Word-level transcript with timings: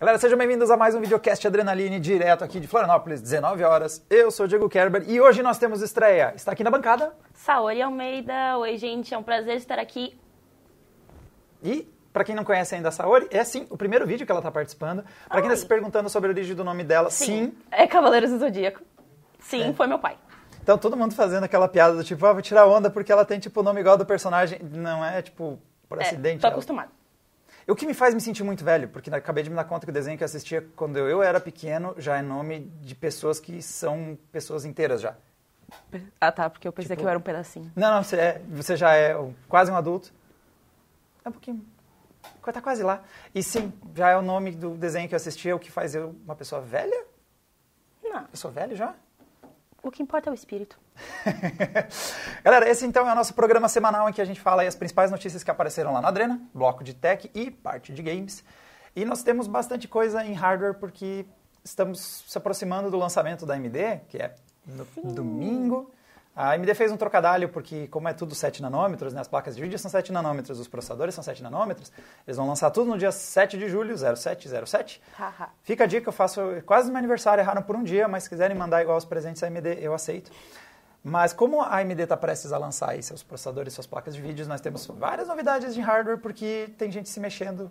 Galera, 0.00 0.18
sejam 0.18 0.38
bem-vindos 0.38 0.70
a 0.70 0.78
mais 0.78 0.94
um 0.94 1.00
videocast 1.02 1.46
Adrenaline, 1.46 2.00
direto 2.00 2.42
aqui 2.42 2.58
de 2.58 2.66
Florianópolis, 2.66 3.20
19 3.20 3.62
horas. 3.62 4.02
Eu 4.08 4.30
sou 4.30 4.46
o 4.46 4.48
Diego 4.48 4.66
Kerber 4.66 5.04
e 5.06 5.20
hoje 5.20 5.42
nós 5.42 5.58
temos 5.58 5.82
estreia. 5.82 6.32
Está 6.34 6.52
aqui 6.52 6.64
na 6.64 6.70
bancada. 6.70 7.12
Saori 7.34 7.82
Almeida. 7.82 8.56
Oi, 8.56 8.78
gente, 8.78 9.12
é 9.12 9.18
um 9.18 9.22
prazer 9.22 9.56
estar 9.56 9.78
aqui. 9.78 10.18
E, 11.62 11.86
para 12.14 12.24
quem 12.24 12.34
não 12.34 12.44
conhece 12.44 12.74
ainda 12.74 12.88
a 12.88 12.90
Saori, 12.90 13.28
é 13.30 13.44
sim 13.44 13.66
o 13.68 13.76
primeiro 13.76 14.06
vídeo 14.06 14.24
que 14.24 14.32
ela 14.32 14.40
está 14.40 14.50
participando. 14.50 15.04
Para 15.28 15.42
quem 15.42 15.50
está 15.50 15.60
se 15.60 15.66
perguntando 15.66 16.08
sobre 16.08 16.30
a 16.30 16.32
origem 16.32 16.56
do 16.56 16.64
nome 16.64 16.82
dela, 16.82 17.10
sim. 17.10 17.26
sim. 17.26 17.58
É 17.70 17.86
Cavaleiros 17.86 18.30
do 18.30 18.38
Zodíaco. 18.38 18.80
Sim, 19.38 19.68
é. 19.68 19.72
foi 19.74 19.86
meu 19.86 19.98
pai. 19.98 20.16
Então 20.62 20.78
todo 20.78 20.96
mundo 20.96 21.14
fazendo 21.14 21.44
aquela 21.44 21.68
piada 21.68 21.94
do 21.94 22.02
tipo, 22.02 22.24
ah, 22.24 22.32
vou 22.32 22.40
tirar 22.40 22.66
onda 22.66 22.88
porque 22.88 23.12
ela 23.12 23.26
tem 23.26 23.38
tipo 23.38 23.60
o 23.60 23.62
nome 23.62 23.82
igual 23.82 23.98
do 23.98 24.06
personagem. 24.06 24.60
Não 24.62 25.04
é, 25.04 25.20
tipo, 25.20 25.58
por 25.86 26.00
é, 26.00 26.06
acidente. 26.06 26.40
Tô 26.40 26.46
acostumado. 26.46 26.88
O 27.70 27.76
que 27.76 27.86
me 27.86 27.94
faz 27.94 28.12
me 28.12 28.20
sentir 28.20 28.42
muito 28.42 28.64
velho, 28.64 28.88
porque 28.88 29.08
acabei 29.14 29.44
de 29.44 29.50
me 29.50 29.54
dar 29.54 29.62
conta 29.62 29.86
que 29.86 29.90
o 29.90 29.94
desenho 29.94 30.18
que 30.18 30.24
eu 30.24 30.26
assistia 30.26 30.66
quando 30.74 30.98
eu 30.98 31.22
era 31.22 31.38
pequeno 31.38 31.94
já 31.96 32.16
é 32.16 32.22
nome 32.22 32.60
de 32.82 32.96
pessoas 32.96 33.38
que 33.38 33.62
são 33.62 34.18
pessoas 34.32 34.64
inteiras 34.64 35.00
já. 35.00 35.14
Ah, 36.20 36.32
tá, 36.32 36.50
porque 36.50 36.66
eu 36.66 36.72
pensei 36.72 36.96
tipo, 36.96 37.02
que 37.02 37.04
eu 37.06 37.08
era 37.08 37.18
um 37.18 37.22
pedacinho. 37.22 37.70
Não, 37.76 37.92
não, 37.92 38.02
você, 38.02 38.16
é, 38.16 38.42
você 38.48 38.76
já 38.76 38.96
é 38.96 39.14
quase 39.48 39.70
um 39.70 39.76
adulto. 39.76 40.12
É 41.24 41.28
um 41.28 41.32
pouquinho. 41.32 41.64
Tá 42.52 42.60
quase 42.60 42.82
lá. 42.82 43.04
E 43.32 43.40
sim, 43.40 43.72
já 43.94 44.10
é 44.10 44.16
o 44.16 44.22
nome 44.22 44.50
do 44.50 44.70
desenho 44.70 45.08
que 45.08 45.14
eu 45.14 45.16
assistia, 45.16 45.54
o 45.54 45.60
que 45.60 45.70
faz 45.70 45.94
eu 45.94 46.16
uma 46.24 46.34
pessoa 46.34 46.60
velha? 46.60 47.04
Não. 48.02 48.22
Eu 48.22 48.36
sou 48.36 48.50
velho 48.50 48.74
já? 48.74 48.96
O 49.82 49.90
que 49.90 50.02
importa 50.02 50.28
é 50.28 50.32
o 50.32 50.34
espírito. 50.34 50.78
Galera, 52.44 52.68
esse 52.68 52.84
então 52.84 53.08
é 53.08 53.12
o 53.12 53.14
nosso 53.14 53.32
programa 53.32 53.68
semanal 53.68 54.08
em 54.08 54.12
que 54.12 54.20
a 54.20 54.24
gente 54.24 54.40
fala 54.40 54.62
as 54.62 54.74
principais 54.74 55.10
notícias 55.10 55.42
que 55.42 55.50
apareceram 55.50 55.92
lá 55.92 56.00
na 56.00 56.08
Adrena, 56.08 56.40
bloco 56.52 56.84
de 56.84 56.92
tech 56.92 57.30
e 57.34 57.50
parte 57.50 57.92
de 57.92 58.02
games. 58.02 58.44
E 58.94 59.04
nós 59.04 59.22
temos 59.22 59.46
bastante 59.46 59.88
coisa 59.88 60.24
em 60.24 60.34
hardware 60.34 60.74
porque 60.74 61.24
estamos 61.64 62.24
se 62.26 62.36
aproximando 62.36 62.90
do 62.90 62.98
lançamento 62.98 63.46
da 63.46 63.54
AMD, 63.54 64.02
que 64.08 64.18
é 64.18 64.34
no 64.66 64.84
Sim. 64.84 65.02
domingo. 65.14 65.90
A 66.34 66.52
AMD 66.52 66.74
fez 66.74 66.92
um 66.92 66.96
trocadilho 66.96 67.48
porque, 67.48 67.88
como 67.88 68.08
é 68.08 68.14
tudo 68.14 68.34
7 68.34 68.62
nanômetros, 68.62 69.12
né, 69.12 69.20
as 69.20 69.28
placas 69.28 69.56
de 69.56 69.62
vídeo 69.62 69.78
são 69.78 69.90
7 69.90 70.12
nanômetros, 70.12 70.58
os 70.60 70.68
processadores 70.68 71.14
são 71.14 71.24
7 71.24 71.42
nanômetros, 71.42 71.92
eles 72.26 72.36
vão 72.36 72.46
lançar 72.46 72.70
tudo 72.70 72.88
no 72.88 72.96
dia 72.96 73.10
7 73.10 73.58
de 73.58 73.68
julho, 73.68 73.96
0707. 73.96 75.02
Fica 75.62 75.84
a 75.84 75.86
dica, 75.86 76.08
eu 76.08 76.12
faço 76.12 76.40
quase 76.64 76.88
meu 76.88 76.98
aniversário, 76.98 77.42
erraram 77.42 77.62
por 77.62 77.74
um 77.74 77.82
dia, 77.82 78.06
mas 78.06 78.22
se 78.24 78.28
quiserem 78.28 78.56
mandar 78.56 78.80
igual 78.80 78.96
os 78.96 79.04
presentes 79.04 79.42
AMD, 79.42 79.78
eu 79.80 79.92
aceito. 79.92 80.30
Mas 81.02 81.32
como 81.32 81.62
a 81.62 81.78
AMD 81.78 82.02
está 82.02 82.16
prestes 82.16 82.52
a 82.52 82.58
lançar 82.58 82.90
aí 82.90 83.02
seus 83.02 83.22
processadores, 83.22 83.72
suas 83.72 83.86
placas 83.86 84.14
de 84.14 84.20
vídeo, 84.20 84.46
nós 84.46 84.60
temos 84.60 84.86
várias 84.86 85.28
novidades 85.28 85.74
de 85.74 85.80
hardware 85.80 86.18
porque 86.18 86.72
tem 86.78 86.92
gente 86.92 87.08
se 87.08 87.18
mexendo, 87.18 87.70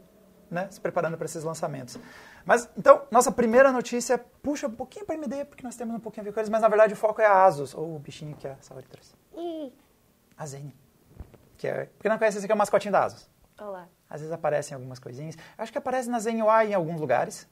né, 0.50 0.68
se 0.70 0.80
preparando 0.80 1.18
para 1.18 1.26
esses 1.26 1.44
lançamentos. 1.44 1.98
Mas, 2.46 2.70
então, 2.78 3.04
nossa 3.12 3.32
primeira 3.32 3.72
notícia 3.72 4.18
puxa 4.18 4.68
um 4.68 4.72
pouquinho 4.72 5.06
para 5.06 5.16
a 5.16 5.18
AMD, 5.18 5.46
porque 5.46 5.64
nós 5.64 5.76
temos 5.76 5.96
um 5.96 6.00
pouquinho 6.00 6.24
a 6.24 6.26
ver 6.26 6.34
com 6.34 6.40
eles, 6.40 6.50
mas 6.50 6.62
na 6.62 6.68
verdade 6.68 6.94
o 6.94 6.98
foco 6.98 7.22
é 7.22 7.26
a 7.26 7.46
Asus, 7.46 7.74
ou 7.74 7.96
o 7.96 8.00
bichinho 8.00 8.36
que 8.36 8.48
a 8.48 8.56
Saori 8.62 8.88
trouxe. 8.88 9.14
E... 9.36 9.74
A 10.38 10.46
Zen. 10.46 10.74
Que 11.58 11.68
é, 11.68 11.86
porque 11.86 12.10
não 12.10 12.18
conhece, 12.18 12.38
esse 12.38 12.46
aqui 12.46 12.52
é 12.52 12.56
o 12.56 12.58
mascotinho 12.58 12.92
da 12.92 13.04
Asus. 13.04 13.30
Olá. 13.60 13.88
Às 14.10 14.22
vezes 14.22 14.34
aparecem 14.34 14.74
algumas 14.74 14.98
coisinhas. 14.98 15.36
Acho 15.58 15.72
que 15.72 15.78
aparece 15.78 16.10
na 16.10 16.20
Zen 16.20 16.42
UI 16.42 16.68
em 16.68 16.74
alguns 16.74 17.00
lugares. 17.00 17.48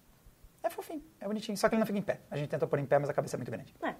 É 0.64 0.70
fofinho, 0.70 1.03
é 1.20 1.28
bonitinho, 1.28 1.58
só 1.58 1.70
que 1.70 1.75
ele 1.75 1.80
não 1.80 1.86
fica 1.86 2.00
em 2.00 2.02
pé. 2.02 2.20
A 2.31 2.38
gente 2.38 2.50
tenta 2.50 2.66
pôr 2.66 2.80
em 2.80 2.86
pé, 2.86 2.98
mas 2.98 3.09
a 3.09 3.14
cabeça 3.14 3.36
é 3.36 3.38
muito 3.38 3.52
grande. 3.52 3.75
É. 3.84 3.94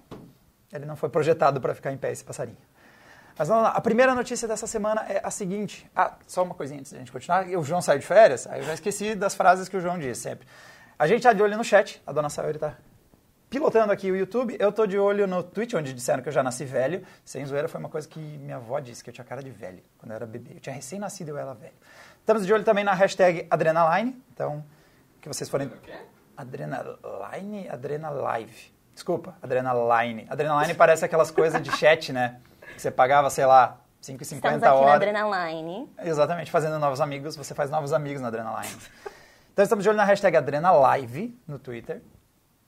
Ele 0.72 0.84
não 0.84 0.96
foi 0.96 1.08
projetado 1.08 1.60
para 1.60 1.74
ficar 1.74 1.92
em 1.92 1.96
pé, 1.96 2.10
esse 2.10 2.24
passarinho. 2.24 2.58
Mas 3.38 3.46
vamos 3.46 3.62
lá, 3.62 3.70
a 3.70 3.80
primeira 3.80 4.16
notícia 4.16 4.48
dessa 4.48 4.66
semana 4.66 5.02
é 5.08 5.20
a 5.22 5.30
seguinte. 5.30 5.88
Ah, 5.94 6.16
só 6.26 6.42
uma 6.42 6.56
coisinha 6.56 6.80
antes 6.80 6.90
da 6.90 6.98
gente 6.98 7.12
continuar. 7.12 7.46
O 7.46 7.62
João 7.62 7.80
saiu 7.80 8.00
de 8.00 8.06
férias, 8.06 8.48
aí 8.48 8.60
eu 8.60 8.66
já 8.66 8.74
esqueci 8.74 9.14
das 9.14 9.32
frases 9.36 9.68
que 9.68 9.76
o 9.76 9.80
João 9.80 9.96
diz 9.96 10.18
sempre. 10.18 10.44
A 10.98 11.06
gente 11.06 11.22
tá 11.22 11.32
de 11.32 11.40
olho 11.40 11.56
no 11.56 11.62
chat, 11.62 12.02
a 12.04 12.12
dona 12.12 12.28
Sayori 12.28 12.58
tá 12.58 12.74
pilotando 13.48 13.92
aqui 13.92 14.10
o 14.10 14.16
YouTube. 14.16 14.56
Eu 14.58 14.72
tô 14.72 14.86
de 14.86 14.98
olho 14.98 15.28
no 15.28 15.44
Twitch, 15.44 15.74
onde 15.74 15.92
disseram 15.92 16.20
que 16.20 16.28
eu 16.28 16.32
já 16.32 16.42
nasci 16.42 16.64
velho. 16.64 17.06
Sem 17.24 17.46
zoeira, 17.46 17.68
foi 17.68 17.78
uma 17.78 17.88
coisa 17.88 18.08
que 18.08 18.18
minha 18.18 18.56
avó 18.56 18.80
disse, 18.80 19.04
que 19.04 19.10
eu 19.10 19.14
tinha 19.14 19.24
cara 19.24 19.40
de 19.40 19.50
velho 19.50 19.84
quando 19.98 20.10
eu 20.10 20.16
era 20.16 20.26
bebê. 20.26 20.54
Eu 20.56 20.60
tinha 20.60 20.74
recém-nascido 20.74 21.28
e 21.28 21.30
eu 21.30 21.38
era 21.38 21.54
velho. 21.54 21.74
Estamos 22.18 22.44
de 22.44 22.52
olho 22.52 22.64
também 22.64 22.82
na 22.82 22.92
hashtag 22.92 23.46
Adrenaline. 23.48 24.20
Então, 24.34 24.64
que 25.20 25.28
vocês 25.28 25.48
forem... 25.48 25.70
Adrenaline? 26.36 27.68
Adrenalive. 27.68 28.74
Desculpa, 28.92 29.36
Adrenaline. 29.40 30.26
Adrenaline 30.28 30.74
parece 30.74 31.04
aquelas 31.04 31.30
coisas 31.30 31.62
de 31.62 31.70
chat, 31.76 32.12
né? 32.12 32.40
Que 32.78 32.82
você 32.82 32.92
pagava, 32.92 33.28
sei 33.28 33.44
lá, 33.44 33.80
5,50 34.00 34.22
Estamos 34.22 34.62
aqui 34.62 34.72
hora. 34.72 34.86
na 34.86 34.94
Adrenaline. 34.94 35.92
Exatamente, 35.98 36.48
fazendo 36.48 36.78
novos 36.78 37.00
amigos. 37.00 37.34
Você 37.34 37.52
faz 37.52 37.72
novos 37.72 37.92
amigos 37.92 38.22
na 38.22 38.28
Adrenaline. 38.28 38.70
Então 39.52 39.64
estamos 39.64 39.82
de 39.82 39.88
olho 39.88 39.96
na 39.96 40.04
hashtag 40.04 40.36
AdrenaLive 40.36 41.36
no 41.44 41.58
Twitter, 41.58 42.00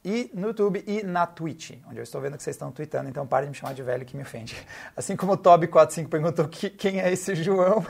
e 0.05 0.29
no 0.35 0.49
YouTube 0.49 0.83
e 0.85 1.05
na 1.05 1.25
Twitch, 1.25 1.79
onde 1.87 2.01
eu 2.01 2.03
estou 2.03 2.21
vendo 2.21 2.37
que 2.37 2.43
vocês 2.43 2.57
estão 2.57 2.73
tweetando, 2.73 3.09
então 3.09 3.25
parem 3.25 3.47
de 3.47 3.51
me 3.51 3.57
chamar 3.57 3.75
de 3.75 3.83
velho 3.85 4.05
que 4.05 4.17
me 4.17 4.25
ofende. 4.25 4.57
Assim 4.97 5.15
como 5.15 5.35
o 5.35 5.39
Toby45 5.39 6.09
perguntou 6.09 6.49
que, 6.49 6.69
quem 6.69 7.01
é 7.01 7.13
esse 7.13 7.37
João, 7.37 7.87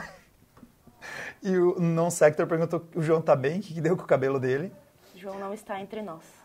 e 1.41 1.57
o 1.57 1.79
Non-Sector 1.79 2.45
perguntou 2.45 2.87
o 2.95 3.01
João 3.01 3.23
tá 3.23 3.35
bem, 3.35 3.57
o 3.57 3.63
que 3.63 3.81
deu 3.81 3.97
com 3.97 4.03
o 4.03 4.05
cabelo 4.05 4.39
dele. 4.39 4.71
João 5.15 5.39
não 5.39 5.51
está 5.51 5.81
entre 5.81 6.03
nós. 6.03 6.40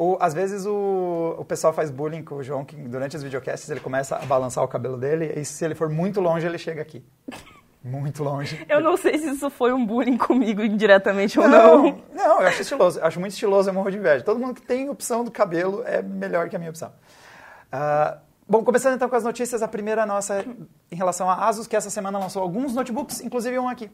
Ou, 0.00 0.16
às 0.18 0.32
vezes 0.32 0.64
o, 0.64 1.36
o 1.36 1.44
pessoal 1.44 1.74
faz 1.74 1.90
bullying 1.90 2.24
com 2.24 2.36
o 2.36 2.42
João, 2.42 2.64
que 2.64 2.74
durante 2.74 3.18
os 3.18 3.22
videocasts 3.22 3.68
ele 3.68 3.80
começa 3.80 4.16
a 4.16 4.24
balançar 4.24 4.64
o 4.64 4.66
cabelo 4.66 4.96
dele, 4.96 5.30
e 5.38 5.44
se 5.44 5.62
ele 5.62 5.74
for 5.74 5.90
muito 5.90 6.22
longe, 6.22 6.46
ele 6.46 6.56
chega 6.56 6.80
aqui. 6.80 7.04
Muito 7.84 8.24
longe. 8.24 8.64
Eu 8.66 8.80
não 8.80 8.96
sei 8.96 9.18
se 9.18 9.28
isso 9.28 9.50
foi 9.50 9.74
um 9.74 9.84
bullying 9.84 10.16
comigo 10.16 10.62
indiretamente 10.62 11.36
não, 11.36 11.44
ou 11.44 11.50
não. 11.50 12.02
Não, 12.14 12.40
eu 12.40 12.48
acho 12.48 12.62
estiloso. 12.62 12.98
Eu 12.98 13.04
acho 13.04 13.20
muito 13.20 13.32
estiloso, 13.32 13.68
eu 13.68 13.74
morro 13.74 13.90
de 13.90 13.98
inveja. 13.98 14.24
Todo 14.24 14.40
mundo 14.40 14.54
que 14.54 14.62
tem 14.62 14.88
opção 14.88 15.22
do 15.22 15.30
cabelo 15.30 15.82
é 15.84 16.00
melhor 16.00 16.48
que 16.48 16.56
a 16.56 16.58
minha 16.58 16.70
opção. 16.70 16.90
Uh, 17.70 18.18
bom, 18.48 18.64
começando 18.64 18.94
então 18.94 19.08
com 19.08 19.16
as 19.16 19.24
notícias. 19.24 19.62
A 19.62 19.68
primeira 19.68 20.06
nossa 20.06 20.46
em 20.90 20.96
relação 20.96 21.28
a 21.28 21.46
Asus, 21.46 21.66
que 21.66 21.76
essa 21.76 21.90
semana 21.90 22.18
lançou 22.18 22.40
alguns 22.40 22.74
notebooks, 22.74 23.20
inclusive 23.20 23.58
um 23.58 23.68
aqui. 23.68 23.90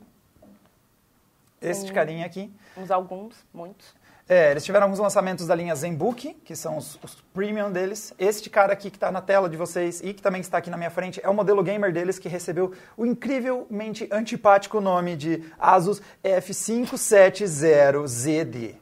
Este 1.61 1.93
carinha 1.93 2.27
aqui. 2.27 2.53
Uns 2.77 2.93
alguns, 2.93 3.35
muitos. 3.53 3.93
É, 4.29 4.51
eles 4.51 4.65
tiveram 4.65 4.87
alguns 4.87 4.99
lançamentos 4.99 5.47
da 5.47 5.55
linha 5.55 5.73
ZenBook, 5.73 6.35
que 6.45 6.57
são 6.57 6.77
os, 6.77 6.99
os 7.01 7.15
premium 7.33 7.71
deles. 7.71 8.13
Este 8.19 8.51
cara 8.51 8.73
aqui 8.73 8.91
que 8.91 8.97
está 8.97 9.13
na 9.13 9.21
tela 9.21 9.49
de 9.49 9.57
vocês 9.57 10.01
e 10.03 10.13
que 10.13 10.21
também 10.21 10.41
está 10.41 10.59
aqui 10.59 10.69
na 10.69 10.77
minha 10.77 10.91
frente 10.91 11.21
é 11.23 11.29
o 11.29 11.35
modelo 11.35 11.63
gamer 11.63 11.93
deles 11.93 12.19
que 12.19 12.29
recebeu 12.29 12.73
o 12.97 13.07
incrivelmente 13.07 14.09
antipático 14.11 14.81
nome 14.81 15.15
de 15.15 15.45
Asus 15.61 16.03
F570ZD. 16.25 18.79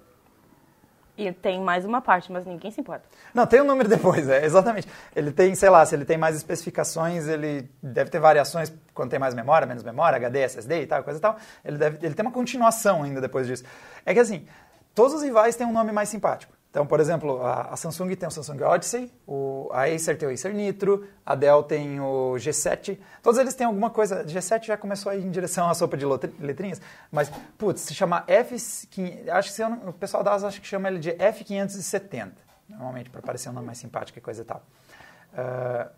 E 1.17 1.31
tem 1.31 1.61
mais 1.61 1.85
uma 1.85 2.01
parte, 2.01 2.33
mas 2.33 2.45
ninguém 2.45 2.73
se 2.73 2.81
importa. 2.81 3.05
Não, 3.33 3.47
tem 3.47 3.61
um 3.61 3.65
número 3.65 3.89
depois, 3.89 4.29
é, 4.29 4.45
exatamente. 4.45 4.89
Ele 5.15 5.31
tem, 5.31 5.55
sei 5.55 5.71
lá, 5.71 5.87
se 5.87 5.95
ele 5.95 6.05
tem 6.05 6.19
mais 6.19 6.35
especificações, 6.35 7.29
ele 7.29 7.71
deve 7.81 8.11
ter 8.11 8.19
variações 8.19 8.73
quando 8.93 9.11
tem 9.11 9.19
mais 9.19 9.33
memória, 9.33 9.67
menos 9.67 9.85
memória, 9.85 10.17
HD, 10.17 10.41
SSD 10.41 10.83
e 10.83 10.87
tal, 10.87 11.05
coisa 11.05 11.19
e 11.19 11.23
tal. 11.23 11.37
Ele, 11.65 11.79
deve, 11.79 12.05
ele 12.05 12.15
tem 12.15 12.25
uma 12.25 12.33
continuação 12.33 13.05
ainda 13.05 13.21
depois 13.21 13.47
disso. 13.47 13.63
É 14.05 14.13
que 14.13 14.19
assim, 14.19 14.45
Todos 14.95 15.15
os 15.15 15.23
rivais 15.23 15.57
têm 15.57 15.67
um 15.67 15.73
nome 15.73 15.93
mais 15.93 16.09
simpático. 16.09 16.55
Então, 16.75 16.85
por 16.85 16.99
exemplo, 16.99 17.41
a, 17.41 17.73
a 17.73 17.77
Samsung 17.77 18.17
tem 18.17 18.29
o 18.29 18.33
Samsung 18.33 18.61
Odyssey, 18.63 19.13
o, 19.29 19.71
a 19.73 19.85
Acer 19.85 20.19
tem 20.19 20.29
o 20.29 20.33
Acer 20.33 20.53
Nitro, 20.53 21.07
a 21.25 21.37
Dell 21.37 21.63
tem 21.63 22.01
o 22.01 22.33
G7. 22.33 22.99
Todos 23.23 23.39
eles 23.39 23.55
têm 23.55 23.65
alguma 23.65 23.91
coisa. 23.91 24.25
G7 24.25 24.65
já 24.65 24.77
começou 24.77 25.13
a 25.13 25.15
ir 25.15 25.25
em 25.25 25.31
direção 25.31 25.71
à 25.71 25.75
sopa 25.75 25.97
de 25.97 26.05
letrinhas, 26.41 26.83
mas, 27.13 27.31
putz, 27.57 27.83
se 27.83 27.95
chama 27.95 28.25
F. 28.27 28.57
Acho 29.31 29.55
que 29.55 29.63
o 29.87 29.93
pessoal 29.93 30.25
da 30.25 30.33
Asa 30.33 30.49
acho 30.49 30.61
que 30.61 30.67
chama 30.67 30.89
ele 30.89 30.99
de 30.99 31.13
F570, 31.13 32.33
normalmente, 32.69 33.09
para 33.09 33.23
parecer 33.23 33.51
um 33.51 33.53
nome 33.53 33.67
mais 33.67 33.79
simpático 33.79 34.19
e 34.19 34.21
coisa 34.21 34.43
e 34.43 34.45
tal. 34.45 34.65
Uh, 35.33 35.91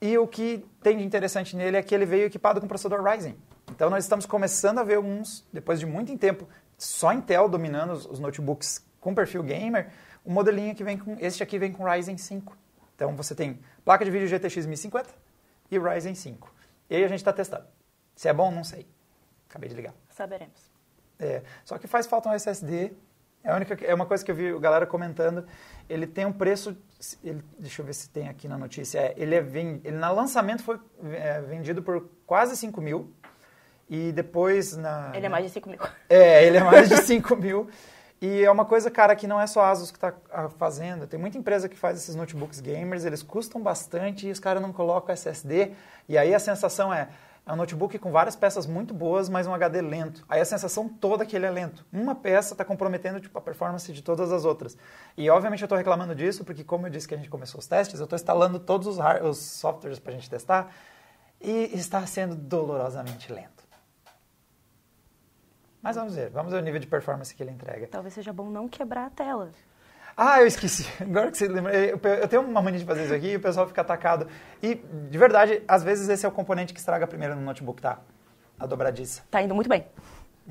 e 0.00 0.18
o 0.18 0.26
que 0.26 0.66
tem 0.82 0.98
de 0.98 1.04
interessante 1.04 1.54
nele 1.54 1.76
é 1.76 1.82
que 1.82 1.94
ele 1.94 2.04
veio 2.04 2.26
equipado 2.26 2.60
com 2.60 2.66
processador 2.66 3.04
Ryzen. 3.04 3.36
Então, 3.70 3.88
nós 3.88 4.04
estamos 4.04 4.26
começando 4.26 4.78
a 4.78 4.82
ver 4.82 4.96
alguns, 4.96 5.46
depois 5.52 5.78
de 5.78 5.86
muito 5.86 6.16
tempo, 6.18 6.48
só 6.78 7.12
Intel 7.12 7.48
dominando 7.48 7.92
os, 7.92 8.06
os 8.06 8.18
notebooks 8.18 8.84
com 9.00 9.14
perfil 9.14 9.42
gamer, 9.42 9.90
o 10.24 10.30
modelinho 10.30 10.74
que 10.74 10.82
vem 10.82 10.96
com, 10.96 11.16
este 11.20 11.42
aqui 11.42 11.58
vem 11.58 11.72
com 11.72 11.84
Ryzen 11.84 12.16
5. 12.16 12.56
Então 12.94 13.14
você 13.14 13.34
tem 13.34 13.60
placa 13.84 14.04
de 14.04 14.10
vídeo 14.10 14.28
GTX 14.28 14.66
1050 14.66 15.10
e 15.70 15.78
Ryzen 15.78 16.14
5. 16.14 16.52
E 16.88 16.96
aí 16.96 17.04
a 17.04 17.08
gente 17.08 17.18
está 17.18 17.32
testando. 17.32 17.66
Se 18.14 18.28
é 18.28 18.32
bom, 18.32 18.50
não 18.50 18.64
sei. 18.64 18.86
Acabei 19.48 19.68
de 19.68 19.74
ligar. 19.74 19.94
Saberemos. 20.10 20.70
É, 21.18 21.42
só 21.64 21.78
que 21.78 21.86
faz 21.86 22.06
falta 22.06 22.28
um 22.28 22.32
SSD. 22.32 22.92
É, 23.42 23.50
a 23.50 23.56
única, 23.56 23.74
é 23.84 23.94
uma 23.94 24.06
coisa 24.06 24.24
que 24.24 24.30
eu 24.30 24.34
vi 24.34 24.48
a 24.48 24.58
galera 24.58 24.86
comentando. 24.86 25.46
Ele 25.88 26.06
tem 26.06 26.24
um 26.24 26.32
preço. 26.32 26.76
Ele, 27.22 27.42
deixa 27.58 27.82
eu 27.82 27.86
ver 27.86 27.94
se 27.94 28.08
tem 28.08 28.28
aqui 28.28 28.48
na 28.48 28.56
notícia. 28.56 28.98
É, 28.98 29.14
ele, 29.16 29.34
é, 29.34 29.38
ele 29.38 29.92
na 29.92 30.10
lançamento 30.10 30.62
foi 30.62 30.80
é, 31.12 31.40
vendido 31.42 31.82
por 31.82 32.08
quase 32.26 32.56
5 32.56 32.80
mil. 32.80 33.12
E 33.88 34.12
depois 34.12 34.76
na. 34.76 35.12
Ele 35.14 35.26
é 35.26 35.28
mais 35.28 35.44
de 35.44 35.50
5 35.52 35.68
mil. 35.68 35.78
É, 36.08 36.44
ele 36.44 36.56
é 36.56 36.64
mais 36.64 36.88
de 36.88 36.96
5 36.96 37.36
mil. 37.36 37.68
E 38.20 38.42
é 38.42 38.50
uma 38.50 38.64
coisa, 38.64 38.90
cara, 38.90 39.14
que 39.14 39.26
não 39.26 39.38
é 39.38 39.46
só 39.46 39.60
a 39.60 39.70
Asus 39.70 39.90
que 39.90 39.98
está 39.98 40.14
fazendo. 40.56 41.06
Tem 41.06 41.20
muita 41.20 41.36
empresa 41.36 41.68
que 41.68 41.76
faz 41.76 41.98
esses 41.98 42.14
notebooks 42.14 42.58
gamers, 42.58 43.04
eles 43.04 43.22
custam 43.22 43.60
bastante 43.60 44.26
e 44.26 44.30
os 44.30 44.40
caras 44.40 44.62
não 44.62 44.72
colocam 44.72 45.12
SSD. 45.12 45.72
E 46.08 46.16
aí 46.16 46.34
a 46.34 46.38
sensação 46.38 46.90
é, 46.90 47.08
É 47.46 47.52
um 47.52 47.56
notebook 47.56 47.98
com 47.98 48.10
várias 48.10 48.34
peças 48.34 48.66
muito 48.66 48.94
boas, 48.94 49.28
mas 49.28 49.46
um 49.46 49.52
HD 49.52 49.82
lento. 49.82 50.24
Aí 50.26 50.40
a 50.40 50.44
sensação 50.46 50.88
toda 50.88 51.24
é 51.24 51.26
que 51.26 51.36
ele 51.36 51.44
é 51.44 51.50
lento. 51.50 51.84
Uma 51.92 52.14
peça 52.14 52.54
está 52.54 52.64
comprometendo 52.64 53.20
tipo, 53.20 53.36
a 53.36 53.42
performance 53.42 53.92
de 53.92 54.00
todas 54.00 54.32
as 54.32 54.46
outras. 54.46 54.74
E 55.18 55.28
obviamente 55.28 55.60
eu 55.60 55.66
estou 55.66 55.76
reclamando 55.76 56.14
disso, 56.14 56.42
porque 56.46 56.64
como 56.64 56.86
eu 56.86 56.90
disse 56.90 57.06
que 57.06 57.14
a 57.14 57.18
gente 57.18 57.28
começou 57.28 57.58
os 57.58 57.66
testes, 57.66 58.00
eu 58.00 58.04
estou 58.04 58.16
instalando 58.16 58.58
todos 58.58 58.86
os, 58.86 58.98
os 59.22 59.36
softwares 59.36 59.98
para 59.98 60.12
a 60.12 60.14
gente 60.14 60.30
testar 60.30 60.74
e 61.38 61.70
está 61.74 62.06
sendo 62.06 62.34
dolorosamente 62.34 63.30
lento. 63.30 63.53
Mas 65.84 65.96
vamos 65.96 66.14
ver, 66.14 66.30
vamos 66.30 66.50
ver 66.50 66.58
o 66.58 66.62
nível 66.62 66.80
de 66.80 66.86
performance 66.86 67.34
que 67.34 67.42
ele 67.42 67.50
entrega. 67.52 67.86
Talvez 67.86 68.14
seja 68.14 68.32
bom 68.32 68.48
não 68.48 68.66
quebrar 68.66 69.06
a 69.06 69.10
tela. 69.10 69.50
Ah, 70.16 70.40
eu 70.40 70.46
esqueci. 70.46 70.86
Agora 71.02 71.30
que 71.30 71.36
você 71.36 71.46
lembra, 71.46 71.74
eu, 71.76 71.98
tenho 72.26 72.42
uma 72.42 72.62
mania 72.62 72.78
de 72.80 72.86
fazer 72.86 73.04
isso 73.04 73.14
aqui 73.14 73.32
e 73.32 73.36
o 73.36 73.40
pessoal 73.40 73.66
fica 73.68 73.82
atacado. 73.82 74.26
E, 74.62 74.76
de 74.76 75.18
verdade, 75.18 75.62
às 75.68 75.82
vezes 75.84 76.08
esse 76.08 76.24
é 76.24 76.28
o 76.28 76.32
componente 76.32 76.72
que 76.72 76.80
estraga 76.80 77.06
primeiro 77.06 77.36
no 77.36 77.42
notebook, 77.42 77.82
tá? 77.82 77.98
A 78.58 78.64
dobradiça. 78.66 79.22
Tá 79.30 79.42
indo 79.42 79.54
muito 79.54 79.68
bem. 79.68 79.86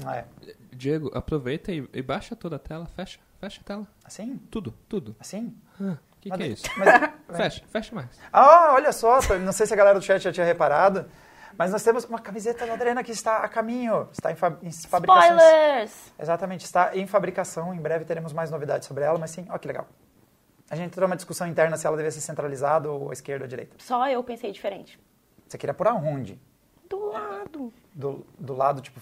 É. 0.07 0.25
Diego, 0.71 1.11
aproveita 1.15 1.71
e, 1.71 1.87
e 1.93 2.01
baixa 2.01 2.35
toda 2.35 2.57
a 2.57 2.59
tela, 2.59 2.85
fecha, 2.85 3.19
fecha 3.39 3.61
a 3.61 3.63
tela. 3.63 3.87
Assim? 4.03 4.37
Tudo, 4.51 4.73
tudo. 4.87 5.15
Assim? 5.19 5.55
O 5.79 5.95
que, 6.21 6.29
que 6.29 6.43
é 6.43 6.47
isso? 6.47 6.65
Mas- 6.77 7.11
Fecha, 7.37 7.63
fecha 7.67 7.95
mais. 7.95 8.09
Ah, 8.31 8.73
olha 8.73 8.91
só, 8.91 9.19
tá- 9.19 9.39
não 9.39 9.51
sei 9.51 9.65
se 9.65 9.73
a 9.73 9.77
galera 9.77 9.97
do 9.97 10.05
chat 10.05 10.21
já 10.21 10.31
tinha 10.31 10.45
reparado, 10.45 11.05
mas 11.57 11.71
nós 11.71 11.83
temos 11.83 12.05
uma 12.05 12.19
camiseta 12.19 12.65
da 12.65 12.73
Adrena 12.73 13.03
que 13.03 13.11
está 13.11 13.37
a 13.37 13.47
caminho, 13.47 14.07
está 14.11 14.31
em, 14.31 14.35
fa 14.35 14.57
em 14.61 14.71
fabricação. 14.71 15.37
Spoilers! 15.37 16.13
Exatamente, 16.19 16.65
está 16.65 16.95
em 16.95 17.07
fabricação. 17.07 17.73
Em 17.73 17.79
breve 17.79 18.05
teremos 18.05 18.33
mais 18.33 18.49
novidades 18.51 18.87
sobre 18.87 19.03
ela, 19.03 19.17
mas 19.17 19.31
sim, 19.31 19.45
olha 19.49 19.59
que 19.59 19.67
legal. 19.67 19.87
A 20.69 20.75
gente 20.75 20.87
entrou 20.87 21.07
numa 21.07 21.15
discussão 21.15 21.45
interna 21.47 21.77
se 21.77 21.85
ela 21.85 21.95
devia 21.95 22.11
ser 22.11 22.21
centralizada 22.21 22.89
ou 22.89 23.09
à 23.09 23.13
esquerda 23.13 23.43
ou 23.43 23.45
à 23.45 23.49
direita. 23.49 23.75
Só 23.79 24.09
eu 24.09 24.23
pensei 24.23 24.51
diferente. 24.51 24.99
Você 25.47 25.57
queria 25.57 25.73
por 25.73 25.87
aonde? 25.87 26.39
Do 26.89 27.11
lado. 27.11 27.73
Do, 27.93 28.25
do 28.39 28.55
lado, 28.55 28.81
tipo, 28.81 28.99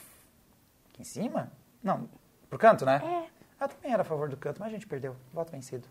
aqui 0.89 1.01
em 1.01 1.05
cima? 1.05 1.51
Não, 1.81 2.09
pro 2.49 2.59
canto, 2.59 2.85
né? 2.85 3.01
É. 3.03 3.63
Eu 3.63 3.69
também 3.69 3.93
era 3.93 4.01
a 4.01 4.05
favor 4.05 4.27
do 4.27 4.35
canto, 4.35 4.59
mas 4.59 4.69
a 4.69 4.71
gente 4.71 4.87
perdeu. 4.87 5.15
Voto 5.31 5.51
vencido. 5.51 5.87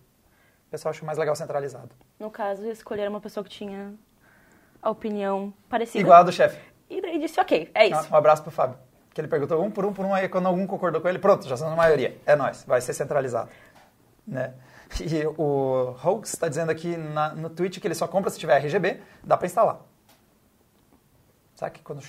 O 0.67 0.71
pessoal 0.71 0.91
achou 0.91 1.07
mais 1.07 1.17
legal 1.17 1.35
centralizado. 1.35 1.91
No 2.19 2.31
caso, 2.31 2.67
escolheram 2.67 3.11
uma 3.11 3.21
pessoa 3.21 3.43
que 3.43 3.51
tinha 3.51 3.95
a 4.83 4.91
opinião 4.91 5.53
parecida. 5.69 5.99
Igual 6.01 6.21
a 6.21 6.23
do 6.23 6.33
chefe. 6.33 6.59
E 6.89 7.01
daí 7.01 7.19
disse, 7.19 7.39
ok, 7.41 7.71
é 7.75 7.87
isso. 7.89 8.13
Um 8.13 8.17
abraço 8.17 8.43
pro 8.43 8.51
Fábio. 8.51 8.77
Que 9.13 9.21
ele 9.21 9.29
perguntou 9.29 9.63
um 9.63 9.71
por 9.71 9.85
um 9.85 9.93
por 9.93 10.05
um, 10.05 10.15
aí 10.15 10.29
quando 10.29 10.47
algum 10.47 10.67
concordou 10.67 11.01
com 11.01 11.09
ele, 11.09 11.19
pronto, 11.19 11.47
já 11.47 11.57
somos 11.57 11.73
a 11.73 11.77
maioria. 11.77 12.17
É 12.27 12.35
nós, 12.37 12.65
vai 12.65 12.81
ser 12.81 12.95
centralizado. 12.95 13.51
Né? 14.27 14.55
E 15.01 15.25
o 15.39 15.95
Hoax 16.05 16.31
está 16.35 16.49
dizendo 16.49 16.71
aqui 16.71 16.97
na- 16.97 17.33
no 17.33 17.49
tweet 17.49 17.79
que 17.81 17.87
ele 17.87 17.95
só 17.95 18.09
compra 18.09 18.29
se 18.29 18.39
tiver 18.41 18.57
RGB, 18.57 19.01
dá 19.23 19.37
para 19.37 19.47
instalar. 19.47 19.81
Será 21.55 21.71
que 21.71 21.81
quando 21.81 22.03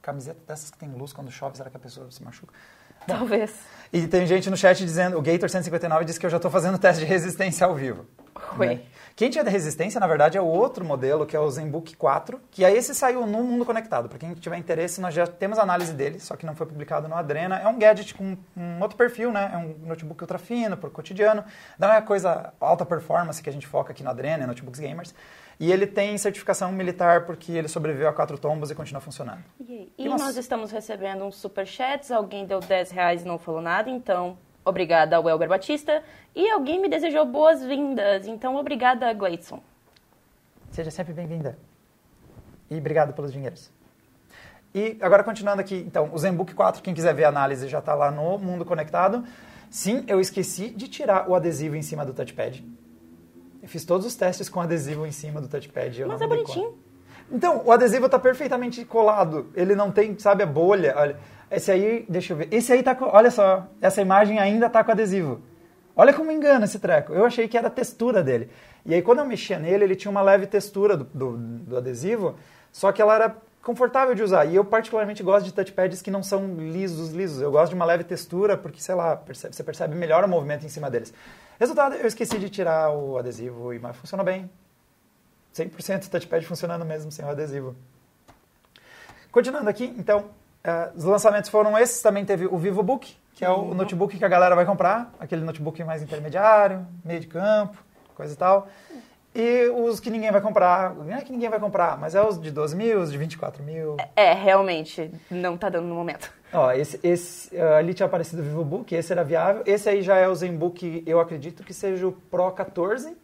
camiseta 0.00 0.40
dessas 0.46 0.70
que 0.70 0.78
tem 0.78 0.90
luz, 0.90 1.12
quando 1.12 1.30
chove, 1.30 1.56
será 1.56 1.68
que 1.68 1.76
a 1.76 1.80
pessoa 1.80 2.10
se 2.10 2.22
machuca? 2.22 2.54
Talvez. 3.06 3.52
E 3.92 4.06
tem 4.08 4.26
gente 4.26 4.50
no 4.50 4.56
chat 4.56 4.84
dizendo, 4.84 5.16
o 5.16 5.22
Gator 5.22 5.48
159 5.48 6.04
disse 6.04 6.18
que 6.18 6.26
eu 6.26 6.30
já 6.30 6.38
estou 6.38 6.50
fazendo 6.50 6.78
teste 6.78 7.04
de 7.04 7.06
resistência 7.06 7.66
ao 7.66 7.74
vivo. 7.74 8.06
Oi. 8.58 8.66
Né? 8.66 8.80
Quem 9.16 9.30
tinha 9.30 9.44
de 9.44 9.50
resistência, 9.50 10.00
na 10.00 10.08
verdade, 10.08 10.36
é 10.36 10.40
o 10.40 10.44
outro 10.44 10.84
modelo, 10.84 11.24
que 11.24 11.36
é 11.36 11.38
o 11.38 11.48
ZenBook 11.48 11.94
4, 11.94 12.40
que 12.50 12.64
aí 12.64 12.76
esse 12.76 12.92
saiu 12.92 13.24
no 13.24 13.44
Mundo 13.44 13.64
Conectado. 13.64 14.08
Para 14.08 14.18
quem 14.18 14.34
tiver 14.34 14.56
interesse, 14.58 15.00
nós 15.00 15.14
já 15.14 15.24
temos 15.24 15.56
análise 15.56 15.92
dele, 15.92 16.18
só 16.18 16.34
que 16.34 16.44
não 16.44 16.56
foi 16.56 16.66
publicado 16.66 17.06
no 17.06 17.14
Adrena. 17.14 17.60
É 17.60 17.68
um 17.68 17.78
gadget 17.78 18.12
com 18.12 18.36
um 18.56 18.80
outro 18.80 18.96
perfil, 18.96 19.30
né? 19.30 19.52
É 19.54 19.56
um 19.56 19.86
notebook 19.86 20.20
ultra 20.20 20.38
fino, 20.38 20.76
para 20.76 20.88
o 20.88 20.90
cotidiano. 20.90 21.44
Não 21.78 21.92
é 21.92 22.00
coisa 22.02 22.52
alta 22.60 22.84
performance 22.84 23.40
que 23.40 23.48
a 23.48 23.52
gente 23.52 23.68
foca 23.68 23.92
aqui 23.92 24.02
no 24.02 24.10
Adrena, 24.10 24.42
é 24.42 24.46
notebooks 24.48 24.80
gamers. 24.80 25.14
E 25.58 25.70
ele 25.70 25.86
tem 25.86 26.16
certificação 26.18 26.72
militar 26.72 27.26
porque 27.26 27.52
ele 27.52 27.68
sobreviveu 27.68 28.08
a 28.08 28.12
quatro 28.12 28.36
tombos 28.38 28.70
e 28.70 28.74
continua 28.74 29.00
funcionando. 29.00 29.42
E, 29.60 29.92
E 29.96 30.04
e 30.04 30.08
nós- 30.08 30.20
nós 30.20 30.36
estamos 30.36 30.70
recebendo 30.70 31.24
uns 31.24 31.36
superchats, 31.36 32.10
alguém 32.10 32.44
deu 32.44 32.60
10 32.60 32.90
reais 32.90 33.22
e 33.22 33.26
não 33.26 33.38
falou 33.38 33.60
nada, 33.60 33.88
então 33.88 34.36
obrigada 34.64 35.16
ao 35.16 35.28
Elber 35.28 35.48
Batista. 35.48 36.02
E 36.34 36.48
alguém 36.50 36.80
me 36.80 36.88
desejou 36.88 37.24
boas-vindas, 37.24 38.26
então 38.26 38.56
obrigada, 38.56 39.12
Gleidson. 39.12 39.62
Seja 40.72 40.90
sempre 40.90 41.12
bem-vinda. 41.12 41.56
E 42.70 42.76
obrigado 42.76 43.12
pelos 43.12 43.32
dinheiros. 43.32 43.70
E 44.74 44.96
agora 45.00 45.22
continuando 45.22 45.60
aqui, 45.60 45.76
então, 45.86 46.10
o 46.12 46.18
ZenBook 46.18 46.52
4, 46.52 46.82
quem 46.82 46.92
quiser 46.94 47.14
ver 47.14 47.24
a 47.24 47.28
análise 47.28 47.68
já 47.68 47.78
está 47.78 47.94
lá 47.94 48.10
no 48.10 48.36
Mundo 48.38 48.64
Conectado. 48.64 49.24
Sim, 49.70 50.04
eu 50.08 50.20
esqueci 50.20 50.70
de 50.70 50.88
tirar 50.88 51.28
o 51.28 51.34
adesivo 51.36 51.76
em 51.76 51.82
cima 51.82 52.04
do 52.04 52.12
touchpad. 52.12 52.64
Eu 53.64 53.68
fiz 53.68 53.82
todos 53.82 54.06
os 54.06 54.14
testes 54.14 54.50
com 54.50 54.60
adesivo 54.60 55.06
em 55.06 55.10
cima 55.10 55.40
do 55.40 55.48
touchpad. 55.48 55.98
eu 55.98 56.06
Mas 56.06 56.20
é 56.20 56.26
bonitinho. 56.26 56.66
conta. 56.66 56.78
Então, 57.32 57.62
o 57.64 57.72
adesivo 57.72 58.04
está 58.04 58.18
perfeitamente 58.18 58.84
colado. 58.84 59.46
Ele 59.54 59.74
não 59.74 59.90
tem, 59.90 60.18
sabe, 60.18 60.42
a 60.42 60.46
bolha. 60.46 60.92
Olha, 60.98 61.16
esse 61.50 61.72
aí, 61.72 62.04
deixa 62.06 62.34
eu 62.34 62.36
ver. 62.36 62.48
Esse 62.50 62.74
aí 62.74 62.82
tá 62.82 62.94
com, 62.94 63.06
olha 63.06 63.30
só, 63.30 63.66
essa 63.80 64.02
imagem 64.02 64.38
ainda 64.38 64.68
tá 64.68 64.84
com 64.84 64.90
adesivo. 64.90 65.40
Olha 65.96 66.12
como 66.12 66.30
engana 66.30 66.66
esse 66.66 66.78
treco. 66.78 67.14
Eu 67.14 67.24
achei 67.24 67.48
que 67.48 67.56
era 67.56 67.68
a 67.68 67.70
textura 67.70 68.22
dele. 68.22 68.50
E 68.84 68.92
aí, 68.92 69.00
quando 69.00 69.20
eu 69.20 69.24
mexia 69.24 69.58
nele, 69.58 69.84
ele 69.84 69.96
tinha 69.96 70.10
uma 70.10 70.20
leve 70.20 70.46
textura 70.46 70.94
do, 70.94 71.04
do, 71.04 71.36
do 71.38 71.76
adesivo, 71.78 72.34
só 72.70 72.92
que 72.92 73.00
ela 73.00 73.14
era 73.14 73.34
confortável 73.64 74.14
de 74.14 74.22
usar. 74.22 74.44
E 74.44 74.54
eu, 74.54 74.64
particularmente, 74.64 75.22
gosto 75.22 75.46
de 75.46 75.52
touchpads 75.52 76.02
que 76.02 76.10
não 76.10 76.22
são 76.22 76.54
lisos, 76.56 77.10
lisos. 77.10 77.40
Eu 77.40 77.50
gosto 77.50 77.70
de 77.70 77.74
uma 77.74 77.84
leve 77.84 78.04
textura, 78.04 78.56
porque, 78.56 78.80
sei 78.80 78.94
lá, 78.94 79.16
percebe- 79.16 79.54
você 79.56 79.64
percebe 79.64 79.94
melhor 79.94 80.22
o 80.22 80.28
movimento 80.28 80.64
em 80.64 80.68
cima 80.68 80.90
deles. 80.90 81.12
Resultado, 81.58 81.94
eu 81.94 82.06
esqueci 82.06 82.38
de 82.38 82.50
tirar 82.50 82.90
o 82.90 83.16
adesivo, 83.16 83.72
e- 83.72 83.78
mas 83.78 83.96
funcionou 83.96 84.24
bem. 84.24 84.50
100% 85.52 86.08
touchpad 86.10 86.44
funcionando 86.46 86.84
mesmo 86.84 87.10
sem 87.10 87.24
o 87.24 87.28
adesivo. 87.28 87.74
Continuando 89.32 89.68
aqui, 89.70 89.94
então, 89.98 90.26
eh, 90.62 90.90
os 90.94 91.04
lançamentos 91.04 91.48
foram 91.50 91.76
esses. 91.78 92.02
Também 92.02 92.24
teve 92.24 92.46
o 92.46 92.56
VivoBook, 92.58 93.16
que 93.34 93.44
é 93.44 93.50
o 93.50 93.74
notebook 93.74 94.16
que 94.16 94.24
a 94.24 94.28
galera 94.28 94.54
vai 94.54 94.64
comprar, 94.64 95.12
aquele 95.18 95.42
notebook 95.44 95.82
mais 95.84 96.02
intermediário, 96.02 96.86
meio 97.04 97.20
de 97.20 97.26
campo, 97.26 97.76
coisa 98.14 98.32
e 98.32 98.36
tal. 98.36 98.68
E 99.34 99.66
os 99.68 99.98
que 99.98 100.10
ninguém 100.10 100.30
vai 100.30 100.40
comprar, 100.40 100.94
não 100.94 101.12
é 101.12 101.20
que 101.22 101.32
ninguém 101.32 101.48
vai 101.50 101.58
comprar, 101.58 101.98
mas 101.98 102.14
é 102.14 102.22
os 102.24 102.40
de 102.40 102.52
12 102.52 102.76
mil, 102.76 103.00
os 103.00 103.10
de 103.10 103.18
24 103.18 103.62
mil. 103.64 103.96
É, 104.14 104.32
realmente, 104.32 105.10
não 105.28 105.56
tá 105.56 105.68
dando 105.68 105.88
no 105.88 105.94
momento. 105.94 106.30
Ó, 106.52 106.70
esse, 106.70 107.00
esse, 107.02 107.56
eh, 107.56 107.76
ali 107.76 107.92
tinha 107.94 108.06
aparecido 108.06 108.40
o 108.42 108.44
VivoBook, 108.44 108.94
esse 108.94 109.10
era 109.12 109.24
viável. 109.24 109.64
Esse 109.66 109.88
aí 109.88 110.02
já 110.02 110.16
é 110.16 110.28
o 110.28 110.34
ZenBook, 110.36 111.02
eu 111.04 111.18
acredito 111.18 111.64
que 111.64 111.74
seja 111.74 112.06
o 112.06 112.12
Pro 112.12 112.48
14. 112.52 113.16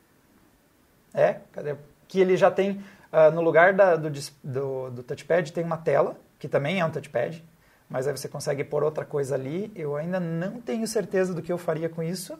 É, 1.15 1.37
cadê? 1.53 1.77
Que 2.09 2.21
ele 2.21 2.37
já 2.37 2.51
tem, 2.51 2.83
ah, 3.13 3.31
no 3.31 3.41
lugar 3.41 3.73
da- 3.73 3.95
do, 3.95 4.11
do, 4.43 4.91
do 4.91 5.03
touchpad, 5.05 5.53
tem 5.53 5.63
uma 5.63 5.77
tela, 5.77 6.17
que 6.41 6.49
também 6.49 6.81
é 6.81 6.85
um 6.85 6.91
touchpad. 6.91 7.45
Mas 7.89 8.09
aí 8.09 8.17
você 8.17 8.29
consegue 8.29 8.65
pôr 8.65 8.83
outra 8.83 9.05
coisa 9.05 9.37
ali. 9.37 9.71
Eu 9.77 9.95
ainda 9.97 10.19
não 10.19 10.61
tenho 10.61 10.87
certeza 10.89 11.33
do 11.33 11.41
que 11.43 11.53
eu 11.53 11.59
faria 11.59 11.89
com 11.89 12.03
isso. 12.03 12.37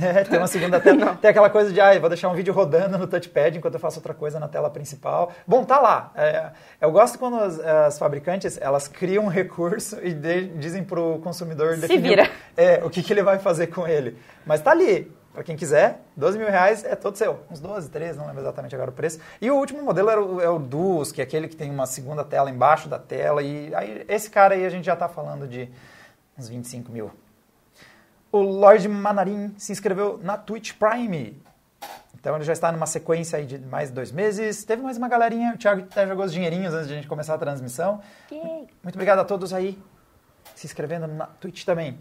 É, 0.00 0.24
tem 0.24 0.38
uma 0.38 0.46
segunda 0.46 0.80
tela. 0.80 1.16
Tem 1.20 1.30
aquela 1.30 1.50
coisa 1.50 1.72
de, 1.72 1.80
ah, 1.80 1.98
vou 1.98 2.08
deixar 2.08 2.28
um 2.28 2.34
vídeo 2.34 2.54
rodando 2.54 2.96
no 2.96 3.06
touchpad 3.06 3.58
enquanto 3.58 3.74
eu 3.74 3.80
faço 3.80 3.98
outra 3.98 4.14
coisa 4.14 4.40
na 4.40 4.48
tela 4.48 4.70
principal. 4.70 5.32
Bom, 5.46 5.64
tá 5.64 5.78
lá. 5.78 6.10
É, 6.14 6.50
eu 6.80 6.90
gosto 6.90 7.18
quando 7.18 7.36
as, 7.36 7.58
as 7.60 7.98
fabricantes, 7.98 8.58
elas 8.60 8.88
criam 8.88 9.24
um 9.24 9.28
recurso 9.28 9.98
e 10.02 10.14
de- 10.14 10.48
dizem 10.58 10.82
pro 10.82 11.18
consumidor... 11.22 11.74
Se 11.74 11.82
definir 11.82 12.08
vira. 12.08 12.30
É, 12.56 12.82
o 12.84 12.88
que, 12.88 13.02
que 13.02 13.12
ele 13.12 13.22
vai 13.22 13.38
fazer 13.38 13.66
com 13.66 13.86
ele. 13.86 14.16
Mas 14.46 14.60
tá 14.62 14.70
ali. 14.70 15.12
Pra 15.34 15.42
quem 15.42 15.56
quiser, 15.56 16.00
12 16.14 16.36
mil 16.38 16.48
reais 16.48 16.84
é 16.84 16.94
todo 16.94 17.16
seu. 17.16 17.40
Uns 17.50 17.58
12, 17.58 17.88
13, 17.88 18.18
não 18.18 18.26
lembro 18.26 18.42
exatamente 18.42 18.74
agora 18.74 18.90
o 18.90 18.92
preço. 18.94 19.18
E 19.40 19.50
o 19.50 19.56
último 19.56 19.82
modelo 19.82 20.10
era 20.10 20.22
o, 20.22 20.40
é 20.42 20.48
o 20.48 20.58
Duos, 20.58 21.10
que 21.10 21.22
é 21.22 21.24
aquele 21.24 21.48
que 21.48 21.56
tem 21.56 21.70
uma 21.70 21.86
segunda 21.86 22.22
tela 22.22 22.50
embaixo 22.50 22.86
da 22.86 22.98
tela. 22.98 23.42
E 23.42 23.74
aí, 23.74 24.04
esse 24.08 24.28
cara 24.28 24.54
aí 24.54 24.66
a 24.66 24.68
gente 24.68 24.84
já 24.84 24.94
tá 24.94 25.08
falando 25.08 25.48
de 25.48 25.70
uns 26.38 26.50
25 26.50 26.92
mil. 26.92 27.10
O 28.32 28.40
Lord 28.40 28.88
Manarim 28.88 29.54
se 29.58 29.70
inscreveu 29.72 30.18
na 30.22 30.38
Twitch 30.38 30.72
Prime. 30.72 31.40
Então 32.18 32.34
ele 32.34 32.44
já 32.44 32.54
está 32.54 32.72
numa 32.72 32.86
sequência 32.86 33.38
aí 33.38 33.44
de 33.44 33.58
mais 33.58 33.90
dois 33.90 34.10
meses. 34.10 34.64
Teve 34.64 34.80
mais 34.80 34.96
uma 34.96 35.08
galerinha. 35.08 35.52
O 35.54 35.58
Thiago 35.58 35.82
até 35.82 36.06
jogou 36.06 36.24
os 36.24 36.32
dinheirinhos 36.32 36.72
antes 36.72 36.88
de 36.88 36.94
a 36.94 36.96
gente 36.96 37.08
começar 37.08 37.34
a 37.34 37.38
transmissão. 37.38 38.00
Yay. 38.30 38.68
Muito 38.82 38.94
obrigado 38.94 39.18
a 39.18 39.24
todos 39.24 39.52
aí 39.52 39.78
se 40.54 40.66
inscrevendo 40.66 41.06
na 41.06 41.26
Twitch 41.26 41.64
também. 41.64 41.98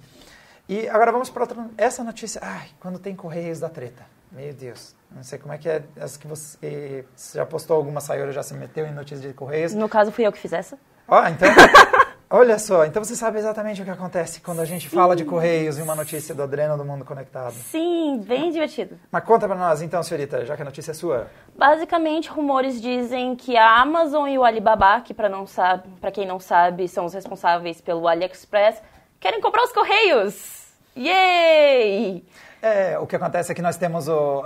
E 0.69 0.88
agora 0.88 1.11
vamos 1.11 1.29
para 1.29 1.43
outra. 1.43 1.69
Essa 1.77 2.03
notícia. 2.03 2.39
Ai, 2.41 2.69
quando 2.79 2.97
tem 2.97 3.13
Correios 3.13 3.59
da 3.59 3.67
treta. 3.67 4.05
Meu 4.31 4.53
Deus. 4.53 4.95
Não 5.11 5.23
sei 5.23 5.38
como 5.38 5.53
é 5.53 5.57
que 5.57 5.67
é. 5.67 5.83
As 6.00 6.15
que 6.15 6.27
você, 6.27 7.03
você 7.13 7.38
já 7.38 7.45
postou 7.45 7.75
alguma 7.75 8.00
Sayori 8.00 8.31
já 8.31 8.41
se 8.41 8.53
meteu 8.53 8.85
em 8.85 8.93
notícias 8.93 9.21
de 9.21 9.33
Correios. 9.33 9.73
No 9.73 9.89
caso, 9.89 10.11
fui 10.11 10.25
eu 10.25 10.31
que 10.31 10.39
fiz 10.39 10.53
essa. 10.53 10.79
Ó, 11.07 11.27
então. 11.27 11.50
Olha 12.33 12.57
só, 12.57 12.85
então 12.85 13.03
você 13.03 13.13
sabe 13.13 13.39
exatamente 13.39 13.81
o 13.81 13.83
que 13.83 13.91
acontece 13.91 14.39
quando 14.39 14.61
a 14.61 14.65
gente 14.65 14.88
fala 14.88 15.17
de 15.17 15.25
Correios 15.25 15.77
e 15.77 15.81
uma 15.81 15.93
notícia 15.93 16.33
do 16.33 16.41
Adreno 16.41 16.77
do 16.77 16.85
Mundo 16.85 17.03
Conectado. 17.03 17.51
Sim, 17.51 18.23
bem 18.25 18.50
divertido. 18.51 18.97
Mas 19.11 19.25
conta 19.25 19.47
pra 19.47 19.57
nós 19.57 19.81
então, 19.81 20.01
senhorita, 20.01 20.45
já 20.45 20.55
que 20.55 20.61
a 20.61 20.65
notícia 20.65 20.91
é 20.91 20.93
sua. 20.93 21.27
Basicamente, 21.57 22.29
rumores 22.29 22.81
dizem 22.81 23.35
que 23.35 23.57
a 23.57 23.81
Amazon 23.81 24.29
e 24.29 24.38
o 24.38 24.45
Alibaba, 24.45 25.01
que 25.01 25.13
para 25.13 25.27
não 25.27 25.45
sabe, 25.45 25.89
para 26.00 26.09
quem 26.09 26.25
não 26.25 26.39
sabe, 26.39 26.88
são 26.88 27.03
os 27.03 27.13
responsáveis 27.13 27.81
pelo 27.81 28.07
AliExpress, 28.07 28.81
querem 29.19 29.41
comprar 29.41 29.63
os 29.63 29.73
correios. 29.73 30.67
Yay! 30.95 32.23
É, 32.61 32.99
o 32.99 33.07
que 33.07 33.15
acontece 33.15 33.51
é 33.51 33.55
que 33.55 33.61
nós 33.61 33.75
temos 33.75 34.07
o 34.07 34.43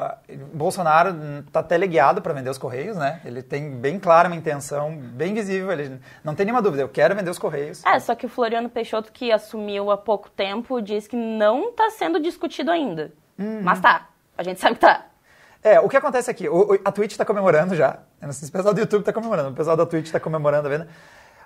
Bolsonaro 0.54 1.14
está 1.46 1.62
teleguiado 1.62 2.22
para 2.22 2.32
vender 2.34 2.50
os 2.50 2.58
Correios, 2.58 2.96
né? 2.96 3.20
Ele 3.26 3.44
tem 3.44 3.70
bem 3.70 4.00
clara 4.00 4.30
uma 4.30 4.38
intenção, 4.38 4.96
bem 4.96 5.34
visível, 5.34 5.70
ele 5.72 6.00
não 6.24 6.34
tem 6.34 6.46
nenhuma 6.46 6.62
dúvida, 6.62 6.82
eu 6.84 6.88
quero 6.88 7.14
vender 7.14 7.30
os 7.30 7.38
Correios. 7.38 7.84
É, 7.86 8.00
só 8.00 8.16
que 8.16 8.26
o 8.26 8.30
Floriano 8.30 8.70
Peixoto, 8.70 9.12
que 9.12 9.34
assumiu 9.34 9.92
há 9.92 9.98
pouco 9.98 10.30
tempo, 10.30 10.82
diz 10.82 11.08
que 11.08 11.16
não 11.18 11.72
está 11.72 11.90
sendo 11.90 12.18
discutido 12.22 12.72
ainda. 12.72 13.12
Uhum. 13.38 13.60
Mas 13.62 13.82
tá, 13.82 14.08
a 14.38 14.44
gente 14.44 14.62
sabe 14.62 14.76
que 14.76 14.82
tá. 14.82 15.08
É, 15.62 15.80
o 15.82 15.90
que 15.90 15.98
acontece 15.98 16.32
aqui, 16.32 16.48
o- 16.48 16.74
o- 16.74 16.80
a 16.86 16.92
Twitch 16.94 17.12
está 17.12 17.26
comemorando 17.26 17.76
já, 17.76 18.00
eu 18.22 18.28
não 18.28 18.34
sei 18.34 18.46
se 18.46 18.50
o 18.50 18.54
pessoal 18.54 18.74
do 18.74 18.80
YouTube 18.80 19.02
está 19.02 19.12
comemorando, 19.12 19.50
o 19.50 19.54
pessoal 19.54 19.76
da 19.76 19.86
Twitch 19.86 20.06
está 20.06 20.22
comemorando 20.22 20.68
a 20.68 20.72
venda, 20.72 20.88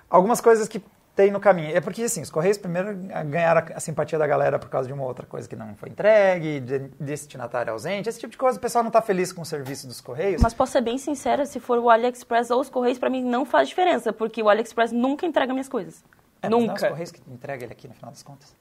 algumas 0.08 0.40
coisas 0.40 0.68
que 0.68 0.80
tem 1.14 1.30
no 1.30 1.40
caminho. 1.40 1.76
É 1.76 1.80
porque, 1.80 2.02
assim, 2.02 2.22
os 2.22 2.30
Correios 2.30 2.56
primeiro 2.56 2.96
ganharam 3.26 3.66
a 3.74 3.80
simpatia 3.80 4.18
da 4.18 4.26
galera 4.26 4.58
por 4.58 4.68
causa 4.68 4.86
de 4.86 4.92
uma 4.94 5.04
outra 5.04 5.26
coisa 5.26 5.48
que 5.48 5.56
não 5.56 5.74
foi 5.74 5.88
entregue, 5.88 6.60
de 6.60 6.78
destinatário 7.00 7.72
ausente, 7.72 8.08
esse 8.08 8.18
tipo 8.18 8.30
de 8.30 8.38
coisa. 8.38 8.58
O 8.58 8.60
pessoal 8.60 8.82
não 8.82 8.88
está 8.88 9.02
feliz 9.02 9.32
com 9.32 9.42
o 9.42 9.44
serviço 9.44 9.86
dos 9.86 10.00
Correios. 10.00 10.40
Mas 10.42 10.54
posso 10.54 10.72
ser 10.72 10.80
bem 10.80 10.98
sincera, 10.98 11.44
se 11.44 11.60
for 11.60 11.78
o 11.78 11.90
AliExpress 11.90 12.50
ou 12.50 12.60
os 12.60 12.70
Correios, 12.70 12.98
pra 12.98 13.10
mim 13.10 13.22
não 13.22 13.44
faz 13.44 13.68
diferença, 13.68 14.12
porque 14.12 14.42
o 14.42 14.48
AliExpress 14.48 14.92
nunca 14.92 15.26
entrega 15.26 15.52
minhas 15.52 15.68
coisas. 15.68 16.02
É, 16.42 16.48
mas 16.48 16.50
não 16.50 16.58
é 16.58 16.62
os 16.62 16.68
nunca. 16.68 16.88
Correios 16.88 17.10
que 17.10 17.20
entregam 17.30 17.64
ele 17.64 17.72
aqui 17.72 17.88
no 17.88 17.94
final 17.94 18.10
das 18.10 18.22
contas. 18.22 18.54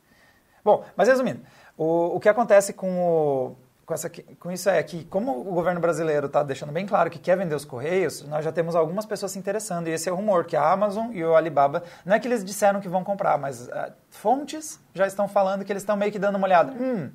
Bom, 0.63 0.83
mas 0.95 1.07
resumindo, 1.07 1.41
o, 1.77 2.15
o 2.15 2.19
que 2.19 2.27
acontece 2.27 2.73
com, 2.73 2.99
o, 2.99 3.55
com, 3.89 3.93
essa, 3.95 4.07
com 4.39 4.51
isso 4.51 4.69
é 4.69 4.83
que, 4.83 5.03
como 5.05 5.31
o 5.41 5.45
governo 5.45 5.81
brasileiro 5.81 6.27
está 6.27 6.43
deixando 6.43 6.71
bem 6.71 6.85
claro 6.85 7.09
que 7.09 7.17
quer 7.17 7.35
vender 7.35 7.55
os 7.55 7.65
Correios, 7.65 8.21
nós 8.27 8.45
já 8.45 8.51
temos 8.51 8.75
algumas 8.75 9.03
pessoas 9.03 9.31
se 9.31 9.39
interessando. 9.39 9.87
E 9.87 9.91
esse 9.91 10.07
é 10.07 10.11
o 10.11 10.15
rumor, 10.15 10.45
que 10.45 10.55
a 10.55 10.71
Amazon 10.71 11.07
e 11.11 11.23
o 11.25 11.35
Alibaba, 11.35 11.81
não 12.05 12.15
é 12.15 12.19
que 12.19 12.27
eles 12.27 12.45
disseram 12.45 12.79
que 12.79 12.87
vão 12.87 13.03
comprar, 13.03 13.39
mas 13.39 13.67
ah, 13.69 13.91
fontes 14.11 14.79
já 14.93 15.07
estão 15.07 15.27
falando 15.27 15.65
que 15.65 15.71
eles 15.73 15.81
estão 15.81 15.97
meio 15.97 16.11
que 16.11 16.19
dando 16.19 16.35
uma 16.35 16.45
olhada. 16.45 16.71
Hum, 16.71 17.09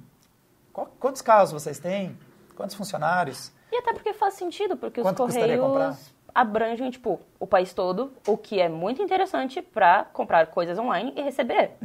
qual- 0.73 0.91
quantos 0.99 1.23
carros 1.23 1.53
vocês 1.53 1.79
têm? 1.79 2.19
Quantos 2.57 2.75
funcionários? 2.75 3.53
E 3.71 3.77
até 3.77 3.93
porque 3.93 4.13
faz 4.13 4.35
sentido, 4.35 4.77
porque 4.77 5.01
Quanto 5.01 5.23
os? 5.25 5.33
Correios 5.33 6.13
abrangem, 6.35 6.91
tipo, 6.91 7.21
o 7.39 7.47
país 7.47 7.73
todo, 7.73 8.13
o 8.27 8.37
que 8.37 8.61
é 8.61 8.69
muito 8.69 9.01
interessante 9.01 9.63
pra 9.63 10.05
comprar 10.13 10.49
coisas 10.49 10.77
online 10.77 11.13
e 11.17 11.23
receber. 11.23 11.77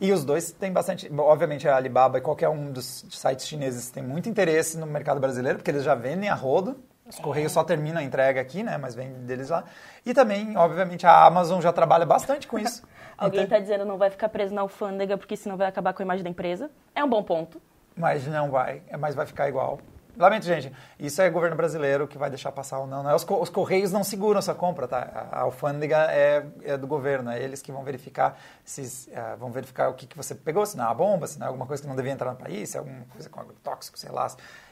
E 0.00 0.12
os 0.12 0.24
dois 0.24 0.52
têm 0.52 0.72
bastante. 0.72 1.10
Obviamente, 1.18 1.66
a 1.66 1.76
Alibaba 1.76 2.18
e 2.18 2.20
qualquer 2.20 2.48
um 2.50 2.70
dos 2.70 3.04
sites 3.10 3.46
chineses 3.46 3.90
tem 3.90 4.02
muito 4.02 4.28
interesse 4.28 4.76
no 4.76 4.86
mercado 4.86 5.18
brasileiro, 5.20 5.58
porque 5.58 5.70
eles 5.70 5.84
já 5.84 5.94
vendem 5.94 6.28
a 6.28 6.34
rodo. 6.34 6.76
Os 7.08 7.18
Correios 7.20 7.52
só 7.52 7.62
terminam 7.62 7.98
a 7.98 8.02
entrega 8.02 8.40
aqui, 8.40 8.62
né? 8.64 8.76
Mas 8.76 8.94
vem 8.94 9.12
deles 9.24 9.48
lá. 9.48 9.64
E 10.04 10.12
também, 10.12 10.56
obviamente, 10.56 11.06
a 11.06 11.24
Amazon 11.24 11.60
já 11.62 11.72
trabalha 11.72 12.04
bastante 12.04 12.46
com 12.48 12.58
isso. 12.58 12.82
Alguém 13.16 13.44
Então- 13.44 13.56
tá 13.56 13.62
dizendo 13.62 13.84
não 13.84 13.96
vai 13.96 14.10
ficar 14.10 14.28
preso 14.28 14.52
na 14.52 14.60
alfândega, 14.60 15.16
porque 15.16 15.36
senão 15.36 15.56
vai 15.56 15.68
acabar 15.68 15.94
com 15.94 16.02
a 16.02 16.04
imagem 16.04 16.24
da 16.24 16.28
empresa. 16.30 16.68
É 16.94 17.02
um 17.02 17.08
bom 17.08 17.22
ponto. 17.22 17.62
Mas 17.96 18.26
não 18.26 18.50
vai, 18.50 18.82
é, 18.88 18.96
mas 18.96 19.14
vai 19.14 19.24
ficar 19.24 19.48
igual. 19.48 19.78
Lamento, 20.16 20.46
gente. 20.46 20.72
Isso 20.98 21.20
é 21.20 21.28
governo 21.28 21.56
brasileiro 21.56 22.06
que 22.08 22.16
vai 22.16 22.30
deixar 22.30 22.50
passar 22.52 22.78
ou 22.78 22.86
não. 22.86 23.02
não 23.02 23.10
é 23.10 23.14
os, 23.14 23.22
co- 23.24 23.40
os 23.40 23.50
Correios 23.50 23.92
não 23.92 24.02
seguram 24.02 24.38
essa 24.38 24.54
compra, 24.54 24.88
tá? 24.88 25.28
A, 25.30 25.38
a 25.38 25.40
alfândega 25.42 26.10
é, 26.10 26.44
é 26.64 26.76
do 26.78 26.86
governo, 26.86 27.30
é 27.30 27.42
eles 27.42 27.60
que 27.60 27.70
vão 27.70 27.82
verificar 27.84 28.38
se 28.64 29.12
ah, 29.14 29.36
vão 29.38 29.50
verificar 29.50 29.88
o 29.90 29.94
que, 29.94 30.06
que 30.06 30.16
você 30.16 30.34
pegou, 30.34 30.64
se 30.64 30.76
não 30.76 30.84
é 30.84 30.88
uma 30.88 30.94
bomba, 30.94 31.26
se 31.26 31.38
não 31.38 31.46
é 31.46 31.48
alguma 31.48 31.66
coisa 31.66 31.82
que 31.82 31.88
não 31.88 31.96
devia 31.96 32.12
entrar 32.12 32.30
no 32.30 32.36
país, 32.38 32.70
se 32.70 32.76
é 32.76 32.80
alguma 32.80 33.04
coisa 33.12 33.28
com 33.28 33.40
agrotóxico, 33.40 33.98
sei 33.98 34.10
lá. 34.10 34.26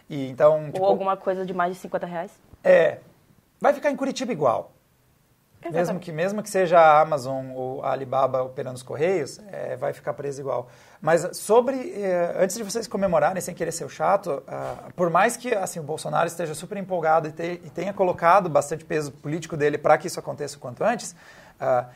E 0.08 0.28
então, 0.30 0.66
tipo, 0.70 0.80
Ou 0.82 0.88
alguma 0.90 1.16
coisa 1.16 1.44
de 1.46 1.52
mais 1.54 1.74
de 1.74 1.78
50 1.80 2.06
reais. 2.06 2.30
é, 2.62 2.98
vai 3.60 3.72
ficar 3.72 3.90
em 3.90 3.96
Curitiba 3.96 4.32
igual. 4.32 4.72
Mesmo 5.70 5.98
que, 5.98 6.12
mesmo 6.12 6.42
que 6.42 6.50
seja 6.50 6.78
a 6.78 7.00
Amazon 7.00 7.50
ou 7.54 7.82
a 7.84 7.92
Alibaba 7.92 8.42
operando 8.42 8.76
os 8.76 8.82
Correios, 8.82 9.40
é, 9.50 9.76
vai 9.76 9.92
ficar 9.92 10.12
preso 10.14 10.40
igual. 10.40 10.68
Mas 11.00 11.36
sobre, 11.36 11.92
é, 12.00 12.34
antes 12.38 12.56
de 12.56 12.62
vocês 12.62 12.86
comemorarem, 12.86 13.40
sem 13.40 13.54
querer 13.54 13.72
ser 13.72 13.84
o 13.84 13.88
chato, 13.88 14.42
ah, 14.46 14.88
por 14.96 15.10
mais 15.10 15.36
que 15.36 15.54
assim, 15.54 15.80
o 15.80 15.82
Bolsonaro 15.82 16.26
esteja 16.26 16.54
super 16.54 16.76
empolgado 16.78 17.28
e, 17.28 17.32
te- 17.32 17.60
e 17.64 17.70
tenha 17.70 17.92
colocado 17.92 18.48
bastante 18.48 18.84
peso 18.84 19.10
político 19.12 19.56
dele 19.56 19.78
para 19.78 19.96
que 19.98 20.06
isso 20.06 20.18
aconteça 20.20 20.56
o 20.56 20.60
quanto 20.60 20.82
antes, 20.84 21.14
ah, 21.60 21.86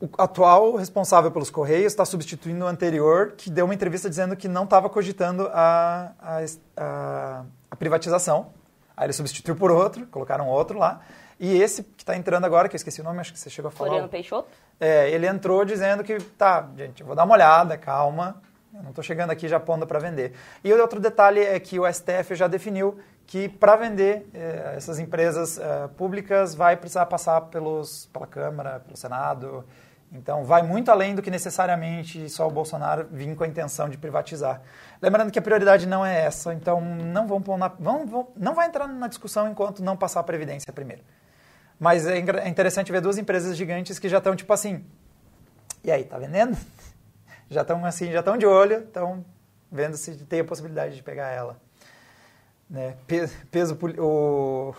o 0.00 0.08
atual 0.16 0.76
responsável 0.76 1.30
pelos 1.30 1.50
Correios 1.50 1.92
está 1.92 2.04
substituindo 2.06 2.64
o 2.64 2.68
anterior, 2.68 3.32
que 3.36 3.50
deu 3.50 3.66
uma 3.66 3.74
entrevista 3.74 4.08
dizendo 4.08 4.34
que 4.34 4.48
não 4.48 4.64
estava 4.64 4.88
cogitando 4.88 5.48
a, 5.52 6.12
a, 6.18 6.38
a- 6.76 7.42
a 7.70 7.76
privatização. 7.76 8.48
Aí 8.96 9.06
ele 9.06 9.12
substituiu 9.12 9.56
por 9.56 9.70
outro, 9.70 10.06
colocaram 10.06 10.48
outro 10.48 10.78
lá. 10.78 11.00
E 11.40 11.56
esse 11.56 11.82
que 11.82 12.02
está 12.02 12.14
entrando 12.14 12.44
agora, 12.44 12.68
que 12.68 12.74
eu 12.74 12.76
esqueci 12.76 13.00
o 13.00 13.04
nome, 13.04 13.18
acho 13.18 13.32
que 13.32 13.38
você 13.38 13.48
chegou 13.48 13.70
a 13.70 13.72
falar. 13.72 13.88
Floriano 13.88 14.10
Peixoto. 14.10 14.50
É, 14.78 15.10
ele 15.10 15.26
entrou 15.26 15.64
dizendo 15.64 16.04
que, 16.04 16.18
tá, 16.20 16.68
gente, 16.76 17.00
eu 17.00 17.06
vou 17.06 17.16
dar 17.16 17.24
uma 17.24 17.32
olhada, 17.32 17.78
calma, 17.78 18.42
eu 18.74 18.82
não 18.82 18.90
estou 18.90 19.02
chegando 19.02 19.30
aqui 19.30 19.48
já 19.48 19.58
pondo 19.58 19.86
para 19.86 19.98
vender. 19.98 20.34
E 20.62 20.70
o 20.70 20.78
outro 20.78 21.00
detalhe 21.00 21.40
é 21.40 21.58
que 21.58 21.80
o 21.80 21.90
STF 21.90 22.34
já 22.34 22.46
definiu 22.46 22.98
que 23.26 23.48
para 23.48 23.74
vender 23.76 24.28
eh, 24.34 24.74
essas 24.76 24.98
empresas 24.98 25.56
eh, 25.56 25.88
públicas 25.96 26.54
vai 26.54 26.76
precisar 26.76 27.06
passar 27.06 27.40
pelos, 27.42 28.06
pela 28.12 28.26
Câmara, 28.26 28.80
pelo 28.80 28.96
Senado. 28.96 29.64
Então 30.12 30.44
vai 30.44 30.62
muito 30.62 30.90
além 30.90 31.14
do 31.14 31.22
que 31.22 31.30
necessariamente 31.30 32.28
só 32.28 32.46
o 32.46 32.50
Bolsonaro 32.50 33.06
vir 33.10 33.34
com 33.34 33.44
a 33.44 33.46
intenção 33.46 33.88
de 33.88 33.96
privatizar. 33.96 34.60
Lembrando 35.00 35.30
que 35.30 35.38
a 35.38 35.42
prioridade 35.42 35.86
não 35.86 36.04
é 36.04 36.22
essa, 36.22 36.52
então 36.52 36.80
não 36.80 37.26
vão 37.26 37.40
pôr 37.40 37.56
na, 37.56 37.68
vão, 37.68 38.06
vão, 38.06 38.28
não 38.36 38.54
vai 38.54 38.66
entrar 38.66 38.88
na 38.88 39.06
discussão 39.06 39.48
enquanto 39.48 39.82
não 39.82 39.96
passar 39.96 40.20
a 40.20 40.24
Previdência 40.24 40.72
primeiro. 40.72 41.02
Mas 41.80 42.06
é 42.06 42.18
é 42.18 42.48
interessante 42.48 42.92
ver 42.92 43.00
duas 43.00 43.16
empresas 43.18 43.56
gigantes 43.56 43.98
que 43.98 44.08
já 44.08 44.18
estão 44.18 44.36
tipo 44.36 44.52
assim. 44.52 44.84
E 45.82 45.90
aí, 45.90 46.04
tá 46.04 46.18
vendendo? 46.18 46.56
Já 47.48 47.62
estão 47.62 47.84
assim, 47.84 48.12
já 48.12 48.20
estão 48.20 48.38
de 48.38 48.46
olho, 48.46 48.78
estão 48.84 49.24
vendo 49.72 49.96
se 49.96 50.14
tem 50.26 50.38
a 50.38 50.44
possibilidade 50.44 50.94
de 50.94 51.02
pegar 51.02 51.30
ela. 51.30 51.60
Né? 52.68 52.94
Pe- 53.08 53.28
Peso, 53.50 53.74
poli- 53.74 53.98
o 53.98 54.72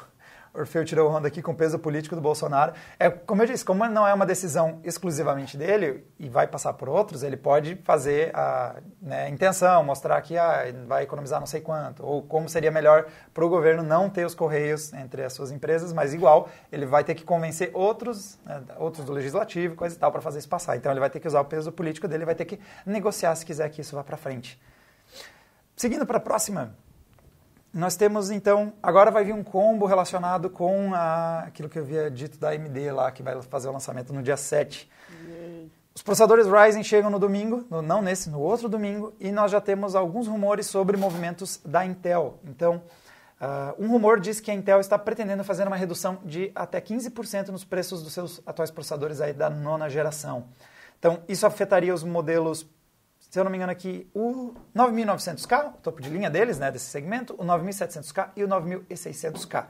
Orfeu 0.53 0.83
tirou 0.83 1.09
onda 1.09 1.29
aqui 1.29 1.41
com 1.41 1.53
o 1.53 1.55
peso 1.55 1.79
político 1.79 2.15
do 2.15 2.21
Bolsonaro. 2.21 2.73
É, 2.99 3.09
como 3.09 3.41
eu 3.41 3.45
disse, 3.45 3.63
como 3.63 3.87
não 3.87 4.05
é 4.05 4.13
uma 4.13 4.25
decisão 4.25 4.79
exclusivamente 4.83 5.57
dele 5.57 6.05
e 6.19 6.27
vai 6.27 6.45
passar 6.45 6.73
por 6.73 6.89
outros, 6.89 7.23
ele 7.23 7.37
pode 7.37 7.75
fazer 7.83 8.35
a 8.35 8.75
né, 9.01 9.29
intenção, 9.29 9.83
mostrar 9.83 10.21
que 10.21 10.37
ah, 10.37 10.65
vai 10.85 11.03
economizar 11.03 11.39
não 11.39 11.47
sei 11.47 11.61
quanto, 11.61 12.05
ou 12.05 12.21
como 12.21 12.49
seria 12.49 12.69
melhor 12.69 13.05
para 13.33 13.45
o 13.45 13.49
governo 13.49 13.81
não 13.81 14.09
ter 14.09 14.25
os 14.25 14.35
correios 14.35 14.91
entre 14.93 15.23
as 15.23 15.31
suas 15.31 15.51
empresas, 15.51 15.93
mas 15.93 16.13
igual 16.13 16.49
ele 16.71 16.85
vai 16.85 17.03
ter 17.03 17.15
que 17.15 17.23
convencer 17.23 17.71
outros, 17.73 18.37
né, 18.45 18.61
outros 18.77 19.05
do 19.05 19.13
legislativo, 19.13 19.75
coisa 19.75 19.95
e 19.95 19.99
tal, 19.99 20.11
para 20.11 20.21
fazer 20.21 20.39
isso 20.39 20.49
passar. 20.49 20.75
Então 20.75 20.91
ele 20.91 20.99
vai 20.99 21.09
ter 21.09 21.21
que 21.21 21.27
usar 21.27 21.39
o 21.39 21.45
peso 21.45 21.71
político 21.71 22.07
dele, 22.07 22.25
vai 22.25 22.35
ter 22.35 22.45
que 22.45 22.59
negociar 22.85 23.33
se 23.35 23.45
quiser 23.45 23.69
que 23.69 23.79
isso 23.79 23.95
vá 23.95 24.03
para 24.03 24.17
frente. 24.17 24.61
Seguindo 25.77 26.05
para 26.05 26.17
a 26.17 26.21
próxima, 26.21 26.75
nós 27.73 27.95
temos 27.95 28.29
então, 28.29 28.73
agora 28.83 29.09
vai 29.11 29.23
vir 29.23 29.33
um 29.33 29.43
combo 29.43 29.85
relacionado 29.85 30.49
com 30.49 30.93
a, 30.93 31.43
aquilo 31.47 31.69
que 31.69 31.79
eu 31.79 31.83
havia 31.83 32.11
dito 32.11 32.37
da 32.37 32.49
AMD 32.49 32.91
lá, 32.91 33.11
que 33.11 33.23
vai 33.23 33.41
fazer 33.43 33.69
o 33.69 33.71
lançamento 33.71 34.11
no 34.13 34.21
dia 34.21 34.35
7. 34.37 34.89
Os 35.93 36.01
processadores 36.01 36.47
Ryzen 36.47 36.83
chegam 36.83 37.09
no 37.09 37.19
domingo, 37.19 37.65
no- 37.69 37.81
não 37.81 38.01
nesse, 38.01 38.29
no 38.29 38.39
outro 38.39 38.67
domingo, 38.69 39.13
e 39.19 39.31
nós 39.31 39.51
já 39.51 39.59
temos 39.61 39.95
alguns 39.95 40.27
rumores 40.27 40.67
sobre 40.67 40.95
movimentos 40.97 41.59
da 41.65 41.85
Intel. 41.85 42.39
Então, 42.45 42.81
ah, 43.39 43.73
um 43.77 43.89
rumor 43.89 44.19
diz 44.19 44.39
que 44.39 44.49
a 44.51 44.53
Intel 44.53 44.79
está 44.79 44.97
pretendendo 44.97 45.43
fazer 45.43 45.67
uma 45.67 45.75
redução 45.75 46.19
de 46.25 46.51
até 46.55 46.79
15% 46.79 47.49
nos 47.49 47.63
preços 47.63 48.01
dos 48.03 48.13
seus 48.13 48.41
atuais 48.45 48.71
processadores 48.71 49.19
aí 49.19 49.33
da 49.33 49.49
nona 49.49 49.89
geração. 49.89 50.45
Então, 50.97 51.19
isso 51.27 51.45
afetaria 51.45 51.93
os 51.93 52.03
modelos 52.03 52.65
se 53.31 53.39
eu 53.39 53.45
não 53.45 53.49
me 53.49 53.55
engano 53.55 53.71
aqui, 53.71 54.05
o 54.13 54.53
9900K, 54.75 55.69
o 55.69 55.77
topo 55.77 56.01
de 56.01 56.09
linha 56.09 56.29
deles, 56.29 56.59
né, 56.59 56.69
desse 56.69 56.87
segmento, 56.87 57.33
o 57.35 57.45
9700K 57.45 58.31
e 58.35 58.43
o 58.43 58.47
9600K. 58.47 59.67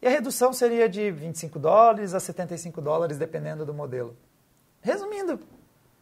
E 0.00 0.06
a 0.06 0.10
redução 0.10 0.52
seria 0.52 0.88
de 0.88 1.10
25 1.10 1.58
dólares 1.58 2.14
a 2.14 2.20
75 2.20 2.80
dólares, 2.80 3.18
dependendo 3.18 3.66
do 3.66 3.74
modelo. 3.74 4.16
Resumindo, 4.80 5.40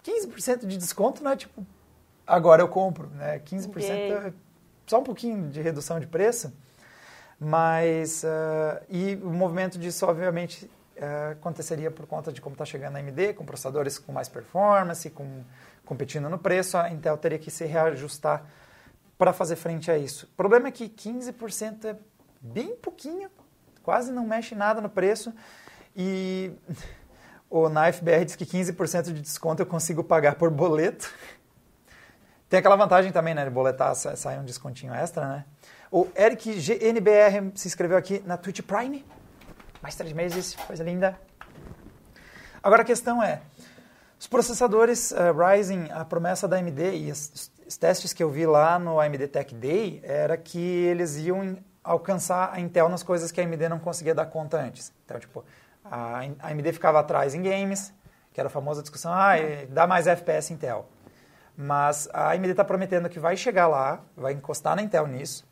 15% 0.04 0.66
de 0.66 0.76
desconto 0.76 1.24
não 1.24 1.30
é 1.30 1.36
tipo, 1.36 1.66
agora 2.26 2.60
eu 2.60 2.68
compro, 2.68 3.08
né? 3.08 3.38
15% 3.38 3.88
é 3.88 4.32
só 4.86 5.00
um 5.00 5.02
pouquinho 5.02 5.48
de 5.48 5.62
redução 5.62 5.98
de 5.98 6.06
preço, 6.06 6.52
mas, 7.40 8.22
ah, 8.22 8.82
e 8.90 9.14
o 9.22 9.30
movimento 9.30 9.78
disso, 9.78 10.04
obviamente, 10.04 10.70
ah, 11.00 11.30
aconteceria 11.32 11.90
por 11.90 12.06
conta 12.06 12.30
de 12.30 12.42
como 12.42 12.52
está 12.52 12.66
chegando 12.66 12.96
a 12.96 12.98
AMD, 12.98 13.32
com 13.32 13.46
processadores 13.46 13.98
com 13.98 14.12
mais 14.12 14.28
performance, 14.28 15.08
com, 15.08 15.42
competindo 15.86 16.28
no 16.28 16.38
preço, 16.38 16.76
a 16.76 16.90
Intel 16.90 17.16
teria 17.16 17.38
que 17.38 17.50
se 17.50 17.64
reajustar 17.64 18.44
para 19.16 19.32
fazer 19.32 19.56
frente 19.56 19.90
a 19.90 19.96
isso. 19.96 20.26
O 20.26 20.36
problema 20.36 20.68
é 20.68 20.70
que 20.70 20.88
15% 20.88 21.86
é 21.86 21.96
bem 22.40 22.76
pouquinho, 22.76 23.30
quase 23.82 24.12
não 24.12 24.26
mexe 24.26 24.54
nada 24.54 24.80
no 24.82 24.90
preço, 24.90 25.32
e 25.96 26.52
o 27.48 27.68
NifeBR 27.70 28.24
diz 28.26 28.36
que 28.36 28.44
15% 28.44 29.04
de 29.04 29.22
desconto 29.22 29.62
eu 29.62 29.66
consigo 29.66 30.04
pagar 30.04 30.34
por 30.34 30.50
boleto. 30.50 31.10
Tem 32.48 32.58
aquela 32.60 32.76
vantagem 32.76 33.10
também, 33.10 33.34
né? 33.34 33.44
De 33.44 33.50
boletar, 33.50 33.94
sa- 33.94 34.14
sai 34.14 34.38
um 34.38 34.44
descontinho 34.44 34.92
extra, 34.94 35.26
né? 35.26 35.44
O 35.90 36.06
Eric 36.16 36.52
GNBR 36.60 37.52
se 37.54 37.66
inscreveu 37.66 37.96
aqui 37.96 38.22
na 38.26 38.36
Twitch 38.36 38.60
Prime. 38.60 39.04
Mais 39.80 39.94
três 39.94 40.12
meses, 40.12 40.54
coisa 40.66 40.84
linda. 40.84 41.18
Agora 42.62 42.82
a 42.82 42.84
questão 42.84 43.22
é, 43.22 43.40
Os 44.18 44.26
processadores 44.26 45.10
uh, 45.10 45.32
Ryzen, 45.36 45.90
a 45.92 46.04
promessa 46.04 46.48
da 46.48 46.56
AMD 46.56 46.96
e 46.96 47.12
os, 47.12 47.50
os 47.66 47.76
testes 47.76 48.12
que 48.12 48.22
eu 48.22 48.30
vi 48.30 48.46
lá 48.46 48.78
no 48.78 48.98
AMD 48.98 49.28
Tech 49.28 49.54
Day 49.54 50.00
era 50.02 50.36
que 50.36 50.58
eles 50.58 51.16
iam 51.16 51.58
alcançar 51.84 52.50
a 52.52 52.58
Intel 52.58 52.88
nas 52.88 53.02
coisas 53.02 53.30
que 53.30 53.40
a 53.40 53.44
AMD 53.44 53.68
não 53.68 53.78
conseguia 53.78 54.14
dar 54.14 54.26
conta 54.26 54.58
antes. 54.58 54.92
Então, 55.04 55.18
tipo, 55.20 55.44
a, 55.84 56.20
a 56.40 56.48
AMD 56.48 56.72
ficava 56.72 56.98
atrás 56.98 57.34
em 57.34 57.42
games, 57.42 57.92
que 58.32 58.40
era 58.40 58.48
a 58.48 58.50
famosa 58.50 58.82
discussão, 58.82 59.12
ah, 59.12 59.34
dá 59.68 59.86
mais 59.86 60.06
FPS 60.06 60.52
Intel. 60.52 60.88
Mas 61.56 62.08
a 62.12 62.32
AMD 62.32 62.50
está 62.50 62.64
prometendo 62.64 63.08
que 63.08 63.18
vai 63.18 63.36
chegar 63.36 63.66
lá, 63.66 64.00
vai 64.16 64.32
encostar 64.32 64.76
na 64.76 64.82
Intel 64.82 65.06
nisso, 65.06 65.46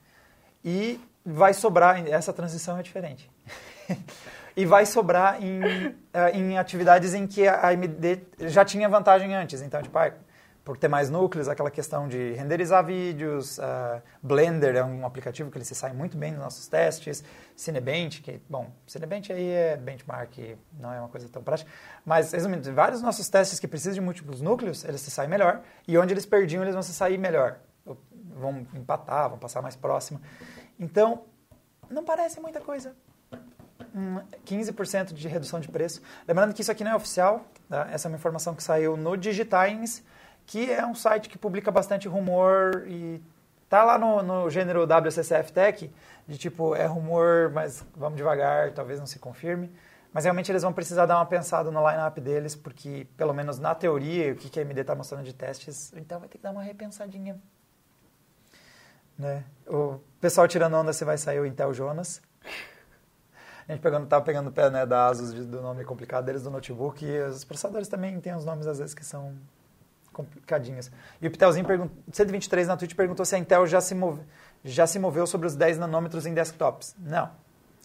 e 0.64 1.00
vai 1.24 1.54
sobrar, 1.54 2.06
essa 2.06 2.32
transição 2.32 2.78
é 2.78 2.82
diferente. 2.82 3.30
e 4.56 4.64
vai 4.64 4.86
sobrar 4.86 5.42
em, 5.42 5.60
uh, 5.60 5.94
em 6.34 6.58
atividades 6.58 7.14
em 7.14 7.26
que 7.26 7.46
a 7.46 7.68
AMD 7.68 8.22
já 8.40 8.64
tinha 8.64 8.88
vantagem 8.88 9.34
antes. 9.34 9.62
Então, 9.62 9.82
tipo, 9.82 9.96
ah, 9.98 10.12
por 10.64 10.78
ter 10.78 10.88
mais 10.88 11.10
núcleos, 11.10 11.46
aquela 11.46 11.70
questão 11.70 12.08
de 12.08 12.32
renderizar 12.32 12.82
vídeos, 12.84 13.58
uh, 13.58 14.00
Blender 14.22 14.76
é 14.76 14.82
um 14.82 15.04
aplicativo 15.04 15.50
que 15.50 15.58
ele 15.58 15.64
se 15.64 15.74
sai 15.74 15.92
muito 15.92 16.16
bem 16.16 16.32
nos 16.32 16.40
nossos 16.40 16.66
testes, 16.66 17.22
Cinebench, 17.54 18.22
que, 18.22 18.40
bom, 18.48 18.70
Cinebench 18.86 19.30
aí 19.30 19.46
é 19.46 19.76
benchmark, 19.76 20.56
não 20.72 20.90
é 20.90 20.98
uma 21.00 21.08
coisa 21.08 21.28
tão 21.28 21.42
prática, 21.42 21.70
mas, 22.04 22.32
resumindo, 22.32 22.72
vários 22.72 23.02
nossos 23.02 23.28
testes 23.28 23.60
que 23.60 23.68
precisam 23.68 23.92
de 23.92 24.00
múltiplos 24.00 24.40
núcleos, 24.40 24.84
eles 24.84 25.02
se 25.02 25.10
saem 25.10 25.28
melhor, 25.28 25.60
e 25.86 25.98
onde 25.98 26.14
eles 26.14 26.24
perdiam, 26.24 26.62
eles 26.62 26.72
vão 26.74 26.82
se 26.82 26.94
sair 26.94 27.18
melhor, 27.18 27.58
vão 28.34 28.66
empatar, 28.74 29.28
vão 29.28 29.38
passar 29.38 29.60
mais 29.60 29.76
próximo. 29.76 30.18
Então, 30.80 31.24
não 31.90 32.04
parece 32.04 32.40
muita 32.40 32.60
coisa. 32.60 32.96
15% 34.46 35.12
de 35.12 35.28
redução 35.28 35.60
de 35.60 35.68
preço. 35.68 36.00
Lembrando 36.26 36.54
que 36.54 36.62
isso 36.62 36.70
aqui 36.70 36.84
não 36.84 36.92
é 36.92 36.96
oficial, 36.96 37.44
tá? 37.68 37.88
essa 37.90 38.06
é 38.06 38.08
uma 38.08 38.16
informação 38.16 38.54
que 38.54 38.62
saiu 38.62 38.96
no 38.96 39.16
Digitimes, 39.16 40.04
que 40.46 40.70
é 40.70 40.84
um 40.86 40.94
site 40.94 41.28
que 41.28 41.38
publica 41.38 41.70
bastante 41.70 42.06
rumor 42.08 42.84
e 42.86 43.22
tá 43.68 43.82
lá 43.82 43.98
no, 43.98 44.22
no 44.22 44.50
gênero 44.50 44.84
WCCF 44.84 45.52
Tech, 45.52 45.90
de 46.26 46.38
tipo, 46.38 46.74
é 46.74 46.86
rumor, 46.86 47.50
mas 47.52 47.84
vamos 47.96 48.16
devagar, 48.16 48.72
talvez 48.72 48.98
não 48.98 49.06
se 49.06 49.18
confirme. 49.18 49.70
Mas 50.12 50.24
realmente 50.24 50.50
eles 50.52 50.62
vão 50.62 50.72
precisar 50.72 51.06
dar 51.06 51.16
uma 51.16 51.26
pensada 51.26 51.72
no 51.72 51.90
line-up 51.90 52.20
deles, 52.20 52.54
porque, 52.54 53.04
pelo 53.16 53.34
menos 53.34 53.58
na 53.58 53.74
teoria, 53.74 54.32
o 54.32 54.36
que 54.36 54.60
a 54.60 54.62
AMD 54.62 54.80
está 54.80 54.94
mostrando 54.94 55.24
de 55.24 55.32
testes, 55.32 55.92
então 55.96 56.20
vai 56.20 56.28
ter 56.28 56.38
que 56.38 56.44
dar 56.44 56.52
uma 56.52 56.62
repensadinha. 56.62 57.36
Né? 59.18 59.42
O 59.66 59.98
pessoal 60.20 60.46
tirando 60.46 60.74
onda 60.74 60.92
se 60.92 61.04
vai 61.04 61.18
sair 61.18 61.40
o 61.40 61.46
Intel 61.46 61.74
Jonas. 61.74 62.22
A 63.68 63.72
gente 63.72 63.80
pegando, 63.80 64.06
tava 64.06 64.24
pegando 64.24 64.48
o 64.48 64.52
pé 64.52 64.68
né, 64.70 64.84
da 64.84 65.06
Asus 65.06 65.32
do 65.32 65.62
nome 65.62 65.84
complicado 65.84 66.24
deles 66.24 66.42
do 66.42 66.50
notebook. 66.50 67.04
E 67.04 67.20
os 67.22 67.44
processadores 67.44 67.88
também 67.88 68.20
têm 68.20 68.34
uns 68.34 68.44
nomes 68.44 68.66
às 68.66 68.78
vezes 68.78 68.94
que 68.94 69.04
são 69.04 69.34
complicadinhos. 70.12 70.90
E 71.20 71.26
o 71.26 71.30
Pitelzinho, 71.30 71.66
123 72.12 72.68
na 72.68 72.76
Twitch, 72.76 72.94
perguntou 72.94 73.24
se 73.24 73.34
a 73.34 73.38
Intel 73.38 73.66
já 73.66 73.80
se, 73.80 73.94
move, 73.94 74.22
já 74.62 74.86
se 74.86 74.98
moveu 74.98 75.26
sobre 75.26 75.46
os 75.46 75.56
10 75.56 75.78
nanômetros 75.78 76.26
em 76.26 76.34
desktops. 76.34 76.94
Não. 76.98 77.30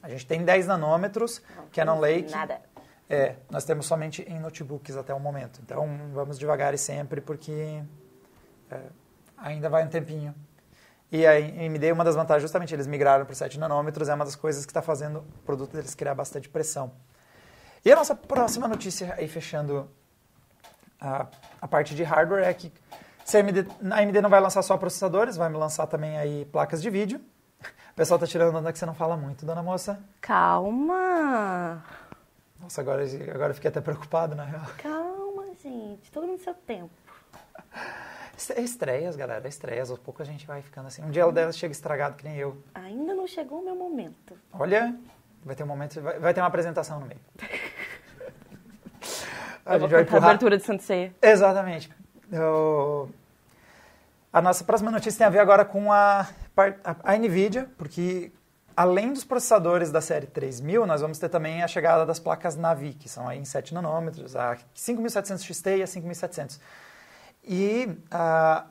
A 0.04 0.10
gente 0.10 0.26
tem 0.26 0.44
10 0.46 0.68
nanômetros, 0.68 1.42
Canon 1.74 2.00
Lake. 2.00 2.32
Nada. 2.32 2.62
É, 3.10 3.36
nós 3.50 3.66
temos 3.66 3.88
somente 3.88 4.22
em 4.22 4.40
notebooks 4.40 4.96
até 4.96 5.14
o 5.14 5.20
momento. 5.20 5.60
Então, 5.64 5.88
vamos 6.14 6.38
devagar 6.38 6.74
e 6.74 6.78
sempre, 6.78 7.20
porque 7.20 7.82
é, 8.70 8.80
ainda 9.36 9.68
vai 9.68 9.84
um 9.84 9.90
tempinho 9.90 10.36
e 11.12 11.26
a 11.26 11.32
AMD, 11.32 11.92
uma 11.92 12.04
das 12.04 12.16
vantagens, 12.16 12.44
justamente, 12.44 12.74
eles 12.74 12.86
migraram 12.86 13.26
para 13.26 13.34
7 13.34 13.60
nanômetros, 13.60 14.10
é 14.10 14.14
uma 14.14 14.26
das 14.26 14.36
coisas 14.36 14.66
que 14.66 14.70
está 14.70 14.82
fazendo 14.82 15.20
o 15.20 15.44
produto 15.44 15.72
deles 15.72 15.96
criar 15.96 16.14
bastante 16.14 16.48
pressão. 16.48 16.92
E 17.84 17.92
a 17.92 17.96
nossa 17.96 18.14
próxima 18.14 18.68
notícia, 18.68 19.16
aí 19.18 19.28
fechando 19.28 19.90
a, 21.02 21.26
a 21.60 21.68
parte 21.68 21.96
de 21.96 22.04
hardware, 22.04 22.44
é 22.44 22.54
que 22.54 22.72
a 23.34 23.38
AMD, 23.40 23.68
a 23.92 24.00
AMD 24.00 24.22
não 24.22 24.30
vai 24.30 24.40
lançar 24.40 24.62
só 24.62 24.78
processadores, 24.78 25.36
vai 25.36 25.52
lançar 25.52 25.88
também 25.88 26.18
aí 26.18 26.46
placas 26.46 26.82
de 26.82 26.90
vídeo. 26.90 27.20
O 27.92 27.94
pessoal 27.96 28.18
está 28.18 28.28
tirando 28.28 28.56
onda 28.56 28.72
que 28.72 28.78
você 28.78 28.86
não 28.86 28.94
fala 28.94 29.18
muito, 29.18 29.46
dona 29.46 29.64
moça. 29.64 30.00
Calma! 30.22 31.84
Nossa, 32.60 32.82
agora, 32.82 33.04
agora 33.34 33.52
eu 33.52 33.56
fiquei 33.56 33.70
até 33.70 33.82
preocupado, 33.82 34.36
na 34.36 34.44
real. 34.44 34.66
Calma, 34.78 35.46
gente. 35.62 36.12
Todo 36.12 36.28
mundo 36.28 36.42
seu 36.42 36.54
tempo. 36.54 36.92
Estreias, 38.58 39.16
galera, 39.18 39.48
estreias. 39.48 39.90
Aos 39.90 40.00
poucos 40.00 40.28
a 40.28 40.32
gente 40.32 40.48
vai 40.48 40.62
ficando 40.62 40.88
assim. 40.88 41.04
Um 41.04 41.12
dia 41.12 41.30
dela 41.32 41.52
chega 41.52 41.74
estragado 41.74 42.16
que 42.16 42.24
nem 42.24 42.38
eu. 42.38 42.58
Ainda 42.74 43.14
não 43.14 43.28
chegou 43.28 43.60
o 43.60 43.66
meu 43.66 43.76
momento. 43.76 44.38
Olha, 44.54 44.96
vai 45.44 45.56
ter 45.56 45.64
um 45.64 45.68
momento, 45.68 46.02
vai, 46.02 46.18
vai 46.20 46.34
ter 46.34 46.40
uma 46.40 46.48
apresentação 46.48 47.00
no 47.02 47.06
meio. 47.06 47.20
a 49.66 49.76
eu 49.76 49.80
gente 49.82 49.92
vai 49.92 50.02
empurrar. 50.04 50.24
a 50.24 50.28
abertura 50.28 50.58
de 50.58 50.64
Santo 50.64 50.84
Ceia. 50.84 51.14
Exatamente. 51.22 51.92
Eu... 52.32 53.10
A 54.32 54.42
nossa 54.42 54.64
próxima 54.64 54.90
notícia 54.92 55.18
tem 55.18 55.28
a 55.28 55.32
ver 55.32 55.40
agora 55.40 55.66
com 55.66 55.92
a, 55.92 56.30
a, 56.84 56.96
a 57.04 57.18
NVIDIA, 57.18 57.68
porque 57.78 58.32
além 58.78 59.12
dos 59.12 59.26
processadores 59.26 59.92
da 59.92 60.00
série 60.00 60.28
3000, 60.28 60.86
nós 60.86 61.02
vamos 61.02 61.18
ter 61.20 61.28
também 61.28 61.62
a 61.64 61.68
chegada 61.68 62.06
das 62.06 62.20
placas 62.20 62.56
Navi, 62.56 62.94
que 62.94 63.10
são 63.10 63.28
aí 63.28 63.40
em 63.40 63.44
7 63.44 63.74
nanômetros, 63.74 64.36
a 64.36 64.56
5700 64.74 65.44
XT 65.44 65.78
e 65.78 65.84
a 65.84 65.88
5700. 65.88 66.60
E 67.52 67.88
uh, 68.14 68.64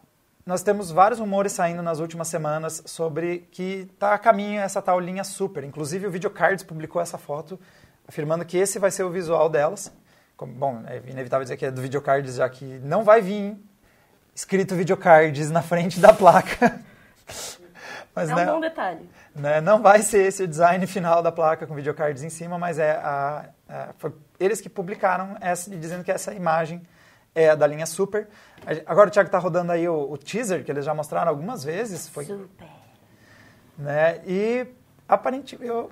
nós 0.46 0.62
temos 0.62 0.92
vários 0.92 1.18
rumores 1.18 1.50
saindo 1.50 1.82
nas 1.82 1.98
últimas 1.98 2.28
semanas 2.28 2.80
sobre 2.86 3.40
que 3.50 3.88
está 3.92 4.14
a 4.14 4.18
caminho 4.18 4.60
essa 4.60 4.80
tal 4.80 5.00
linha 5.00 5.24
Super. 5.24 5.64
Inclusive 5.64 6.06
o 6.06 6.10
Videocards 6.12 6.62
publicou 6.62 7.02
essa 7.02 7.18
foto 7.18 7.58
afirmando 8.06 8.44
que 8.44 8.56
esse 8.56 8.78
vai 8.78 8.92
ser 8.92 9.02
o 9.02 9.10
visual 9.10 9.48
delas. 9.48 9.92
Bom, 10.40 10.84
é 10.86 11.02
inevitável 11.10 11.42
dizer 11.42 11.56
que 11.56 11.66
é 11.66 11.72
do 11.72 11.82
Videocards, 11.82 12.36
já 12.36 12.48
que 12.48 12.64
não 12.78 13.02
vai 13.02 13.20
vir 13.20 13.56
escrito 14.32 14.76
Videocards 14.76 15.50
na 15.50 15.60
frente 15.60 15.98
da 15.98 16.12
placa. 16.12 16.80
Mas, 18.14 18.30
é 18.30 18.32
um 18.32 18.36
né, 18.36 18.46
bom 18.46 18.60
detalhe. 18.60 19.10
Né, 19.34 19.60
não 19.60 19.82
vai 19.82 20.02
ser 20.02 20.26
esse 20.26 20.44
o 20.44 20.48
design 20.48 20.86
final 20.86 21.20
da 21.20 21.32
placa 21.32 21.66
com 21.66 21.74
videocards 21.74 22.24
em 22.24 22.28
cima, 22.28 22.58
mas 22.58 22.76
é 22.76 22.92
a, 22.92 23.48
a 23.68 23.92
foi 23.96 24.12
eles 24.40 24.60
que 24.60 24.68
publicaram 24.68 25.36
essa, 25.40 25.70
dizendo 25.70 26.02
que 26.02 26.10
essa 26.10 26.34
imagem 26.34 26.82
é 27.42 27.54
da 27.54 27.66
linha 27.66 27.86
Super. 27.86 28.28
Agora 28.86 29.08
o 29.08 29.10
Thiago 29.10 29.28
está 29.28 29.38
rodando 29.38 29.72
aí 29.72 29.88
o, 29.88 30.12
o, 30.12 30.18
teaser, 30.18 30.64
que 30.64 30.70
eles 30.70 30.84
já 30.84 30.92
mostraram 30.92 31.30
algumas 31.30 31.62
vezes. 31.62 32.08
Foi, 32.08 32.24
Super. 32.24 32.66
Né? 33.76 34.20
E 34.26 34.66
aparentemente, 35.08 35.66
eu, 35.66 35.90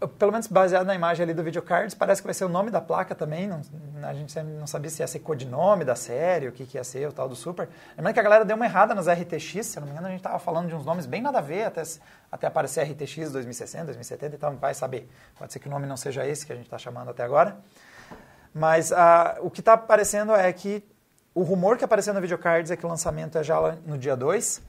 eu, 0.00 0.08
pelo 0.08 0.32
menos 0.32 0.46
baseado 0.46 0.86
na 0.86 0.94
imagem 0.94 1.22
ali 1.22 1.32
do 1.32 1.42
videocards, 1.42 1.94
parece 1.94 2.20
que 2.20 2.26
vai 2.26 2.34
ser 2.34 2.44
o 2.44 2.48
nome 2.48 2.70
da 2.70 2.80
placa 2.80 3.14
também. 3.14 3.46
Não, 3.46 3.60
a 4.02 4.12
gente 4.14 4.38
não 4.42 4.66
sabia 4.66 4.90
se 4.90 5.02
ia 5.02 5.06
ser 5.06 5.20
codinome 5.20 5.84
da 5.84 5.94
série, 5.94 6.48
o 6.48 6.52
que, 6.52 6.66
que 6.66 6.76
ia 6.76 6.84
ser, 6.84 7.08
o 7.08 7.12
tal 7.12 7.28
do 7.28 7.36
Super. 7.36 7.68
Lembrando 7.96 8.14
que 8.14 8.20
a 8.20 8.22
galera 8.22 8.44
deu 8.44 8.56
uma 8.56 8.66
errada 8.66 8.94
nas 8.94 9.06
RTX, 9.08 9.66
se 9.66 9.78
não 9.78 9.86
me 9.86 9.92
engano, 9.92 10.08
a 10.08 10.10
gente 10.10 10.20
estava 10.20 10.38
falando 10.38 10.68
de 10.68 10.74
uns 10.74 10.84
nomes 10.84 11.06
bem 11.06 11.22
nada 11.22 11.38
a 11.38 11.42
ver, 11.42 11.64
até, 11.64 11.82
até 12.32 12.46
aparecer 12.46 12.82
RTX 12.82 13.30
2060, 13.30 13.84
2070 13.84 14.34
e 14.34 14.38
tal, 14.38 14.54
vai 14.56 14.74
saber. 14.74 15.08
Pode 15.38 15.52
ser 15.52 15.58
que 15.58 15.68
o 15.68 15.70
nome 15.70 15.86
não 15.86 15.96
seja 15.96 16.26
esse 16.26 16.44
que 16.44 16.52
a 16.52 16.56
gente 16.56 16.66
está 16.66 16.78
chamando 16.78 17.10
até 17.10 17.22
agora. 17.22 17.58
Mas 18.52 18.92
ah, 18.92 19.38
o 19.40 19.50
que 19.50 19.60
está 19.60 19.74
aparecendo 19.74 20.34
é 20.34 20.52
que 20.52 20.82
o 21.34 21.42
rumor 21.42 21.76
que 21.76 21.84
apareceu 21.84 22.12
no 22.12 22.20
Videocards 22.20 22.70
é 22.70 22.76
que 22.76 22.84
o 22.84 22.88
lançamento 22.88 23.38
é 23.38 23.42
já 23.42 23.76
no 23.86 23.96
dia 23.96 24.16
2. 24.16 24.62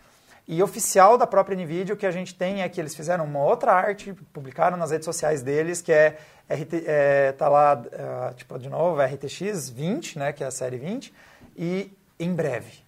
E 0.48 0.62
oficial 0.62 1.18
da 1.18 1.28
própria 1.28 1.56
NVIDIA, 1.56 1.94
o 1.94 1.98
que 1.98 2.06
a 2.06 2.12
gente 2.12 2.36
tem 2.36 2.62
é 2.62 2.70
que 2.70 2.80
eles 2.80 2.96
fizeram 2.96 3.26
uma 3.26 3.40
outra 3.40 3.74
arte, 3.74 4.14
publicaram 4.34 4.76
nas 4.76 4.92
redes 4.92 5.06
sociais 5.06 5.42
deles, 5.42 5.82
que 5.82 5.92
é, 5.92 6.18
RT, 6.50 6.84
é 6.86 7.32
tá 7.34 7.48
lá, 7.48 7.76
uh, 7.76 8.34
tipo, 8.34 8.58
de 8.60 8.68
novo, 8.68 9.02
RTX 9.02 9.70
20, 9.70 10.20
né, 10.20 10.34
que 10.34 10.44
é 10.44 10.48
a 10.48 10.52
série 10.52 10.78
20, 10.78 11.14
e 11.56 11.96
em 12.20 12.34
breve. 12.34 12.84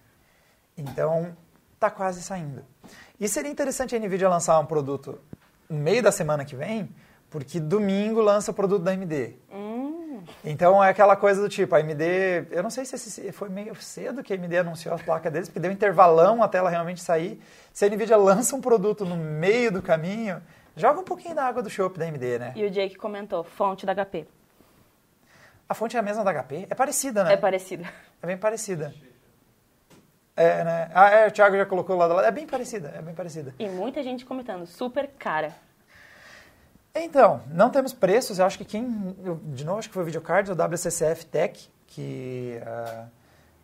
Então, 0.76 1.36
tá 1.78 1.90
quase 1.90 2.22
saindo. 2.22 2.64
E 3.18 3.28
seria 3.28 3.50
interessante 3.50 3.94
a 3.94 3.98
NVIDIA 3.98 4.28
lançar 4.28 4.58
um 4.58 4.66
produto 4.66 5.18
no 5.68 5.78
meio 5.78 6.02
da 6.02 6.12
semana 6.12 6.44
que 6.44 6.56
vem, 6.56 6.88
porque 7.30 7.58
domingo 7.60 8.20
lança 8.20 8.50
o 8.50 8.54
produto 8.54 8.82
da 8.82 8.90
AMD. 8.90 9.36
Hum. 9.52 9.73
Então 10.44 10.82
é 10.82 10.90
aquela 10.90 11.16
coisa 11.16 11.40
do 11.40 11.48
tipo, 11.48 11.74
a 11.74 11.78
AMD, 11.78 12.02
eu 12.50 12.62
não 12.62 12.70
sei 12.70 12.84
se 12.84 13.32
foi 13.32 13.48
meio 13.48 13.74
cedo 13.76 14.22
que 14.22 14.32
a 14.32 14.36
AMD 14.36 14.56
anunciou 14.56 14.94
a 14.94 14.98
placa 14.98 15.30
deles, 15.30 15.48
porque 15.48 15.60
deu 15.60 15.70
um 15.70 15.74
intervalão 15.74 16.42
até 16.42 16.58
ela 16.58 16.70
realmente 16.70 17.00
sair. 17.00 17.40
Se 17.72 17.84
a 17.84 17.88
NVIDIA 17.88 18.16
lança 18.16 18.54
um 18.54 18.60
produto 18.60 19.04
no 19.04 19.16
meio 19.16 19.72
do 19.72 19.82
caminho, 19.82 20.42
joga 20.76 21.00
um 21.00 21.04
pouquinho 21.04 21.34
da 21.34 21.44
água 21.44 21.62
do 21.62 21.70
chopp 21.70 21.98
da 21.98 22.04
AMD, 22.04 22.38
né? 22.38 22.52
E 22.54 22.64
o 22.64 22.70
Jake 22.70 22.96
comentou, 22.96 23.42
fonte 23.44 23.84
da 23.86 23.94
HP. 23.94 24.26
A 25.68 25.74
fonte 25.74 25.96
é 25.96 26.00
a 26.00 26.02
mesma 26.02 26.22
da 26.22 26.32
HP? 26.32 26.66
É 26.68 26.74
parecida, 26.74 27.24
né? 27.24 27.32
É 27.32 27.36
parecida. 27.36 27.84
É 28.22 28.26
bem 28.26 28.36
parecida. 28.36 28.94
É, 30.36 30.64
né? 30.64 30.90
Ah, 30.94 31.10
é, 31.10 31.28
o 31.28 31.30
Thiago 31.30 31.56
já 31.56 31.64
colocou 31.64 31.96
lá 31.96 32.08
do 32.08 32.14
lado. 32.14 32.26
É 32.26 32.30
bem 32.30 32.46
parecida, 32.46 32.92
é 32.96 33.00
bem 33.00 33.14
parecida. 33.14 33.54
E 33.58 33.68
muita 33.68 34.02
gente 34.02 34.24
comentando, 34.24 34.66
super 34.66 35.08
cara. 35.18 35.54
Então, 36.94 37.42
não 37.48 37.70
temos 37.70 37.92
preços. 37.92 38.38
Eu 38.38 38.46
acho 38.46 38.56
que 38.56 38.64
quem, 38.64 39.16
de 39.46 39.64
novo, 39.64 39.78
acho 39.78 39.88
que 39.88 39.94
foi 39.94 40.04
o 40.04 40.06
Videocards, 40.06 40.50
o 40.50 40.54
WCCF 40.54 41.26
Tech, 41.26 41.68
que 41.88 42.60
uh, 42.62 43.08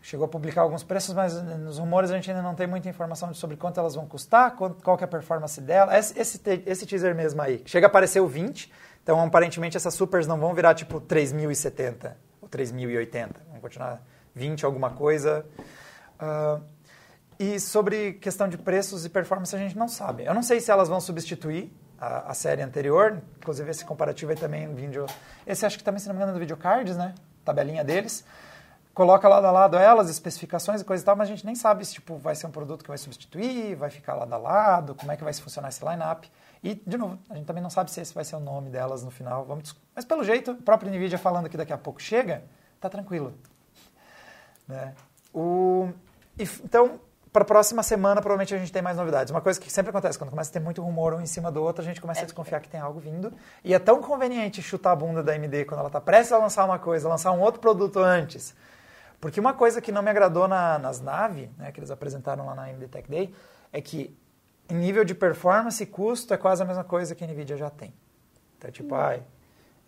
chegou 0.02 0.24
a 0.24 0.28
publicar 0.28 0.62
alguns 0.62 0.82
preços, 0.82 1.14
mas 1.14 1.40
nos 1.40 1.78
rumores 1.78 2.10
a 2.10 2.16
gente 2.16 2.28
ainda 2.30 2.42
não 2.42 2.54
tem 2.54 2.66
muita 2.66 2.88
informação 2.88 3.32
sobre 3.32 3.56
quanto 3.56 3.78
elas 3.78 3.94
vão 3.94 4.04
custar, 4.06 4.56
qual, 4.56 4.70
qual 4.82 4.98
é 5.00 5.04
a 5.04 5.08
performance 5.08 5.60
dela. 5.60 5.96
Esse, 5.96 6.18
esse, 6.18 6.40
esse, 6.66 6.86
teaser 6.86 7.14
mesmo 7.14 7.40
aí. 7.40 7.62
Chega 7.66 7.86
a 7.86 7.88
aparecer 7.88 8.20
o 8.20 8.26
20, 8.26 8.70
então 9.02 9.20
aparentemente 9.22 9.76
essas 9.76 9.94
supers 9.94 10.26
não 10.26 10.38
vão 10.38 10.52
virar 10.52 10.74
tipo 10.74 11.00
3070 11.00 12.16
ou 12.42 12.48
3080. 12.48 13.40
Vão 13.50 13.60
continuar 13.60 14.02
20 14.34 14.64
alguma 14.64 14.90
coisa. 14.90 15.46
Uh, 16.20 16.60
e 17.38 17.60
sobre 17.60 18.14
questão 18.14 18.48
de 18.48 18.58
preços 18.58 19.04
e 19.04 19.08
performance 19.08 19.54
a 19.54 19.58
gente 19.58 19.78
não 19.78 19.88
sabe. 19.88 20.24
Eu 20.24 20.34
não 20.34 20.42
sei 20.42 20.60
se 20.60 20.70
elas 20.70 20.88
vão 20.88 21.00
substituir 21.00 21.72
a, 22.00 22.30
a 22.30 22.34
série 22.34 22.62
anterior, 22.62 23.20
inclusive 23.36 23.70
esse 23.70 23.84
comparativo 23.84 24.30
aí 24.30 24.36
também 24.36 24.66
no 24.66 24.74
vídeo. 24.74 25.04
Esse 25.46 25.66
acho 25.66 25.76
que 25.76 25.84
também, 25.84 26.00
se 26.00 26.08
não 26.08 26.14
me 26.14 26.18
engano, 26.18 26.32
é 26.32 26.34
do 26.34 26.40
videocards, 26.40 26.96
né? 26.96 27.14
Tabelinha 27.44 27.84
deles. 27.84 28.24
Coloca 28.94 29.28
lado 29.28 29.46
a 29.46 29.50
lado 29.50 29.76
elas, 29.76 30.10
especificações 30.10 30.80
e 30.80 30.84
coisa 30.84 31.02
e 31.02 31.06
tal, 31.06 31.14
mas 31.14 31.28
a 31.28 31.32
gente 31.32 31.46
nem 31.46 31.54
sabe 31.54 31.84
se 31.84 31.94
tipo, 31.94 32.16
vai 32.16 32.34
ser 32.34 32.46
um 32.46 32.50
produto 32.50 32.82
que 32.82 32.88
vai 32.88 32.98
substituir, 32.98 33.74
vai 33.76 33.88
ficar 33.88 34.14
lado 34.14 34.32
a 34.32 34.36
lado, 34.36 34.94
como 34.94 35.12
é 35.12 35.16
que 35.16 35.22
vai 35.22 35.32
funcionar 35.32 35.68
esse 35.68 35.84
line-up. 35.84 36.30
E, 36.62 36.74
de 36.74 36.98
novo, 36.98 37.18
a 37.28 37.36
gente 37.36 37.46
também 37.46 37.62
não 37.62 37.70
sabe 37.70 37.90
se 37.90 38.00
esse 38.00 38.12
vai 38.12 38.24
ser 38.24 38.36
o 38.36 38.40
nome 38.40 38.68
delas 38.68 39.02
no 39.04 39.10
final. 39.10 39.44
Vamos 39.44 39.76
Mas, 39.94 40.04
pelo 40.04 40.24
jeito, 40.24 40.52
o 40.52 40.62
próprio 40.62 40.90
NVIDIA 40.90 41.18
falando 41.18 41.48
que 41.48 41.56
daqui 41.56 41.72
a 41.72 41.78
pouco 41.78 42.00
chega, 42.02 42.42
tá 42.80 42.88
tranquilo. 42.88 43.32
Né? 44.66 44.94
O... 45.32 45.90
Então, 46.38 47.00
para 47.32 47.42
a 47.42 47.44
próxima 47.44 47.82
semana, 47.82 48.20
provavelmente 48.20 48.54
a 48.54 48.58
gente 48.58 48.72
tem 48.72 48.82
mais 48.82 48.96
novidades. 48.96 49.30
Uma 49.30 49.40
coisa 49.40 49.60
que 49.60 49.72
sempre 49.72 49.90
acontece, 49.90 50.18
quando 50.18 50.30
começa 50.30 50.50
a 50.50 50.52
ter 50.52 50.60
muito 50.60 50.82
rumor 50.82 51.14
um 51.14 51.20
em 51.20 51.26
cima 51.26 51.50
do 51.50 51.62
outro, 51.62 51.80
a 51.80 51.84
gente 51.84 52.00
começa 52.00 52.20
é. 52.20 52.22
a 52.22 52.26
desconfiar 52.26 52.60
que 52.60 52.68
tem 52.68 52.80
algo 52.80 52.98
vindo. 52.98 53.32
E 53.62 53.72
é 53.72 53.78
tão 53.78 54.02
conveniente 54.02 54.60
chutar 54.60 54.92
a 54.92 54.96
bunda 54.96 55.22
da 55.22 55.32
AMD 55.32 55.64
quando 55.64 55.80
ela 55.80 55.88
está 55.88 56.00
prestes 56.00 56.32
a 56.32 56.38
lançar 56.38 56.64
uma 56.64 56.78
coisa, 56.78 57.08
lançar 57.08 57.30
um 57.32 57.40
outro 57.40 57.60
produto 57.60 58.00
antes. 58.00 58.54
Porque 59.20 59.38
uma 59.38 59.52
coisa 59.52 59.80
que 59.80 59.92
não 59.92 60.02
me 60.02 60.10
agradou 60.10 60.48
na, 60.48 60.78
nas 60.78 61.00
naves, 61.00 61.48
né, 61.56 61.70
que 61.70 61.78
eles 61.78 61.90
apresentaram 61.90 62.46
lá 62.46 62.54
na 62.54 62.64
AMD 62.64 62.88
Tech 62.88 63.08
Day, 63.08 63.32
é 63.72 63.80
que 63.80 64.16
em 64.68 64.74
nível 64.74 65.04
de 65.04 65.14
performance 65.14 65.82
e 65.82 65.86
custo 65.86 66.34
é 66.34 66.36
quase 66.36 66.62
a 66.62 66.66
mesma 66.66 66.84
coisa 66.84 67.14
que 67.14 67.22
a 67.22 67.26
NVIDIA 67.26 67.56
já 67.56 67.70
tem. 67.70 67.92
Então, 68.58 68.70
tipo, 68.70 68.94
uhum. 68.94 69.00
ai, 69.00 69.22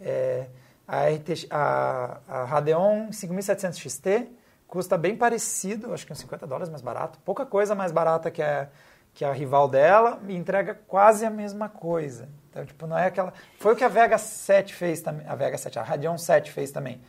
é, 0.00 0.46
a, 0.86 1.08
RT, 1.08 1.46
a, 1.50 2.18
a 2.28 2.44
Radeon 2.44 3.10
5700 3.12 3.78
XT 3.78 4.28
custa 4.72 4.96
bem 4.96 5.14
parecido, 5.14 5.92
acho 5.92 6.06
que 6.06 6.14
uns 6.14 6.18
50 6.20 6.46
dólares 6.46 6.70
mais 6.70 6.80
barato, 6.80 7.18
pouca 7.26 7.44
coisa 7.44 7.74
mais 7.74 7.92
barata 7.92 8.30
que 8.30 8.40
a, 8.40 8.68
que 9.12 9.22
a 9.22 9.30
rival 9.30 9.68
dela, 9.68 10.18
e 10.26 10.34
entrega 10.34 10.80
quase 10.88 11.26
a 11.26 11.30
mesma 11.30 11.68
coisa. 11.68 12.30
Então, 12.48 12.64
tipo, 12.64 12.86
não 12.86 12.96
é 12.96 13.08
aquela... 13.08 13.34
Foi 13.58 13.74
o 13.74 13.76
que 13.76 13.84
a 13.84 13.88
Vega 13.88 14.16
7 14.16 14.72
fez 14.72 15.02
também, 15.02 15.26
a 15.28 15.34
Vega 15.34 15.58
7, 15.58 15.78
a 15.78 15.82
Radeon 15.82 16.16
7 16.16 16.50
fez 16.50 16.70
também. 16.70 17.02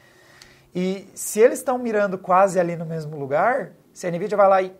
E 0.76 1.10
se 1.16 1.40
eles 1.40 1.60
estão 1.60 1.78
mirando 1.78 2.18
quase 2.18 2.60
ali 2.60 2.76
no 2.76 2.86
mesmo 2.86 3.18
lugar, 3.18 3.72
se 3.94 4.06
a 4.08 4.12
NVIDIA 4.12 4.36
vai 4.36 4.50
lá 4.50 4.62
e 4.62 4.76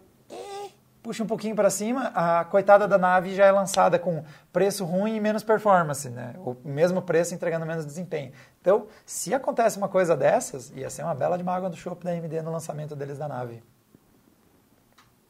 puxa 1.04 1.22
um 1.22 1.28
pouquinho 1.28 1.54
para 1.54 1.70
cima, 1.70 2.12
a 2.16 2.46
coitada 2.46 2.88
da 2.88 2.98
nave 2.98 3.36
já 3.36 3.46
é 3.46 3.52
lançada 3.52 4.00
com 4.00 4.24
preço 4.54 4.86
ruim 4.86 5.18
e 5.18 5.20
menos 5.20 5.44
performance, 5.44 6.10
né? 6.10 6.34
O 6.38 6.56
mesmo 6.64 7.02
preço 7.02 7.36
entregando 7.36 7.66
menos 7.66 7.86
desempenho. 7.86 8.32
Então, 8.62 8.88
se 9.06 9.34
acontece 9.34 9.78
uma 9.78 9.90
coisa 9.90 10.16
dessas, 10.16 10.72
ia 10.72 10.90
ser 10.90 11.04
uma 11.04 11.14
bela 11.14 11.36
de 11.38 11.44
uma 11.44 11.54
água 11.54 11.70
do 11.70 11.76
chope 11.76 12.06
da 12.06 12.12
AMD 12.12 12.42
no 12.42 12.52
lançamento 12.52 12.96
deles 12.96 13.18
da 13.18 13.28
nave. 13.28 13.62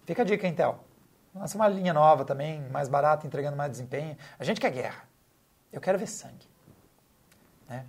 Fica 0.05 0.21
a 0.21 0.25
dica, 0.25 0.47
Intel. 0.47 0.79
Lança 1.33 1.57
uma 1.57 1.67
linha 1.67 1.93
nova 1.93 2.23
também, 2.23 2.61
mais 2.69 2.87
barata, 2.87 3.25
entregando 3.25 3.57
mais 3.57 3.71
desempenho. 3.71 4.15
A 4.37 4.43
gente 4.43 4.61
quer 4.61 4.69
guerra. 4.69 5.03
Eu 5.71 5.81
quero 5.81 5.97
ver 5.97 6.05
sangue. 6.05 6.47
Né? 7.67 7.83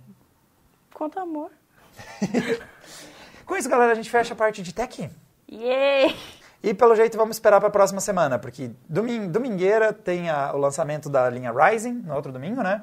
Quanto 0.91 1.19
amor. 1.19 1.51
Com 3.45 3.55
isso, 3.55 3.69
galera, 3.69 3.91
a 3.91 3.95
gente 3.95 4.09
fecha 4.09 4.33
a 4.33 4.37
parte 4.37 4.63
de 4.63 4.73
tech. 4.73 5.11
Yay! 5.51 6.15
E 6.65 6.73
pelo 6.73 6.95
jeito 6.95 7.15
vamos 7.15 7.35
esperar 7.35 7.59
para 7.59 7.67
a 7.67 7.71
próxima 7.71 8.01
semana, 8.01 8.39
porque 8.39 8.71
domingo, 8.89 9.31
domingueira 9.31 9.93
tem 9.93 10.31
a, 10.31 10.51
o 10.51 10.57
lançamento 10.57 11.07
da 11.07 11.29
linha 11.29 11.51
Rising, 11.51 11.93
no 11.93 12.15
outro 12.15 12.31
domingo, 12.31 12.63
né? 12.63 12.81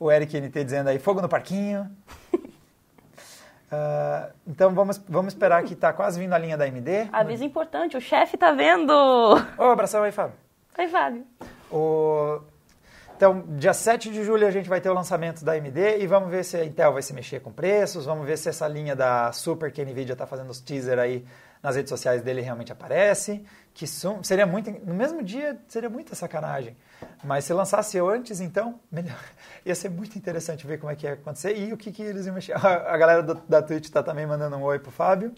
O 0.00 0.10
Eric 0.10 0.40
NT 0.40 0.64
dizendo 0.64 0.88
aí, 0.88 0.98
fogo 0.98 1.20
no 1.20 1.28
parquinho. 1.28 1.94
uh, 2.32 4.32
então 4.48 4.74
vamos, 4.74 4.96
vamos 5.06 5.34
esperar 5.34 5.62
que 5.62 5.74
está 5.74 5.92
quase 5.92 6.18
vindo 6.18 6.32
a 6.32 6.38
linha 6.38 6.56
da 6.56 6.64
AMD. 6.64 7.10
Aviso 7.12 7.44
importante, 7.44 7.98
o 7.98 8.00
chefe 8.00 8.36
está 8.36 8.50
vendo! 8.52 8.90
Ô, 9.58 9.64
abração 9.64 10.02
aí, 10.02 10.10
Fábio. 10.10 10.36
Oi, 10.78 10.88
Fábio. 10.88 11.26
O... 11.70 12.40
Então, 13.14 13.44
dia 13.46 13.74
7 13.74 14.10
de 14.10 14.24
julho 14.24 14.46
a 14.46 14.50
gente 14.50 14.70
vai 14.70 14.80
ter 14.80 14.88
o 14.88 14.94
lançamento 14.94 15.44
da 15.44 15.52
AMD 15.52 15.98
e 15.98 16.06
vamos 16.06 16.30
ver 16.30 16.46
se 16.46 16.56
a 16.56 16.64
Intel 16.64 16.94
vai 16.94 17.02
se 17.02 17.12
mexer 17.12 17.40
com 17.40 17.52
preços, 17.52 18.06
vamos 18.06 18.26
ver 18.26 18.38
se 18.38 18.48
essa 18.48 18.66
linha 18.66 18.96
da 18.96 19.30
Super 19.32 19.70
que 19.70 19.82
a 19.82 19.84
NVIDIA 19.84 20.14
está 20.14 20.26
fazendo 20.26 20.48
os 20.48 20.60
teaser 20.60 20.98
aí 20.98 21.26
nas 21.62 21.76
redes 21.76 21.90
sociais 21.90 22.22
dele 22.22 22.40
realmente 22.40 22.72
aparece, 22.72 23.44
que 23.72 23.86
sum, 23.86 24.22
seria 24.22 24.44
muito, 24.44 24.70
no 24.84 24.94
mesmo 24.94 25.22
dia 25.22 25.58
seria 25.68 25.88
muita 25.88 26.14
sacanagem. 26.14 26.76
Mas 27.22 27.44
se 27.44 27.52
lançasse 27.52 27.98
antes, 27.98 28.40
então, 28.40 28.80
melhor. 28.90 29.18
ia 29.64 29.74
ser 29.74 29.88
muito 29.88 30.18
interessante 30.18 30.66
ver 30.66 30.78
como 30.78 30.90
é 30.90 30.96
que 30.96 31.06
ia 31.06 31.12
acontecer 31.12 31.56
e 31.56 31.72
o 31.72 31.76
que, 31.76 31.92
que 31.92 32.02
eles 32.02 32.26
iam 32.26 32.34
mexer. 32.34 32.54
A, 32.58 32.96
galera 32.96 33.22
do, 33.22 33.34
da 33.34 33.62
Twitch 33.62 33.84
está 33.84 34.02
também 34.02 34.26
mandando 34.26 34.56
um 34.56 34.62
oi 34.62 34.78
pro 34.78 34.90
Fábio. 34.90 35.32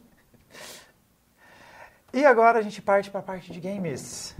E 2.12 2.24
agora 2.24 2.58
a 2.58 2.62
gente 2.62 2.80
parte 2.80 3.10
para 3.10 3.20
a 3.20 3.22
parte 3.22 3.52
de 3.52 3.60
games. 3.60 4.34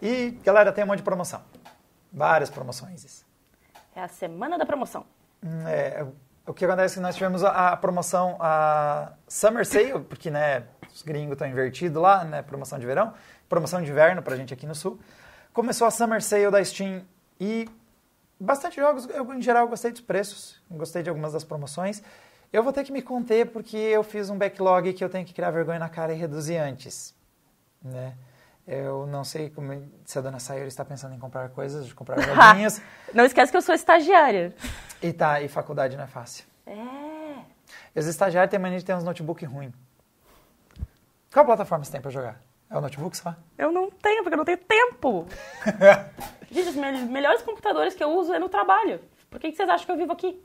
E, 0.00 0.30
galera, 0.42 0.72
tem 0.72 0.84
um 0.84 0.86
monte 0.86 0.98
de 0.98 1.04
promoção. 1.04 1.42
Várias 2.12 2.50
promoções. 2.50 3.24
É 3.94 4.02
a 4.02 4.08
semana 4.08 4.56
da 4.56 4.64
promoção. 4.64 5.04
É, 5.66 6.06
o 6.46 6.52
que 6.52 6.64
acontece 6.64 6.94
é 6.94 6.96
que 6.96 7.02
nós 7.02 7.14
tivemos 7.14 7.44
a, 7.44 7.68
a 7.68 7.76
promoção, 7.76 8.36
a 8.40 9.12
Summer 9.28 9.64
Sale, 9.64 10.00
porque 10.08 10.30
né, 10.30 10.64
os 10.92 11.02
gringos 11.02 11.32
estão 11.32 11.46
invertidos 11.46 12.02
lá, 12.02 12.24
né, 12.24 12.42
promoção 12.42 12.78
de 12.78 12.86
verão, 12.86 13.14
promoção 13.48 13.80
de 13.80 13.90
inverno 13.90 14.22
para 14.22 14.34
a 14.34 14.36
gente 14.36 14.52
aqui 14.52 14.66
no 14.66 14.74
Sul. 14.74 14.98
Começou 15.52 15.86
a 15.86 15.90
Summer 15.90 16.22
Sale 16.22 16.50
da 16.50 16.64
Steam 16.64 17.02
e 17.38 17.68
bastante 18.40 18.76
jogos, 18.76 19.08
eu, 19.10 19.32
em 19.32 19.40
geral 19.40 19.68
gostei 19.68 19.92
dos 19.92 20.00
preços, 20.00 20.60
gostei 20.70 21.02
de 21.02 21.08
algumas 21.08 21.32
das 21.32 21.44
promoções. 21.44 22.02
Eu 22.52 22.62
vou 22.62 22.72
ter 22.72 22.84
que 22.84 22.92
me 22.92 23.00
conter 23.00 23.46
porque 23.46 23.76
eu 23.76 24.02
fiz 24.02 24.28
um 24.28 24.36
backlog 24.36 24.92
que 24.92 25.02
eu 25.02 25.08
tenho 25.08 25.24
que 25.24 25.32
criar 25.32 25.50
vergonha 25.50 25.78
na 25.78 25.88
cara 25.88 26.12
e 26.12 26.16
reduzir 26.16 26.56
antes, 26.56 27.14
né? 27.82 28.14
Eu 28.74 29.06
não 29.06 29.22
sei 29.22 29.50
como, 29.50 29.86
se 30.02 30.18
a 30.18 30.22
dona 30.22 30.38
Sayuri 30.38 30.68
está 30.68 30.82
pensando 30.82 31.14
em 31.14 31.18
comprar 31.18 31.50
coisas, 31.50 31.86
de 31.86 31.94
comprar 31.94 32.18
joguinhos. 32.24 32.80
não 33.12 33.22
esquece 33.22 33.52
que 33.52 33.58
eu 33.58 33.60
sou 33.60 33.74
estagiária. 33.74 34.54
E 35.02 35.12
tá, 35.12 35.42
e 35.42 35.48
faculdade 35.48 35.94
não 35.94 36.04
é 36.04 36.06
fácil. 36.06 36.46
É. 36.66 36.72
E 37.94 38.00
os 38.00 38.06
estagiários 38.06 38.50
têm 38.50 38.58
mania 38.58 38.78
de 38.78 38.84
ter 38.84 38.94
uns 38.94 39.04
notebook 39.04 39.44
ruim. 39.44 39.74
Qual 41.30 41.44
plataforma 41.44 41.84
você 41.84 41.92
tem 41.92 42.00
para 42.00 42.10
jogar? 42.10 42.40
É 42.70 42.78
o 42.78 42.80
notebook 42.80 43.14
só? 43.14 43.36
Eu 43.58 43.70
não 43.70 43.90
tenho, 43.90 44.22
porque 44.22 44.32
eu 44.32 44.38
não 44.38 44.44
tenho 44.46 44.56
tempo. 44.56 45.26
Gente, 46.50 46.70
os 46.70 46.74
melhores 46.74 47.42
computadores 47.42 47.94
que 47.94 48.02
eu 48.02 48.10
uso 48.10 48.32
é 48.32 48.38
no 48.38 48.48
trabalho. 48.48 49.02
Por 49.28 49.38
que 49.38 49.52
vocês 49.52 49.68
acham 49.68 49.84
que 49.84 49.92
eu 49.92 49.96
vivo 49.98 50.12
aqui? 50.12 50.42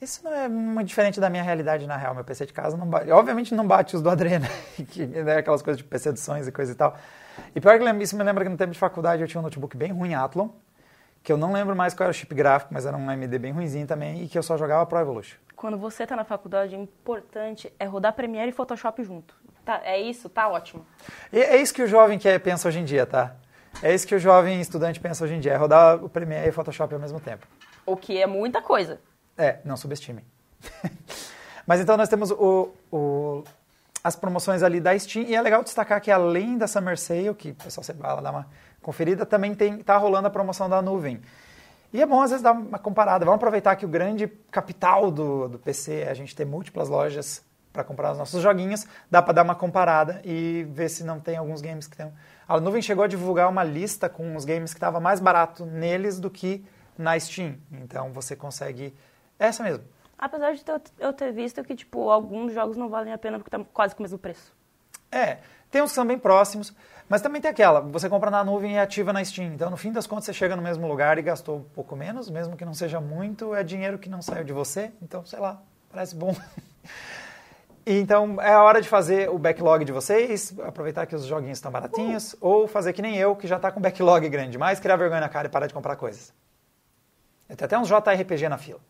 Isso 0.00 0.22
não 0.22 0.32
é 0.32 0.48
muito 0.48 0.86
diferente 0.86 1.18
da 1.18 1.28
minha 1.28 1.42
realidade, 1.42 1.86
na 1.86 1.96
real. 1.96 2.14
Meu 2.14 2.22
PC 2.22 2.46
de 2.46 2.52
casa 2.52 2.76
não 2.76 2.86
bate. 2.86 3.10
Obviamente 3.10 3.52
não 3.52 3.66
bate 3.66 3.96
os 3.96 4.02
do 4.02 4.08
Adrena, 4.08 4.48
que 4.90 5.02
é 5.02 5.38
aquelas 5.38 5.60
coisas 5.60 5.78
de 5.78 5.84
PC 5.84 6.12
de 6.12 6.20
sonhos 6.20 6.46
e 6.46 6.52
coisa 6.52 6.70
e 6.70 6.74
tal. 6.74 6.96
E 7.54 7.60
pior 7.60 7.78
que 7.78 7.84
isso 8.02 8.16
me 8.16 8.22
lembra 8.22 8.44
que 8.44 8.50
no 8.50 8.56
tempo 8.56 8.72
de 8.72 8.78
faculdade 8.78 9.22
eu 9.22 9.28
tinha 9.28 9.40
um 9.40 9.42
notebook 9.42 9.76
bem 9.76 9.92
ruim, 9.92 10.14
Athlon, 10.14 10.50
que 11.22 11.32
eu 11.32 11.36
não 11.36 11.52
lembro 11.52 11.74
mais 11.74 11.94
qual 11.94 12.04
era 12.04 12.10
o 12.10 12.14
chip 12.14 12.32
gráfico, 12.32 12.72
mas 12.72 12.86
era 12.86 12.96
um 12.96 13.10
AMD 13.10 13.38
bem 13.38 13.52
ruimzinho 13.52 13.86
também, 13.86 14.22
e 14.22 14.28
que 14.28 14.38
eu 14.38 14.42
só 14.42 14.56
jogava 14.56 14.86
Pro 14.86 15.00
Evolution. 15.00 15.36
Quando 15.56 15.76
você 15.76 16.04
está 16.04 16.14
na 16.14 16.24
faculdade, 16.24 16.76
o 16.76 16.80
importante 16.80 17.72
é 17.78 17.84
rodar 17.84 18.12
Premiere 18.12 18.50
e 18.50 18.52
Photoshop 18.52 19.02
junto. 19.02 19.34
Tá, 19.64 19.80
é 19.82 20.00
isso, 20.00 20.28
tá 20.28 20.48
ótimo. 20.48 20.86
E 21.32 21.40
é 21.40 21.60
isso 21.60 21.74
que 21.74 21.82
o 21.82 21.88
jovem 21.88 22.18
quer, 22.18 22.38
pensa 22.38 22.68
hoje 22.68 22.78
em 22.78 22.84
dia, 22.84 23.04
tá? 23.04 23.34
É 23.82 23.92
isso 23.92 24.06
que 24.06 24.14
o 24.14 24.18
jovem 24.18 24.60
estudante 24.60 25.00
pensa 25.00 25.24
hoje 25.24 25.34
em 25.34 25.40
dia, 25.40 25.52
é 25.52 25.56
rodar 25.56 26.02
o 26.02 26.08
Premiere 26.08 26.46
e 26.46 26.50
o 26.50 26.52
Photoshop 26.52 26.94
ao 26.94 27.00
mesmo 27.00 27.18
tempo. 27.20 27.46
O 27.84 27.96
que 27.96 28.20
é 28.20 28.26
muita 28.26 28.62
coisa. 28.62 29.00
É, 29.38 29.60
não 29.64 29.76
subestimem. 29.76 30.24
Mas 31.64 31.80
então 31.80 31.96
nós 31.96 32.08
temos 32.08 32.32
o, 32.32 32.72
o, 32.90 33.44
as 34.02 34.16
promoções 34.16 34.62
ali 34.64 34.80
da 34.80 34.98
Steam, 34.98 35.26
e 35.26 35.34
é 35.34 35.40
legal 35.40 35.62
destacar 35.62 36.00
que 36.00 36.10
além 36.10 36.58
da 36.58 36.66
Summer 36.66 36.98
Sale, 36.98 37.34
que 37.34 37.50
o 37.50 37.54
pessoal 37.54 37.84
sempre 37.84 38.02
vai 38.02 38.14
lá 38.14 38.20
dar 38.20 38.30
uma 38.32 38.46
conferida, 38.82 39.24
também 39.24 39.54
tem, 39.54 39.78
tá 39.78 39.96
rolando 39.96 40.26
a 40.26 40.30
promoção 40.30 40.68
da 40.68 40.82
nuvem. 40.82 41.20
E 41.92 42.02
é 42.02 42.06
bom 42.06 42.20
às 42.20 42.30
vezes 42.30 42.42
dar 42.42 42.52
uma 42.52 42.78
comparada. 42.78 43.24
Vamos 43.24 43.36
aproveitar 43.36 43.76
que 43.76 43.84
o 43.84 43.88
grande 43.88 44.26
capital 44.50 45.10
do, 45.10 45.48
do 45.48 45.58
PC 45.58 46.00
é 46.00 46.10
a 46.10 46.14
gente 46.14 46.34
ter 46.34 46.44
múltiplas 46.44 46.88
lojas 46.88 47.42
para 47.72 47.84
comprar 47.84 48.12
os 48.12 48.18
nossos 48.18 48.42
joguinhos, 48.42 48.86
dá 49.10 49.22
para 49.22 49.34
dar 49.34 49.42
uma 49.44 49.54
comparada 49.54 50.20
e 50.24 50.66
ver 50.70 50.88
se 50.88 51.04
não 51.04 51.20
tem 51.20 51.36
alguns 51.36 51.60
games 51.60 51.86
que 51.86 51.96
tem. 51.96 52.12
A 52.48 52.58
nuvem 52.58 52.82
chegou 52.82 53.04
a 53.04 53.06
divulgar 53.06 53.48
uma 53.48 53.62
lista 53.62 54.08
com 54.08 54.34
os 54.34 54.44
games 54.44 54.72
que 54.72 54.78
estava 54.78 54.98
mais 54.98 55.20
barato 55.20 55.64
neles 55.64 56.18
do 56.18 56.28
que 56.28 56.64
na 56.96 57.18
Steam. 57.18 57.56
Então 57.70 58.12
você 58.12 58.34
consegue 58.34 58.92
essa 59.38 59.62
mesmo. 59.62 59.84
Apesar 60.18 60.52
de 60.52 60.64
eu 60.98 61.12
ter 61.12 61.32
visto 61.32 61.62
que 61.62 61.76
tipo 61.76 62.10
alguns 62.10 62.52
jogos 62.52 62.76
não 62.76 62.88
valem 62.88 63.12
a 63.12 63.18
pena 63.18 63.38
porque 63.38 63.50
tá 63.50 63.64
quase 63.72 63.94
com 63.94 64.02
o 64.02 64.04
mesmo 64.04 64.18
preço. 64.18 64.56
É, 65.10 65.38
tem 65.70 65.82
uns 65.82 65.90
que 65.90 65.94
são 65.94 66.06
bem 66.06 66.18
próximos, 66.18 66.74
mas 67.08 67.22
também 67.22 67.40
tem 67.40 67.50
aquela, 67.50 67.80
você 67.80 68.08
compra 68.08 68.30
na 68.30 68.44
nuvem 68.44 68.74
e 68.74 68.78
ativa 68.78 69.12
na 69.12 69.24
Steam. 69.24 69.52
Então, 69.54 69.70
no 69.70 69.76
fim 69.76 69.92
das 69.92 70.06
contas, 70.06 70.24
você 70.24 70.32
chega 70.32 70.56
no 70.56 70.62
mesmo 70.62 70.86
lugar 70.86 71.18
e 71.18 71.22
gastou 71.22 71.58
um 71.58 71.62
pouco 71.62 71.96
menos, 71.96 72.28
mesmo 72.28 72.56
que 72.56 72.64
não 72.64 72.74
seja 72.74 73.00
muito, 73.00 73.54
é 73.54 73.62
dinheiro 73.62 73.98
que 73.98 74.08
não 74.08 74.20
saiu 74.20 74.44
de 74.44 74.52
você. 74.52 74.92
Então, 75.00 75.24
sei 75.24 75.38
lá, 75.38 75.62
parece 75.90 76.14
bom. 76.14 76.34
então, 77.86 78.40
é 78.40 78.52
a 78.52 78.62
hora 78.62 78.82
de 78.82 78.88
fazer 78.88 79.30
o 79.30 79.38
backlog 79.38 79.84
de 79.84 79.92
vocês, 79.92 80.54
aproveitar 80.60 81.06
que 81.06 81.14
os 81.14 81.24
joguinhos 81.24 81.58
estão 81.58 81.70
baratinhos, 81.70 82.34
uh. 82.34 82.38
ou 82.40 82.68
fazer 82.68 82.92
que 82.92 83.00
nem 83.00 83.16
eu, 83.16 83.34
que 83.36 83.46
já 83.46 83.56
está 83.56 83.70
com 83.70 83.80
backlog 83.80 84.28
grande 84.28 84.50
demais, 84.50 84.80
criar 84.80 84.96
vergonha 84.96 85.20
na 85.20 85.28
cara 85.28 85.48
e 85.48 85.50
parar 85.50 85.66
de 85.66 85.74
comprar 85.74 85.96
coisas. 85.96 86.34
Tem 87.46 87.64
até 87.64 87.78
uns 87.78 87.88
JRPG 87.88 88.48
na 88.48 88.58
fila. 88.58 88.80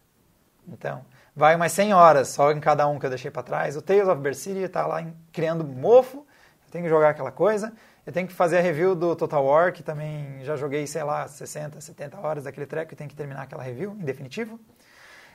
Então, 0.72 1.04
vai 1.34 1.54
umas 1.54 1.72
100 1.72 1.94
horas 1.94 2.28
só 2.28 2.52
em 2.52 2.60
cada 2.60 2.86
um 2.86 2.98
que 2.98 3.06
eu 3.06 3.10
deixei 3.10 3.30
para 3.30 3.42
trás. 3.42 3.76
O 3.76 3.82
Tales 3.82 4.08
of 4.08 4.20
Berseria 4.20 4.66
está 4.66 4.86
lá 4.86 5.02
em, 5.02 5.14
criando 5.32 5.64
mofo, 5.64 6.18
eu 6.18 6.70
tenho 6.70 6.84
que 6.84 6.90
jogar 6.90 7.10
aquela 7.10 7.32
coisa. 7.32 7.72
Eu 8.06 8.12
tenho 8.12 8.26
que 8.26 8.32
fazer 8.32 8.56
a 8.56 8.60
review 8.62 8.94
do 8.94 9.14
Total 9.14 9.44
War, 9.44 9.70
que 9.70 9.82
também 9.82 10.42
já 10.42 10.56
joguei, 10.56 10.86
sei 10.86 11.02
lá, 11.02 11.28
60, 11.28 11.78
70 11.78 12.18
horas 12.18 12.44
daquele 12.44 12.64
treco 12.64 12.94
e 12.94 12.96
tenho 12.96 13.10
que 13.10 13.14
terminar 13.14 13.42
aquela 13.42 13.62
review 13.62 13.92
em 14.00 14.02
definitivo. 14.02 14.58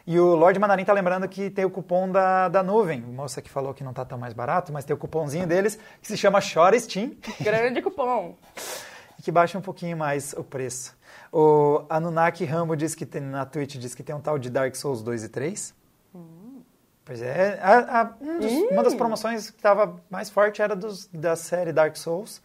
E 0.07 0.19
o 0.19 0.35
Lord 0.35 0.59
Mandarim 0.59 0.83
tá 0.83 0.91
lembrando 0.91 1.29
que 1.29 1.51
tem 1.51 1.63
o 1.65 1.69
cupom 1.69 2.11
da, 2.11 2.49
da 2.49 2.63
nuvem. 2.63 2.99
Moça 2.99 3.43
que 3.43 3.49
falou 3.49 3.75
que 3.75 3.83
não 3.83 3.93
tá 3.93 4.03
tão 4.03 4.17
mais 4.17 4.33
barato, 4.33 4.73
mas 4.73 4.83
tem 4.83 4.93
o 4.93 4.97
cupomzinho 4.97 5.45
deles 5.45 5.77
que 6.01 6.07
se 6.07 6.17
chama 6.17 6.39
Chora 6.41 6.77
Steam. 6.79 7.11
Grande 7.39 7.79
cupom. 7.79 8.35
que 9.23 9.31
baixa 9.31 9.57
um 9.57 9.61
pouquinho 9.61 9.95
mais 9.95 10.33
o 10.33 10.43
preço. 10.43 10.97
O 11.35 11.83
Anunnaki 11.89 12.45
Rambo 12.45 12.75
diz 12.75 12.93
que 12.93 13.07
tem, 13.07 13.19
na 13.19 13.43
Twitch 13.43 13.77
diz 13.77 13.95
que 13.95 14.03
tem 14.03 14.13
um 14.13 14.21
tal 14.21 14.37
de 14.37 14.51
Dark 14.51 14.75
Souls 14.75 15.01
2 15.01 15.23
e 15.23 15.29
3. 15.29 15.73
Hum. 16.13 16.61
Pois 17.03 17.23
é, 17.23 17.59
a, 17.59 18.01
a, 18.01 18.13
um 18.21 18.39
dos, 18.39 18.51
hum. 18.51 18.67
uma 18.69 18.83
das 18.83 18.93
promoções 18.93 19.49
que 19.49 19.57
estava 19.57 19.99
mais 20.11 20.29
forte 20.29 20.61
era 20.61 20.75
dos, 20.75 21.07
da 21.07 21.35
série 21.35 21.73
Dark 21.73 21.97
Souls, 21.97 22.39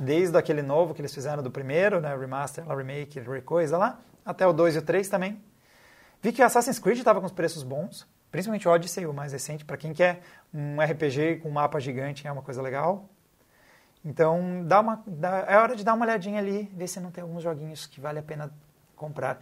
desde 0.00 0.34
aquele 0.34 0.62
novo 0.62 0.94
que 0.94 1.02
eles 1.02 1.12
fizeram 1.12 1.42
do 1.42 1.50
primeiro, 1.50 2.00
né, 2.00 2.16
remaster, 2.16 2.66
remake, 2.66 3.20
coisa 3.42 3.76
lá, 3.76 4.00
até 4.24 4.46
o 4.46 4.52
2 4.54 4.76
e 4.76 4.78
o 4.78 4.82
3 4.82 5.10
também. 5.10 5.38
Vi 6.22 6.32
que 6.32 6.42
Assassin's 6.42 6.78
Creed 6.78 6.96
estava 6.96 7.20
com 7.20 7.26
os 7.26 7.32
preços 7.32 7.62
bons, 7.62 8.08
principalmente 8.32 8.66
o 8.66 8.70
Odyssey, 8.70 9.04
o 9.04 9.12
mais 9.12 9.34
recente, 9.34 9.62
para 9.62 9.76
quem 9.76 9.92
quer 9.92 10.22
um 10.54 10.80
RPG 10.80 11.40
com 11.42 11.50
um 11.50 11.52
mapa 11.52 11.78
gigante, 11.78 12.26
é 12.26 12.32
uma 12.32 12.42
coisa 12.42 12.62
legal. 12.62 13.10
Então, 14.06 14.62
dá 14.64 14.78
uma, 14.78 15.02
dá, 15.04 15.44
é 15.48 15.56
hora 15.56 15.74
de 15.74 15.84
dar 15.84 15.92
uma 15.94 16.04
olhadinha 16.06 16.38
ali, 16.38 16.70
ver 16.72 16.86
se 16.86 17.00
não 17.00 17.10
tem 17.10 17.22
alguns 17.22 17.42
joguinhos 17.42 17.86
que 17.86 18.00
vale 18.00 18.20
a 18.20 18.22
pena 18.22 18.52
comprar. 18.94 19.40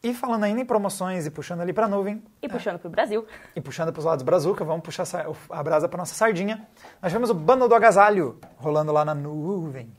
E 0.00 0.14
falando 0.14 0.44
ainda 0.44 0.60
em 0.60 0.64
promoções 0.64 1.26
e 1.26 1.30
puxando 1.30 1.60
ali 1.60 1.72
para 1.72 1.86
a 1.86 1.88
nuvem. 1.88 2.22
E 2.40 2.48
puxando 2.48 2.76
é, 2.76 2.78
para 2.78 2.86
o 2.86 2.90
Brasil. 2.90 3.26
E 3.54 3.60
puxando 3.60 3.92
para 3.92 3.98
os 3.98 4.04
lados 4.04 4.22
brazuca, 4.22 4.64
vamos 4.64 4.84
puxar 4.84 5.04
a 5.50 5.62
brasa 5.62 5.88
para 5.88 5.98
nossa 5.98 6.14
sardinha. 6.14 6.68
Nós 7.02 7.10
tivemos 7.10 7.30
o 7.30 7.34
bando 7.34 7.68
do 7.68 7.74
agasalho 7.74 8.38
rolando 8.58 8.92
lá 8.92 9.04
na 9.04 9.12
nuvem. 9.12 9.92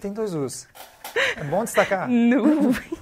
Tem 0.00 0.12
dois 0.12 0.32
U's. 0.32 0.68
É 1.36 1.42
bom 1.42 1.64
destacar. 1.64 2.08
Nuvem. 2.08 2.98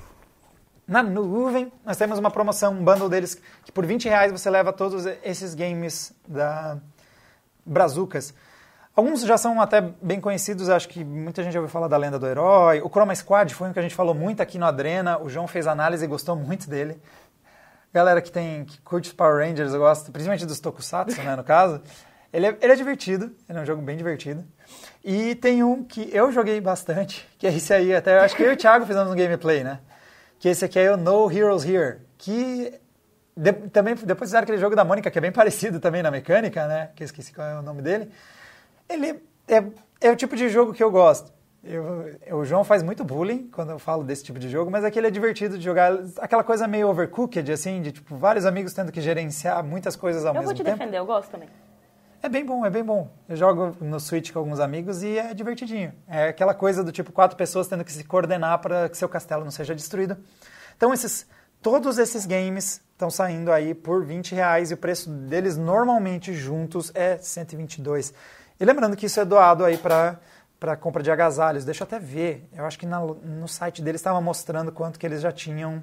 Na 0.87 1.03
nuvem, 1.03 1.71
nós 1.85 1.99
temos 1.99 2.19
uma 2.19 2.31
promoção, 2.31 2.73
um 2.73 2.83
bundle 2.83 3.11
deles, 3.11 3.39
que 3.63 3.71
por 3.71 3.85
20 3.85 4.09
reais 4.09 4.33
você 4.33 4.49
leva 4.49 4.73
todos 4.73 5.05
esses 5.23 5.55
games 5.55 6.15
da 6.27 6.79
Brazucas. 7.67 8.33
Alguns 8.99 9.21
já 9.21 9.39
são 9.39 9.61
até 9.61 9.81
bem 10.03 10.21
conhecidos, 10.21 10.69
acho 10.69 10.89
que 10.89 11.05
muita 11.05 11.41
gente 11.41 11.53
já 11.53 11.61
ouviu 11.61 11.71
falar 11.71 11.87
da 11.87 11.97
Lenda 11.97 12.19
do 12.19 12.27
Herói. 12.27 12.81
O 12.81 12.89
Chroma 12.89 13.15
Squad 13.15 13.55
foi 13.55 13.69
um 13.69 13.73
que 13.73 13.79
a 13.79 13.83
gente 13.83 13.95
falou 13.95 14.13
muito 14.13 14.41
aqui 14.41 14.59
no 14.59 14.67
Adrena, 14.67 15.23
o 15.23 15.29
João 15.29 15.47
fez 15.47 15.69
análise 15.69 16.05
e 16.05 16.09
gostou 16.09 16.35
muito 16.35 16.69
dele. 16.69 17.01
Galera 17.95 18.21
que 18.21 18.33
tem 18.33 18.65
que 18.65 18.81
curte 18.81 19.15
Power 19.15 19.47
Rangers, 19.47 19.73
eu 19.73 19.79
gosto, 19.79 20.11
principalmente 20.11 20.45
dos 20.45 20.59
Tokusatsu, 20.59 21.23
né, 21.23 21.37
no 21.37 21.45
caso. 21.45 21.81
Ele 22.33 22.47
é, 22.47 22.59
ele 22.61 22.73
é 22.73 22.77
divertido, 22.77 23.35
ele 23.49 23.59
é 23.59 23.63
um 23.63 23.65
jogo 23.65 23.81
bem 23.81 23.97
divertido. 23.97 24.45
E 25.03 25.35
tem 25.37 25.63
um 25.63 25.83
que 25.83 26.11
eu 26.13 26.31
joguei 26.31 26.61
bastante, 26.61 27.27
que 27.39 27.47
é 27.47 27.55
esse 27.55 27.73
aí, 27.73 27.95
até 27.95 28.19
acho 28.19 28.37
que 28.37 28.43
eu 28.43 28.51
e 28.51 28.55
o 28.55 28.57
Thiago 28.57 28.85
fizemos 28.85 29.11
um 29.11 29.17
gameplay, 29.17 29.65
né? 29.65 29.79
Que 30.39 30.49
esse 30.49 30.63
aqui 30.63 30.79
é 30.79 30.93
o 30.93 30.97
No 30.99 31.33
Heroes 31.33 31.65
Here, 31.65 32.01
que 32.19 32.75
de, 33.35 33.53
também 33.71 33.95
depois 33.95 34.29
fizeram 34.29 34.43
aquele 34.43 34.59
jogo 34.59 34.77
da 34.77 34.85
Mônica, 34.85 35.11
que 35.11 35.17
é 35.17 35.23
bem 35.23 35.33
parecido 35.33 35.81
também 35.81 36.03
na 36.03 36.11
mecânica, 36.11 36.67
né? 36.67 36.91
Que 36.95 37.03
eu 37.03 37.07
esqueci 37.07 37.33
qual 37.33 37.49
é 37.49 37.59
o 37.59 37.63
nome 37.63 37.81
dele. 37.81 38.11
Ele 38.89 39.21
é, 39.47 39.65
é 40.01 40.11
o 40.11 40.17
tipo 40.17 40.37
de 40.37 40.49
jogo 40.49 40.73
que 40.73 40.83
eu 40.83 40.91
gosto. 40.91 41.33
Eu, 41.63 42.39
o 42.39 42.45
João 42.45 42.63
faz 42.63 42.83
muito 42.83 43.05
bullying 43.05 43.49
quando 43.53 43.71
eu 43.71 43.79
falo 43.79 44.05
desse 44.05 44.25
tipo 44.25 44.39
de 44.39 44.49
jogo, 44.49 44.71
mas 44.71 44.85
aquele 44.85 45.09
é 45.09 45.11
divertido 45.11 45.59
de 45.59 45.65
jogar. 45.65 45.93
Aquela 46.19 46.45
coisa 46.45 46.67
meio 46.69 46.89
overcooked, 46.89 47.51
assim, 47.51 47.83
de 47.83 47.93
tipo, 47.93 48.17
vários 48.17 48.47
amigos 48.47 48.73
tendo 48.73 48.93
que 48.93 49.01
gerenciar 49.01 49.63
muitas 49.65 49.97
coisas 49.97 50.25
ao 50.25 50.35
eu 50.35 50.41
mesmo 50.41 50.55
tempo. 50.55 50.63
Eu 50.63 50.65
vou 50.65 50.75
te 50.75 50.79
defender, 50.79 50.99
eu 50.99 51.07
gosto 51.07 51.31
também. 51.31 51.49
É 52.21 52.29
bem 52.29 52.45
bom, 52.45 52.67
é 52.67 52.71
bem 52.71 52.83
bom. 52.83 53.09
Eu 53.29 53.37
jogo 53.37 53.77
no 53.81 54.01
Switch 54.01 54.33
com 54.33 54.41
alguns 54.41 54.59
amigos 54.59 55.03
e 55.03 55.19
é 55.19 55.33
divertidinho. 55.35 55.93
É 56.09 56.29
aquela 56.29 56.53
coisa 56.53 56.83
do 56.83 56.91
tipo 56.91 57.13
quatro 57.13 57.37
pessoas 57.37 57.69
tendo 57.69 57.85
que 57.85 57.93
se 57.93 58.03
coordenar 58.03 58.59
para 58.61 58.89
que 58.89 58.97
seu 58.97 59.09
castelo 59.09 59.45
não 59.45 59.53
seja 59.53 59.75
destruído. 59.75 60.17
Então 60.77 60.93
esses, 60.93 61.27
todos 61.63 61.97
esses 61.97 62.27
games 62.27 62.81
estão 62.93 63.09
saindo 63.09 63.53
aí 63.53 63.73
por 63.73 64.05
20 64.05 64.35
reais 64.35 64.73
e 64.73 64.75
o 64.75 64.77
preço 64.77 65.09
deles 65.09 65.57
normalmente 65.57 66.33
juntos 66.35 66.91
é 66.93 67.19
122 67.19 68.13
e 68.59 68.65
lembrando 68.65 68.97
que 68.97 69.07
isso 69.07 69.21
é 69.21 69.25
doado 69.25 69.65
aí 69.65 69.79
para 69.79 70.19
para 70.59 70.77
compra 70.77 71.03
de 71.03 71.11
agasalhos. 71.11 71.65
Deixa 71.65 71.83
eu 71.83 71.87
até 71.87 71.99
ver. 71.99 72.49
Eu 72.53 72.65
acho 72.65 72.79
que 72.79 72.87
na, 72.87 73.01
no 73.01 73.47
site 73.47 73.81
deles 73.81 74.01
estava 74.01 74.21
mostrando 74.21 74.73
quanto 74.73 74.99
que 74.99 75.07
eles 75.07 75.21
já 75.21 75.31
tinham 75.31 75.83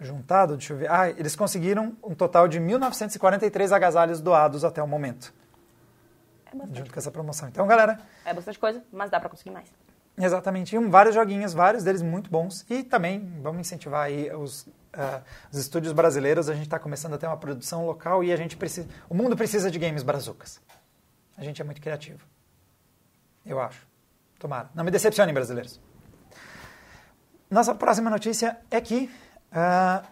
juntado. 0.00 0.56
Deixa 0.56 0.72
eu 0.72 0.78
ver. 0.78 0.90
Ah, 0.90 1.10
eles 1.10 1.36
conseguiram 1.36 1.96
um 2.02 2.14
total 2.14 2.48
de 2.48 2.58
1.943 2.58 3.72
agasalhos 3.72 4.20
doados 4.20 4.64
até 4.64 4.82
o 4.82 4.88
momento. 4.88 5.34
É 6.46 6.56
bastante. 6.56 6.78
Junto 6.78 6.92
com 6.92 6.98
essa 6.98 7.10
promoção. 7.10 7.48
Então, 7.48 7.66
galera... 7.66 8.00
É 8.24 8.32
bastante 8.32 8.58
coisa, 8.58 8.82
mas 8.92 9.10
dá 9.10 9.20
para 9.20 9.28
conseguir 9.28 9.50
mais. 9.50 9.68
Exatamente. 10.16 10.74
E 10.74 10.78
vários 10.88 11.14
joguinhos, 11.14 11.52
vários 11.52 11.84
deles 11.84 12.00
muito 12.00 12.30
bons. 12.30 12.64
E 12.70 12.82
também 12.82 13.38
vamos 13.42 13.60
incentivar 13.60 14.06
aí 14.06 14.32
os, 14.32 14.62
uh, 14.62 15.22
os 15.52 15.58
estúdios 15.58 15.92
brasileiros. 15.92 16.48
A 16.48 16.54
gente 16.54 16.64
está 16.64 16.78
começando 16.78 17.14
a 17.14 17.18
ter 17.18 17.26
uma 17.26 17.36
produção 17.36 17.84
local 17.84 18.24
e 18.24 18.32
a 18.32 18.36
gente 18.36 18.56
precisa... 18.56 18.88
O 19.10 19.14
mundo 19.14 19.36
precisa 19.36 19.70
de 19.70 19.78
games 19.78 20.02
brazucas. 20.02 20.60
A 21.36 21.44
gente 21.44 21.60
é 21.60 21.64
muito 21.64 21.80
criativo. 21.80 22.20
Eu 23.44 23.60
acho. 23.60 23.86
Tomara. 24.38 24.70
Não 24.74 24.84
me 24.84 24.90
decepcionem, 24.90 25.34
brasileiros. 25.34 25.80
Nossa 27.50 27.74
próxima 27.74 28.10
notícia 28.10 28.58
é 28.70 28.80
que, 28.80 29.10
uh, 29.52 30.06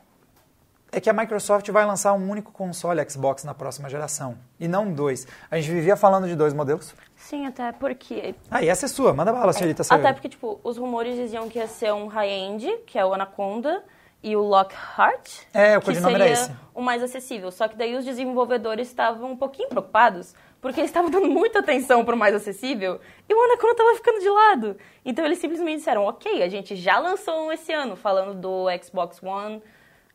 é 0.90 1.00
que 1.00 1.08
a 1.08 1.12
Microsoft 1.12 1.68
vai 1.70 1.84
lançar 1.84 2.12
um 2.12 2.30
único 2.30 2.52
console 2.52 3.04
Xbox 3.08 3.44
na 3.44 3.54
próxima 3.54 3.88
geração. 3.88 4.38
E 4.60 4.68
não 4.68 4.92
dois. 4.92 5.26
A 5.50 5.56
gente 5.56 5.70
vivia 5.70 5.96
falando 5.96 6.26
de 6.26 6.36
dois 6.36 6.52
modelos. 6.52 6.94
Sim, 7.16 7.46
até 7.46 7.72
porque... 7.72 8.34
Ah, 8.50 8.62
e 8.62 8.68
essa 8.68 8.86
é 8.86 8.88
sua. 8.88 9.12
Manda 9.12 9.32
bala, 9.32 9.52
senhorita. 9.52 9.82
É, 9.82 9.94
até 9.94 10.12
porque, 10.12 10.28
tipo, 10.28 10.60
os 10.62 10.76
rumores 10.76 11.16
diziam 11.16 11.48
que 11.48 11.58
ia 11.58 11.66
ser 11.66 11.92
um 11.92 12.06
high-end, 12.06 12.66
que 12.86 12.98
é 12.98 13.04
o 13.04 13.14
Anaconda, 13.14 13.82
e 14.22 14.36
o 14.36 14.40
Lockhart, 14.40 15.40
é, 15.52 15.76
o 15.76 15.80
que 15.80 15.94
seria 15.94 16.56
o 16.72 16.80
mais 16.80 17.02
acessível. 17.02 17.50
Só 17.50 17.66
que 17.66 17.76
daí 17.76 17.96
os 17.96 18.04
desenvolvedores 18.04 18.86
estavam 18.86 19.32
um 19.32 19.36
pouquinho 19.36 19.68
preocupados, 19.68 20.34
porque 20.62 20.80
eles 20.80 20.90
estavam 20.90 21.10
dando 21.10 21.28
muita 21.28 21.58
atenção 21.58 22.04
para 22.04 22.14
o 22.14 22.18
mais 22.18 22.34
acessível 22.34 23.00
e 23.28 23.34
o 23.34 23.42
Anaconda 23.42 23.72
estava 23.72 23.94
ficando 23.96 24.20
de 24.20 24.30
lado. 24.30 24.76
Então 25.04 25.26
eles 25.26 25.38
simplesmente 25.38 25.78
disseram, 25.78 26.04
ok, 26.04 26.40
a 26.42 26.48
gente 26.48 26.76
já 26.76 26.98
lançou 27.00 27.48
um 27.48 27.52
esse 27.52 27.72
ano, 27.72 27.96
falando 27.96 28.32
do 28.32 28.66
Xbox 28.82 29.20
One 29.20 29.60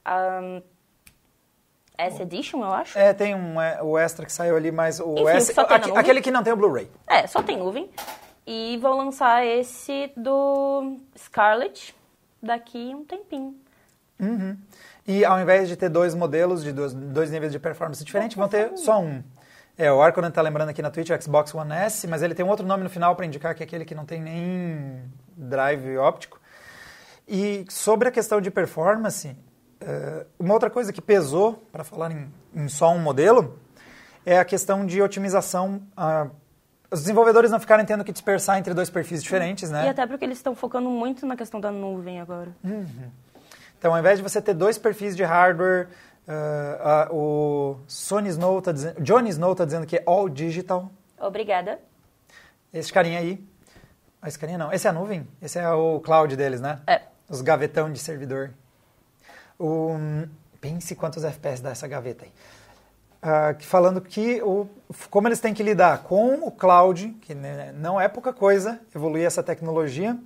um, 0.07 0.62
S 1.97 2.21
Edition, 2.21 2.60
eu 2.60 2.71
acho. 2.71 2.97
É, 2.97 3.13
tem 3.13 3.36
um, 3.36 3.60
é, 3.60 3.83
o 3.83 3.97
extra 3.97 4.25
que 4.25 4.31
saiu 4.31 4.55
ali, 4.55 4.71
mas 4.71 5.01
o 5.01 5.13
Enfim, 5.15 5.38
S, 5.38 5.60
aqu, 5.60 5.97
aquele 5.97 6.21
que 6.21 6.31
não 6.31 6.41
tem 6.41 6.53
o 6.53 6.55
Blu-ray. 6.55 6.89
É, 7.05 7.27
só 7.27 7.43
tem 7.43 7.57
nuvem. 7.57 7.89
E 8.45 8.77
vão 8.81 8.97
lançar 8.97 9.45
esse 9.45 10.10
do 10.15 10.97
Scarlet 11.17 11.93
daqui 12.41 12.95
um 12.95 13.03
tempinho. 13.03 13.53
Uhum. 14.17 14.57
E 15.05 15.25
ao 15.25 15.39
invés 15.41 15.67
de 15.67 15.75
ter 15.75 15.89
dois 15.89 16.15
modelos 16.15 16.63
de 16.63 16.71
dois, 16.71 16.93
dois 16.93 17.29
níveis 17.31 17.51
de 17.51 17.60
performance 17.60 18.03
diferentes, 18.03 18.38
vão 18.38 18.47
ter 18.47 18.77
só 18.77 18.99
um. 18.99 19.21
É, 19.77 19.91
o 19.91 20.01
Arconan 20.01 20.29
está 20.29 20.41
lembrando 20.41 20.69
aqui 20.69 20.81
na 20.81 20.89
Twitch 20.89 21.11
o 21.11 21.21
Xbox 21.21 21.53
One 21.53 21.71
S, 21.71 22.07
mas 22.07 22.23
ele 22.23 22.33
tem 22.33 22.43
um 22.43 22.49
outro 22.49 22.65
nome 22.65 22.83
no 22.83 22.89
final 22.89 23.15
para 23.15 23.27
indicar 23.27 23.53
que 23.53 23.61
é 23.61 23.65
aquele 23.65 23.85
que 23.85 23.93
não 23.93 24.05
tem 24.05 24.19
nem 24.19 25.03
drive 25.35 25.97
óptico. 25.97 26.41
E 27.27 27.63
sobre 27.69 28.07
a 28.07 28.11
questão 28.11 28.41
de 28.41 28.49
performance, 28.49 29.27
uh, 29.27 30.25
uma 30.39 30.55
outra 30.55 30.71
coisa 30.71 30.91
que 30.91 31.01
pesou, 31.01 31.63
para 31.71 31.83
falar 31.83 32.11
em, 32.11 32.33
em, 32.55 32.67
só 32.67 32.91
um 32.91 32.97
modelo, 32.97 33.59
é 34.25 34.39
a 34.39 34.45
questão 34.45 34.83
de 34.83 34.99
otimização. 34.99 35.83
Uh, 35.95 36.31
os 36.89 37.01
desenvolvedores 37.01 37.51
não 37.51 37.59
ficarem 37.59 37.85
tendo 37.85 38.03
que 38.03 38.11
dispersar 38.11 38.57
entre 38.57 38.73
dois 38.73 38.89
perfis 38.89 39.21
diferentes, 39.21 39.69
né? 39.69 39.85
E 39.85 39.89
até 39.89 40.07
porque 40.07 40.25
eles 40.25 40.39
estão 40.39 40.55
focando 40.55 40.89
muito 40.89 41.23
na 41.25 41.35
questão 41.35 41.59
da 41.59 41.69
nuvem 41.69 42.19
agora. 42.19 42.49
Uhum. 42.63 43.11
Então, 43.77 43.93
ao 43.93 43.99
invés 43.99 44.17
de 44.17 44.23
você 44.23 44.41
ter 44.41 44.55
dois 44.55 44.77
perfis 44.77 45.15
de 45.15 45.23
hardware 45.23 45.87
Uh, 46.27 47.13
uh, 47.13 47.15
o 47.15 47.79
Sony 47.87 48.27
Snow 48.29 48.61
tá 48.61 48.73
dizendo, 48.73 49.01
Johnny 49.01 49.29
Snow 49.29 49.53
está 49.53 49.63
dizendo 49.63 49.85
que 49.85 49.95
é 49.95 50.03
all 50.05 50.27
digital. 50.27 50.91
Obrigada. 51.17 51.79
Esse 52.73 52.91
carinha 52.91 53.19
aí. 53.19 53.41
Ah, 54.21 54.27
esse 54.27 54.37
carinha 54.37 54.57
não. 54.57 54.73
Esse 54.73 54.87
é 54.87 54.89
a 54.89 54.93
nuvem? 54.93 55.25
Esse 55.41 55.57
é 55.57 55.69
o 55.69 56.01
cloud 56.01 56.35
deles, 56.35 56.59
né? 56.59 56.81
É. 56.85 57.03
Os 57.29 57.41
gavetão 57.41 57.91
de 57.91 57.99
servidor. 57.99 58.51
O, 59.57 59.95
pense 60.59 60.95
quantos 60.95 61.23
FPS 61.23 61.61
dá 61.61 61.69
essa 61.69 61.87
gaveta 61.87 62.25
aí. 62.25 62.31
Uh, 63.17 63.63
falando 63.63 64.01
que 64.01 64.41
o, 64.41 64.67
como 65.09 65.27
eles 65.29 65.39
têm 65.39 65.53
que 65.53 65.63
lidar 65.63 66.03
com 66.03 66.45
o 66.45 66.51
cloud, 66.51 67.09
que 67.21 67.33
né, 67.33 67.73
não 67.75 67.99
é 67.99 68.07
pouca 68.07 68.33
coisa 68.33 68.79
evoluir 68.93 69.25
essa 69.25 69.41
tecnologia, 69.41 70.17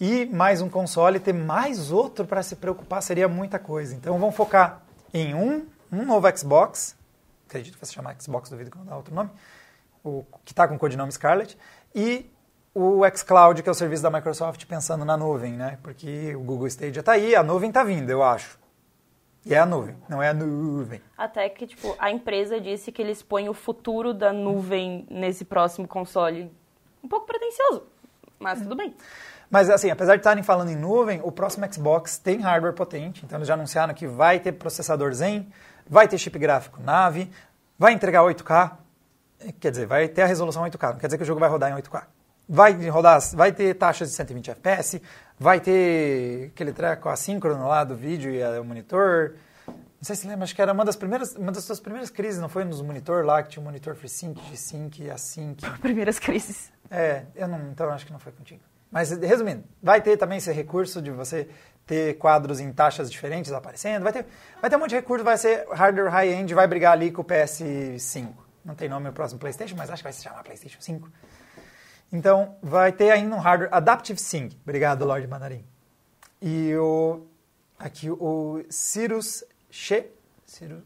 e 0.00 0.26
mais 0.26 0.60
um 0.60 0.68
console, 0.68 1.18
ter 1.20 1.32
mais 1.32 1.90
outro 1.90 2.26
para 2.26 2.42
se 2.42 2.56
preocupar 2.56 3.02
seria 3.02 3.28
muita 3.28 3.58
coisa. 3.58 3.94
Então 3.94 4.18
vão 4.18 4.30
focar 4.30 4.82
em 5.12 5.34
um, 5.34 5.66
um 5.92 6.04
novo 6.04 6.26
Xbox, 6.36 6.96
acredito 7.46 7.74
que 7.74 7.80
vai 7.80 7.86
se 7.86 7.94
chamar 7.94 8.16
Xbox, 8.20 8.50
duvido 8.50 8.70
que 8.70 8.78
não 8.78 8.84
dá 8.84 8.96
outro 8.96 9.14
nome, 9.14 9.30
o, 10.04 10.24
que 10.44 10.52
está 10.52 10.66
com 10.68 10.74
o 10.74 10.78
codinome 10.78 11.10
Scarlet, 11.12 11.58
e 11.94 12.30
o 12.74 13.00
xCloud, 13.14 13.62
que 13.62 13.68
é 13.68 13.72
o 13.72 13.74
serviço 13.74 14.02
da 14.02 14.10
Microsoft 14.10 14.64
pensando 14.66 15.04
na 15.04 15.16
nuvem, 15.16 15.54
né? 15.54 15.78
Porque 15.82 16.34
o 16.36 16.40
Google 16.40 16.68
Stadia 16.68 17.00
está 17.00 17.12
aí, 17.12 17.34
a 17.34 17.42
nuvem 17.42 17.70
está 17.70 17.82
vindo, 17.82 18.08
eu 18.08 18.22
acho. 18.22 18.58
E 19.44 19.54
é 19.54 19.58
a 19.58 19.66
nuvem, 19.66 19.96
não 20.08 20.22
é 20.22 20.28
a 20.28 20.34
nuvem. 20.34 21.00
Até 21.16 21.48
que, 21.48 21.66
tipo, 21.66 21.96
a 21.98 22.10
empresa 22.10 22.60
disse 22.60 22.92
que 22.92 23.00
eles 23.00 23.22
põem 23.22 23.48
o 23.48 23.54
futuro 23.54 24.12
da 24.12 24.32
nuvem 24.32 25.06
nesse 25.10 25.44
próximo 25.44 25.88
console. 25.88 26.52
Um 27.02 27.08
pouco 27.08 27.26
pretencioso, 27.26 27.84
mas 28.38 28.60
tudo 28.60 28.76
bem. 28.76 28.94
Mas 29.50 29.70
assim, 29.70 29.90
apesar 29.90 30.14
de 30.14 30.20
estarem 30.20 30.42
falando 30.42 30.70
em 30.70 30.76
nuvem, 30.76 31.20
o 31.24 31.32
próximo 31.32 31.66
Xbox 31.72 32.18
tem 32.18 32.40
hardware 32.40 32.74
potente, 32.74 33.24
então 33.24 33.38
eles 33.38 33.48
já 33.48 33.54
anunciaram 33.54 33.94
que 33.94 34.06
vai 34.06 34.38
ter 34.38 34.52
processador 34.52 35.12
Zen, 35.14 35.50
vai 35.88 36.06
ter 36.06 36.18
chip 36.18 36.38
gráfico 36.38 36.82
Nave, 36.82 37.30
vai 37.78 37.92
entregar 37.92 38.22
8K, 38.22 38.72
quer 39.58 39.70
dizer, 39.70 39.86
vai 39.86 40.06
ter 40.08 40.22
a 40.22 40.26
resolução 40.26 40.62
8K, 40.64 40.92
não 40.92 40.98
quer 40.98 41.06
dizer 41.06 41.16
que 41.16 41.22
o 41.22 41.26
jogo 41.26 41.40
vai 41.40 41.48
rodar 41.48 41.70
em 41.70 41.80
8K. 41.80 42.02
Vai 42.50 42.88
rodar, 42.88 43.20
vai 43.34 43.52
ter 43.52 43.74
taxas 43.74 44.08
de 44.08 44.14
120 44.14 44.50
FPS, 44.52 45.02
vai 45.38 45.60
ter 45.60 46.50
aquele 46.54 46.72
treco 46.72 47.08
assíncrono 47.08 47.68
lá 47.68 47.84
do 47.84 47.94
vídeo 47.94 48.30
e 48.30 48.42
o 48.58 48.64
monitor. 48.64 49.34
Não 49.66 50.02
sei 50.02 50.16
se 50.16 50.26
lembra, 50.26 50.44
acho 50.44 50.54
que 50.54 50.62
era 50.62 50.72
uma 50.72 50.84
das 50.84 50.96
primeiras, 50.96 51.34
uma 51.36 51.52
das 51.52 51.64
suas 51.64 51.78
primeiras 51.78 52.08
crises, 52.08 52.40
não 52.40 52.48
foi 52.48 52.64
nos 52.64 52.80
monitor 52.80 53.24
lá 53.24 53.42
que 53.42 53.50
tinha 53.50 53.60
um 53.60 53.64
monitor 53.64 53.94
FreeSync, 53.94 54.40
G-Sync 54.48 55.02
e 55.02 55.10
Async. 55.10 55.60
Primeiras 55.80 56.18
crises. 56.18 56.72
É, 56.90 57.24
eu 57.34 57.46
não, 57.48 57.58
então 57.70 57.90
acho 57.90 58.06
que 58.06 58.12
não 58.12 58.18
foi 58.18 58.32
contigo. 58.32 58.62
Mas 58.90 59.10
resumindo, 59.10 59.64
vai 59.82 60.00
ter 60.00 60.16
também 60.16 60.38
esse 60.38 60.50
recurso 60.52 61.02
de 61.02 61.10
você 61.10 61.48
ter 61.86 62.18
quadros 62.18 62.60
em 62.60 62.72
taxas 62.72 63.10
diferentes 63.10 63.52
aparecendo, 63.52 64.02
vai 64.02 64.12
ter, 64.12 64.26
vai 64.60 64.68
ter 64.68 64.76
um 64.76 64.78
monte 64.78 64.90
de 64.90 64.96
recurso, 64.96 65.24
vai 65.24 65.38
ser 65.38 65.66
hardware 65.72 66.10
high-end, 66.10 66.54
vai 66.54 66.66
brigar 66.66 66.92
ali 66.92 67.10
com 67.10 67.22
o 67.22 67.24
PS5. 67.24 68.28
Não 68.64 68.74
tem 68.74 68.88
nome 68.88 69.08
o 69.08 69.12
próximo 69.12 69.40
PlayStation, 69.40 69.74
mas 69.76 69.88
acho 69.88 70.02
que 70.02 70.04
vai 70.04 70.12
se 70.12 70.22
chamar 70.22 70.42
PlayStation 70.42 70.80
5. 70.80 71.10
Então, 72.12 72.56
vai 72.62 72.92
ter 72.92 73.10
ainda 73.10 73.34
um 73.34 73.38
hardware 73.38 73.72
Adaptive 73.72 74.18
Sync. 74.18 74.56
Obrigado, 74.62 75.04
Lord 75.04 75.26
Mandarim. 75.26 75.64
E 76.40 76.74
o 76.76 77.26
aqui 77.78 78.10
o 78.10 78.62
Cyrus 78.70 79.44
She, 79.70 80.10
Cyrus 80.44 80.82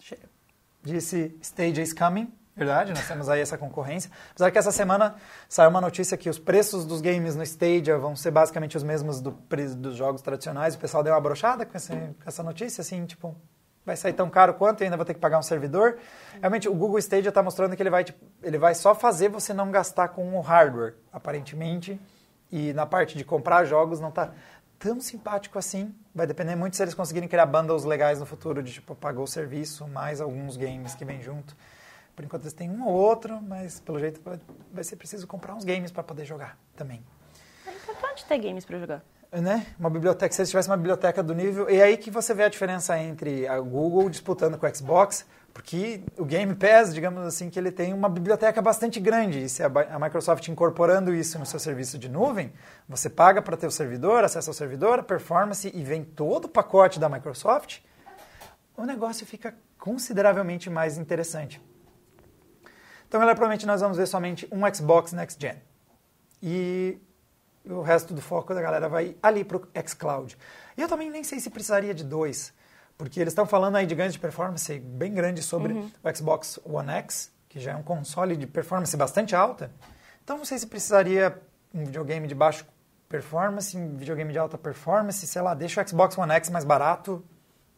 She 0.00 0.18
disse 0.82 1.36
Stage 1.40 1.80
is 1.80 1.92
coming. 1.92 2.32
Verdade, 2.56 2.92
nós 2.92 3.06
temos 3.08 3.28
aí 3.28 3.40
essa 3.40 3.58
concorrência. 3.58 4.10
Apesar 4.30 4.50
que 4.50 4.58
essa 4.58 4.70
semana 4.70 5.16
saiu 5.48 5.70
uma 5.70 5.80
notícia 5.80 6.16
que 6.16 6.30
os 6.30 6.38
preços 6.38 6.84
dos 6.84 7.00
games 7.00 7.34
no 7.34 7.42
Stadia 7.42 7.98
vão 7.98 8.14
ser 8.14 8.30
basicamente 8.30 8.76
os 8.76 8.84
mesmos 8.84 9.20
do, 9.20 9.36
dos 9.76 9.96
jogos 9.96 10.22
tradicionais. 10.22 10.76
O 10.76 10.78
pessoal 10.78 11.02
deu 11.02 11.12
uma 11.12 11.20
brochada 11.20 11.66
com, 11.66 11.72
com 11.72 12.14
essa 12.24 12.44
notícia, 12.44 12.80
assim, 12.80 13.04
tipo, 13.06 13.34
vai 13.84 13.96
sair 13.96 14.12
tão 14.12 14.30
caro 14.30 14.54
quanto 14.54 14.82
e 14.82 14.84
ainda 14.84 14.96
vou 14.96 15.04
ter 15.04 15.14
que 15.14 15.20
pagar 15.20 15.38
um 15.38 15.42
servidor. 15.42 15.98
Realmente, 16.40 16.68
o 16.68 16.74
Google 16.74 16.98
Stadia 17.00 17.28
está 17.28 17.42
mostrando 17.42 17.74
que 17.74 17.82
ele 17.82 17.90
vai, 17.90 18.04
tipo, 18.04 18.24
ele 18.40 18.56
vai 18.56 18.74
só 18.74 18.94
fazer 18.94 19.28
você 19.28 19.52
não 19.52 19.72
gastar 19.72 20.08
com 20.08 20.36
o 20.36 20.40
hardware, 20.40 20.94
aparentemente. 21.12 22.00
E 22.52 22.72
na 22.72 22.86
parte 22.86 23.18
de 23.18 23.24
comprar 23.24 23.64
jogos 23.64 23.98
não 23.98 24.10
está 24.10 24.30
tão 24.78 25.00
simpático 25.00 25.58
assim. 25.58 25.92
Vai 26.14 26.24
depender 26.26 26.54
muito 26.54 26.76
se 26.76 26.82
eles 26.82 26.94
conseguirem 26.94 27.28
criar 27.28 27.46
bundles 27.46 27.82
legais 27.84 28.20
no 28.20 28.26
futuro, 28.26 28.62
de 28.62 28.74
tipo, 28.74 28.94
pagou 28.94 29.24
o 29.24 29.28
serviço, 29.28 29.88
mais 29.88 30.20
alguns 30.20 30.56
games 30.56 30.94
que 30.94 31.04
vem 31.04 31.20
junto. 31.20 31.56
Por 32.14 32.24
enquanto 32.24 32.42
eles 32.44 32.52
têm 32.52 32.70
um 32.70 32.86
ou 32.86 32.92
outro, 32.92 33.40
mas 33.42 33.80
pelo 33.80 33.98
jeito 33.98 34.20
vai, 34.24 34.38
vai 34.72 34.84
ser 34.84 34.96
preciso 34.96 35.26
comprar 35.26 35.54
uns 35.54 35.64
games 35.64 35.90
para 35.90 36.02
poder 36.02 36.24
jogar 36.24 36.58
também. 36.76 37.04
É 37.66 37.72
importante 37.72 38.24
ter 38.26 38.38
games 38.38 38.64
para 38.64 38.78
jogar. 38.78 39.04
Né? 39.32 39.66
Uma 39.80 39.90
biblioteca, 39.90 40.32
se 40.32 40.40
eles 40.40 40.50
tivessem 40.50 40.70
uma 40.70 40.76
biblioteca 40.76 41.22
do 41.22 41.34
nível. 41.34 41.68
E 41.68 41.76
é 41.76 41.82
aí 41.82 41.96
que 41.96 42.10
você 42.10 42.32
vê 42.32 42.44
a 42.44 42.48
diferença 42.48 42.96
entre 42.96 43.48
a 43.48 43.58
Google 43.58 44.08
disputando 44.08 44.56
com 44.56 44.64
o 44.64 44.74
Xbox, 44.76 45.26
porque 45.52 46.02
o 46.16 46.24
Game 46.24 46.54
Pass, 46.54 46.94
digamos 46.94 47.24
assim, 47.24 47.50
que 47.50 47.58
ele 47.58 47.72
tem 47.72 47.92
uma 47.92 48.08
biblioteca 48.08 48.62
bastante 48.62 49.00
grande. 49.00 49.44
E 49.44 49.48
se 49.48 49.62
a, 49.62 49.68
Microsoft 49.98 50.46
incorporando 50.48 51.12
isso 51.12 51.36
no 51.38 51.46
seu 51.46 51.58
serviço 51.58 51.98
de 51.98 52.08
nuvem, 52.08 52.52
você 52.88 53.10
paga 53.10 53.42
para 53.42 53.56
ter 53.56 53.66
o 53.66 53.72
servidor, 53.72 54.22
acesso 54.22 54.50
ao 54.50 54.54
servidor, 54.54 55.02
performance 55.02 55.70
e 55.74 55.82
vem 55.82 56.04
todo 56.04 56.44
o 56.44 56.48
pacote 56.48 57.00
da 57.00 57.08
Microsoft, 57.08 57.80
o 58.76 58.84
negócio 58.84 59.26
fica 59.26 59.54
consideravelmente 59.78 60.70
mais 60.70 60.96
interessante. 60.96 61.60
Então, 63.14 63.20
galera, 63.20 63.36
provavelmente 63.36 63.64
nós 63.64 63.80
vamos 63.80 63.96
ver 63.96 64.08
somente 64.08 64.48
um 64.50 64.62
Xbox 64.74 65.12
Next 65.12 65.40
Gen. 65.40 65.54
E 66.42 66.98
o 67.64 67.80
resto 67.80 68.12
do 68.12 68.20
foco 68.20 68.52
da 68.52 68.60
galera 68.60 68.88
vai 68.88 69.14
ali 69.22 69.44
para 69.44 69.56
o 69.56 69.68
xCloud. 69.86 70.36
E 70.76 70.82
eu 70.82 70.88
também 70.88 71.08
nem 71.08 71.22
sei 71.22 71.38
se 71.38 71.48
precisaria 71.48 71.94
de 71.94 72.02
dois, 72.02 72.52
porque 72.98 73.20
eles 73.20 73.30
estão 73.30 73.46
falando 73.46 73.76
aí 73.76 73.86
de 73.86 73.94
ganhos 73.94 74.14
de 74.14 74.18
performance 74.18 74.80
bem 74.80 75.14
grandes 75.14 75.44
sobre 75.44 75.74
uhum. 75.74 75.88
o 76.02 76.16
Xbox 76.16 76.58
One 76.64 76.90
X, 76.90 77.30
que 77.48 77.60
já 77.60 77.70
é 77.70 77.76
um 77.76 77.84
console 77.84 78.36
de 78.36 78.48
performance 78.48 78.96
bastante 78.96 79.36
alta. 79.36 79.70
Então, 80.24 80.36
não 80.36 80.44
sei 80.44 80.58
se 80.58 80.66
precisaria 80.66 81.40
um 81.72 81.84
videogame 81.84 82.26
de 82.26 82.34
baixo 82.34 82.66
performance, 83.08 83.76
um 83.76 83.96
videogame 83.96 84.32
de 84.32 84.40
alta 84.40 84.58
performance, 84.58 85.24
sei 85.24 85.40
lá, 85.40 85.54
deixa 85.54 85.80
o 85.80 85.88
Xbox 85.88 86.18
One 86.18 86.32
X 86.32 86.50
mais 86.50 86.64
barato 86.64 87.24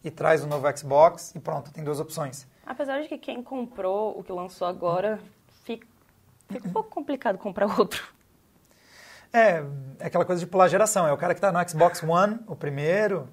e 0.03 0.11
traz 0.11 0.43
o 0.43 0.47
novo 0.47 0.67
Xbox 0.75 1.35
e 1.35 1.39
pronto, 1.41 1.71
tem 1.71 1.85
duas 1.85 2.01
opções. 2.01 2.47
Apesar 2.67 3.01
de 3.01 3.09
que 3.09 3.17
quem 3.17 3.45
comprou 3.45 4.19
o 4.19 4.25
que 4.25 4.33
lançou 4.33 4.67
agora, 4.67 5.21
fica, 5.63 5.87
fica 6.51 6.69
um 6.69 6.73
pouco 6.73 6.91
complicado 6.91 7.39
comprar 7.39 7.67
outro. 7.79 8.05
É, 9.33 9.63
é 10.01 10.07
aquela 10.07 10.25
coisa 10.25 10.41
de 10.41 10.47
pular 10.49 10.67
geração. 10.67 11.07
É 11.07 11.13
o 11.13 11.17
cara 11.17 11.33
que 11.33 11.39
está 11.39 11.53
no 11.53 11.69
Xbox 11.69 12.03
One, 12.03 12.41
o 12.49 12.57
primeiro, 12.57 13.29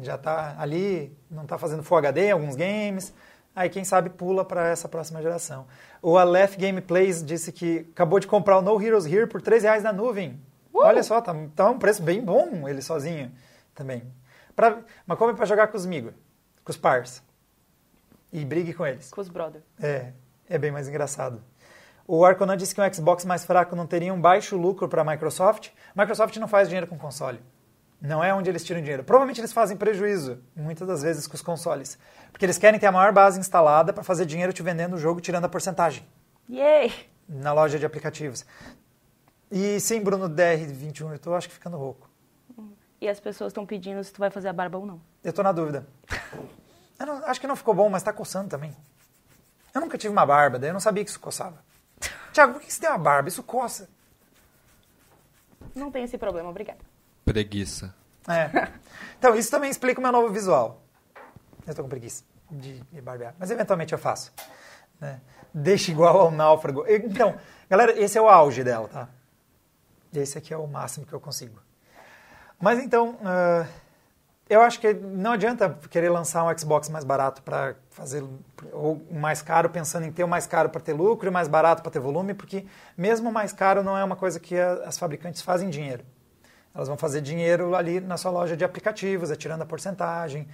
já 0.00 0.14
está 0.14 0.54
ali, 0.60 1.12
não 1.28 1.42
está 1.42 1.58
fazendo 1.58 1.82
Full 1.82 1.98
HD 1.98 2.28
em 2.28 2.30
alguns 2.30 2.54
games. 2.54 3.12
Aí, 3.54 3.68
quem 3.68 3.84
sabe, 3.84 4.10
pula 4.10 4.44
para 4.44 4.68
essa 4.68 4.88
próxima 4.88 5.20
geração. 5.20 5.66
O 6.00 6.16
Aleph 6.16 6.56
Gameplays 6.56 7.24
disse 7.24 7.50
que 7.50 7.88
acabou 7.90 8.20
de 8.20 8.28
comprar 8.28 8.58
o 8.58 8.62
No 8.62 8.80
Heroes 8.80 9.04
Here 9.04 9.26
por 9.26 9.42
3 9.42 9.64
reais 9.64 9.82
na 9.82 9.92
nuvem. 9.92 10.40
Uh! 10.72 10.82
Olha 10.82 11.02
só, 11.02 11.20
tá, 11.20 11.34
tá 11.56 11.68
um 11.68 11.78
preço 11.78 12.00
bem 12.00 12.24
bom 12.24 12.68
ele 12.68 12.80
sozinho 12.80 13.32
também. 13.74 14.04
Pra, 14.54 14.78
mas 15.04 15.18
como 15.18 15.32
é 15.32 15.34
para 15.34 15.46
jogar 15.46 15.66
com 15.66 15.76
os 15.76 15.84
amigos, 15.84 16.12
com 16.64 16.70
os 16.70 16.76
pars 16.76 17.26
e 18.32 18.44
brigue 18.44 18.72
com 18.74 18.86
eles. 18.86 19.10
Com 19.10 19.20
os 19.20 19.28
brother. 19.28 19.62
É, 19.80 20.12
é 20.48 20.58
bem 20.58 20.70
mais 20.70 20.88
engraçado. 20.88 21.42
O 22.06 22.24
Arconan 22.24 22.56
disse 22.56 22.74
que 22.74 22.80
um 22.80 22.92
Xbox 22.92 23.24
mais 23.24 23.44
fraco 23.44 23.76
não 23.76 23.86
teria 23.86 24.14
um 24.14 24.20
baixo 24.20 24.56
lucro 24.56 24.88
para 24.88 25.02
a 25.02 25.04
Microsoft. 25.04 25.70
Microsoft 25.94 26.36
não 26.38 26.48
faz 26.48 26.68
dinheiro 26.68 26.86
com 26.86 26.98
console. 26.98 27.38
Não 28.00 28.22
é 28.22 28.32
onde 28.32 28.48
eles 28.48 28.64
tiram 28.64 28.80
dinheiro. 28.80 29.04
Provavelmente 29.04 29.40
eles 29.40 29.52
fazem 29.52 29.76
prejuízo, 29.76 30.38
muitas 30.56 30.86
das 30.86 31.02
vezes, 31.02 31.26
com 31.26 31.34
os 31.34 31.42
consoles. 31.42 31.98
Porque 32.30 32.46
eles 32.46 32.56
querem 32.56 32.78
ter 32.78 32.86
a 32.86 32.92
maior 32.92 33.12
base 33.12 33.38
instalada 33.38 33.92
para 33.92 34.04
fazer 34.04 34.24
dinheiro 34.24 34.52
te 34.52 34.62
vendendo 34.62 34.94
o 34.94 34.98
jogo, 34.98 35.20
tirando 35.20 35.44
a 35.44 35.48
porcentagem. 35.48 36.06
Yay! 36.48 36.92
Na 37.28 37.52
loja 37.52 37.78
de 37.78 37.84
aplicativos. 37.84 38.46
E 39.50 39.80
sim, 39.80 40.00
Bruno 40.00 40.30
DR21, 40.30 41.08
eu 41.08 41.14
estou 41.16 41.34
acho 41.34 41.48
que 41.48 41.54
ficando 41.54 41.76
rouco. 41.76 42.08
E 43.00 43.08
as 43.08 43.20
pessoas 43.20 43.50
estão 43.50 43.66
pedindo 43.66 44.02
se 44.02 44.12
tu 44.12 44.18
vai 44.18 44.30
fazer 44.30 44.48
a 44.48 44.52
barba 44.52 44.78
ou 44.78 44.86
não. 44.86 45.00
Eu 45.22 45.30
estou 45.30 45.44
na 45.44 45.52
dúvida. 45.52 45.86
Não, 46.98 47.24
acho 47.26 47.40
que 47.40 47.46
não 47.46 47.56
ficou 47.56 47.74
bom, 47.74 47.88
mas 47.88 48.02
está 48.02 48.12
coçando 48.12 48.48
também. 48.48 48.76
Eu 49.74 49.80
nunca 49.80 49.96
tive 49.96 50.12
uma 50.12 50.26
barba, 50.26 50.58
daí 50.58 50.70
eu 50.70 50.72
não 50.72 50.80
sabia 50.80 51.04
que 51.04 51.10
isso 51.10 51.20
coçava. 51.20 51.62
Tiago, 52.32 52.54
por 52.54 52.62
que 52.62 52.72
você 52.72 52.80
tem 52.80 52.90
uma 52.90 52.98
barba? 52.98 53.28
Isso 53.28 53.42
coça. 53.42 53.88
Não 55.74 55.90
tem 55.90 56.04
esse 56.04 56.18
problema, 56.18 56.48
obrigada. 56.48 56.80
Preguiça. 57.24 57.94
É. 58.26 58.70
Então, 59.18 59.34
isso 59.34 59.50
também 59.50 59.70
explica 59.70 60.00
o 60.00 60.02
meu 60.02 60.12
novo 60.12 60.32
visual. 60.32 60.82
Eu 61.66 61.70
estou 61.70 61.84
com 61.84 61.88
preguiça 61.88 62.24
de, 62.50 62.80
de 62.80 63.00
barbear, 63.00 63.34
mas 63.38 63.50
eventualmente 63.50 63.92
eu 63.92 63.98
faço. 63.98 64.32
Né? 65.00 65.20
Deixa 65.52 65.90
igual 65.90 66.18
ao 66.18 66.30
náufrago. 66.30 66.84
Então, 66.88 67.38
galera, 67.68 67.98
esse 67.98 68.18
é 68.18 68.20
o 68.20 68.28
auge 68.28 68.64
dela, 68.64 68.88
tá? 68.88 69.08
Esse 70.12 70.38
aqui 70.38 70.52
é 70.52 70.56
o 70.56 70.66
máximo 70.66 71.06
que 71.06 71.12
eu 71.12 71.20
consigo. 71.20 71.60
Mas 72.58 72.78
então, 72.78 73.10
uh, 73.10 73.68
eu 74.48 74.62
acho 74.62 74.80
que 74.80 74.94
não 74.94 75.32
adianta 75.32 75.78
querer 75.90 76.08
lançar 76.08 76.44
um 76.44 76.58
Xbox 76.58 76.88
mais 76.88 77.04
barato 77.04 77.42
para 77.42 77.74
fazer 77.90 78.24
ou 78.72 79.06
mais 79.10 79.42
caro 79.42 79.68
pensando 79.68 80.06
em 80.06 80.12
ter 80.12 80.24
o 80.24 80.28
mais 80.28 80.46
caro 80.46 80.70
para 80.70 80.80
ter 80.80 80.92
lucro 80.92 81.28
e 81.28 81.30
mais 81.30 81.48
barato 81.48 81.82
para 81.82 81.92
ter 81.92 82.00
volume, 82.00 82.32
porque 82.34 82.64
mesmo 82.96 83.30
mais 83.30 83.52
caro 83.52 83.82
não 83.82 83.96
é 83.96 84.02
uma 84.02 84.16
coisa 84.16 84.40
que 84.40 84.58
a, 84.58 84.72
as 84.84 84.98
fabricantes 84.98 85.42
fazem 85.42 85.68
dinheiro. 85.68 86.04
Elas 86.74 86.88
vão 86.88 86.96
fazer 86.96 87.20
dinheiro 87.20 87.74
ali 87.74 88.00
na 88.00 88.16
sua 88.16 88.30
loja 88.30 88.56
de 88.56 88.64
aplicativos, 88.64 89.30
atirando 89.30 89.62
a 89.62 89.66
porcentagem, 89.66 90.48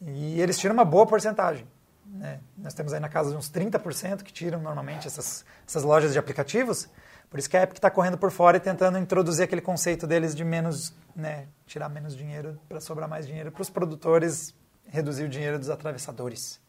e 0.00 0.40
eles 0.40 0.58
tiram 0.58 0.74
uma 0.74 0.84
boa 0.84 1.06
porcentagem. 1.06 1.66
Né? 2.06 2.40
Nós 2.58 2.74
temos 2.74 2.92
aí 2.92 3.00
na 3.00 3.08
casa 3.08 3.30
de 3.30 3.36
uns 3.36 3.50
30% 3.50 4.22
que 4.22 4.32
tiram 4.32 4.60
normalmente 4.60 5.06
essas, 5.06 5.44
essas 5.66 5.82
lojas 5.82 6.12
de 6.12 6.18
aplicativos, 6.18 6.88
por 7.30 7.38
isso 7.38 7.48
que 7.48 7.56
a 7.56 7.62
Epic 7.62 7.76
está 7.76 7.88
correndo 7.88 8.18
por 8.18 8.32
fora 8.32 8.56
e 8.56 8.60
tentando 8.60 8.98
introduzir 8.98 9.44
aquele 9.44 9.60
conceito 9.60 10.04
deles 10.04 10.34
de 10.34 10.44
menos, 10.44 10.92
né, 11.14 11.46
tirar 11.64 11.88
menos 11.88 12.16
dinheiro 12.16 12.60
para 12.68 12.80
sobrar 12.80 13.08
mais 13.08 13.24
dinheiro 13.24 13.52
para 13.52 13.62
os 13.62 13.70
produtores, 13.70 14.52
reduzir 14.88 15.24
o 15.24 15.28
dinheiro 15.28 15.56
dos 15.56 15.70
atravessadores. 15.70 16.60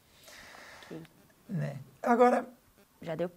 Né? 1.50 1.78
Agora. 2.04 2.46
Já 3.02 3.16
deu? 3.16 3.32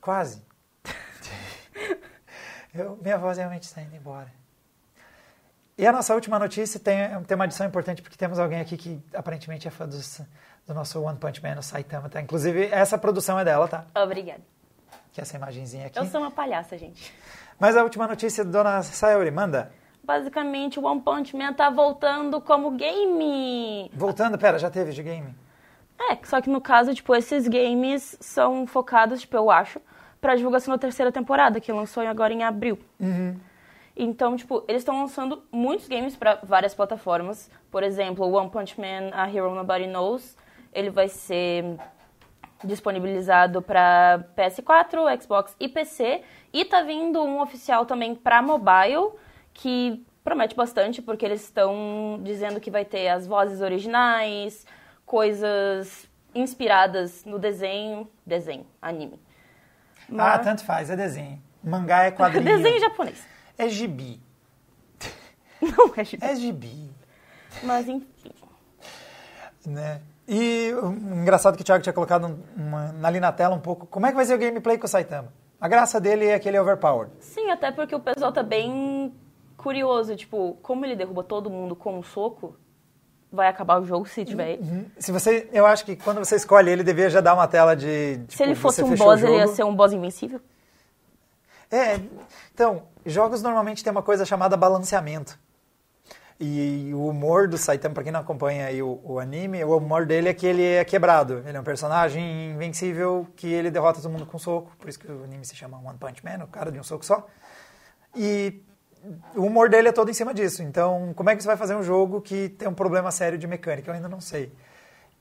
Quase. 0.00 0.44
Eu, 2.74 2.98
minha 3.00 3.18
voz 3.18 3.38
realmente 3.38 3.62
está 3.62 3.80
indo 3.80 3.94
embora. 3.94 4.32
E 5.78 5.86
a 5.86 5.92
nossa 5.92 6.12
última 6.12 6.40
notícia 6.40 6.80
tem, 6.80 6.96
tem 7.22 7.34
uma 7.36 7.44
adição 7.44 7.66
importante, 7.66 8.02
porque 8.02 8.16
temos 8.16 8.40
alguém 8.40 8.60
aqui 8.60 8.76
que 8.76 9.00
aparentemente 9.14 9.68
é 9.68 9.70
fã 9.70 9.86
dos, 9.86 10.20
do 10.66 10.74
nosso 10.74 11.00
One 11.00 11.18
Punch 11.18 11.40
Man, 11.40 11.58
o 11.58 11.62
Saitama. 11.62 12.08
Tá? 12.08 12.20
Inclusive, 12.20 12.66
essa 12.66 12.98
produção 12.98 13.38
é 13.38 13.44
dela, 13.44 13.68
tá? 13.68 13.86
Obrigada 13.94 14.42
que 15.12 15.20
é 15.20 15.22
essa 15.22 15.36
imagenzinha 15.36 15.86
aqui. 15.86 15.98
Eu 15.98 16.06
sou 16.06 16.20
uma 16.20 16.30
palhaça, 16.30 16.76
gente. 16.78 17.12
Mas 17.58 17.76
a 17.76 17.82
última 17.84 18.06
notícia, 18.08 18.44
dona 18.44 18.82
Sayori, 18.82 19.30
manda. 19.30 19.72
basicamente 20.02 20.80
o 20.80 20.84
One 20.84 21.00
Punch 21.00 21.36
Man 21.36 21.52
tá 21.52 21.70
voltando 21.70 22.40
como 22.40 22.70
game. 22.72 23.90
Voltando, 23.94 24.36
pera, 24.38 24.58
já 24.58 24.70
teve 24.70 24.92
de 24.92 25.02
game? 25.02 25.34
É, 26.10 26.16
só 26.24 26.40
que 26.40 26.50
no 26.50 26.60
caso, 26.60 26.92
tipo, 26.94 27.14
esses 27.14 27.46
games 27.46 28.16
são 28.20 28.66
focados, 28.66 29.20
tipo, 29.20 29.36
eu 29.36 29.50
acho, 29.50 29.80
pra 30.20 30.34
divulgação 30.34 30.74
da 30.74 30.78
terceira 30.78 31.12
temporada, 31.12 31.60
que 31.60 31.70
lançou 31.72 32.02
agora 32.04 32.32
em 32.32 32.42
abril. 32.42 32.78
Então, 33.94 34.36
tipo, 34.36 34.64
eles 34.66 34.80
estão 34.80 34.98
lançando 35.00 35.42
muitos 35.52 35.86
games 35.86 36.16
pra 36.16 36.38
várias 36.42 36.74
plataformas. 36.74 37.50
Por 37.70 37.82
exemplo, 37.82 38.26
o 38.26 38.32
One 38.32 38.50
Punch 38.50 38.80
Man, 38.80 39.10
A 39.12 39.28
Hero 39.30 39.54
Nobody 39.54 39.86
Knows, 39.86 40.36
ele 40.72 40.88
vai 40.90 41.08
ser 41.08 41.76
disponibilizado 42.64 43.60
para 43.62 44.24
PS4, 44.36 45.22
Xbox 45.22 45.56
e 45.58 45.68
PC. 45.68 46.22
E 46.52 46.64
tá 46.64 46.82
vindo 46.82 47.22
um 47.22 47.40
oficial 47.40 47.86
também 47.86 48.14
para 48.14 48.42
mobile, 48.42 49.10
que 49.54 50.04
promete 50.22 50.54
bastante, 50.54 51.02
porque 51.02 51.24
eles 51.24 51.42
estão 51.42 52.20
dizendo 52.22 52.60
que 52.60 52.70
vai 52.70 52.84
ter 52.84 53.08
as 53.08 53.26
vozes 53.26 53.60
originais, 53.60 54.66
coisas 55.04 56.06
inspiradas 56.34 57.24
no 57.24 57.38
desenho, 57.38 58.08
desenho, 58.24 58.66
anime. 58.80 59.20
Ah, 60.08 60.14
Mas- 60.14 60.44
tanto 60.44 60.64
faz, 60.64 60.90
é 60.90 60.96
desenho. 60.96 61.42
Mangá 61.62 62.04
é 62.04 62.10
quadrinho. 62.10 62.44
desenho 62.56 62.80
japonês. 62.80 63.26
É 63.56 63.68
gibi. 63.68 64.20
Não 65.60 65.92
é 65.96 66.04
gibi. 66.04 66.24
É 66.24 66.34
gibi. 66.34 66.90
Mas 67.62 67.88
enfim. 67.88 68.32
Né? 69.64 70.00
E 70.26 70.72
o 70.74 70.88
engraçado 70.92 71.56
que 71.56 71.62
o 71.62 71.64
Thiago 71.64 71.82
tinha 71.82 71.92
colocado 71.92 72.26
um- 72.26 72.38
uma- 72.56 72.94
ali 73.02 73.18
na 73.20 73.32
tela 73.32 73.54
um 73.54 73.60
pouco. 73.60 73.86
Como 73.86 74.06
é 74.06 74.10
que 74.10 74.16
vai 74.16 74.24
ser 74.24 74.34
o 74.34 74.38
gameplay 74.38 74.78
com 74.78 74.86
o 74.86 74.88
Saitama? 74.88 75.32
A 75.60 75.68
graça 75.68 76.00
dele 76.00 76.26
é 76.26 76.38
que 76.38 76.48
ele 76.48 76.56
é 76.56 76.62
overpowered. 76.62 77.12
Sim, 77.20 77.50
até 77.50 77.70
porque 77.70 77.94
o 77.94 78.00
pessoal 78.00 78.32
tá 78.32 78.42
bem 78.42 79.12
curioso, 79.56 80.14
tipo, 80.16 80.56
como 80.62 80.84
ele 80.84 80.96
derruba 80.96 81.22
todo 81.22 81.48
mundo 81.50 81.74
com 81.76 81.98
um 81.98 82.02
soco, 82.02 82.56
vai 83.32 83.48
acabar 83.48 83.80
o 83.80 83.84
jogo 83.84 84.06
se 84.06 84.24
tiver 84.24 84.52
ele. 84.54 84.90
Se 84.98 85.10
você, 85.12 85.48
eu 85.52 85.64
acho 85.66 85.84
que 85.84 85.96
quando 85.96 86.18
você 86.18 86.36
escolhe 86.36 86.70
ele, 86.70 86.82
devia 86.82 87.08
já 87.10 87.20
dar 87.20 87.34
uma 87.34 87.46
tela 87.48 87.74
de. 87.76 88.18
tipo, 88.26 88.32
Se 88.32 88.42
ele 88.42 88.54
fosse 88.54 88.82
um 88.82 88.94
boss, 88.94 89.22
ele 89.22 89.36
ia 89.36 89.46
ser 89.48 89.64
um 89.64 89.74
boss 89.74 89.92
invencível? 89.92 90.40
É, 91.70 91.98
então, 92.52 92.82
jogos 93.06 93.40
normalmente 93.42 93.82
tem 93.82 93.90
uma 93.90 94.02
coisa 94.02 94.24
chamada 94.24 94.56
balanceamento. 94.56 95.38
E 96.40 96.90
o 96.94 97.06
humor 97.06 97.46
do 97.46 97.56
Saitama, 97.56 97.94
pra 97.94 98.02
quem 98.02 98.12
não 98.12 98.20
acompanha 98.20 98.66
aí 98.66 98.82
o, 98.82 99.00
o 99.04 99.18
anime, 99.18 99.62
o 99.64 99.76
humor 99.76 100.06
dele 100.06 100.28
é 100.28 100.34
que 100.34 100.46
ele 100.46 100.64
é 100.64 100.84
quebrado. 100.84 101.42
Ele 101.46 101.56
é 101.56 101.60
um 101.60 101.64
personagem 101.64 102.50
invencível 102.52 103.26
que 103.36 103.46
ele 103.46 103.70
derrota 103.70 104.00
todo 104.00 104.10
mundo 104.10 104.26
com 104.26 104.36
um 104.36 104.40
soco. 104.40 104.72
Por 104.78 104.88
isso 104.88 104.98
que 104.98 105.10
o 105.10 105.24
anime 105.24 105.44
se 105.44 105.54
chama 105.54 105.78
One 105.78 105.98
Punch 105.98 106.24
Man, 106.24 106.44
o 106.44 106.48
cara 106.48 106.72
de 106.72 106.78
um 106.78 106.82
soco 106.82 107.04
só. 107.04 107.26
E 108.14 108.62
o 109.34 109.42
humor 109.42 109.68
dele 109.68 109.88
é 109.88 109.92
todo 109.92 110.10
em 110.10 110.14
cima 110.14 110.32
disso. 110.32 110.62
Então, 110.62 111.12
como 111.14 111.30
é 111.30 111.36
que 111.36 111.42
você 111.42 111.48
vai 111.48 111.56
fazer 111.56 111.74
um 111.74 111.82
jogo 111.82 112.20
que 112.20 112.48
tem 112.48 112.68
um 112.68 112.74
problema 112.74 113.10
sério 113.10 113.38
de 113.38 113.46
mecânica? 113.46 113.90
Eu 113.90 113.94
ainda 113.94 114.08
não 114.08 114.20
sei. 114.20 114.52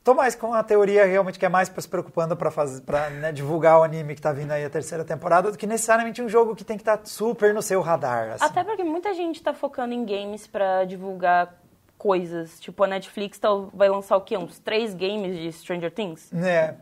Tô 0.04 0.16
mais 0.16 0.34
com 0.34 0.52
a 0.52 0.64
teoria 0.64 1.06
realmente 1.06 1.38
que 1.38 1.46
é 1.46 1.50
mais 1.50 1.70
se 1.78 1.88
preocupando 1.88 2.36
para 2.36 2.50
fazer, 2.50 2.82
para 2.82 3.10
né, 3.12 3.32
divulgar 3.32 3.80
o 3.80 3.84
anime 3.84 4.16
que 4.16 4.22
tá 4.22 4.34
vindo 4.34 4.50
aí 4.52 4.66
a 4.66 4.70
terceira 4.70 5.06
temporada 5.06 5.52
do 5.52 5.58
que 5.58 5.68
necessariamente 5.68 6.22
um 6.24 6.28
jogo 6.30 6.56
que 6.56 6.64
tem 6.64 6.76
que 6.76 6.82
estar 6.82 7.00
super 7.06 7.54
no 7.54 7.62
seu 7.62 7.82
radar. 7.82 8.32
assim. 8.32 8.44
Até 8.46 8.64
porque 8.64 8.84
muita 8.84 9.14
gente 9.14 9.44
tá 9.44 9.54
focando 9.54 9.94
em 9.94 10.04
games 10.04 10.48
pra 10.48 10.86
divulgar 10.86 11.54
coisas. 12.00 12.60
Tipo, 12.60 12.84
a 12.84 12.88
Netflix 12.88 13.38
tá- 13.38 13.50
vai 13.72 13.90
lançar 13.90 14.18
o 14.18 14.22
quê? 14.22 14.36
Uns 14.36 14.58
três 14.58 14.96
games 14.96 15.38
de 15.38 15.52
Stranger 15.52 15.92
Things? 15.92 16.34
É. 16.34 16.74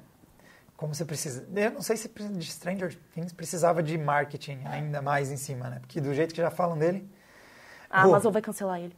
Como 0.78 0.96
você 0.96 1.04
precisa. 1.04 1.46
Eu 1.54 1.72
não 1.72 1.82
sei 1.82 1.98
se 1.98 2.08
de 2.08 2.50
Stranger 2.50 2.98
Things 3.14 3.34
precisava 3.34 3.84
de 3.84 3.98
marketing 3.98 4.62
ainda 4.64 5.02
mais 5.02 5.30
em 5.30 5.36
cima, 5.36 5.70
né? 5.70 5.80
Porque 5.82 6.00
do 6.00 6.14
jeito 6.14 6.34
que 6.34 6.40
já 6.42 6.50
falam 6.50 6.78
dele. 6.78 7.06
A. 7.90 8.04
Amazon 8.04 8.32
vai 8.32 8.42
cancelar 8.42 8.80
ele. 8.80 8.96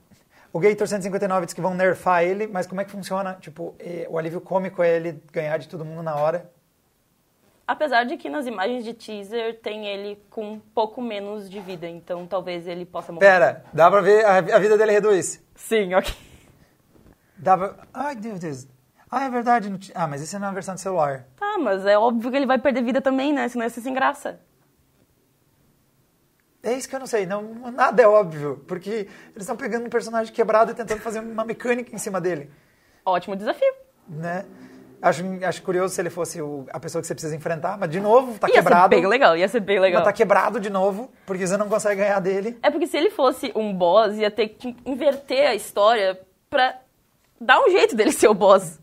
O 0.53 0.59
Gator 0.59 0.87
159 0.87 1.45
diz 1.45 1.53
que 1.53 1.61
vão 1.61 1.73
nerfar 1.73 2.23
ele, 2.23 2.45
mas 2.47 2.67
como 2.67 2.81
é 2.81 2.85
que 2.85 2.91
funciona? 2.91 3.37
Tipo, 3.39 3.75
o 4.09 4.17
alívio 4.17 4.41
cômico 4.41 4.83
é 4.83 4.97
ele 4.97 5.21
ganhar 5.31 5.57
de 5.57 5.69
todo 5.69 5.85
mundo 5.85 6.03
na 6.03 6.15
hora. 6.15 6.51
Apesar 7.65 8.03
de 8.03 8.17
que 8.17 8.29
nas 8.29 8.45
imagens 8.45 8.83
de 8.83 8.93
teaser 8.93 9.61
tem 9.61 9.87
ele 9.87 10.21
com 10.29 10.53
um 10.53 10.59
pouco 10.59 11.01
menos 11.01 11.49
de 11.49 11.61
vida, 11.61 11.87
então 11.87 12.27
talvez 12.27 12.67
ele 12.67 12.85
possa 12.85 13.13
morrer. 13.13 13.25
Pera, 13.25 13.63
dá 13.71 13.89
pra 13.89 14.01
ver, 14.01 14.25
a, 14.25 14.37
a 14.39 14.59
vida 14.59 14.77
dele 14.77 14.91
reduz. 14.91 15.41
Sim, 15.55 15.93
ok. 15.93 16.13
Dá 17.37 17.57
pra... 17.57 17.75
Ai, 17.93 18.15
meu 18.15 18.37
Deus. 18.37 18.67
Ah, 19.09 19.25
é 19.25 19.29
verdade. 19.29 19.73
Ah, 19.95 20.05
mas 20.05 20.21
isso 20.21 20.35
é 20.35 20.39
na 20.39 20.51
versão 20.51 20.75
de 20.75 20.81
celular. 20.81 21.25
Tá, 21.37 21.57
mas 21.57 21.85
é 21.85 21.97
óbvio 21.97 22.29
que 22.29 22.35
ele 22.35 22.45
vai 22.45 22.57
perder 22.57 22.83
vida 22.83 23.01
também, 23.01 23.31
né? 23.31 23.47
Senão 23.47 23.63
ia 23.65 23.69
ser 23.69 23.81
sem 23.81 23.93
graça. 23.93 24.39
É 26.63 26.73
isso 26.73 26.87
que 26.87 26.95
eu 26.95 26.99
não 26.99 27.07
sei. 27.07 27.25
Não, 27.25 27.41
nada 27.71 28.01
é 28.03 28.07
óbvio. 28.07 28.63
Porque 28.67 28.89
eles 28.89 29.07
estão 29.37 29.55
pegando 29.55 29.85
um 29.85 29.89
personagem 29.89 30.31
quebrado 30.33 30.71
e 30.71 30.75
tentando 30.75 30.99
fazer 31.01 31.19
uma 31.19 31.43
mecânica 31.43 31.93
em 31.95 31.97
cima 31.97 32.21
dele. 32.21 32.51
Ótimo 33.05 33.35
desafio. 33.35 33.73
Né? 34.07 34.45
Acho, 35.01 35.23
acho 35.43 35.63
curioso 35.63 35.95
se 35.95 35.99
ele 35.99 36.11
fosse 36.11 36.39
o- 36.39 36.67
a 36.71 36.79
pessoa 36.79 37.01
que 37.01 37.07
você 37.07 37.15
precisa 37.15 37.35
enfrentar, 37.35 37.75
mas 37.75 37.89
de 37.89 37.99
novo, 37.99 38.37
tá 38.37 38.47
ia 38.47 38.53
quebrado. 38.53 38.93
ser 38.93 39.01
bem 39.01 39.07
legal, 39.09 39.35
ia 39.35 39.47
ser 39.47 39.59
bem 39.59 39.79
legal. 39.79 40.01
Mas 40.01 40.05
tá 40.05 40.13
quebrado 40.13 40.59
de 40.59 40.69
novo, 40.69 41.11
porque 41.25 41.47
você 41.47 41.57
não 41.57 41.67
consegue 41.67 42.01
ganhar 42.01 42.19
dele. 42.19 42.59
É 42.61 42.69
porque 42.69 42.85
se 42.85 42.97
ele 42.97 43.09
fosse 43.09 43.51
um 43.55 43.73
boss, 43.73 44.15
ia 44.15 44.29
ter 44.29 44.49
que 44.49 44.75
inverter 44.85 45.47
a 45.49 45.55
história 45.55 46.21
pra 46.51 46.79
dar 47.39 47.59
um 47.61 47.71
jeito 47.71 47.95
dele 47.95 48.11
ser 48.11 48.27
o 48.27 48.33
boss. 48.35 48.79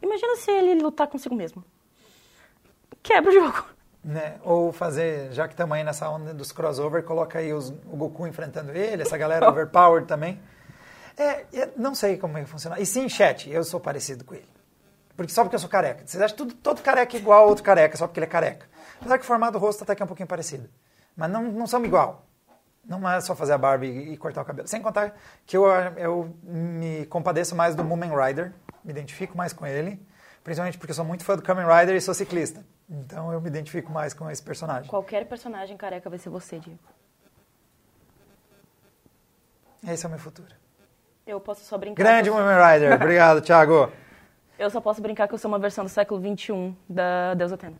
Imagina 0.00 0.36
se 0.36 0.50
ele 0.50 0.80
lutar 0.80 1.06
consigo 1.08 1.34
mesmo. 1.34 1.62
Quebra 3.02 3.30
o 3.30 3.34
jogo. 3.34 3.64
Né? 4.08 4.36
Ou 4.42 4.72
fazer, 4.72 5.30
já 5.32 5.46
que 5.46 5.52
estamos 5.52 5.76
aí 5.76 5.84
nessa 5.84 6.08
onda 6.08 6.32
dos 6.32 6.50
crossover, 6.50 7.02
coloca 7.02 7.38
aí 7.40 7.52
os- 7.52 7.68
o 7.68 7.94
Goku 7.94 8.26
enfrentando 8.26 8.72
ele, 8.72 9.02
essa 9.02 9.18
galera 9.18 9.46
overpowered 9.50 10.06
também. 10.08 10.40
É, 11.14 11.44
é, 11.52 11.68
não 11.76 11.94
sei 11.94 12.16
como 12.16 12.38
é 12.38 12.42
que 12.42 12.48
funciona. 12.48 12.80
E 12.80 12.86
sim, 12.86 13.06
chat, 13.06 13.50
eu 13.50 13.62
sou 13.62 13.78
parecido 13.78 14.24
com 14.24 14.34
ele. 14.34 14.48
Porque 15.14 15.30
só 15.30 15.42
porque 15.42 15.56
eu 15.56 15.60
sou 15.60 15.68
careca. 15.68 16.06
Vocês 16.06 16.22
acham 16.22 16.38
tudo, 16.38 16.54
todo 16.54 16.80
careca 16.80 17.18
é 17.18 17.20
igual 17.20 17.42
a 17.44 17.46
outro 17.46 17.62
careca, 17.62 17.98
só 17.98 18.06
porque 18.06 18.18
ele 18.18 18.24
é 18.24 18.30
careca. 18.30 18.66
Apesar 18.98 19.18
que 19.18 19.24
o 19.24 19.26
formato 19.26 19.52
do 19.52 19.58
rosto 19.58 19.82
até 19.82 19.94
que 19.94 20.00
é 20.02 20.04
um 20.04 20.08
pouquinho 20.08 20.26
parecido. 20.26 20.70
Mas 21.14 21.30
não, 21.30 21.42
não 21.42 21.66
somos 21.66 21.86
igual. 21.86 22.24
Não 22.86 23.06
é 23.06 23.20
só 23.20 23.36
fazer 23.36 23.52
a 23.52 23.58
barba 23.58 23.84
e, 23.84 24.14
e 24.14 24.16
cortar 24.16 24.40
o 24.40 24.44
cabelo. 24.46 24.66
Sem 24.68 24.80
contar 24.80 25.14
que 25.44 25.54
eu, 25.54 25.66
eu 25.98 26.34
me 26.42 27.04
compadeço 27.06 27.54
mais 27.54 27.74
do 27.74 27.84
Moomin 27.84 28.10
Rider, 28.16 28.54
me 28.82 28.90
identifico 28.90 29.36
mais 29.36 29.52
com 29.52 29.66
ele, 29.66 30.00
principalmente 30.42 30.78
porque 30.78 30.92
eu 30.92 30.94
sou 30.96 31.04
muito 31.04 31.24
fã 31.24 31.36
do 31.36 31.42
Kamen 31.42 31.66
Rider 31.66 31.94
e 31.94 32.00
sou 32.00 32.14
ciclista. 32.14 32.64
Então 32.88 33.32
eu 33.32 33.40
me 33.40 33.48
identifico 33.48 33.92
mais 33.92 34.14
com 34.14 34.30
esse 34.30 34.42
personagem. 34.42 34.88
Qualquer 34.88 35.26
personagem 35.26 35.76
careca 35.76 36.08
vai 36.08 36.18
ser 36.18 36.30
você, 36.30 36.58
Diego. 36.58 36.78
Esse 39.86 40.04
é 40.04 40.08
o 40.08 40.10
meu 40.10 40.18
futuro. 40.18 40.48
Eu 41.26 41.40
posso 41.40 41.64
só 41.64 41.76
brincar. 41.76 42.02
Grande 42.02 42.30
Moomin 42.30 42.54
Rider. 42.54 42.94
Obrigado, 42.96 43.42
Thiago. 43.42 43.92
eu 44.58 44.70
só 44.70 44.80
posso 44.80 45.02
brincar 45.02 45.28
que 45.28 45.34
eu 45.34 45.38
sou 45.38 45.50
uma 45.50 45.58
versão 45.58 45.84
do 45.84 45.90
século 45.90 46.20
XXI 46.20 46.74
da 46.88 47.34
deusa 47.34 47.54
Atena. 47.54 47.76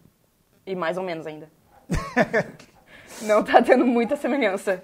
E 0.67 0.75
mais 0.75 0.99
ou 0.99 1.03
menos 1.03 1.27
ainda. 1.27 1.51
Não 3.23 3.43
tá 3.43 3.63
tendo 3.63 3.87
muita 3.87 4.17
semelhança. 4.17 4.83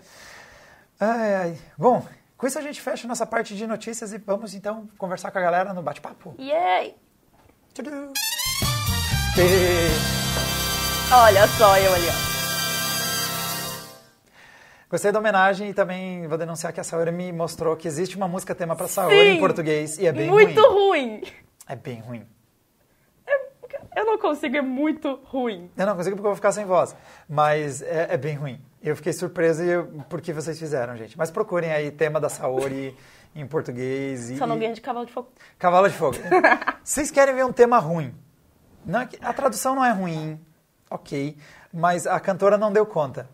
Ai, 0.99 1.35
ai. 1.35 1.59
Bom, 1.77 2.05
com 2.39 2.47
isso 2.47 2.59
a 2.59 2.63
gente 2.63 2.81
fecha 2.81 3.07
nossa 3.07 3.27
parte 3.27 3.55
de 3.55 3.67
notícias 3.67 4.13
e 4.15 4.19
vamos 4.19 4.55
então 4.55 4.89
conversar 4.97 5.31
com 5.31 5.39
a 5.39 5.43
galera 5.43 5.75
no 5.75 5.83
bate-papo. 5.83 6.35
Yay! 6.39 6.97
Tchudu. 7.75 8.13
Olha 11.13 11.49
só 11.49 11.77
eu 11.77 11.93
ali, 11.93 12.07
ó. 12.09 12.35
Gostei 14.89 15.11
da 15.11 15.19
homenagem 15.19 15.71
e 15.71 15.75
também 15.75 16.25
vou 16.29 16.39
denunciar 16.39 16.73
que 16.73 16.79
a 16.79 16.85
Saori 16.85 17.11
me 17.11 17.33
mostrou 17.33 17.75
que 17.75 17.89
existe 17.89 18.17
uma 18.17 18.29
música 18.29 18.55
tema 18.55 18.77
para 18.77 18.87
Saori 18.87 19.17
em 19.17 19.35
Sim! 19.35 19.41
português 19.41 19.99
e 19.99 20.07
é 20.07 20.13
bem 20.13 20.31
muito 20.31 20.61
ruim. 20.61 21.17
ruim. 21.19 21.23
É 21.69 21.75
bem 21.75 22.01
ruim. 22.01 22.25
Eu 23.97 24.05
não 24.07 24.19
consigo, 24.19 24.57
é 24.57 24.63
muito 24.63 25.19
ruim. 25.25 25.69
Eu 25.77 25.87
não 25.87 25.97
consigo 25.97 26.15
porque 26.15 26.27
eu 26.27 26.31
vou 26.31 26.37
ficar 26.37 26.53
sem 26.53 26.65
voz, 26.65 26.95
mas 27.29 27.83
é, 27.83 28.09
é 28.11 28.17
bem 28.17 28.37
ruim. 28.37 28.61
Eu 28.81 28.95
fiquei 28.95 29.13
surpreso 29.13 29.65
e 29.65 29.69
eu, 29.69 29.87
por 30.09 30.21
que 30.21 30.33
vocês 30.33 30.57
fizeram, 30.57 30.97
gente. 30.97 31.19
Mas 31.19 31.33
procurem 31.33 31.73
aí 31.73 31.91
tema 31.91 32.21
da 32.21 32.29
Saori 32.29 32.97
em 33.35 33.45
português 33.49 34.31
e 34.31 34.39
Só 34.39 34.47
não 34.47 34.61
ganha 34.61 34.75
de 34.75 34.81
cavalo 34.81 35.07
de 35.07 35.13
fogo. 35.13 35.29
Cavalo 35.59 35.89
de 35.89 35.95
Fogo. 35.97 36.17
Vocês 36.85 37.11
querem 37.11 37.35
ver 37.35 37.45
um 37.45 37.53
tema 37.53 37.79
ruim? 37.81 38.15
Não 38.85 39.01
é 39.01 39.09
a 39.23 39.33
tradução 39.33 39.75
não 39.75 39.85
é 39.85 39.91
ruim, 39.91 40.39
ok, 40.91 41.37
mas 41.73 42.07
a 42.07 42.21
cantora 42.21 42.59
não 42.59 42.71
deu 42.71 42.85
conta. 42.85 43.29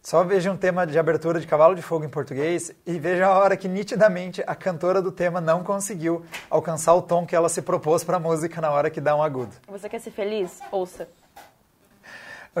Só 0.00 0.22
veja 0.22 0.50
um 0.52 0.56
tema 0.56 0.86
de 0.86 0.96
abertura 0.98 1.40
de 1.40 1.46
Cavalo 1.46 1.74
de 1.74 1.82
Fogo 1.82 2.04
em 2.04 2.08
português 2.08 2.72
e 2.86 2.98
veja 2.98 3.26
a 3.26 3.36
hora 3.36 3.56
que 3.56 3.66
nitidamente 3.66 4.42
a 4.46 4.54
cantora 4.54 5.02
do 5.02 5.10
tema 5.10 5.40
não 5.40 5.64
conseguiu 5.64 6.24
alcançar 6.48 6.94
o 6.94 7.02
tom 7.02 7.26
que 7.26 7.34
ela 7.34 7.48
se 7.48 7.60
propôs 7.60 8.04
para 8.04 8.16
a 8.16 8.20
música 8.20 8.60
na 8.60 8.70
hora 8.70 8.88
que 8.88 9.00
dá 9.00 9.16
um 9.16 9.22
agudo. 9.22 9.54
Você 9.66 9.88
quer 9.88 9.98
ser 10.00 10.12
feliz? 10.12 10.60
Ouça. 10.70 11.08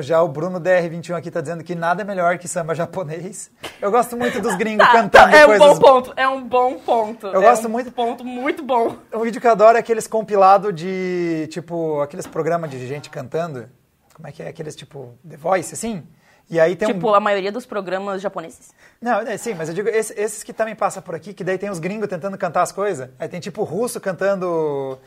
Já 0.02 0.22
o 0.22 0.28
Bruno 0.28 0.60
DR21 0.60 1.14
aqui 1.16 1.30
tá 1.30 1.40
dizendo 1.40 1.62
que 1.64 1.74
nada 1.74 2.02
é 2.02 2.04
melhor 2.04 2.38
que 2.38 2.46
samba 2.48 2.74
japonês. 2.74 3.50
Eu 3.80 3.90
gosto 3.90 4.16
muito 4.16 4.40
dos 4.40 4.56
gringos 4.56 4.86
Tá, 4.86 4.92
cantando 4.92 5.30
tá, 5.30 5.36
é 5.38 5.44
um 5.44 5.46
coisas 5.48 5.78
bom 5.78 5.78
ponto, 5.78 6.12
é 6.16 6.28
um 6.28 6.42
bom 6.42 6.74
ponto. 6.78 7.26
Eu 7.26 7.42
é 7.42 7.44
gosto 7.46 7.66
um 7.66 7.70
muito- 7.70 7.92
ponto 7.92 8.24
muito 8.24 8.62
bom. 8.62 8.96
O 9.12 9.20
vídeo 9.20 9.40
que 9.40 9.46
eu 9.46 9.50
adoro 9.50 9.76
é 9.76 9.80
aqueles 9.80 10.06
compilados 10.06 10.74
de, 10.74 11.48
tipo, 11.50 12.00
aqueles 12.00 12.26
programas 12.26 12.70
de 12.70 12.86
gente 12.86 13.10
cantando. 13.10 13.68
Como 14.14 14.26
é 14.26 14.32
que 14.32 14.42
é? 14.42 14.48
Aqueles, 14.48 14.74
tipo, 14.74 15.14
The 15.28 15.36
Voice, 15.36 15.74
assim? 15.74 16.02
E 16.50 16.58
aí 16.58 16.74
tem 16.74 16.88
Tipo, 16.88 17.10
um... 17.10 17.14
a 17.14 17.20
maioria 17.20 17.52
dos 17.52 17.66
programas 17.66 18.22
japoneses. 18.22 18.70
Não, 19.02 19.20
é, 19.20 19.36
sim, 19.36 19.52
mas 19.54 19.68
eu 19.68 19.74
digo, 19.74 19.88
esse- 19.90 20.14
esses 20.18 20.42
que 20.42 20.52
também 20.52 20.74
passam 20.74 21.02
por 21.02 21.14
aqui, 21.14 21.34
que 21.34 21.44
daí 21.44 21.58
tem 21.58 21.68
os 21.70 21.78
gringos 21.78 22.08
tentando 22.08 22.38
cantar 22.38 22.62
as 22.62 22.72
coisas. 22.72 23.10
Aí 23.18 23.28
tem 23.28 23.38
tipo 23.38 23.60
o 23.60 23.64
russo 23.64 24.00
cantando 24.00 24.98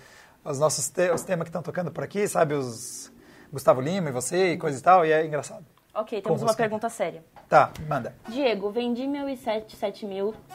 os 0.45 0.59
nossos 0.59 0.87
te- 0.89 1.09
os 1.11 1.23
temas 1.23 1.45
que 1.45 1.49
estão 1.49 1.61
tocando 1.63 1.91
por 1.91 2.03
aqui, 2.03 2.27
sabe? 2.27 2.53
Os 2.53 3.11
Gustavo 3.51 3.81
Lima 3.81 4.09
e 4.09 4.11
você 4.11 4.53
e 4.53 4.57
coisa 4.57 4.79
e 4.79 4.81
tal, 4.81 5.05
e 5.05 5.11
é 5.11 5.25
engraçado. 5.25 5.65
Ok, 5.93 6.21
temos 6.21 6.41
uma 6.41 6.53
pergunta 6.53 6.87
séria. 6.87 7.21
Tá, 7.49 7.69
manda. 7.87 8.15
Diego, 8.29 8.71
vendi 8.71 9.05
meu 9.05 9.27
i7 9.27 9.75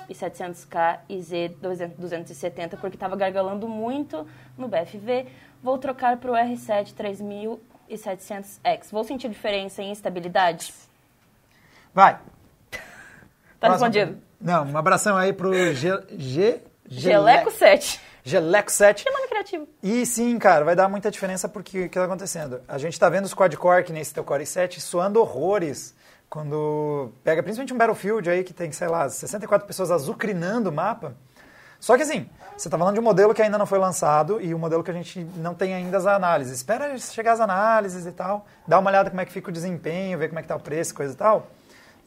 7700K 0.09 1.01
e 1.11 1.21
Z 1.21 1.57
270 1.99 2.79
porque 2.79 2.97
estava 2.97 3.15
gargalando 3.15 3.69
muito 3.69 4.27
no 4.57 4.67
BFV. 4.67 5.27
Vou 5.63 5.77
trocar 5.77 6.17
para 6.17 6.33
o 6.33 6.35
R7 6.35 6.95
3700X. 7.91 8.91
Vou 8.91 9.05
sentir 9.05 9.29
diferença 9.29 9.83
em 9.83 9.93
estabilidade? 9.93 10.73
Vai. 11.93 12.15
Tá 13.61 13.69
Próxima 13.69 13.89
respondido. 13.89 14.23
Não, 14.41 14.65
um 14.65 14.79
abração 14.79 15.19
aí 15.19 15.35
pro 15.35 15.53
G... 15.75 16.03
G... 16.17 16.63
Geleco 16.89 17.51
7. 17.51 18.01
Geleco 18.27 18.73
7. 18.73 19.05
Que 19.05 19.11
nome 19.11 19.29
criativo. 19.29 19.69
E 19.81 20.05
sim, 20.05 20.37
cara, 20.37 20.65
vai 20.65 20.75
dar 20.75 20.89
muita 20.89 21.13
diferença 21.13 21.49
porque 21.49 21.79
o 21.79 21.83
que 21.83 21.87
está 21.87 22.05
acontecendo. 22.05 22.61
A 22.67 22.77
gente 22.77 22.95
está 22.95 23.09
vendo 23.09 23.25
os 23.25 23.33
quad-core, 23.33 23.85
que 23.85 23.93
nesse 23.93 24.13
teu 24.13 24.25
Core 24.25 24.43
i7, 24.43 24.81
suando 24.81 25.21
horrores 25.21 25.95
quando 26.29 27.13
pega 27.23 27.41
principalmente 27.41 27.73
um 27.73 27.79
Battlefield 27.79 28.29
aí 28.29 28.43
que 28.43 28.53
tem, 28.53 28.73
sei 28.73 28.89
lá, 28.89 29.09
64 29.09 29.65
pessoas 29.65 29.93
azucrinando 29.93 30.71
o 30.71 30.73
mapa. 30.73 31.15
Só 31.79 31.97
que 31.97 32.03
assim, 32.03 32.29
você 32.57 32.67
está 32.67 32.77
falando 32.77 32.95
de 32.95 33.01
um 33.01 33.05
modelo 33.05 33.33
que 33.33 33.43
ainda 33.43 33.59
não 33.59 33.67
foi 33.67 33.79
lançado 33.79 34.41
e 34.41 34.53
um 34.53 34.59
modelo 34.59 34.83
que 34.83 34.91
a 34.91 34.95
gente 34.95 35.23
não 35.37 35.55
tem 35.55 35.73
ainda 35.73 35.97
as 35.97 36.05
análises. 36.05 36.57
Espera 36.57 36.99
chegar 36.99 37.35
as 37.35 37.41
análises 37.41 38.07
e 38.07 38.11
tal, 38.11 38.45
dá 38.67 38.77
uma 38.81 38.91
olhada 38.91 39.09
como 39.09 39.21
é 39.21 39.25
que 39.25 39.33
fica 39.33 39.51
o 39.51 39.53
desempenho, 39.53 40.19
ver 40.19 40.27
como 40.29 40.41
é 40.41 40.43
que 40.43 40.49
tá 40.49 40.57
o 40.57 40.61
preço, 40.61 40.93
coisa 40.93 41.15
e 41.15 41.17
tal. 41.17 41.47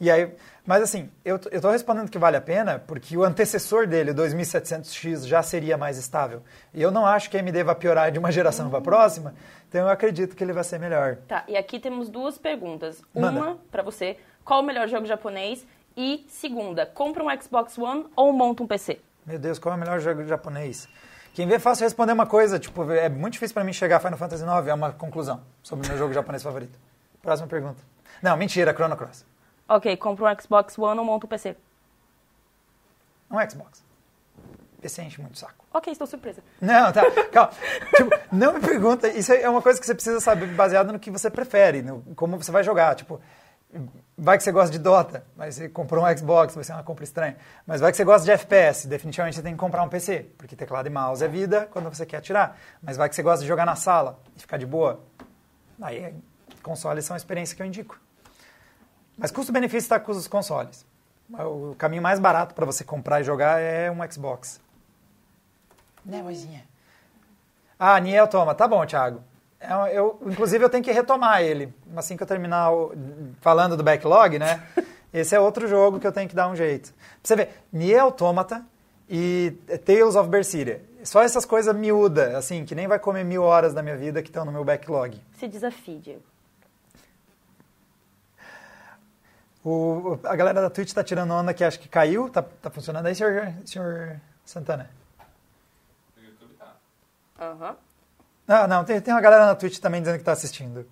E 0.00 0.10
aí, 0.10 0.32
mas 0.66 0.82
assim, 0.82 1.10
eu, 1.24 1.38
tô 1.38 1.70
respondendo 1.70 2.10
que 2.10 2.18
vale 2.18 2.36
a 2.36 2.40
pena 2.40 2.78
porque 2.78 3.16
o 3.16 3.22
antecessor 3.22 3.86
dele, 3.86 4.12
o 4.12 4.14
2700X, 4.14 5.26
já 5.26 5.42
seria 5.42 5.76
mais 5.76 5.98
estável. 5.98 6.42
E 6.72 6.80
eu 6.80 6.90
não 6.90 7.04
acho 7.04 7.28
que 7.28 7.36
a 7.36 7.40
AMD 7.40 7.62
vai 7.62 7.74
piorar 7.74 8.10
de 8.10 8.18
uma 8.18 8.32
geração 8.32 8.70
para 8.70 8.78
a 8.78 8.82
próxima, 8.82 9.34
então 9.68 9.82
eu 9.82 9.88
acredito 9.88 10.34
que 10.34 10.42
ele 10.42 10.54
vai 10.54 10.64
ser 10.64 10.78
melhor. 10.78 11.16
Tá, 11.28 11.44
e 11.46 11.56
aqui 11.56 11.78
temos 11.78 12.08
duas 12.08 12.38
perguntas. 12.38 13.02
Manda. 13.14 13.40
Uma 13.40 13.58
para 13.70 13.82
você, 13.82 14.16
qual 14.42 14.60
o 14.60 14.62
melhor 14.62 14.88
jogo 14.88 15.04
japonês? 15.04 15.66
E 15.94 16.24
segunda, 16.28 16.86
compra 16.86 17.22
um 17.22 17.40
Xbox 17.42 17.76
One 17.76 18.06
ou 18.16 18.32
monta 18.32 18.62
um 18.62 18.66
PC? 18.66 19.00
Meu 19.26 19.38
Deus, 19.38 19.58
qual 19.58 19.74
é 19.74 19.76
o 19.76 19.80
melhor 19.80 20.00
jogo 20.00 20.24
japonês? 20.24 20.88
Quem 21.34 21.46
vê 21.46 21.54
é 21.54 21.58
fácil 21.58 21.84
responder 21.84 22.12
uma 22.12 22.26
coisa, 22.26 22.58
tipo, 22.58 22.90
é 22.90 23.08
muito 23.08 23.34
difícil 23.34 23.54
para 23.54 23.64
mim 23.64 23.72
chegar 23.72 23.96
a 23.96 24.00
Final 24.00 24.18
Fantasy 24.18 24.44
IX, 24.44 24.66
é 24.66 24.74
uma 24.74 24.92
conclusão 24.92 25.42
sobre 25.62 25.86
o 25.86 25.88
meu 25.88 25.98
jogo 25.98 26.14
japonês 26.14 26.42
favorito. 26.42 26.78
Próxima 27.22 27.46
pergunta. 27.46 27.82
Não, 28.22 28.36
mentira, 28.36 28.72
Chrono 28.72 28.96
Cross. 28.96 29.29
Ok, 29.70 29.96
compra 29.98 30.32
um 30.32 30.40
Xbox 30.40 30.76
One 30.76 30.98
ou 30.98 31.04
monta 31.04 31.26
um 31.26 31.28
PC? 31.28 31.56
Um 33.30 33.38
Xbox. 33.48 33.84
PC 34.82 35.02
enche 35.02 35.20
muito 35.20 35.34
o 35.34 35.38
saco. 35.38 35.64
Ok, 35.72 35.92
estou 35.92 36.08
surpresa. 36.08 36.42
Não, 36.60 36.92
tá, 36.92 37.02
calma. 37.30 37.52
Tipo, 37.94 38.10
não 38.32 38.54
me 38.54 38.60
pergunta, 38.60 39.06
isso 39.06 39.32
é 39.32 39.48
uma 39.48 39.62
coisa 39.62 39.78
que 39.78 39.86
você 39.86 39.94
precisa 39.94 40.18
saber 40.18 40.48
baseado 40.48 40.92
no 40.92 40.98
que 40.98 41.08
você 41.08 41.30
prefere, 41.30 41.82
no 41.82 42.02
como 42.16 42.36
você 42.36 42.50
vai 42.50 42.64
jogar. 42.64 42.96
Tipo, 42.96 43.20
vai 44.18 44.36
que 44.36 44.42
você 44.42 44.50
gosta 44.50 44.72
de 44.72 44.80
Dota, 44.80 45.24
mas 45.36 45.54
você 45.54 45.68
comprou 45.68 46.04
um 46.04 46.18
Xbox, 46.18 46.52
vai 46.52 46.64
ser 46.64 46.72
uma 46.72 46.82
compra 46.82 47.04
estranha. 47.04 47.36
Mas 47.64 47.80
vai 47.80 47.92
que 47.92 47.96
você 47.96 48.04
gosta 48.04 48.24
de 48.24 48.32
FPS, 48.32 48.88
definitivamente 48.88 49.36
você 49.36 49.42
tem 49.42 49.52
que 49.52 49.60
comprar 49.60 49.84
um 49.84 49.88
PC, 49.88 50.26
porque 50.36 50.56
teclado 50.56 50.88
e 50.88 50.90
mouse 50.90 51.24
é 51.24 51.28
vida 51.28 51.68
quando 51.70 51.88
você 51.88 52.04
quer 52.04 52.16
atirar. 52.16 52.58
Mas 52.82 52.96
vai 52.96 53.08
que 53.08 53.14
você 53.14 53.22
gosta 53.22 53.42
de 53.42 53.46
jogar 53.46 53.66
na 53.66 53.76
sala 53.76 54.18
e 54.36 54.40
ficar 54.40 54.56
de 54.56 54.66
boa, 54.66 54.98
aí 55.80 56.12
consoles 56.60 57.04
são 57.04 57.14
a 57.14 57.16
experiência 57.16 57.54
que 57.54 57.62
eu 57.62 57.66
indico. 57.66 58.00
Mas 59.20 59.30
custo-benefício 59.30 59.84
está 59.84 60.00
com 60.00 60.10
os 60.12 60.26
consoles. 60.26 60.84
O 61.32 61.74
caminho 61.78 62.02
mais 62.02 62.18
barato 62.18 62.54
para 62.54 62.66
você 62.66 62.82
comprar 62.82 63.20
e 63.20 63.24
jogar 63.24 63.60
é 63.60 63.88
um 63.90 63.98
Xbox. 64.10 64.60
Né, 66.04 66.22
vozinha? 66.22 66.64
Ah, 67.78 68.00
Nier 68.00 68.26
Toma. 68.28 68.54
Tá 68.54 68.66
bom, 68.66 68.84
Thiago. 68.84 69.22
Eu, 69.60 69.86
eu- 69.88 70.22
inclusive, 70.26 70.64
eu 70.64 70.70
tenho 70.70 70.82
que 70.82 70.90
retomar 70.90 71.42
ele. 71.42 71.72
Assim 71.94 72.16
que 72.16 72.22
eu 72.22 72.26
terminar 72.26 72.72
o- 72.72 72.92
falando 73.40 73.76
do 73.76 73.82
backlog, 73.84 74.38
né? 74.38 74.62
Esse 75.12 75.34
é 75.36 75.40
outro 75.40 75.68
jogo 75.68 76.00
que 76.00 76.06
eu 76.06 76.12
tenho 76.12 76.28
que 76.28 76.34
dar 76.34 76.48
um 76.48 76.56
jeito. 76.56 76.92
Pra 76.92 76.96
você 77.22 77.36
ver, 77.36 77.50
Nier 77.72 78.00
Automata 78.00 78.64
e 79.08 79.52
Tales 79.84 80.16
of 80.16 80.28
Berseria. 80.28 80.82
Só 81.04 81.22
essas 81.22 81.44
coisas 81.44 81.74
miúdas, 81.74 82.34
assim, 82.34 82.64
que 82.64 82.74
nem 82.74 82.86
vai 82.88 82.98
comer 82.98 83.24
mil 83.24 83.42
horas 83.42 83.74
da 83.74 83.82
minha 83.82 83.96
vida 83.96 84.22
que 84.22 84.28
estão 84.28 84.44
no 84.44 84.52
meu 84.52 84.64
backlog. 84.64 85.20
Se 85.38 85.46
desafie, 85.48 85.98
Diego. 85.98 86.22
O, 89.64 90.18
a 90.24 90.34
galera 90.36 90.62
da 90.62 90.70
Twitch 90.70 90.92
tá 90.92 91.04
tirando 91.04 91.32
onda 91.32 91.52
que 91.52 91.62
acho 91.62 91.78
que 91.78 91.88
caiu. 91.88 92.28
Tá, 92.30 92.42
tá 92.42 92.70
funcionando 92.70 93.06
aí, 93.06 93.14
senhor, 93.14 93.52
senhor 93.64 94.20
Santana? 94.44 94.90
Aham. 97.38 97.76
Ah, 98.46 98.66
não, 98.66 98.84
tem, 98.84 99.00
tem 99.00 99.14
uma 99.14 99.20
galera 99.20 99.46
na 99.46 99.54
Twitch 99.54 99.78
também 99.78 100.00
dizendo 100.02 100.18
que 100.18 100.24
tá 100.24 100.32
assistindo. 100.32 100.86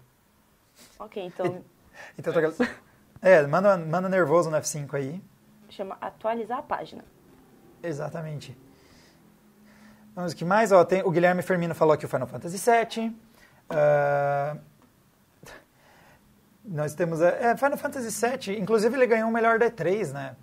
Ok, 0.99 1.23
então 1.27 1.63
Então, 2.17 2.33
outra 2.33 2.41
gal- 2.51 2.69
é, 3.21 3.47
manda, 3.47 3.77
manda 3.77 4.09
nervoso 4.09 4.51
no 4.51 4.57
F5 4.57 4.95
aí. 4.95 5.23
chama 5.69 5.97
atualizar 6.01 6.59
a 6.59 6.63
página. 6.63 7.05
Exatamente. 7.83 8.57
Vamos, 10.15 10.33
o 10.33 10.37
que 10.37 10.45
mais? 10.45 10.73
Ó, 10.73 10.85
tem, 10.85 11.03
o 11.03 11.11
Guilherme 11.11 11.43
Fermino 11.43 11.75
falou 11.75 11.95
aqui 11.95 12.05
o 12.05 12.09
Final 12.09 12.27
Fantasy 12.29 12.59
VII. 12.59 13.17
Ah, 13.71 14.57
nós 16.71 16.95
temos... 16.95 17.21
a- 17.23 17.31
É, 17.31 17.57
Final 17.57 17.77
Fantasy 17.79 18.27
VII, 18.27 18.59
inclusive 18.61 18.95
ele 18.97 19.07
ganhou 19.07 19.29
o 19.29 19.33
melhor 19.33 19.59
da 19.59 19.71
E3, 19.71 20.13
né? 20.13 20.37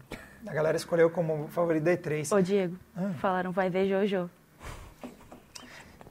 A 0.47 0.53
galera 0.53 0.77
escolheu 0.77 1.09
como 1.09 1.47
favorito 1.49 1.83
da 1.83 1.91
E3. 1.97 2.35
Ô, 2.35 2.41
Diego, 2.41 2.75
Ah. 2.95 3.11
falaram 3.19 3.51
vai 3.51 3.69
ver 3.69 3.87
Jojo. 3.87 4.29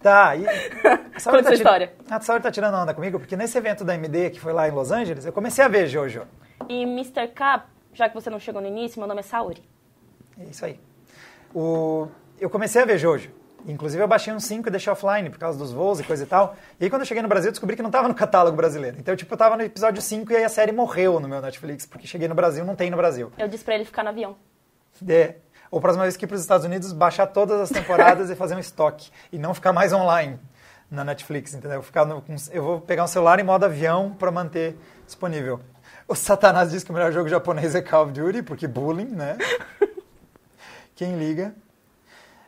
Tá, 0.02 0.36
e... 0.36 0.44
Conta 1.22 1.38
essa 1.38 1.42
tira- 1.42 1.54
história. 1.54 1.92
A 2.10 2.20
Sauri 2.20 2.42
tá 2.42 2.50
tirando 2.50 2.74
onda 2.74 2.92
comigo, 2.92 3.18
porque 3.18 3.36
nesse 3.36 3.56
evento 3.56 3.84
da 3.84 3.94
AMD, 3.94 4.30
que 4.30 4.40
foi 4.40 4.52
lá 4.52 4.68
em 4.68 4.72
Los 4.72 4.90
Angeles, 4.90 5.24
eu 5.24 5.32
comecei 5.32 5.64
a 5.64 5.68
ver 5.68 5.86
Jojo. 5.86 6.26
E 6.68 6.82
Mr. 6.82 7.28
K, 7.28 7.64
já 7.94 8.08
que 8.08 8.14
você 8.14 8.28
não 8.28 8.38
chegou 8.38 8.60
no 8.60 8.68
início, 8.68 8.98
meu 9.00 9.08
nome 9.08 9.20
é 9.20 9.22
Saori. 9.22 9.62
É 10.38 10.44
isso 10.44 10.64
aí. 10.64 10.78
O... 11.54 12.08
Eu 12.38 12.50
comecei 12.50 12.82
a 12.82 12.84
ver 12.84 12.98
Jojo. 12.98 13.30
Inclusive 13.66 14.02
eu 14.02 14.06
baixei 14.08 14.32
um 14.32 14.38
5 14.40 14.68
e 14.68 14.70
deixei 14.70 14.92
offline 14.92 15.30
por 15.30 15.38
causa 15.38 15.58
dos 15.58 15.72
voos 15.72 15.98
e 16.00 16.04
coisa 16.04 16.22
e 16.22 16.26
tal. 16.26 16.54
E 16.78 16.84
aí 16.84 16.90
quando 16.90 17.02
eu 17.02 17.06
cheguei 17.06 17.22
no 17.22 17.28
Brasil, 17.28 17.48
eu 17.48 17.52
descobri 17.52 17.74
que 17.76 17.82
não 17.82 17.88
estava 17.88 18.06
no 18.08 18.14
catálogo 18.14 18.56
brasileiro. 18.56 18.96
Então, 18.98 19.16
tipo, 19.16 19.32
eu 19.32 19.38
tava 19.38 19.56
no 19.56 19.62
episódio 19.62 20.02
5 20.02 20.30
e 20.32 20.36
aí 20.36 20.44
a 20.44 20.48
série 20.48 20.70
morreu 20.72 21.18
no 21.18 21.26
meu 21.28 21.40
Netflix, 21.40 21.86
porque 21.86 22.06
cheguei 22.06 22.28
no 22.28 22.34
Brasil, 22.34 22.64
não 22.64 22.76
tem 22.76 22.90
no 22.90 22.96
Brasil. 22.96 23.32
Eu 23.38 23.48
disse 23.48 23.64
pra 23.64 23.74
ele 23.74 23.84
ficar 23.84 24.02
no 24.02 24.10
avião. 24.10 24.36
É. 25.08 25.36
Ou 25.70 25.80
próxima 25.80 26.04
vez 26.04 26.16
que 26.16 26.24
ir 26.24 26.28
para 26.28 26.34
os 26.36 26.40
Estados 26.42 26.64
Unidos, 26.66 26.92
baixar 26.92 27.26
todas 27.26 27.60
as 27.60 27.70
temporadas 27.70 28.28
e 28.30 28.36
fazer 28.36 28.54
um 28.54 28.58
estoque. 28.60 29.10
E 29.32 29.38
não 29.38 29.54
ficar 29.54 29.72
mais 29.72 29.92
online 29.92 30.38
na 30.90 31.02
Netflix, 31.02 31.54
entendeu? 31.54 31.82
Ficar 31.82 32.04
no- 32.04 32.22
eu 32.52 32.62
vou 32.62 32.80
pegar 32.80 33.02
um 33.04 33.08
celular 33.08 33.40
em 33.40 33.42
modo 33.42 33.64
avião 33.64 34.12
para 34.16 34.30
manter 34.30 34.76
disponível. 35.06 35.58
O 36.06 36.14
Satanás 36.14 36.70
diz 36.70 36.84
que 36.84 36.90
o 36.90 36.94
melhor 36.94 37.10
jogo 37.10 37.28
japonês 37.28 37.74
é 37.74 37.80
Call 37.80 38.04
of 38.04 38.12
Duty, 38.12 38.42
porque 38.42 38.68
bullying, 38.68 39.06
né? 39.06 39.38
Quem 40.94 41.16
liga? 41.18 41.54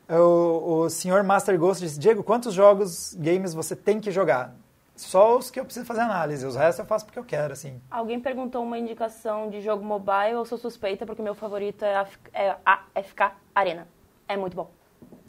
O, 0.08 0.82
o 0.84 0.90
senhor 0.90 1.22
Master 1.24 1.58
Ghost 1.58 1.82
disse, 1.82 1.98
Diego, 1.98 2.22
quantos 2.22 2.54
jogos, 2.54 3.14
games 3.18 3.52
você 3.52 3.74
tem 3.74 4.00
que 4.00 4.10
jogar? 4.10 4.54
Só 4.94 5.36
os 5.36 5.50
que 5.50 5.60
eu 5.60 5.64
preciso 5.64 5.84
fazer 5.84 6.00
análise, 6.00 6.46
os 6.46 6.56
restos 6.56 6.78
eu 6.78 6.86
faço 6.86 7.04
porque 7.04 7.18
eu 7.18 7.24
quero, 7.24 7.52
assim. 7.52 7.80
Alguém 7.90 8.18
perguntou 8.18 8.62
uma 8.62 8.78
indicação 8.78 9.50
de 9.50 9.60
jogo 9.60 9.84
mobile, 9.84 10.32
eu 10.32 10.44
sou 10.46 10.56
suspeita 10.56 11.04
porque 11.04 11.20
meu 11.20 11.34
favorito 11.34 11.84
é, 11.84 11.96
AF 11.96 12.18
é 12.32 12.56
AFK 12.64 13.32
Arena. 13.54 13.86
É 14.26 14.36
muito 14.36 14.56
bom. 14.56 14.70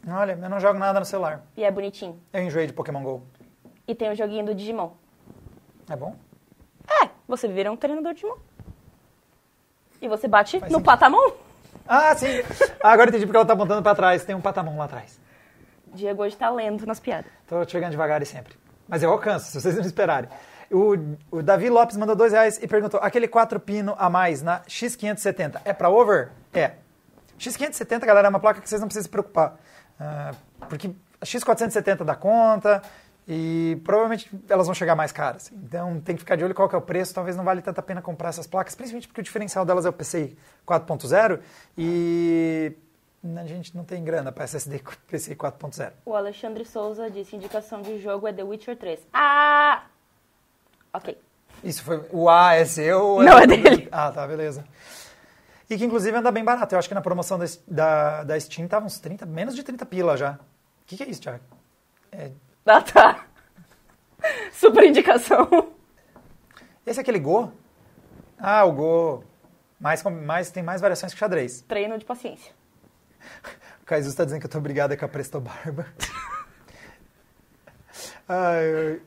Olha, 0.08 0.38
eu 0.40 0.48
não 0.48 0.58
jogo 0.58 0.78
nada 0.78 0.98
no 0.98 1.04
celular. 1.04 1.42
E 1.56 1.64
é 1.64 1.70
bonitinho. 1.70 2.18
Eu 2.32 2.42
enjoei 2.42 2.66
de 2.66 2.72
Pokémon 2.72 3.02
GO. 3.02 3.22
E 3.86 3.94
tem 3.94 4.10
o 4.10 4.14
joguinho 4.14 4.46
do 4.46 4.54
Digimon. 4.54 4.92
É 5.90 5.96
bom? 5.96 6.14
É, 7.02 7.10
você 7.26 7.46
vira 7.46 7.70
um 7.70 7.76
treinador 7.76 8.14
de 8.14 8.20
Digimon. 8.20 8.38
E 10.00 10.08
você 10.08 10.28
bate 10.28 10.60
Faz 10.60 10.72
no 10.72 10.78
sentido. 10.78 10.86
patamon. 10.86 11.32
Ah, 11.88 12.14
sim. 12.14 12.42
Ah, 12.82 12.92
agora 12.92 13.08
entendi 13.08 13.24
porque 13.24 13.36
ela 13.36 13.46
tá 13.46 13.54
apontando 13.54 13.82
pra 13.82 13.94
trás. 13.94 14.24
Tem 14.24 14.36
um 14.36 14.40
patamão 14.40 14.76
lá 14.76 14.84
atrás. 14.84 15.18
Diego 15.94 16.22
hoje 16.22 16.36
tá 16.36 16.50
lento 16.50 16.86
nas 16.86 17.00
piadas. 17.00 17.30
Tô 17.46 17.66
chegando 17.66 17.92
devagar 17.92 18.20
e 18.20 18.26
sempre. 18.26 18.54
Mas 18.86 19.02
eu 19.02 19.10
alcanço, 19.10 19.46
se 19.50 19.60
vocês 19.60 19.74
não 19.74 19.82
esperarem. 19.82 20.28
O, 20.70 20.94
o 21.30 21.42
Davi 21.42 21.70
Lopes 21.70 21.96
mandou 21.96 22.14
dois 22.14 22.32
reais 22.32 22.58
e 22.62 22.68
perguntou: 22.68 23.00
aquele 23.02 23.26
4 23.26 23.58
pino 23.58 23.94
a 23.98 24.10
mais 24.10 24.42
na 24.42 24.60
X570 24.60 25.62
é 25.64 25.72
pra 25.72 25.88
over? 25.88 26.30
É. 26.52 26.72
X570, 27.38 28.04
galera, 28.04 28.28
é 28.28 28.30
uma 28.30 28.40
placa 28.40 28.60
que 28.60 28.68
vocês 28.68 28.80
não 28.80 28.88
precisam 28.88 29.04
se 29.04 29.08
preocupar. 29.08 29.56
Ah, 29.98 30.32
porque 30.68 30.90
a 31.20 31.24
X470 31.24 32.04
dá 32.04 32.14
conta 32.14 32.82
e 33.30 33.78
provavelmente 33.84 34.30
elas 34.48 34.66
vão 34.66 34.74
chegar 34.74 34.96
mais 34.96 35.12
caras. 35.12 35.52
Então 35.52 36.00
tem 36.00 36.14
que 36.16 36.20
ficar 36.20 36.34
de 36.34 36.42
olho 36.44 36.54
qual 36.54 36.66
que 36.68 36.74
é 36.74 36.78
o 36.78 36.82
preço. 36.82 37.12
Talvez 37.14 37.36
não 37.36 37.44
vale 37.44 37.60
tanta 37.60 37.82
pena 37.82 38.00
comprar 38.00 38.30
essas 38.30 38.46
placas, 38.46 38.74
principalmente 38.74 39.06
porque 39.06 39.20
o 39.20 39.24
diferencial 39.24 39.66
delas 39.66 39.84
é 39.84 39.90
o 39.90 39.92
PCI 39.92 40.36
4.0 40.66 41.40
e 41.76 42.72
a 43.36 43.44
gente 43.44 43.76
não 43.76 43.84
tem 43.84 44.02
grana 44.02 44.32
para 44.32 44.44
SSD 44.44 44.80
PCI 45.08 45.36
4.0. 45.36 45.92
O 46.06 46.14
Alexandre 46.14 46.64
Souza 46.64 47.10
disse: 47.10 47.36
indicação 47.36 47.82
de 47.82 47.98
jogo 48.00 48.26
é 48.26 48.32
The 48.32 48.42
Witcher 48.42 48.76
3. 48.78 49.00
Ah! 49.12 49.84
Ok. 50.92 51.18
Isso 51.62 51.82
foi 51.82 52.06
o 52.10 52.30
A 52.30 52.54
é 52.54 52.64
seu? 52.64 53.18
Não, 53.22 53.34
do- 53.36 53.42
é 53.42 53.46
dele. 53.46 53.88
Ah, 53.92 54.10
tá, 54.10 54.26
beleza. 54.26 54.64
E 55.68 55.76
que 55.76 55.84
inclusive 55.84 56.16
anda 56.16 56.30
bem 56.30 56.42
barato. 56.44 56.74
Eu 56.74 56.78
acho 56.78 56.88
que 56.88 56.94
na 56.94 57.02
promoção 57.02 57.38
da, 57.38 57.44
da, 57.66 58.24
da 58.24 58.40
Steam 58.40 58.66
tava 58.66 58.86
uns 58.86 58.98
30, 59.00 59.26
menos 59.26 59.54
de 59.54 59.62
30 59.62 59.84
pila 59.84 60.16
já. 60.16 60.32
O 60.32 60.38
que, 60.86 60.96
que 60.96 61.02
é 61.02 61.08
isso, 61.10 61.20
Thiago? 61.20 61.40
É, 62.10 62.30
Ah, 62.70 62.82
tá. 62.82 63.24
Super 64.52 64.84
indicação. 64.84 65.48
esse 66.86 66.98
é 66.98 67.02
aquele 67.02 67.18
Go? 67.18 67.50
Ah, 68.38 68.64
o 68.64 68.72
Go. 68.72 69.24
Mais, 69.80 70.02
mais, 70.02 70.50
tem 70.50 70.62
mais 70.62 70.80
variações 70.80 71.12
que 71.14 71.18
xadrez. 71.18 71.62
Treino 71.62 71.96
de 71.98 72.04
paciência. 72.04 72.52
O 73.80 73.86
Caizu 73.88 74.10
está 74.10 74.22
dizendo 74.22 74.40
que 74.40 74.46
eu 74.46 74.50
tô 74.50 74.58
obrigado 74.58 74.94
com 74.98 75.04
a 75.06 75.08
Presto 75.08 75.40
Barba. 75.40 75.86
Ai, 78.28 78.74
ai. 78.74 79.00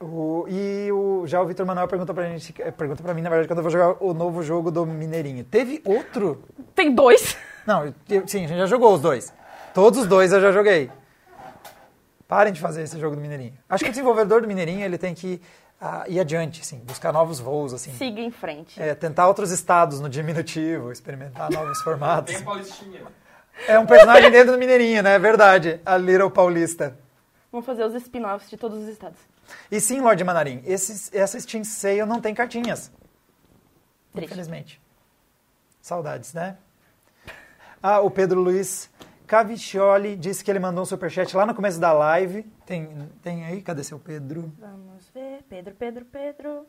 O- 0.00 0.44
e 0.46 0.92
o, 0.92 1.26
já 1.26 1.40
o 1.40 1.46
Vitor 1.46 1.64
Manuel 1.66 1.88
perguntou 1.88 2.14
pra 2.14 2.28
gente, 2.28 2.54
eh, 2.60 2.70
pergunta 2.70 3.02
pra 3.02 3.14
mim, 3.14 3.22
na 3.22 3.30
verdade, 3.30 3.48
quando 3.48 3.58
eu 3.58 3.62
vou 3.62 3.70
jogar 3.72 3.96
o 4.04 4.12
novo 4.14 4.42
jogo 4.42 4.70
do 4.70 4.84
Mineirinho. 4.86 5.42
Teve 5.42 5.80
outro? 5.84 6.44
Tem 6.74 6.94
dois. 6.94 7.36
Não, 7.66 7.86
eu- 7.86 7.94
eu- 8.10 8.28
sim, 8.28 8.44
a 8.44 8.48
gente 8.48 8.58
já 8.58 8.66
jogou 8.66 8.94
os 8.94 9.00
dois. 9.00 9.32
Todos 9.74 10.00
os 10.00 10.06
dois 10.06 10.32
eu 10.32 10.40
já 10.40 10.52
joguei. 10.52 10.90
Parem 12.28 12.52
de 12.52 12.60
fazer 12.60 12.82
esse 12.82 13.00
jogo 13.00 13.16
do 13.16 13.22
Mineirinho. 13.22 13.54
Acho 13.66 13.82
que 13.82 13.88
o 13.88 13.92
desenvolvedor 13.92 14.42
do 14.42 14.46
Mineirinho, 14.46 14.84
ele 14.84 14.98
tem 14.98 15.14
que 15.14 15.40
ah, 15.80 16.04
ir 16.06 16.20
adiante, 16.20 16.60
assim, 16.60 16.78
buscar 16.80 17.10
novos 17.10 17.40
voos, 17.40 17.72
assim. 17.72 17.90
Siga 17.94 18.20
em 18.20 18.30
frente. 18.30 18.80
É, 18.80 18.94
tentar 18.94 19.26
outros 19.26 19.50
estados 19.50 19.98
no 19.98 20.10
diminutivo, 20.10 20.92
experimentar 20.92 21.50
novos 21.50 21.80
formatos. 21.80 22.34
Tem 22.34 22.44
Paulistinha. 22.44 23.00
É 23.66 23.78
um 23.78 23.86
personagem 23.86 24.30
dentro 24.30 24.52
do 24.52 24.58
Mineirinho, 24.58 25.02
né? 25.02 25.14
É 25.14 25.18
verdade. 25.18 25.80
A 25.86 25.96
Little 25.96 26.30
Paulista. 26.30 26.98
Vamos 27.50 27.64
fazer 27.64 27.84
os 27.84 27.94
spin-offs 27.94 28.50
de 28.50 28.58
todos 28.58 28.82
os 28.82 28.88
estados. 28.88 29.18
E 29.70 29.80
sim, 29.80 30.00
Lorde 30.02 30.22
Manarim, 30.22 30.62
esses, 30.66 31.10
essa 31.14 31.40
Steam 31.40 31.64
Sale 31.64 32.04
não 32.04 32.20
tem 32.20 32.34
cartinhas. 32.34 32.92
Triste. 34.12 34.26
Infelizmente. 34.26 34.80
Saudades, 35.80 36.34
né? 36.34 36.58
Ah, 37.82 38.00
o 38.00 38.10
Pedro 38.10 38.40
Luiz 38.42 38.90
Caviccioli 39.28 40.16
disse 40.16 40.42
que 40.42 40.50
ele 40.50 40.58
mandou 40.58 40.82
um 40.82 40.86
superchat 40.86 41.36
lá 41.36 41.44
no 41.44 41.54
começo 41.54 41.78
da 41.78 41.92
live. 41.92 42.42
Tem, 42.64 42.88
tem 43.22 43.44
aí? 43.44 43.60
Cadê 43.60 43.84
seu 43.84 43.98
Pedro? 43.98 44.50
Vamos 44.58 45.06
ver. 45.10 45.42
Pedro, 45.48 45.74
Pedro, 45.74 46.04
Pedro. 46.06 46.66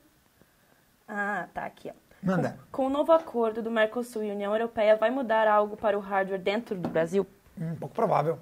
Ah, 1.08 1.48
tá 1.54 1.66
aqui, 1.66 1.90
ó. 1.90 1.94
Manda. 2.22 2.60
Com 2.70 2.88
o 2.88 2.90
novo 2.90 3.14
acordo 3.14 3.64
do 3.64 3.72
Mercosul 3.72 4.24
e 4.24 4.32
União 4.32 4.54
Europeia, 4.54 4.98
vai 4.98 5.10
mudar 5.10 5.48
algo 5.48 5.78
para 5.78 5.98
o 5.98 6.02
hardware 6.02 6.42
dentro 6.42 6.76
do 6.76 6.90
Brasil? 6.90 7.26
Um 7.58 7.76
pouco 7.76 7.96
provável. 7.96 8.38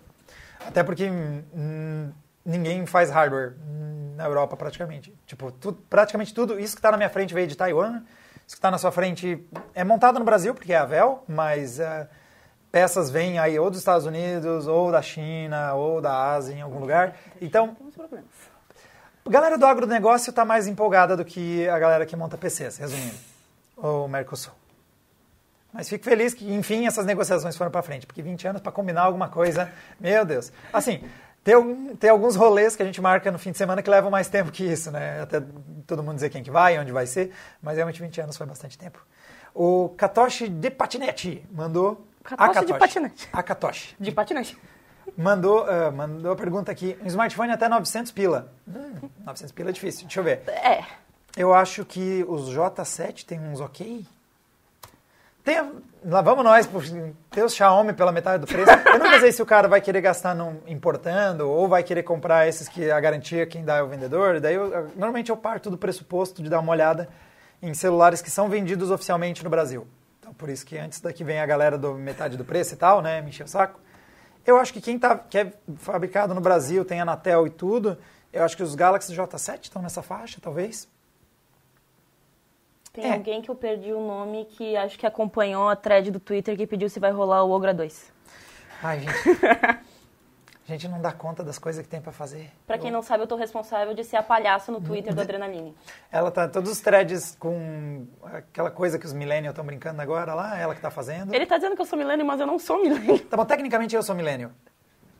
Até 0.65 0.83
porque 0.83 1.07
hum, 1.09 2.11
ninguém 2.43 2.87
faz 2.87 3.11
hardware 3.11 3.53
hum, 3.69 4.15
na 4.15 4.25
Europa 4.25 4.57
praticamente. 4.57 5.13
Tipo, 5.27 5.51
tu- 5.51 5.73
praticamente 5.73 6.33
tudo, 6.33 6.59
isso 6.59 6.75
que 6.75 6.79
está 6.79 6.89
na 6.89 6.97
minha 6.97 7.09
frente 7.09 7.35
veio 7.35 7.45
de 7.47 7.55
Taiwan, 7.55 8.01
isso 8.47 8.55
que 8.55 8.59
está 8.59 8.71
na 8.71 8.79
sua 8.79 8.91
frente 8.91 9.47
é 9.75 9.83
montado 9.83 10.17
no 10.17 10.25
Brasil, 10.25 10.55
porque 10.55 10.73
é 10.73 10.77
a 10.77 10.85
Vel, 10.85 11.23
mas 11.27 11.79
eh, 11.79 12.07
peças 12.77 13.09
vêm 13.09 13.39
aí 13.39 13.57
ou 13.57 13.71
dos 13.71 13.79
Estados 13.79 14.05
Unidos, 14.05 14.67
ou 14.67 14.91
da 14.91 15.01
China, 15.01 15.73
ou 15.73 15.99
da 15.99 16.31
Ásia, 16.33 16.53
em 16.53 16.61
algum 16.61 16.77
lugar. 16.77 17.15
Então, 17.41 17.73
Temos 17.73 17.95
problemas. 17.95 18.29
a 19.25 19.29
galera 19.31 19.57
do 19.57 19.65
agronegócio 19.65 20.29
está 20.29 20.45
mais 20.45 20.67
empolgada 20.67 21.17
do 21.17 21.25
que 21.25 21.67
a 21.67 21.79
galera 21.79 22.05
que 22.05 22.15
monta 22.15 22.37
PCs, 22.37 22.77
resumindo, 22.77 23.15
o 23.75 24.07
Mercosul. 24.07 24.53
Mas 25.73 25.89
fico 25.89 26.05
feliz 26.05 26.35
que, 26.35 26.53
enfim, 26.53 26.85
essas 26.85 27.03
negociações 27.03 27.57
foram 27.57 27.71
para 27.71 27.81
frente, 27.81 28.05
porque 28.05 28.21
20 28.21 28.47
anos 28.47 28.61
para 28.61 28.71
combinar 28.71 29.01
alguma 29.01 29.27
coisa, 29.27 29.71
meu 29.99 30.23
Deus. 30.23 30.51
Assim, 30.71 31.03
tem, 31.43 31.95
tem 31.95 32.11
alguns 32.11 32.35
rolês 32.35 32.75
que 32.75 32.83
a 32.83 32.85
gente 32.85 33.01
marca 33.01 33.31
no 33.31 33.39
fim 33.39 33.49
de 33.49 33.57
semana 33.57 33.81
que 33.81 33.89
levam 33.89 34.11
mais 34.11 34.29
tempo 34.29 34.51
que 34.51 34.63
isso, 34.63 34.91
né? 34.91 35.19
Até 35.19 35.41
todo 35.87 36.03
mundo 36.03 36.13
dizer 36.13 36.29
quem 36.29 36.43
que 36.43 36.51
vai, 36.51 36.77
onde 36.77 36.91
vai 36.91 37.07
ser, 37.07 37.31
mas 37.59 37.75
realmente 37.75 37.99
20 37.99 38.21
anos 38.21 38.37
foi 38.37 38.45
bastante 38.45 38.77
tempo. 38.77 39.03
O 39.51 39.89
Katoshi 39.97 40.47
de 40.47 40.69
Patinete 40.69 41.43
mandou... 41.51 42.05
Katoshi 42.35 42.65
de 42.65 42.73
patinete. 42.73 43.29
A 43.31 43.41
Katoshi. 43.43 43.95
De 43.99 44.11
patinete. 44.11 44.57
Mandou, 45.17 45.65
ah, 45.65 45.89
mandou 45.91 46.33
a 46.33 46.35
pergunta 46.35 46.71
aqui. 46.71 46.97
Um 47.01 47.07
smartphone 47.07 47.51
até 47.51 47.69
900 47.69 48.11
pila. 48.11 48.51
Hum, 48.67 49.09
900 49.25 49.51
pila 49.53 49.69
é 49.69 49.73
difícil. 49.73 50.05
Deixa 50.05 50.19
eu 50.19 50.23
ver. 50.23 50.41
É. 50.47 50.83
Eu 51.37 51.53
acho 51.53 51.85
que 51.85 52.25
os 52.27 52.49
J7 52.49 53.23
tem 53.25 53.39
uns 53.39 53.61
ok. 53.61 54.05
Tem, 55.43 55.71
lá 56.03 56.21
vamos 56.21 56.43
nós, 56.43 56.67
ter 57.31 57.43
os 57.43 57.55
Xiaomi 57.55 57.93
pela 57.93 58.11
metade 58.11 58.41
do 58.41 58.47
preço. 58.47 58.69
Eu 58.69 58.99
nunca 58.99 59.17
sei 59.21 59.31
se 59.31 59.41
o 59.41 59.45
cara 59.45 59.65
vai 59.69 59.79
querer 59.79 60.01
gastar 60.01 60.35
num, 60.35 60.59
importando 60.67 61.49
ou 61.49 61.69
vai 61.69 61.83
querer 61.83 62.03
comprar 62.03 62.45
esses 62.49 62.67
que 62.67 62.91
a 62.91 62.99
garantia 62.99 63.45
quem 63.45 63.63
dá 63.63 63.77
é 63.77 63.81
o 63.81 63.87
vendedor. 63.87 64.41
Daí, 64.41 64.55
eu- 64.55 64.89
normalmente 64.97 65.29
eu 65.29 65.37
parto 65.37 65.69
do 65.69 65.77
pressuposto 65.77 66.43
de 66.43 66.49
dar 66.49 66.59
uma 66.59 66.73
olhada 66.73 67.07
em 67.61 67.73
celulares 67.73 68.21
que 68.21 68.29
são 68.29 68.49
vendidos 68.49 68.91
oficialmente 68.91 69.41
no 69.41 69.49
Brasil. 69.49 69.87
Por 70.37 70.49
isso 70.49 70.65
que 70.65 70.77
antes 70.77 70.99
daqui 71.01 71.23
vem 71.23 71.39
a 71.39 71.45
galera 71.45 71.77
do 71.77 71.93
metade 71.95 72.37
do 72.37 72.45
preço 72.45 72.73
e 72.73 72.77
tal, 72.77 73.01
né, 73.01 73.21
me 73.21 73.29
encher 73.29 73.43
o 73.43 73.47
saco. 73.47 73.79
Eu 74.45 74.57
acho 74.57 74.71
que 74.71 74.79
quem 74.79 74.97
tá, 74.97 75.17
que 75.17 75.37
é 75.37 75.51
fabricado 75.77 76.33
no 76.33 76.39
Brasil, 76.41 76.85
tem 76.85 77.01
Anatel 77.01 77.47
e 77.47 77.49
tudo, 77.49 77.97
eu 78.31 78.43
acho 78.43 78.55
que 78.55 78.63
os 78.63 78.75
Galaxy 78.75 79.13
J7 79.13 79.63
estão 79.63 79.81
nessa 79.81 80.01
faixa, 80.01 80.39
talvez. 80.41 80.87
Tem 82.93 83.05
É. 83.05 83.13
alguém 83.13 83.41
que 83.41 83.49
eu 83.49 83.55
perdi 83.55 83.91
o 83.93 83.99
nome 83.99 84.45
que 84.45 84.75
acho 84.77 84.97
que 84.97 85.05
acompanhou 85.05 85.67
a 85.69 85.75
thread 85.75 86.09
do 86.11 86.19
Twitter 86.19 86.55
que 86.55 86.65
pediu 86.65 86.89
se 86.89 86.99
vai 86.99 87.11
rolar 87.11 87.43
o 87.43 87.51
Ogra 87.51 87.73
2. 87.73 88.11
Ai, 88.81 88.99
gente. 89.01 89.13
a 90.67 90.71
gente 90.71 90.87
não 90.89 90.99
dá 90.99 91.13
conta 91.13 91.43
das 91.43 91.57
coisas 91.57 91.81
que 91.81 91.87
tem 91.87 92.01
pra 92.01 92.11
fazer. 92.11 92.51
Pra 92.65 92.77
quem 92.77 92.91
não 92.91 93.01
sabe, 93.01 93.23
eu 93.23 93.27
tô 93.27 93.35
responsável 93.37 93.93
de 93.93 94.03
ser 94.03 94.17
a 94.17 94.23
palhaça 94.23 94.69
no 94.71 94.81
Twitter 94.81 95.13
do 95.15 95.21
Adrenaline. 95.21 95.73
Ela 96.11 96.29
tá 96.29 96.47
todos 96.47 96.69
os 96.69 96.81
threads 96.81 97.37
com 97.39 98.05
aquela 98.23 98.69
coisa 98.69 98.99
que 98.99 99.05
os 99.05 99.13
millennials 99.13 99.53
estão 99.53 99.65
brincando 99.65 100.01
agora 100.01 100.33
lá, 100.33 100.57
ela 100.57 100.75
que 100.75 100.81
tá 100.81 100.91
fazendo. 100.91 101.33
Ele 101.33 101.45
tá 101.45 101.55
dizendo 101.55 101.75
que 101.75 101.81
eu 101.81 101.85
sou 101.85 101.97
milênio, 101.97 102.25
mas 102.25 102.39
eu 102.39 102.45
não 102.45 102.59
sou 102.59 102.81
milênio. 102.81 103.17
Tá 103.19 103.37
bom, 103.37 103.45
tecnicamente 103.45 103.95
eu 103.95 104.03
sou 104.03 104.13
millennial. 104.13 104.51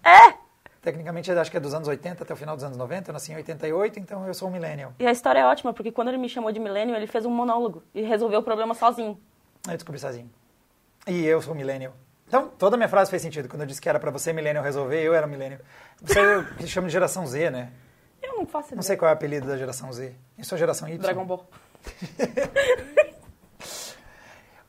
É! 0.03 0.33
Tecnicamente 0.81 1.31
eu 1.31 1.39
acho 1.39 1.49
que 1.49 1.57
é 1.57 1.59
dos 1.59 1.73
anos 1.73 1.87
80 1.87 2.23
até 2.23 2.33
o 2.33 2.37
final 2.37 2.55
dos 2.55 2.63
anos 2.63 2.77
90, 2.77 3.09
eu 3.09 3.13
nasci 3.13 3.31
em 3.31 3.35
88, 3.35 3.99
então 3.99 4.27
eu 4.27 4.33
sou 4.33 4.49
um 4.49 4.51
millennial. 4.51 4.93
E 4.99 5.07
a 5.07 5.11
história 5.11 5.39
é 5.39 5.45
ótima, 5.45 5.73
porque 5.73 5.91
quando 5.91 6.09
ele 6.09 6.17
me 6.17 6.29
chamou 6.29 6.51
de 6.51 6.59
milênio, 6.59 6.95
ele 6.95 7.07
fez 7.07 7.25
um 7.25 7.31
monólogo 7.31 7.83
e 7.93 8.01
resolveu 8.01 8.39
o 8.39 8.43
problema 8.43 8.73
sozinho. 8.73 9.19
Eu 9.67 9.73
descobri 9.73 9.99
sozinho. 9.99 10.29
E 11.05 11.25
eu 11.25 11.41
sou 11.41 11.55
millennial. 11.55 11.93
Então, 12.28 12.49
toda 12.49 12.75
a 12.75 12.78
minha 12.78 12.89
frase 12.89 13.09
fez 13.09 13.21
sentido. 13.21 13.47
Quando 13.47 13.61
eu 13.61 13.67
disse 13.67 13.80
que 13.80 13.88
era 13.88 13.99
pra 13.99 14.11
você, 14.11 14.34
millennial, 14.34 14.63
resolver, 14.63 15.01
eu 15.01 15.13
era 15.13 15.25
millennial. 15.25 15.61
Você 16.01 16.19
é 16.19 16.38
o 16.38 16.45
que 16.55 16.67
chama 16.67 16.88
de 16.88 16.93
geração 16.93 17.25
Z, 17.25 17.49
né? 17.49 17.71
Eu 18.21 18.36
não 18.36 18.45
faço 18.45 18.67
ideia. 18.67 18.75
Não 18.75 18.84
sei 18.84 18.97
qual 18.97 19.09
é 19.09 19.13
o 19.13 19.15
apelido 19.15 19.47
da 19.47 19.57
geração 19.57 19.91
Z. 19.93 20.13
Eu 20.38 20.43
sou 20.43 20.57
geração 20.57 20.89
Y. 20.89 20.97
Dragon 20.97 21.25
Ball. 21.25 21.47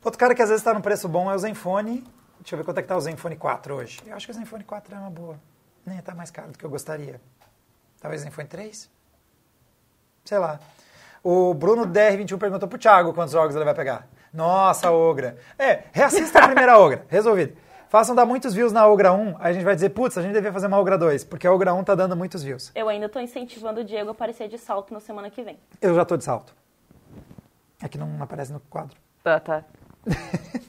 Outro 0.05 0.19
cara 0.19 0.35
que 0.35 0.41
às 0.41 0.49
vezes 0.49 0.61
está 0.61 0.73
no 0.73 0.81
preço 0.81 1.09
bom 1.09 1.31
é 1.31 1.35
o 1.35 1.39
Zenfone. 1.39 2.05
Deixa 2.39 2.55
eu 2.55 2.59
ver 2.59 2.65
quanto 2.65 2.79
é 2.79 2.83
que 2.83 2.89
tá 2.89 2.97
o 2.97 3.01
Zenfone 3.01 3.37
4 3.37 3.75
hoje. 3.75 4.01
Eu 4.07 4.15
acho 4.15 4.27
que 4.27 4.31
o 4.31 4.35
Zenfone 4.35 4.63
4 4.63 4.95
é 4.95 4.99
uma 4.99 5.11
boa. 5.11 5.39
Nem 5.85 6.01
tá 6.01 6.15
mais 6.15 6.31
caro 6.31 6.53
do 6.53 6.59
que 6.59 6.65
eu 6.65 6.71
gostaria. 6.71 7.21
Talvez 8.01 8.23
o 8.23 8.25
Zenfone 8.25 8.47
3? 8.47 8.89
Sei 10.25 10.39
lá. 10.39 10.61
O 11.23 11.53
Bruno 11.55 11.87
DR21 11.87 12.39
perguntou 12.39 12.69
pro 12.69 12.79
Thiago 12.79 13.13
quantos 13.13 13.33
jogos 13.33 13.57
ele 13.57 13.65
vai 13.65 13.75
pegar. 13.75 14.09
Nossa, 14.33 14.91
Ogra. 14.91 15.37
É, 15.59 15.85
reassista 15.93 16.39
a 16.41 16.47
primeira 16.47 16.79
Ogra. 16.79 17.05
Resolvido. 17.09 17.57
Façam 17.89 18.15
dar 18.15 18.27
muitos 18.27 18.53
views 18.53 18.71
na 18.71 18.87
Ogra 18.87 19.13
1, 19.15 19.37
aí 19.39 19.51
a 19.51 19.53
gente 19.55 19.65
vai 19.65 19.75
dizer, 19.75 19.89
putz, 19.91 20.19
a 20.19 20.23
gente 20.23 20.35
devia 20.35 20.53
fazer 20.53 20.67
uma 20.67 20.79
Ogra 20.79 20.99
2, 20.99 21.25
porque 21.25 21.47
a 21.47 21.53
Ogra 21.53 21.73
1 21.73 21.85
tá 21.85 21.95
dando 21.95 22.15
muitos 22.15 22.43
views. 22.43 22.71
Eu 22.75 22.87
ainda 22.89 23.09
tô 23.09 23.19
incentivando 23.19 23.81
o 23.81 23.85
Diego 23.85 24.11
a 24.11 24.13
aparecer 24.13 24.47
de 24.47 24.59
salto 24.59 24.93
na 24.93 25.01
semana 25.01 25.31
que 25.31 25.43
vem. 25.43 25.59
Eu 25.81 25.95
já 25.95 26.05
tô 26.05 26.15
de 26.17 26.25
salto. 26.25 26.55
É 27.83 27.89
que 27.89 27.97
não 27.97 28.23
aparece 28.23 28.53
no 28.53 28.61
quadro. 28.61 28.95
Tá, 29.25 29.41
tá. 29.41 29.65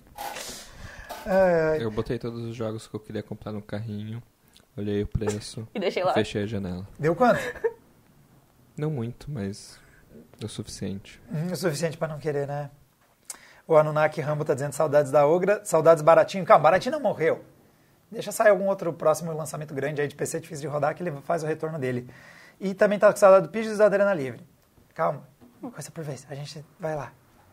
Ai, 1.25 1.61
ai. 1.71 1.83
Eu 1.83 1.91
botei 1.91 2.17
todos 2.17 2.41
os 2.43 2.55
jogos 2.55 2.87
que 2.87 2.95
eu 2.95 2.99
queria 2.99 3.21
comprar 3.21 3.51
no 3.51 3.61
carrinho, 3.61 4.23
olhei 4.75 5.03
o 5.03 5.07
preço, 5.07 5.67
E 5.75 5.79
deixei 5.79 6.03
lá. 6.03 6.13
fechei 6.13 6.43
a 6.43 6.45
janela. 6.47 6.87
Deu 6.97 7.15
quanto? 7.15 7.39
Não 8.77 8.89
muito, 8.89 9.29
mas 9.29 9.77
o 10.43 10.47
suficiente. 10.47 11.21
Hum, 11.31 11.51
o 11.51 11.55
suficiente 11.55 11.97
pra 11.97 12.07
não 12.07 12.17
querer, 12.17 12.47
né? 12.47 12.71
O 13.69 13.77
Anunnaki 13.77 14.19
Rambo 14.19 14.43
tá 14.43 14.55
dizendo 14.55 14.73
saudades 14.73 15.11
da 15.11 15.27
Ogra, 15.27 15.61
saudades 15.63 16.01
baratinho. 16.01 16.43
Calma, 16.43 16.63
baratinho 16.63 16.93
não 16.93 16.99
morreu. 16.99 17.45
Deixa 18.09 18.31
sair 18.31 18.49
algum 18.49 18.65
outro 18.65 18.91
próximo 18.91 19.31
lançamento 19.31 19.75
grande 19.75 20.01
aí 20.01 20.07
de 20.07 20.15
PC 20.15 20.39
difícil 20.39 20.63
de 20.63 20.67
rodar 20.67 20.95
que 20.95 21.03
ele 21.03 21.11
faz 21.21 21.43
o 21.43 21.45
retorno 21.45 21.77
dele. 21.77 22.09
E 22.59 22.73
também 22.73 22.97
tá 22.97 23.11
com 23.13 23.19
saudade 23.19 23.45
do 23.45 23.51
Pidgeys 23.51 23.75
e 23.75 23.77
da 23.77 23.85
Adrena 23.85 24.11
Livre. 24.11 24.41
Calma, 24.95 25.21
uma 25.61 25.71
coisa 25.71 25.91
por 25.91 26.03
vez. 26.03 26.25
A 26.31 26.33
gente 26.33 26.65
vai 26.79 26.95
lá. 26.95 27.11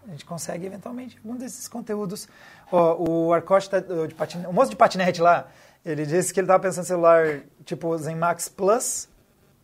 A 0.08 0.10
gente 0.10 0.24
consegue 0.24 0.64
eventualmente 0.64 1.18
algum 1.22 1.36
desses 1.36 1.68
conteúdos. 1.68 2.26
Ó, 2.72 2.96
o 2.96 3.32
Arcote 3.34 3.68
tá, 3.68 3.80
de 3.80 4.14
patin... 4.14 4.38
o 4.46 4.54
moço 4.54 4.70
de 4.70 4.76
patinete 4.76 5.20
lá, 5.20 5.48
ele 5.84 6.06
disse 6.06 6.32
que 6.32 6.40
ele 6.40 6.46
tava 6.46 6.60
pensando 6.60 6.84
em 6.84 6.86
celular 6.86 7.40
tipo 7.62 7.94
Zen 7.98 8.16
Max 8.16 8.48
Plus, 8.48 9.06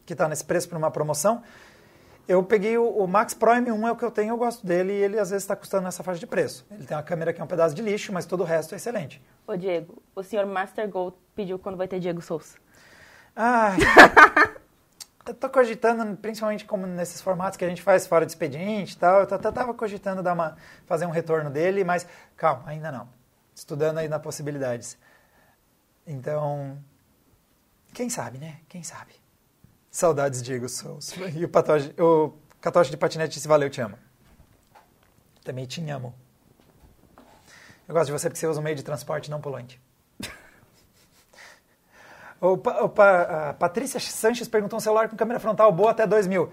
que 0.04 0.14
tá 0.14 0.28
nesse 0.28 0.44
preço 0.44 0.68
por 0.68 0.76
uma 0.76 0.90
promoção. 0.90 1.42
Eu 2.28 2.42
peguei 2.42 2.78
o, 2.78 2.88
o 2.88 3.06
Max 3.08 3.34
Pro 3.34 3.50
M1, 3.50 3.88
é 3.88 3.92
o 3.92 3.96
que 3.96 4.04
eu 4.04 4.10
tenho, 4.10 4.30
eu 4.30 4.36
gosto 4.36 4.64
dele, 4.66 4.92
e 4.92 4.96
ele 5.02 5.18
às 5.18 5.30
vezes 5.30 5.42
está 5.42 5.56
custando 5.56 5.84
nessa 5.84 6.02
faixa 6.02 6.20
de 6.20 6.26
preço. 6.26 6.64
Ele 6.70 6.86
tem 6.86 6.96
uma 6.96 7.02
câmera 7.02 7.32
que 7.32 7.40
é 7.40 7.44
um 7.44 7.48
pedaço 7.48 7.74
de 7.74 7.82
lixo, 7.82 8.12
mas 8.12 8.24
todo 8.24 8.42
o 8.42 8.44
resto 8.44 8.74
é 8.74 8.76
excelente. 8.76 9.22
Ô, 9.46 9.56
Diego, 9.56 10.00
o 10.14 10.22
senhor 10.22 10.46
Master 10.46 10.88
Gold 10.88 11.16
pediu 11.34 11.58
quando 11.58 11.76
vai 11.76 11.88
ter 11.88 11.98
Diego 11.98 12.22
Souza. 12.22 12.56
Ai. 13.34 13.78
eu 15.26 15.34
tô 15.34 15.48
cogitando, 15.48 16.16
principalmente 16.16 16.64
como 16.64 16.86
nesses 16.86 17.20
formatos 17.20 17.56
que 17.56 17.64
a 17.64 17.68
gente 17.68 17.82
faz 17.82 18.06
fora 18.06 18.24
de 18.24 18.32
expediente 18.32 18.94
e 18.94 18.98
tal, 18.98 19.20
eu 19.20 19.26
t- 19.26 19.52
tava 19.52 19.74
cogitando 19.74 20.22
dar 20.22 20.32
uma, 20.34 20.56
fazer 20.86 21.06
um 21.06 21.10
retorno 21.10 21.50
dele, 21.50 21.82
mas 21.84 22.06
calma, 22.36 22.64
ainda 22.66 22.92
não. 22.92 23.08
Estudando 23.54 23.98
aí 23.98 24.08
nas 24.08 24.22
possibilidades. 24.22 24.96
Então, 26.06 26.78
quem 27.92 28.08
sabe, 28.08 28.38
né? 28.38 28.60
Quem 28.68 28.82
sabe? 28.82 29.12
Saudades, 29.96 30.42
Diego 30.42 30.68
Souza. 30.70 31.14
E 31.36 31.44
o, 31.44 31.48
patoge, 31.48 31.94
o 32.00 32.32
Catoche 32.62 32.90
de 32.90 32.96
Patinete 32.96 33.34
disse, 33.34 33.46
valeu, 33.46 33.68
te 33.68 33.78
amo. 33.80 33.98
Também 35.44 35.66
te 35.66 35.86
amo. 35.90 36.14
Eu 37.86 37.94
gosto 37.94 38.06
de 38.06 38.12
você 38.12 38.28
porque 38.30 38.40
você 38.40 38.46
usa 38.46 38.58
um 38.58 38.62
meio 38.62 38.74
de 38.74 38.82
transporte 38.82 39.30
não 39.30 39.40
poluente. 39.40 39.78
O, 42.40 42.56
Pa- 42.58 42.82
o 42.82 42.88
Pa- 42.88 43.50
a 43.50 43.54
Patrícia 43.54 44.00
Sanches 44.00 44.48
perguntou 44.48 44.76
um 44.76 44.80
celular 44.80 45.08
com 45.08 45.16
câmera 45.16 45.38
frontal 45.38 45.70
boa 45.70 45.92
até 45.92 46.04
2000. 46.08 46.50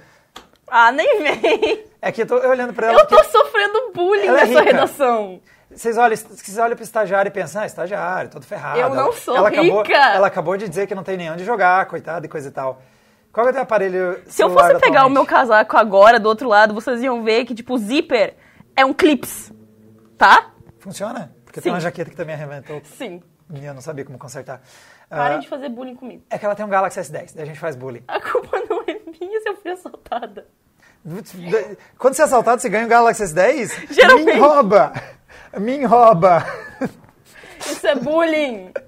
Ah, 0.67 0.91
nem 0.91 1.19
vem. 1.23 1.85
É 1.99 2.11
que 2.13 2.21
eu 2.21 2.27
tô 2.27 2.35
olhando 2.47 2.73
pra 2.73 2.87
ela 2.87 3.01
Eu 3.01 3.07
tô 3.07 3.21
sofrendo 3.25 3.91
bullying 3.93 4.27
Ela 4.27 4.41
é 4.41 4.45
nessa 4.45 4.59
rica. 4.59 4.71
redação. 4.71 5.41
vocês 5.69 5.97
olham, 5.97 6.15
vocês 6.15 6.57
olham 6.59 6.75
pro 6.75 6.83
estagiário 6.83 7.27
e 7.27 7.31
pensam, 7.31 7.61
ah, 7.61 7.65
estagiário, 7.65 8.29
todo 8.29 8.45
ferrado. 8.45 8.79
Eu 8.79 8.89
não 8.89 9.05
Ela- 9.05 9.13
sou 9.13 9.35
ela 9.35 9.49
Acabou, 9.49 9.81
rica. 9.81 9.97
ela 9.97 10.27
acabou 10.27 10.55
de 10.57 10.69
dizer 10.69 10.85
que 10.87 10.93
não 10.95 11.03
tem 11.03 11.17
nem 11.17 11.31
onde 11.31 11.43
jogar, 11.43 11.87
coitado 11.87 12.25
e 12.25 12.29
coisa 12.29 12.49
e 12.49 12.51
tal. 12.51 12.81
Qual 13.31 13.45
é 13.47 13.49
o 13.49 13.53
teu 13.53 13.61
aparelho 13.61 14.21
Se 14.25 14.41
eu 14.43 14.49
fosse 14.49 14.79
pegar 14.79 15.05
o 15.05 15.09
meu 15.09 15.25
casaco 15.25 15.77
agora, 15.77 16.19
do 16.19 16.27
outro 16.27 16.47
lado, 16.47 16.73
vocês 16.73 17.01
iam 17.01 17.23
ver 17.23 17.45
que, 17.45 17.53
tipo, 17.53 17.75
o 17.75 17.77
zíper 17.77 18.35
é 18.75 18.83
um 18.83 18.93
clips. 18.93 19.51
Tá? 20.17 20.51
Funciona? 20.79 21.33
Porque 21.45 21.59
Sim. 21.59 21.65
tem 21.65 21.73
uma 21.73 21.79
jaqueta 21.79 22.09
que 22.09 22.15
também 22.15 22.35
arrebentou. 22.35 22.81
Sim. 22.83 23.21
E 23.53 23.65
eu 23.65 23.73
não 23.73 23.81
sabia 23.81 24.05
como 24.05 24.17
consertar. 24.17 24.61
Ah, 25.09 25.17
Parem 25.17 25.39
de 25.39 25.47
fazer 25.47 25.69
bullying 25.69 25.95
comigo. 25.95 26.23
É 26.29 26.37
que 26.37 26.45
ela 26.45 26.55
tem 26.55 26.65
um 26.65 26.69
Galaxy 26.69 26.99
S10, 26.99 27.33
daí 27.33 27.43
a 27.43 27.45
gente 27.45 27.59
faz 27.59 27.75
bullying. 27.75 28.03
A 28.07 28.19
culpa 28.19 28.59
não 28.69 28.81
é 28.83 28.99
minha 29.19 29.41
se 29.41 29.49
eu 29.49 29.55
fui 29.57 29.71
assaltada. 29.71 30.47
Quando 31.97 32.13
você 32.13 32.21
é 32.21 32.25
assaltado, 32.25 32.61
você 32.61 32.69
ganha 32.69 32.85
um 32.85 32.89
Galaxy 32.89 33.23
S10? 33.23 33.91
Geralmente. 33.91 34.25
Me 34.25 34.39
rouba! 34.39 34.93
Me 35.57 35.85
rouba! 35.85 36.45
Isso 37.59 37.87
é 37.87 37.95
bullying. 37.95 38.71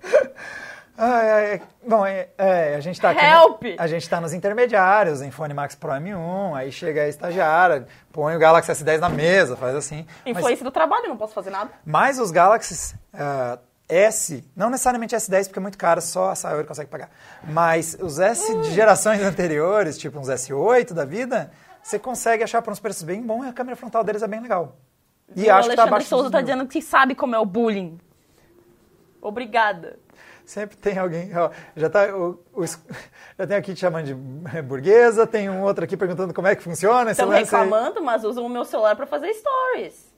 Ai, 0.97 1.29
ai, 1.53 1.61
bom, 1.87 2.05
é, 2.05 2.27
é, 2.37 2.75
a 2.75 2.79
gente 2.79 2.99
tá 3.01 3.11
aqui. 3.11 3.25
Help! 3.25 3.63
A 3.77 3.87
gente 3.87 4.07
tá 4.07 4.21
nos 4.21 4.33
intermediários, 4.33 5.21
em 5.21 5.31
Fone 5.31 5.53
Max 5.53 5.73
Pro 5.73 5.89
M1, 5.91 6.55
aí 6.55 6.71
chega 6.71 7.03
a 7.03 7.07
estagiária, 7.07 7.87
põe 8.11 8.35
o 8.35 8.39
Galaxy 8.39 8.71
S10 8.71 8.99
na 8.99 9.09
mesa, 9.09 9.55
faz 9.57 9.73
assim. 9.75 10.05
Influência 10.25 10.63
do 10.63 10.69
trabalho, 10.71 11.07
não 11.07 11.17
posso 11.17 11.33
fazer 11.33 11.49
nada. 11.49 11.71
mas 11.85 12.19
os 12.19 12.29
Galaxies 12.29 12.93
ah, 13.13 13.57
S, 13.89 14.43
não 14.55 14.69
necessariamente 14.69 15.15
S10 15.15 15.45
porque 15.45 15.59
é 15.59 15.61
muito 15.61 15.77
caro, 15.77 16.01
só 16.01 16.29
a 16.29 16.35
Saori 16.35 16.67
consegue 16.67 16.89
pagar. 16.89 17.09
Mas 17.43 17.97
os 17.99 18.19
S 18.19 18.51
Hum. 18.53 18.61
de 18.61 18.71
gerações 18.71 19.21
anteriores, 19.21 19.97
tipo 19.97 20.19
uns 20.19 20.27
S8 20.27 20.93
da 20.93 21.03
vida, 21.05 21.51
você 21.81 21.97
consegue 21.97 22.43
achar 22.43 22.61
por 22.61 22.71
uns 22.71 22.79
preços 22.79 23.01
bem 23.03 23.21
bons 23.23 23.45
e 23.45 23.47
a 23.47 23.53
câmera 23.53 23.75
frontal 23.75 24.03
deles 24.03 24.21
é 24.21 24.27
bem 24.27 24.39
legal. 24.41 24.75
E 25.35 25.45
o 25.47 25.53
acho 25.53 25.69
que 25.69 25.75
tá 25.75 25.81
Alexandre 25.81 25.81
abaixo 25.81 26.07
Souza 26.09 26.29
tá 26.29 26.37
mil. 26.37 26.45
dizendo 26.45 26.67
que 26.67 26.81
sabe 26.81 27.15
como 27.15 27.33
é 27.33 27.39
o 27.39 27.45
bullying. 27.45 27.97
Obrigada. 29.21 29.97
Sempre 30.45 30.77
tem 30.77 30.97
alguém. 30.97 31.31
ó, 31.37 31.49
já, 31.75 31.89
tá, 31.89 32.15
o, 32.15 32.39
o 32.53 32.65
já 32.65 33.47
tem 33.47 33.55
aqui 33.57 33.73
te 33.73 33.79
chamando 33.79 34.05
de 34.05 34.13
burguesa, 34.61 35.25
tem 35.25 35.49
um 35.49 35.61
outro 35.61 35.83
aqui 35.83 35.95
perguntando 35.95 36.33
como 36.33 36.47
é 36.47 36.55
que 36.55 36.63
funciona. 36.63 37.11
esse 37.11 37.21
Estão 37.21 37.27
lance 37.27 37.55
aí. 37.55 37.61
reclamando, 37.61 38.03
mas 38.03 38.23
usam 38.23 38.45
o 38.45 38.49
meu 38.49 38.65
celular 38.65 38.95
pra 38.95 39.05
fazer 39.05 39.33
stories. 39.33 40.11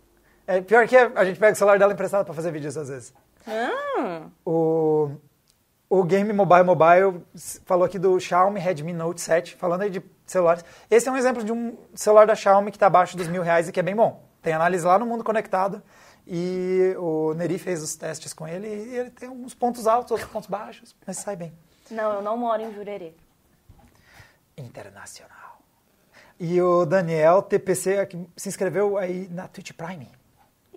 É, 0.45 0.59
pior 0.61 0.88
que 0.88 0.97
a 0.97 1.24
gente 1.26 1.39
pega 1.39 1.53
o 1.53 1.55
celular 1.55 1.80
dela 1.80 1.93
emprestado 1.93 2.26
para 2.26 2.34
fazer 2.34 2.51
vídeos 2.51 2.78
às 2.78 2.89
vezes. 2.89 3.13
Hum. 3.47 4.30
O, 4.45 5.11
o 5.89 6.03
Game 6.03 6.32
Mobile 6.34 6.63
Mobile 6.63 7.24
falou 7.65 7.86
aqui 7.86 7.97
do 7.99 8.19
Xiaomi 8.19 8.59
Redmi 8.59 8.93
Note 8.93 9.21
7, 9.21 9.55
falando 9.55 9.84
aí 9.84 9.89
de 9.89 10.01
celulares. 10.26 10.63
Esse 10.89 11.07
é 11.07 11.11
um 11.11 11.17
exemplo 11.17 11.43
de 11.43 11.51
um 11.51 11.78
celular 11.93 12.26
da 12.26 12.36
Xiaomi 12.36 12.71
que 12.71 12.78
está 12.78 12.88
abaixo 12.88 13.15
dos 13.15 13.28
mil 13.28 13.41
reais 13.41 13.69
e 13.69 13.71
que 13.71 13.80
é 13.80 13.84
bem 13.84 13.95
bom. 13.95 14.24
Tem 14.41 14.53
análise 14.53 14.86
lá 14.86 14.99
no 14.99 15.05
Mundo 15.05 15.24
Conectado 15.24 15.82
e 16.26 16.95
o 16.97 17.34
Neri 17.34 17.57
fez 17.59 17.82
os 17.84 17.95
testes 17.95 18.34
com 18.34 18.47
ele 18.47 18.67
e 18.67 18.95
ele 18.95 19.09
tem 19.09 19.30
alguns 19.30 19.53
pontos 19.53 19.88
altos, 19.88 20.11
outros 20.11 20.30
pontos 20.30 20.49
baixos, 20.49 20.95
mas 21.05 21.17
sai 21.17 21.36
bem. 21.36 21.53
Não, 21.91 22.13
eu 22.13 22.21
não 22.21 22.38
moro 22.38 22.61
em 22.61 22.74
Jurerê. 22.74 23.13
Internacional. 24.57 25.59
E 26.39 26.61
o 26.61 26.86
Daniel 26.86 27.41
TPC 27.41 27.99
aqui 27.99 28.28
se 28.36 28.49
inscreveu 28.49 28.97
aí 28.97 29.28
na 29.30 29.47
Twitch 29.47 29.71
Prime. 29.74 30.09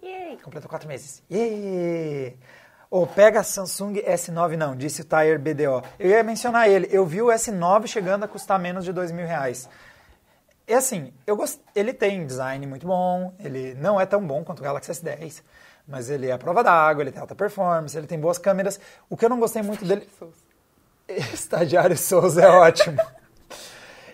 Yay. 0.02 0.36
Completou 0.42 0.68
quatro 0.68 0.88
meses. 0.88 1.22
Yay! 1.30 2.38
Ou 2.90 3.06
pega 3.06 3.42
Samsung 3.42 3.94
S9 3.94 4.56
não, 4.56 4.76
disse 4.76 5.02
o 5.02 5.04
Tire 5.04 5.38
BDO. 5.38 5.82
Eu 5.98 6.10
ia 6.10 6.22
mencionar 6.22 6.68
ele. 6.68 6.88
Eu 6.90 7.04
vi 7.04 7.20
o 7.20 7.26
S9 7.26 7.86
chegando 7.88 8.24
a 8.24 8.28
custar 8.28 8.58
menos 8.58 8.84
de 8.84 8.92
dois 8.92 9.10
mil 9.10 9.26
reais. 9.26 9.68
E 10.68 10.74
assim, 10.74 11.12
eu 11.26 11.36
gost... 11.36 11.60
ele 11.74 11.92
tem 11.92 12.26
design 12.26 12.66
muito 12.66 12.86
bom, 12.86 13.32
ele 13.38 13.74
não 13.74 14.00
é 14.00 14.06
tão 14.06 14.26
bom 14.26 14.42
quanto 14.42 14.58
o 14.58 14.62
Galaxy 14.62 14.90
S10, 14.90 15.42
mas 15.86 16.10
ele 16.10 16.26
é 16.26 16.32
a 16.32 16.38
prova 16.38 16.64
d'água, 16.64 17.04
ele 17.04 17.12
tem 17.12 17.20
alta 17.20 17.34
performance, 17.36 17.96
ele 17.96 18.06
tem 18.06 18.18
boas 18.18 18.36
câmeras. 18.36 18.80
O 19.08 19.16
que 19.16 19.24
eu 19.24 19.28
não 19.28 19.38
gostei 19.38 19.62
muito 19.62 19.84
dele... 19.84 20.08
Estagiário 21.32 21.96
Souza 21.96 22.42
é 22.42 22.48
ótimo. 22.48 23.00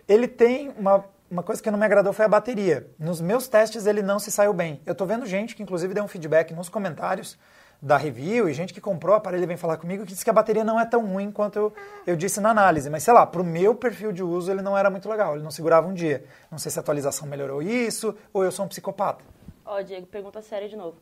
Ele 0.06 0.28
tem 0.28 0.68
uma, 0.76 1.02
uma 1.30 1.42
coisa 1.42 1.62
que 1.62 1.70
não 1.70 1.78
me 1.78 1.86
agradou 1.86 2.12
foi 2.12 2.26
a 2.26 2.28
bateria. 2.28 2.86
Nos 2.98 3.20
meus 3.20 3.48
testes 3.48 3.86
ele 3.86 4.02
não 4.02 4.18
se 4.18 4.30
saiu 4.30 4.52
bem. 4.52 4.82
Eu 4.84 4.94
tô 4.94 5.06
vendo 5.06 5.24
gente 5.24 5.56
que 5.56 5.62
inclusive 5.62 5.94
deu 5.94 6.04
um 6.04 6.08
feedback 6.08 6.52
nos 6.52 6.68
comentários 6.68 7.38
da 7.82 7.96
review 7.96 8.48
e 8.48 8.54
gente 8.54 8.72
que 8.72 8.80
comprou 8.80 9.12
o 9.12 9.18
aparelho 9.18 9.44
vem 9.44 9.56
falar 9.56 9.76
comigo 9.76 10.04
que 10.04 10.12
disse 10.12 10.22
que 10.22 10.30
a 10.30 10.32
bateria 10.32 10.62
não 10.62 10.78
é 10.78 10.86
tão 10.86 11.04
ruim 11.04 11.32
quanto 11.32 11.58
eu, 11.58 11.72
eu 12.06 12.14
disse 12.14 12.40
na 12.40 12.50
análise. 12.50 12.88
Mas 12.88 13.02
sei 13.02 13.12
lá, 13.12 13.26
pro 13.26 13.42
meu 13.42 13.74
perfil 13.74 14.12
de 14.12 14.22
uso 14.22 14.52
ele 14.52 14.62
não 14.62 14.78
era 14.78 14.88
muito 14.88 15.08
legal, 15.08 15.34
ele 15.34 15.42
não 15.42 15.50
segurava 15.50 15.88
um 15.88 15.92
dia. 15.92 16.24
Não 16.48 16.58
sei 16.58 16.70
se 16.70 16.78
a 16.78 16.82
atualização 16.82 17.26
melhorou 17.26 17.60
isso 17.60 18.16
ou 18.32 18.44
eu 18.44 18.52
sou 18.52 18.64
um 18.64 18.68
psicopata. 18.68 19.24
Ó, 19.66 19.82
Diego, 19.82 20.06
pergunta 20.06 20.40
séria 20.40 20.68
de 20.68 20.76
novo. 20.76 20.96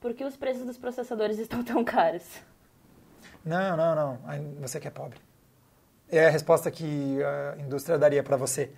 Por 0.00 0.14
que 0.14 0.24
os 0.24 0.36
preços 0.36 0.64
dos 0.64 0.78
processadores 0.78 1.36
estão 1.40 1.64
tão 1.64 1.82
caros? 1.82 2.24
Não, 3.44 3.76
não, 3.76 3.94
não. 3.96 4.18
Você 4.60 4.78
que 4.78 4.86
é 4.86 4.90
pobre. 4.90 5.18
É 6.08 6.26
a 6.26 6.30
resposta 6.30 6.70
que 6.70 7.18
a 7.22 7.60
indústria 7.60 7.98
daria 7.98 8.22
para 8.22 8.36
você. 8.36 8.70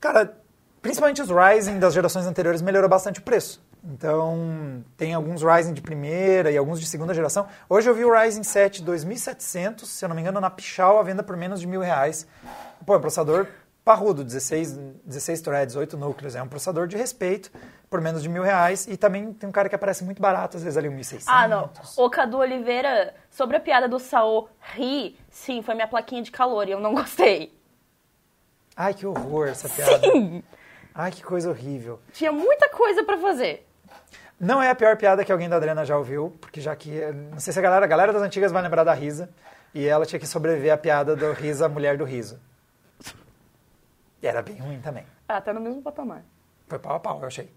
Cara, 0.00 0.36
principalmente 0.82 1.22
os 1.22 1.28
Ryzen 1.28 1.78
das 1.78 1.94
gerações 1.94 2.26
anteriores 2.26 2.62
melhorou 2.62 2.88
bastante 2.88 3.20
o 3.20 3.22
preço. 3.22 3.62
Então, 3.82 4.84
tem 4.96 5.14
alguns 5.14 5.42
Ryzen 5.42 5.72
de 5.72 5.80
primeira 5.80 6.50
e 6.50 6.56
alguns 6.56 6.78
de 6.80 6.86
segunda 6.86 7.14
geração. 7.14 7.48
Hoje 7.68 7.88
eu 7.88 7.94
vi 7.94 8.04
o 8.04 8.12
Ryzen 8.12 8.42
7 8.42 8.82
2700, 8.82 9.88
se 9.88 10.04
eu 10.04 10.08
não 10.08 10.16
me 10.16 10.22
engano, 10.22 10.40
na 10.40 10.50
Pichal, 10.50 10.98
a 10.98 11.02
venda 11.02 11.22
por 11.22 11.36
menos 11.36 11.60
de 11.60 11.66
mil 11.66 11.80
reais. 11.80 12.26
Pô, 12.84 12.94
é 12.94 12.98
um 12.98 13.00
processador 13.00 13.46
parrudo, 13.84 14.22
16, 14.22 14.72
16 15.04 15.40
threads, 15.40 15.76
8 15.76 15.96
núcleos. 15.96 16.36
É 16.36 16.42
um 16.42 16.48
processador 16.48 16.86
de 16.86 16.96
respeito, 16.96 17.50
por 17.88 18.00
menos 18.00 18.22
de 18.22 18.28
mil 18.28 18.42
reais. 18.42 18.86
E 18.86 18.96
também 18.96 19.32
tem 19.32 19.48
um 19.48 19.52
cara 19.52 19.68
que 19.68 19.74
aparece 19.74 20.04
muito 20.04 20.20
barato, 20.20 20.58
às 20.58 20.62
vezes 20.62 20.76
ali 20.76 20.88
um 20.88 20.96
1.600. 20.96 21.24
Ah, 21.26 21.48
não. 21.48 21.70
O 21.96 22.10
Cadu 22.10 22.38
Oliveira, 22.38 23.14
sobre 23.30 23.56
a 23.56 23.60
piada 23.60 23.88
do 23.88 23.98
Saô 23.98 24.48
ri, 24.74 25.18
sim, 25.30 25.62
foi 25.62 25.74
minha 25.74 25.88
plaquinha 25.88 26.22
de 26.22 26.30
calor 26.30 26.68
e 26.68 26.72
eu 26.72 26.80
não 26.80 26.94
gostei. 26.94 27.58
Ai, 28.76 28.94
que 28.94 29.06
horror 29.06 29.48
essa 29.48 29.68
piada. 29.68 29.98
Sim! 30.00 30.42
Ai, 30.94 31.10
que 31.10 31.22
coisa 31.22 31.50
horrível. 31.50 32.00
Tinha 32.12 32.32
muita 32.32 32.68
coisa 32.68 33.04
pra 33.04 33.16
fazer. 33.18 33.66
Não 34.40 34.62
é 34.62 34.70
a 34.70 34.74
pior 34.74 34.96
piada 34.96 35.22
que 35.22 35.30
alguém 35.30 35.50
da 35.50 35.56
Adriana 35.56 35.84
já 35.84 35.98
ouviu, 35.98 36.34
porque 36.40 36.62
já 36.62 36.74
que. 36.74 36.90
Não 37.30 37.38
sei 37.38 37.52
se 37.52 37.58
a 37.58 37.62
galera, 37.62 37.84
a 37.84 37.88
galera 37.88 38.10
das 38.10 38.22
antigas 38.22 38.50
vai 38.50 38.62
lembrar 38.62 38.84
da 38.84 38.94
Risa. 38.94 39.28
E 39.74 39.86
ela 39.86 40.06
tinha 40.06 40.18
que 40.18 40.26
sobreviver 40.26 40.72
à 40.72 40.78
piada 40.78 41.14
do 41.14 41.30
Risa, 41.32 41.66
a 41.66 41.68
mulher 41.68 41.98
do 41.98 42.04
riso. 42.04 42.40
E 44.22 44.26
era 44.26 44.40
bem 44.42 44.56
ruim 44.56 44.80
também. 44.80 45.04
Ah, 45.28 45.40
tá 45.40 45.52
no 45.52 45.60
mesmo 45.60 45.82
patamar. 45.82 46.22
Foi 46.66 46.78
pau 46.78 46.96
a 46.96 47.00
pau, 47.00 47.20
eu 47.20 47.26
achei. 47.26 47.52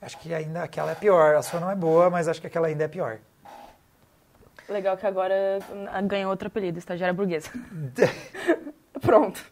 Acho 0.00 0.18
que 0.18 0.32
ainda 0.32 0.62
aquela 0.62 0.92
é 0.92 0.94
pior. 0.94 1.34
A 1.34 1.42
sua 1.42 1.58
não 1.58 1.70
é 1.70 1.74
boa, 1.74 2.08
mas 2.08 2.28
acho 2.28 2.40
que 2.40 2.46
aquela 2.46 2.68
ainda 2.68 2.84
é 2.84 2.88
pior. 2.88 3.18
Legal 4.68 4.96
que 4.96 5.06
agora 5.06 5.58
ah, 5.90 6.00
ganhou 6.02 6.30
outro 6.30 6.46
apelido, 6.48 6.78
estagiária 6.78 7.12
burguesa. 7.12 7.50
Pronto. 9.00 9.44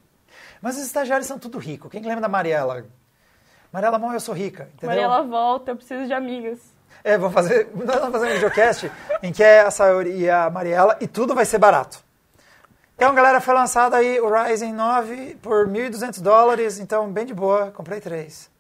mas 0.61 0.77
os 0.77 0.85
estagiários 0.85 1.27
são 1.27 1.39
tudo 1.39 1.59
rico. 1.59 1.91
Quem 1.91 2.01
que 2.01 2.09
lembra 2.09 2.23
da 2.23 2.29
Mariela? 2.29 2.87
Mariela, 3.73 3.99
mão, 3.99 4.13
eu 4.13 4.21
sou 4.21 4.35
rica. 4.35 4.69
Entendeu? 4.75 4.89
Mariela 4.89 5.23
volta, 5.23 5.71
eu 5.71 5.77
preciso 5.77 6.07
de 6.07 6.13
amigas. 6.13 6.59
É, 7.03 7.17
vamos 7.17 7.35
fazer, 7.35 7.69
nós 7.75 7.97
vamos 7.97 8.13
fazer 8.13 8.27
um 8.27 8.35
videocast 8.35 8.93
em 9.23 9.33
que 9.33 9.43
é 9.43 9.61
a 9.61 9.71
Sayori 9.71 10.11
e 10.11 10.31
a 10.31 10.51
Mariela 10.51 10.97
e 11.01 11.07
tudo 11.07 11.35
vai 11.35 11.45
ser 11.45 11.59
barato. 11.59 11.99
Então, 12.95 13.15
galera, 13.15 13.41
foi 13.41 13.55
lançado 13.55 13.95
aí 13.95 14.21
o 14.21 14.29
Ryzen 14.31 14.73
9 14.73 15.37
por 15.43 15.67
1.200 15.67 16.21
dólares, 16.21 16.79
então 16.79 17.11
bem 17.11 17.25
de 17.25 17.35
boa, 17.35 17.71
comprei 17.73 18.01
três. 18.01 18.51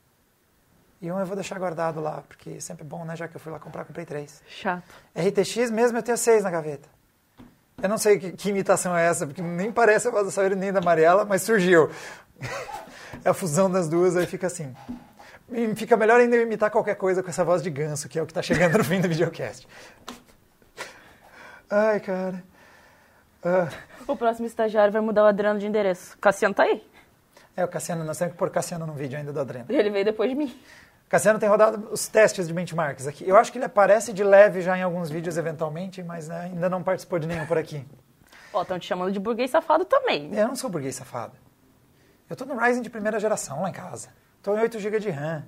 E 1.00 1.12
um 1.12 1.18
eu 1.18 1.26
vou 1.26 1.36
deixar 1.36 1.58
guardado 1.58 2.00
lá, 2.00 2.22
porque 2.26 2.60
sempre 2.60 2.84
é 2.84 2.86
bom, 2.86 3.04
né? 3.04 3.14
Já 3.14 3.28
que 3.28 3.36
eu 3.36 3.40
fui 3.40 3.52
lá 3.52 3.58
comprar, 3.58 3.84
comprei 3.84 4.06
três. 4.06 4.40
Chato. 4.48 4.84
RTX 5.14 5.70
mesmo 5.70 5.98
eu 5.98 6.02
tenho 6.02 6.16
seis 6.16 6.42
na 6.42 6.50
gaveta. 6.50 6.88
Eu 7.82 7.88
não 7.88 7.98
sei 7.98 8.18
que, 8.18 8.32
que 8.32 8.50
imitação 8.50 8.96
é 8.96 9.06
essa, 9.06 9.26
porque 9.26 9.42
nem 9.42 9.70
parece 9.70 10.08
a 10.08 10.10
voz 10.10 10.24
da 10.24 10.30
Sayori 10.30 10.54
nem 10.54 10.72
da 10.72 10.80
Mariela, 10.80 11.24
mas 11.24 11.42
surgiu. 11.42 11.90
é 13.24 13.30
a 13.30 13.34
fusão 13.34 13.70
das 13.70 13.88
duas, 13.88 14.16
aí 14.16 14.26
fica 14.26 14.46
assim. 14.46 14.74
Fica 15.76 15.96
melhor 15.96 16.18
ainda 16.20 16.36
eu 16.36 16.42
imitar 16.42 16.70
qualquer 16.70 16.94
coisa 16.94 17.22
com 17.22 17.28
essa 17.28 17.44
voz 17.44 17.62
de 17.62 17.70
ganso, 17.70 18.08
que 18.08 18.18
é 18.18 18.22
o 18.22 18.26
que 18.26 18.32
está 18.32 18.42
chegando 18.42 18.78
no 18.78 18.84
fim 18.84 19.00
do 19.00 19.08
videocast. 19.08 19.66
Ai, 21.70 22.00
cara. 22.00 22.42
Ah, 23.44 23.68
O 24.06 24.16
próximo 24.16 24.46
estagiário 24.46 24.92
vai 24.92 25.02
mudar 25.02 25.24
o 25.24 25.26
Adriano 25.26 25.58
de 25.58 25.66
endereço. 25.66 26.16
Cassiano 26.18 26.54
tá 26.54 26.62
aí. 26.64 26.82
É, 27.56 27.64
o 27.64 27.68
Cassiano, 27.68 28.02
nós 28.04 28.16
temos 28.16 28.32
que 28.32 28.38
pôr 28.38 28.50
Cassiano 28.50 28.86
no 28.86 28.94
vídeo 28.94 29.18
ainda 29.18 29.32
do 29.32 29.40
Adreno. 29.40 29.66
Ele 29.68 29.90
veio 29.90 30.04
depois 30.04 30.30
de 30.30 30.36
mim. 30.36 30.58
Cassiano 31.08 31.38
tem 31.38 31.48
rodado 31.48 31.88
os 31.92 32.06
testes 32.08 32.48
de 32.48 32.54
benchmarks 32.54 33.06
aqui. 33.06 33.28
Eu 33.28 33.36
acho 33.36 33.52
que 33.52 33.58
ele 33.58 33.66
aparece 33.66 34.12
de 34.14 34.24
leve 34.24 34.62
já 34.62 34.78
em 34.78 34.82
alguns 34.82 35.10
vídeos 35.10 35.36
eventualmente, 35.36 36.02
mas 36.02 36.28
né, 36.28 36.44
ainda 36.44 36.70
não 36.70 36.82
participou 36.82 37.18
de 37.18 37.26
nenhum 37.26 37.44
por 37.44 37.58
aqui. 37.58 37.84
Ó, 38.54 38.62
estão 38.62 38.78
te 38.78 38.86
chamando 38.86 39.12
de 39.12 39.20
burguês 39.20 39.50
safado 39.50 39.84
também. 39.84 40.30
Eu 40.34 40.48
não 40.48 40.56
sou 40.56 40.70
burguês 40.70 40.94
safado. 40.94 41.32
Eu 42.32 42.36
tô 42.36 42.46
no 42.46 42.56
Ryzen 42.56 42.80
de 42.80 42.88
primeira 42.88 43.20
geração 43.20 43.60
lá 43.60 43.68
em 43.68 43.74
casa. 43.74 44.08
Tô 44.42 44.56
em 44.56 44.60
8 44.60 44.78
GB 44.78 45.00
de 45.00 45.10
RAM. 45.10 45.44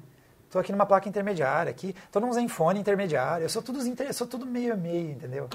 Tô 0.50 0.58
aqui 0.58 0.70
numa 0.70 0.84
placa 0.84 1.08
intermediária 1.08 1.70
aqui. 1.70 1.96
Tô 2.12 2.20
num 2.20 2.30
Zenfone 2.30 2.78
intermediário. 2.78 3.42
Eu 3.42 3.48
sou 3.48 3.62
tudo, 3.62 3.80
eu 3.80 4.12
sou 4.12 4.26
tudo 4.26 4.44
meio 4.44 4.74
a 4.74 4.76
meio, 4.76 5.12
entendeu? 5.12 5.48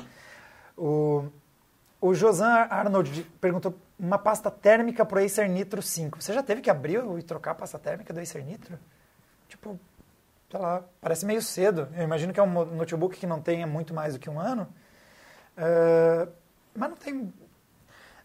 O, 0.76 1.26
o 2.02 2.16
Josan 2.16 2.66
Arnold 2.72 3.22
perguntou 3.40 3.78
uma 4.00 4.18
pasta 4.18 4.50
térmica 4.50 5.06
pro 5.06 5.24
Acer 5.24 5.48
Nitro 5.48 5.84
5. 5.84 6.20
Você 6.20 6.34
já 6.34 6.42
teve 6.42 6.62
que 6.62 6.70
abrir 6.72 7.00
e 7.20 7.22
trocar 7.22 7.52
a 7.52 7.56
pasta 7.56 7.78
térmica 7.78 8.12
do 8.12 8.20
Acer 8.20 8.44
Nitro? 8.44 8.80
Tipo, 9.48 9.80
sei 10.50 10.60
lá, 10.60 10.84
parece 11.00 11.28
meio 11.28 11.44
cedo. 11.44 11.90
Eu 11.96 12.06
imagino 12.06 12.34
que 12.34 12.40
é 12.40 12.44
um 12.44 12.66
notebook 12.76 13.16
que 13.16 13.28
não 13.28 13.40
tenha 13.40 13.68
muito 13.68 13.94
mais 13.94 14.14
do 14.16 14.20
que 14.20 14.32
um 14.32 14.40
ano. 14.40 14.68
Uh, 15.56 16.28
mas 16.74 16.90
não 16.90 16.98
tem, 16.98 17.32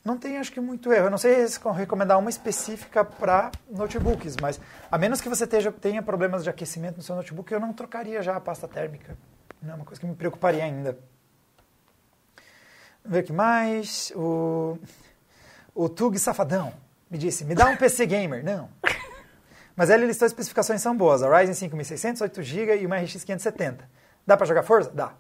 não 0.05 0.19
tem, 0.19 0.37
acho 0.37 0.53
que, 0.53 0.61
muito 0.61 0.93
erro. 0.93 1.07
Eu 1.07 1.11
não 1.11 1.17
sei 1.17 1.49
se 1.49 1.59
recomendar 1.75 2.19
uma 2.19 2.29
específica 2.29 3.03
para 3.03 3.51
notebooks, 3.71 4.37
mas 4.41 4.61
a 4.91 4.99
menos 4.99 5.21
que 5.21 5.29
você 5.29 5.47
teja, 5.47 5.73
tenha 5.73 6.03
problemas 6.03 6.45
de 6.45 6.51
aquecimento 6.51 6.99
no 6.99 7.03
seu 7.03 7.17
notebook, 7.17 7.51
eu 7.51 7.59
não 7.59 7.73
trocaria 7.73 8.21
já 8.23 8.37
a 8.37 8.41
pasta 8.41 8.69
térmica. 8.69 9.17
Não 9.63 9.73
é 9.73 9.77
uma 9.77 9.85
coisa 9.85 9.99
que 9.99 10.07
me 10.07 10.15
preocuparia 10.15 10.63
ainda. 10.63 10.99
Vamos 13.03 13.17
ver 13.17 13.21
o 13.21 13.25
que 13.25 13.33
mais. 13.33 14.13
O, 14.15 14.79
o 15.75 15.89
Tug 15.89 16.19
Safadão 16.19 16.75
me 17.11 17.17
disse, 17.17 17.45
me 17.45 17.55
dá 17.55 17.67
um 17.67 17.77
PC 17.77 18.05
Gamer. 18.05 18.45
Não. 18.45 18.69
Mas 19.75 19.89
ele 19.89 20.07
listou 20.07 20.27
as 20.27 20.33
especificações 20.33 20.83
são 20.83 20.95
boas. 20.97 21.23
A 21.23 21.39
Ryzen 21.39 21.55
5600, 21.55 22.23
8GB 22.23 22.83
e 22.83 22.87
uma 22.87 22.99
RX 22.99 23.25
570. 23.25 23.89
Dá 24.27 24.37
para 24.37 24.47
jogar 24.47 24.63
Forza? 24.63 24.91
Dá. 24.91 25.15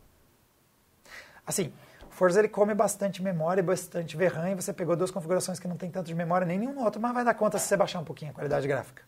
Assim, 1.47 1.73
Forza 2.15 2.39
ele 2.39 2.49
come 2.49 2.75
bastante 2.75 3.21
memória 3.21 3.61
e 3.61 3.65
bastante 3.65 4.17
VRAM 4.17 4.53
e 4.53 4.55
você 4.55 4.73
pegou 4.73 4.95
duas 4.95 5.11
configurações 5.11 5.59
que 5.59 5.67
não 5.67 5.77
tem 5.77 5.91
tanto 5.91 6.07
de 6.07 6.15
memória 6.15 6.47
nem 6.47 6.57
nenhum 6.57 6.81
outro, 6.83 7.01
mas 7.01 7.13
vai 7.13 7.25
dar 7.25 7.35
conta 7.35 7.59
se 7.59 7.67
você 7.67 7.77
baixar 7.77 7.99
um 7.99 8.05
pouquinho 8.05 8.31
a 8.31 8.35
qualidade 8.35 8.69
gráfica. 8.69 9.03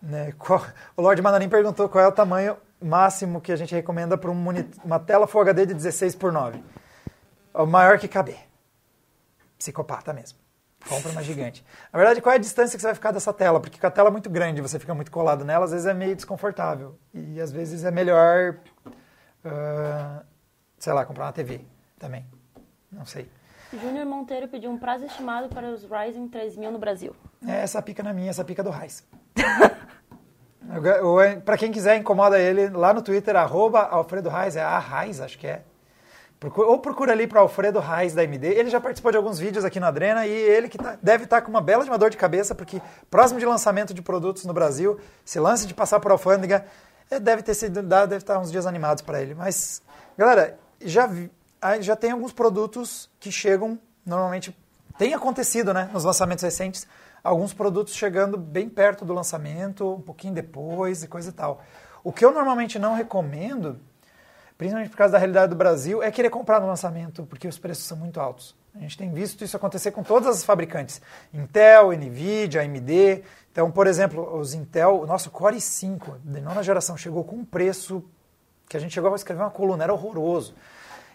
Né? 0.00 0.32
Qual, 0.38 0.64
o 0.96 1.02
Lord 1.02 1.20
Manarim 1.20 1.48
perguntou 1.48 1.88
qual 1.88 2.04
é 2.04 2.06
o 2.06 2.12
tamanho 2.12 2.56
máximo 2.80 3.40
que 3.40 3.50
a 3.50 3.56
gente 3.56 3.74
recomenda 3.74 4.16
para 4.16 4.30
um 4.30 4.44
uma 4.84 5.00
tela 5.00 5.26
Full 5.26 5.40
HD 5.40 5.66
de 5.66 5.74
16 5.74 6.14
por 6.14 6.32
9. 6.32 6.62
O 7.52 7.66
maior 7.66 7.98
que 7.98 8.06
caber. 8.06 8.38
Psicopata 9.58 10.12
mesmo. 10.12 10.38
Compra 10.88 11.10
uma 11.10 11.24
gigante. 11.24 11.66
Na 11.92 11.98
verdade, 11.98 12.22
qual 12.22 12.34
é 12.34 12.36
a 12.36 12.40
distância 12.40 12.78
que 12.78 12.82
você 12.82 12.86
vai 12.86 12.94
ficar 12.94 13.10
dessa 13.10 13.32
tela? 13.32 13.58
Porque 13.58 13.80
com 13.80 13.86
a 13.88 13.90
tela 13.90 14.12
muito 14.12 14.30
grande, 14.30 14.62
você 14.62 14.78
fica 14.78 14.94
muito 14.94 15.10
colado 15.10 15.44
nela, 15.44 15.64
às 15.64 15.72
vezes 15.72 15.86
é 15.86 15.94
meio 15.94 16.14
desconfortável. 16.14 16.96
E 17.12 17.40
às 17.40 17.50
vezes 17.50 17.82
é 17.82 17.90
melhor, 17.90 18.58
uh, 19.44 20.24
sei 20.86 20.92
lá, 20.92 21.04
comprar 21.04 21.24
uma 21.24 21.32
TV 21.32 21.62
também. 21.98 22.24
Não 22.92 23.04
sei. 23.04 23.28
Júnior 23.72 24.06
Monteiro 24.06 24.46
pediu 24.46 24.70
um 24.70 24.78
prazo 24.78 25.04
estimado 25.04 25.48
para 25.48 25.68
os 25.68 25.82
Ryzen 25.82 26.28
3000 26.28 26.70
no 26.70 26.78
Brasil. 26.78 27.12
É 27.44 27.62
essa 27.62 27.82
pica 27.82 28.04
na 28.04 28.12
minha, 28.12 28.30
essa 28.30 28.44
pica 28.44 28.62
do 28.62 28.70
Raiz. 28.70 29.04
para 31.44 31.58
quem 31.58 31.72
quiser, 31.72 31.96
incomoda 31.96 32.38
ele 32.38 32.68
lá 32.68 32.94
no 32.94 33.02
Twitter, 33.02 33.34
arroba 33.34 33.80
Alfredo 33.80 34.28
Raiz, 34.28 34.54
é 34.54 34.62
a 34.62 34.78
Raiz, 34.78 35.20
acho 35.20 35.36
que 35.36 35.48
é. 35.48 35.62
Procura, 36.38 36.68
ou 36.68 36.78
procura 36.78 37.10
ali 37.10 37.26
para 37.26 37.40
Alfredo 37.40 37.80
Reis 37.80 38.14
da 38.14 38.22
MD. 38.22 38.46
Ele 38.46 38.70
já 38.70 38.80
participou 38.80 39.10
de 39.10 39.16
alguns 39.16 39.40
vídeos 39.40 39.64
aqui 39.64 39.80
no 39.80 39.86
Adrena 39.86 40.24
e 40.24 40.30
ele 40.30 40.68
que 40.68 40.78
tá, 40.78 40.96
deve 41.02 41.24
estar 41.24 41.38
tá 41.38 41.42
com 41.42 41.50
uma 41.50 41.60
bela 41.60 41.82
de 41.82 41.90
uma 41.90 41.98
dor 41.98 42.10
de 42.10 42.16
cabeça, 42.16 42.54
porque 42.54 42.80
próximo 43.10 43.40
de 43.40 43.46
lançamento 43.46 43.92
de 43.92 44.02
produtos 44.02 44.44
no 44.44 44.52
Brasil, 44.52 45.00
esse 45.26 45.40
lance 45.40 45.66
de 45.66 45.74
passar 45.74 45.98
por 45.98 46.12
alfândega, 46.12 46.64
é, 47.10 47.18
deve 47.18 47.42
ter 47.42 47.54
sido 47.54 47.82
deve 47.82 48.18
estar 48.18 48.38
uns 48.38 48.52
dias 48.52 48.66
animados 48.66 49.02
para 49.02 49.20
ele. 49.20 49.34
Mas, 49.34 49.82
galera, 50.16 50.56
já, 50.80 51.06
vi, 51.06 51.30
já 51.80 51.96
tem 51.96 52.10
alguns 52.10 52.32
produtos 52.32 53.10
que 53.18 53.30
chegam, 53.30 53.78
normalmente 54.04 54.56
tem 54.98 55.14
acontecido 55.14 55.74
né, 55.74 55.90
nos 55.92 56.04
lançamentos 56.04 56.42
recentes, 56.42 56.86
alguns 57.22 57.52
produtos 57.52 57.94
chegando 57.94 58.36
bem 58.38 58.68
perto 58.68 59.04
do 59.04 59.12
lançamento, 59.12 59.94
um 59.94 60.00
pouquinho 60.00 60.34
depois 60.34 61.02
e 61.02 61.08
coisa 61.08 61.30
e 61.30 61.32
tal. 61.32 61.62
O 62.02 62.12
que 62.12 62.24
eu 62.24 62.32
normalmente 62.32 62.78
não 62.78 62.94
recomendo 62.94 63.80
principalmente 64.56 64.90
por 64.90 64.96
causa 64.96 65.12
da 65.12 65.18
realidade 65.18 65.50
do 65.50 65.56
Brasil, 65.56 66.02
é 66.02 66.10
querer 66.10 66.30
comprar 66.30 66.60
no 66.60 66.66
lançamento, 66.66 67.24
porque 67.24 67.46
os 67.46 67.58
preços 67.58 67.84
são 67.84 67.96
muito 67.96 68.20
altos. 68.20 68.56
A 68.74 68.78
gente 68.78 68.96
tem 68.96 69.12
visto 69.12 69.44
isso 69.44 69.56
acontecer 69.56 69.90
com 69.90 70.02
todas 70.02 70.28
as 70.28 70.44
fabricantes, 70.44 71.00
Intel, 71.32 71.92
Nvidia, 71.92 72.62
AMD. 72.62 73.22
Então, 73.50 73.70
por 73.70 73.86
exemplo, 73.86 74.36
os 74.38 74.54
Intel, 74.54 75.00
o 75.00 75.06
nosso 75.06 75.30
Core 75.30 75.56
i5 75.56 76.16
de 76.22 76.40
nona 76.40 76.62
geração 76.62 76.96
chegou 76.96 77.24
com 77.24 77.36
um 77.36 77.44
preço 77.44 78.04
que 78.68 78.76
a 78.76 78.80
gente 78.80 78.92
chegou 78.92 79.12
a 79.12 79.16
escrever 79.16 79.42
uma 79.42 79.50
coluna, 79.50 79.84
era 79.84 79.92
horroroso. 79.92 80.54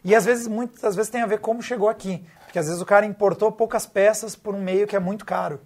E 0.04 0.16
às 0.16 0.26
vezes, 0.26 0.47
muitas 0.47 0.95
vezes 0.95 1.12
tem 1.12 1.22
a 1.22 1.26
ver 1.26 1.39
como 1.39 1.62
chegou 1.62 1.88
aqui, 1.88 2.26
porque 2.45 2.58
às 2.58 2.68
vezes 2.68 2.82
o 2.82 2.86
cara 2.86 3.06
importou 3.06 3.52
poucas 3.52 3.86
peças 3.86 4.36
por 4.36 4.56
um 4.56 4.62
meio 4.62 4.88
que 4.88 4.95
é 4.95 4.99
muito 4.99 5.26
caro 5.26 5.62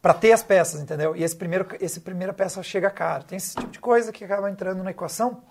para 0.00 0.14
ter 0.14 0.32
as 0.32 0.42
peças, 0.42 0.80
entendeu? 0.80 1.16
E 1.16 1.22
esse 1.22 1.36
primeiro, 1.36 1.66
esse 1.80 2.00
primeira 2.00 2.32
peça 2.32 2.62
chega 2.62 2.90
caro. 2.90 3.24
Tem 3.24 3.36
esse 3.36 3.54
tipo 3.56 3.70
de 3.70 3.80
coisa 3.80 4.12
que 4.12 4.24
acaba 4.24 4.50
entrando 4.50 4.82
na 4.82 4.90
equação. 4.90 5.42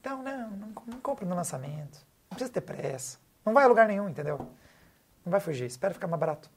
Então, 0.00 0.22
não, 0.22 0.50
não, 0.50 0.68
não 0.86 1.00
compra 1.00 1.26
no 1.26 1.34
lançamento. 1.34 1.98
Não 2.30 2.36
precisa 2.36 2.52
ter 2.52 2.60
pressa. 2.60 3.18
Não 3.44 3.52
vai 3.52 3.64
a 3.64 3.66
lugar 3.66 3.86
nenhum, 3.86 4.08
entendeu? 4.08 4.38
Não 5.24 5.30
vai 5.30 5.40
fugir. 5.40 5.66
Espera 5.66 5.94
ficar 5.94 6.06
mais 6.06 6.20
barato. 6.20 6.50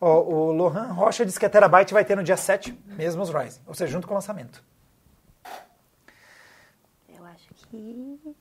O 0.00 0.52
Lohan 0.52 0.92
Rocha 0.92 1.26
disse 1.26 1.38
que 1.38 1.44
a 1.44 1.50
Terabyte 1.50 1.92
vai 1.92 2.04
ter 2.04 2.16
no 2.16 2.24
dia 2.24 2.36
7, 2.36 2.72
mesmo 2.86 3.22
os 3.22 3.28
Ryzen. 3.28 3.60
Ou 3.66 3.74
seja, 3.74 3.92
junto 3.92 4.06
com 4.06 4.14
o 4.14 4.16
lançamento. 4.16 4.64
Que... 7.70 8.34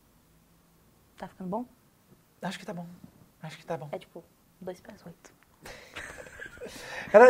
Tá 1.17 1.27
ficando 1.27 1.49
bom? 1.49 1.65
Acho 2.41 2.57
que 2.57 2.65
tá 2.65 2.73
bom. 2.73 2.87
Acho 3.43 3.57
que 3.57 3.65
tá 3.65 3.77
bom. 3.77 3.89
É 3.91 3.99
tipo, 3.99 4.23
2 4.59 4.81
para 4.81 4.93
8. 5.05 5.33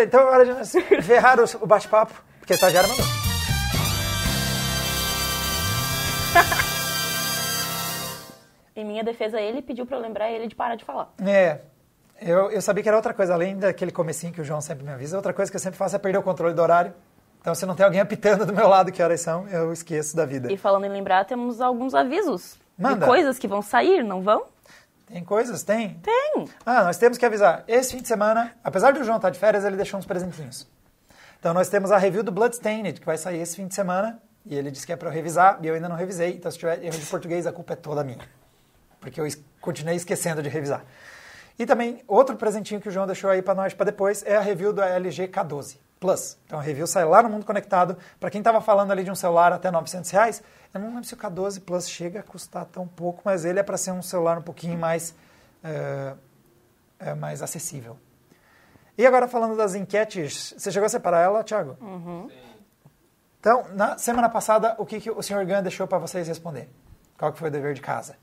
então, 0.03 0.25
hora 0.25 0.45
de 0.45 0.53
nós 0.53 0.71
ferrar 1.03 1.37
o 1.39 1.67
bate-papo, 1.67 2.23
porque 2.39 2.53
a 2.53 2.55
estagiária 2.55 2.87
mandou. 2.87 3.05
Em 8.75 8.85
minha 8.85 9.03
defesa, 9.03 9.41
ele 9.41 9.61
pediu 9.61 9.85
para 9.85 9.97
eu 9.97 10.01
lembrar 10.01 10.31
ele 10.31 10.47
de 10.47 10.55
parar 10.55 10.75
de 10.75 10.85
falar. 10.85 11.13
É. 11.19 11.59
Eu, 12.21 12.49
eu 12.49 12.61
sabia 12.61 12.81
que 12.81 12.87
era 12.87 12.97
outra 12.97 13.13
coisa, 13.13 13.33
além 13.33 13.57
daquele 13.57 13.91
comecinho 13.91 14.31
que 14.31 14.39
o 14.39 14.43
João 14.43 14.61
sempre 14.61 14.85
me 14.85 14.91
avisa, 14.91 15.17
outra 15.17 15.33
coisa 15.33 15.51
que 15.51 15.57
eu 15.57 15.59
sempre 15.59 15.77
faço 15.77 15.97
é 15.97 15.99
perder 15.99 16.17
o 16.17 16.23
controle 16.23 16.53
do 16.53 16.61
horário. 16.61 16.93
Então, 17.41 17.55
se 17.55 17.65
não 17.65 17.75
tem 17.75 17.85
alguém 17.85 18.01
apitando 18.01 18.45
do 18.45 18.53
meu 18.53 18.67
lado 18.67 18.91
que 18.91 19.01
horas 19.01 19.21
são, 19.21 19.47
eu 19.47 19.71
esqueço 19.71 20.15
da 20.15 20.25
vida. 20.25 20.51
E 20.51 20.57
falando 20.57 20.85
em 20.85 20.89
lembrar, 20.89 21.25
temos 21.25 21.61
alguns 21.61 21.93
avisos 21.93 22.57
Manda. 22.77 22.99
de 22.99 23.05
coisas 23.05 23.39
que 23.39 23.47
vão 23.47 23.61
sair, 23.61 24.03
não 24.03 24.21
vão? 24.21 24.45
Tem 25.07 25.23
coisas? 25.23 25.63
Tem? 25.63 25.95
Tem. 25.95 26.45
Ah, 26.65 26.83
nós 26.83 26.97
temos 26.97 27.17
que 27.17 27.25
avisar. 27.25 27.63
Esse 27.67 27.93
fim 27.93 28.01
de 28.01 28.07
semana, 28.07 28.53
apesar 28.63 28.93
do 28.93 29.03
João 29.03 29.17
estar 29.17 29.29
de 29.29 29.39
férias, 29.39 29.65
ele 29.65 29.75
deixou 29.75 29.99
uns 29.99 30.05
presentinhos. 30.05 30.67
Então, 31.39 31.53
nós 31.53 31.69
temos 31.69 31.91
a 31.91 31.97
review 31.97 32.21
do 32.21 32.31
Bloodstained, 32.31 32.99
que 32.99 33.05
vai 33.05 33.17
sair 33.17 33.39
esse 33.39 33.55
fim 33.55 33.67
de 33.67 33.73
semana. 33.73 34.21
E 34.45 34.55
ele 34.55 34.69
disse 34.69 34.85
que 34.85 34.93
é 34.93 34.95
para 34.95 35.09
eu 35.09 35.13
revisar, 35.13 35.59
e 35.61 35.67
eu 35.67 35.75
ainda 35.75 35.89
não 35.89 35.95
revisei. 35.95 36.35
Então, 36.35 36.51
se 36.51 36.57
tiver 36.57 36.83
erro 36.83 36.97
de 36.97 37.05
português, 37.05 37.47
a 37.47 37.51
culpa 37.51 37.73
é 37.73 37.75
toda 37.75 38.03
minha 38.03 38.19
porque 38.99 39.19
eu 39.19 39.27
continuei 39.61 39.95
esquecendo 39.95 40.41
de 40.41 40.49
revisar. 40.49 40.83
E 41.57 41.65
também, 41.65 42.01
outro 42.07 42.35
presentinho 42.35 42.79
que 42.79 42.87
o 42.87 42.91
João 42.91 43.05
deixou 43.05 43.29
aí 43.29 43.41
para 43.41 43.55
nós 43.55 43.73
para 43.73 43.85
depois 43.85 44.23
é 44.25 44.35
a 44.35 44.41
review 44.41 44.71
do 44.71 44.81
LG 44.81 45.27
K12 45.27 45.77
Plus. 45.99 46.37
Então 46.45 46.57
a 46.57 46.61
review 46.61 46.87
sai 46.87 47.03
lá 47.05 47.21
no 47.21 47.29
Mundo 47.29 47.45
Conectado. 47.45 47.97
Para 48.19 48.29
quem 48.29 48.39
estava 48.39 48.61
falando 48.61 48.91
ali 48.91 49.03
de 49.03 49.11
um 49.11 49.15
celular 49.15 49.51
até 49.51 49.69
900 49.69 50.09
reais, 50.11 50.41
eu 50.73 50.79
não 50.79 50.87
lembro 50.87 51.03
se 51.03 51.13
o 51.13 51.17
K12 51.17 51.61
Plus 51.61 51.89
chega 51.89 52.21
a 52.21 52.23
custar 52.23 52.65
tão 52.65 52.87
pouco, 52.87 53.21
mas 53.25 53.43
ele 53.43 53.59
é 53.59 53.63
para 53.63 53.77
ser 53.77 53.91
um 53.91 54.01
celular 54.01 54.37
um 54.37 54.41
pouquinho 54.41 54.77
mais, 54.77 55.13
é, 55.63 56.13
é, 56.99 57.13
mais 57.15 57.41
acessível. 57.41 57.97
E 58.97 59.05
agora 59.05 59.27
falando 59.27 59.57
das 59.57 59.75
enquetes, 59.75 60.53
você 60.57 60.71
chegou 60.71 60.85
a 60.85 60.89
separar 60.89 61.21
ela, 61.21 61.43
Thiago? 61.43 61.77
Uhum. 61.81 62.29
Então, 63.39 63.65
na 63.73 63.97
semana 63.97 64.29
passada, 64.29 64.75
o 64.77 64.85
que, 64.85 64.99
que 64.99 65.09
o 65.09 65.23
Sr. 65.23 65.45
Gun 65.45 65.61
deixou 65.61 65.87
para 65.87 65.97
vocês 65.97 66.27
responder? 66.27 66.69
Qual 67.17 67.31
que 67.31 67.39
foi 67.39 67.47
o 67.47 67.51
dever 67.51 67.73
de 67.73 67.81
casa? 67.81 68.17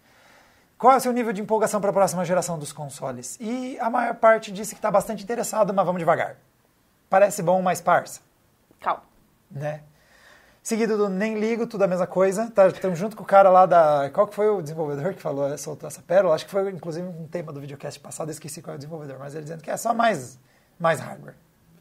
Qual 0.78 0.92
é 0.92 0.96
o 0.96 1.00
seu 1.00 1.12
nível 1.12 1.32
de 1.32 1.40
empolgação 1.40 1.80
para 1.80 1.88
a 1.88 1.92
próxima 1.92 2.24
geração 2.24 2.58
dos 2.58 2.70
consoles? 2.70 3.38
E 3.40 3.78
a 3.80 3.88
maior 3.88 4.14
parte 4.16 4.52
disse 4.52 4.74
que 4.74 4.78
está 4.78 4.90
bastante 4.90 5.24
interessado, 5.24 5.72
mas 5.72 5.86
vamos 5.86 5.98
devagar. 5.98 6.36
Parece 7.08 7.42
bom, 7.42 7.62
mas 7.62 7.80
parça. 7.80 8.20
Calma. 8.80 9.02
Né? 9.50 9.82
Seguido 10.62 10.96
do 10.96 11.08
Nem 11.08 11.38
Ligo, 11.38 11.64
tudo 11.66 11.84
a 11.84 11.86
mesma 11.86 12.08
coisa. 12.08 12.44
Estamos 12.44 12.80
tá, 12.80 12.94
junto 12.94 13.16
com 13.16 13.22
o 13.22 13.26
cara 13.26 13.48
lá 13.50 13.66
da... 13.66 14.10
Qual 14.12 14.26
que 14.26 14.34
foi 14.34 14.48
o 14.48 14.60
desenvolvedor 14.60 15.14
que 15.14 15.22
falou, 15.22 15.56
soltou 15.56 15.86
essa 15.86 16.02
pérola? 16.02 16.34
Acho 16.34 16.44
que 16.44 16.50
foi, 16.50 16.68
inclusive, 16.70 17.06
um 17.06 17.28
tema 17.28 17.52
do 17.52 17.60
videocast 17.60 18.00
passado, 18.00 18.30
esqueci 18.32 18.60
qual 18.60 18.72
é 18.72 18.74
o 18.74 18.78
desenvolvedor, 18.78 19.16
mas 19.16 19.34
ele 19.34 19.44
dizendo 19.44 19.62
que 19.62 19.70
é 19.70 19.76
só 19.76 19.94
mais, 19.94 20.40
mais 20.76 20.98
hardware. 20.98 21.36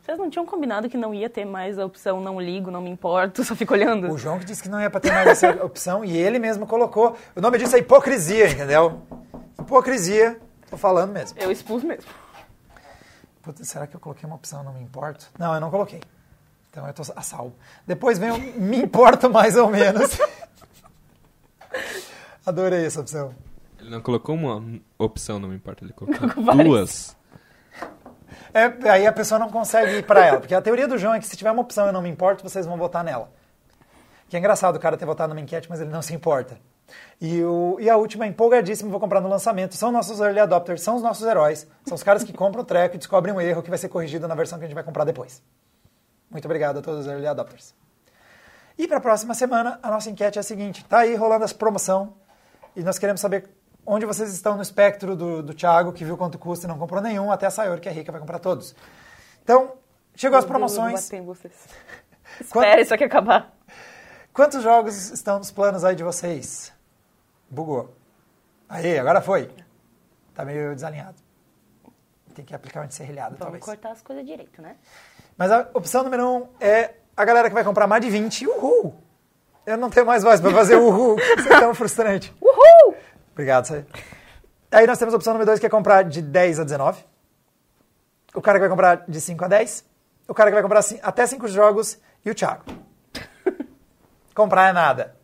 Vocês 0.05 0.19
não 0.19 0.29
tinham 0.29 0.45
combinado 0.45 0.87
que 0.87 0.97
não 0.97 1.15
ia 1.15 1.27
ter 1.27 1.45
mais 1.45 1.79
a 1.79 1.85
opção 1.85 2.21
não 2.21 2.39
ligo, 2.39 2.69
não 2.69 2.79
me 2.79 2.91
importo, 2.91 3.41
só 3.43 3.55
fico 3.55 3.73
olhando? 3.73 4.11
O 4.11 4.19
João 4.19 4.37
que 4.37 4.45
disse 4.45 4.61
que 4.61 4.69
não 4.69 4.79
ia 4.79 4.87
para 4.91 4.99
ter 4.99 5.11
mais 5.11 5.29
essa 5.29 5.49
opção 5.65 6.05
e 6.05 6.15
ele 6.15 6.37
mesmo 6.37 6.67
colocou. 6.67 7.17
O 7.35 7.41
nome 7.41 7.57
disso 7.57 7.75
é 7.75 7.79
hipocrisia, 7.79 8.51
entendeu? 8.51 9.01
Hipocrisia, 9.59 10.39
tô 10.69 10.77
falando 10.77 11.11
mesmo. 11.11 11.39
Eu 11.39 11.51
expus 11.51 11.83
mesmo. 11.83 12.05
Putz, 13.45 13.69
será 13.69 13.85
que 13.85 13.95
eu 13.95 13.99
coloquei 13.99 14.25
uma 14.25 14.35
opção 14.35 14.63
não 14.63 14.73
me 14.73 14.81
importo? 14.81 15.27
Não, 15.37 15.53
eu 15.53 15.61
não 15.61 15.69
coloquei. 15.69 16.01
Então 16.71 16.87
eu 16.87 16.93
tô 16.93 17.03
a 17.15 17.21
salvo. 17.21 17.55
Depois 17.85 18.17
vem 18.17 18.31
o 18.31 18.39
me 18.59 18.77
importo 18.77 19.29
mais 19.29 19.55
ou 19.55 19.69
menos. 19.69 20.17
Adorei 22.43 22.87
essa 22.87 23.01
opção. 23.01 23.35
Ele 23.79 23.91
não 23.91 24.01
colocou 24.01 24.33
uma 24.33 24.81
opção, 24.97 25.37
não 25.37 25.49
me 25.49 25.55
importa, 25.55 25.83
ele 25.83 25.93
colocou 25.93 26.43
várias. 26.43 26.65
duas. 26.65 27.17
É, 28.51 28.89
aí 28.89 29.05
a 29.05 29.13
pessoa 29.13 29.37
não 29.37 29.49
consegue 29.51 29.97
ir 29.97 30.05
pra 30.07 30.25
ela. 30.25 30.39
Porque 30.39 30.55
a 30.55 30.61
teoria 30.61 30.87
do 30.87 30.97
João 30.97 31.13
é 31.13 31.19
que 31.19 31.27
se 31.27 31.37
tiver 31.37 31.51
uma 31.51 31.61
opção 31.61 31.85
eu 31.85 31.93
não 31.93 32.01
me 32.01 32.09
importo, 32.09 32.41
vocês 32.41 32.65
vão 32.65 32.77
votar 32.77 33.03
nela. 33.03 33.31
Que 34.27 34.35
é 34.35 34.39
engraçado 34.39 34.75
o 34.75 34.79
cara 34.79 34.97
ter 34.97 35.05
votado 35.05 35.29
numa 35.35 35.41
enquete, 35.41 35.69
mas 35.69 35.79
ele 35.81 35.91
não 35.91 36.01
se 36.01 36.15
importa. 36.15 36.57
E, 37.19 37.43
o, 37.43 37.77
e 37.79 37.89
a 37.89 37.97
última 37.97 38.25
é 38.25 38.27
empolgadíssimo, 38.27 38.91
vou 38.91 38.99
comprar 38.99 39.21
no 39.21 39.29
lançamento. 39.29 39.75
São 39.75 39.91
nossos 39.91 40.19
early 40.19 40.39
adopters, 40.39 40.81
são 40.81 40.95
os 40.95 41.01
nossos 41.01 41.25
heróis. 41.25 41.67
São 41.85 41.95
os 41.95 42.03
caras 42.03 42.23
que 42.23 42.33
compram 42.33 42.61
o 42.61 42.65
treco 42.65 42.95
e 42.95 42.97
descobrem 42.97 43.33
um 43.33 43.41
erro 43.41 43.63
que 43.63 43.69
vai 43.69 43.77
ser 43.79 43.89
corrigido 43.89 44.27
na 44.27 44.35
versão 44.35 44.59
que 44.59 44.65
a 44.65 44.67
gente 44.67 44.75
vai 44.75 44.83
comprar 44.83 45.03
depois. 45.05 45.41
Muito 46.29 46.45
obrigado 46.45 46.79
a 46.79 46.81
todos 46.81 47.01
os 47.01 47.07
early 47.07 47.25
adopters. 47.25 47.73
E 48.77 48.87
para 48.87 48.97
a 48.97 49.01
próxima 49.01 49.33
semana, 49.33 49.79
a 49.81 49.89
nossa 49.89 50.09
enquete 50.09 50.37
é 50.37 50.41
a 50.41 50.43
seguinte: 50.43 50.83
tá 50.85 50.99
aí 50.99 51.15
rolando 51.15 51.45
essa 51.45 51.55
promoção 51.55 52.13
e 52.75 52.83
nós 52.83 52.99
queremos 52.99 53.21
saber 53.21 53.49
onde 53.85 54.05
vocês 54.05 54.33
estão 54.33 54.55
no 54.55 54.61
espectro 54.61 55.15
do, 55.15 55.41
do 55.41 55.53
Thiago, 55.53 55.93
que 55.93 56.03
viu 56.03 56.17
quanto 56.17 56.37
custa 56.37 56.65
e 56.65 56.67
não 56.67 56.77
comprou 56.77 57.01
nenhum, 57.01 57.31
até 57.31 57.45
a 57.45 57.51
Sayori, 57.51 57.79
que 57.79 57.87
é 57.87 57.91
rica, 57.91 58.11
vai 58.11 58.19
comprar 58.19 58.39
todos. 58.39 58.75
Então, 59.43 59.73
chegou 60.15 60.37
as 60.37 60.43
Meu 60.45 60.59
Deus, 60.59 60.73
eu 60.73 60.79
vou 60.81 60.89
promoções. 60.89 61.13
em 61.13 61.21
vocês. 61.23 61.53
Quanto- 62.51 62.65
Espera 62.65 62.81
isso 62.81 62.93
aqui 62.93 63.03
acabar. 63.03 63.53
Quantos 64.33 64.61
jogos 64.63 65.11
estão 65.11 65.37
nos 65.37 65.51
planos 65.51 65.85
aí 65.85 65.95
de 65.95 66.03
vocês? 66.03 66.73
Bugou. 67.55 67.95
Aí, 68.67 68.99
agora 68.99 69.21
foi. 69.21 69.49
Tá 70.33 70.43
meio 70.43 70.75
desalinhado. 70.75 71.15
Tem 72.35 72.43
que 72.43 72.53
aplicar 72.53 72.81
uma 72.81 72.87
encerrilhada, 72.87 73.29
Vamos 73.29 73.39
talvez. 73.39 73.63
cortar 73.63 73.91
as 73.91 74.01
coisas 74.01 74.25
direito, 74.25 74.61
né? 74.61 74.75
Mas 75.37 75.49
a 75.51 75.69
opção 75.73 76.03
número 76.03 76.27
um 76.27 76.47
é 76.59 76.95
a 77.15 77.23
galera 77.23 77.47
que 77.47 77.53
vai 77.53 77.63
comprar 77.63 77.87
mais 77.87 78.03
de 78.03 78.09
20. 78.09 78.45
Uhul! 78.45 78.93
Eu 79.65 79.77
não 79.77 79.89
tenho 79.89 80.05
mais 80.05 80.21
voz 80.21 80.41
para 80.41 80.51
fazer 80.51 80.75
uhul. 80.75 81.17
Isso 81.39 81.51
é 81.51 81.59
tão 81.59 81.73
frustrante. 81.73 82.35
Uhul! 82.41 82.95
Obrigado, 83.31 83.65
Sai. 83.65 83.85
Aí 84.69 84.85
nós 84.85 84.99
temos 84.99 85.13
a 85.13 85.17
opção 85.17 85.33
número 85.33 85.49
2, 85.49 85.59
que 85.59 85.65
é 85.65 85.69
comprar 85.69 86.03
de 86.03 86.21
10 86.21 86.59
a 86.59 86.63
19. 86.65 87.05
O 88.33 88.41
cara 88.41 88.57
que 88.57 88.61
vai 88.61 88.69
comprar 88.69 89.05
de 89.07 89.21
5 89.21 89.45
a 89.45 89.47
10. 89.47 89.85
O 90.27 90.33
cara 90.33 90.49
que 90.49 90.55
vai 90.55 90.63
comprar 90.63 90.83
até 91.01 91.25
5 91.25 91.47
jogos. 91.47 91.97
E 92.25 92.29
o 92.29 92.35
Thiago. 92.35 92.65
comprar 94.35 94.69
é 94.69 94.73
nada. 94.73 95.15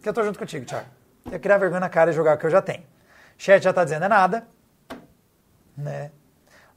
Que 0.00 0.08
eu 0.08 0.14
tô 0.14 0.22
junto 0.22 0.38
contigo, 0.38 0.64
Thiago. 0.64 0.86
Eu 1.30 1.40
criar 1.40 1.58
vergonha 1.58 1.80
na 1.80 1.88
cara 1.88 2.10
e 2.10 2.14
jogar 2.14 2.36
o 2.36 2.38
que 2.38 2.46
eu 2.46 2.50
já 2.50 2.60
tenho. 2.62 2.84
Chat 3.36 3.62
já 3.62 3.72
tá 3.72 3.84
dizendo 3.84 4.04
é 4.04 4.08
nada. 4.08 4.46
Né? 5.76 6.10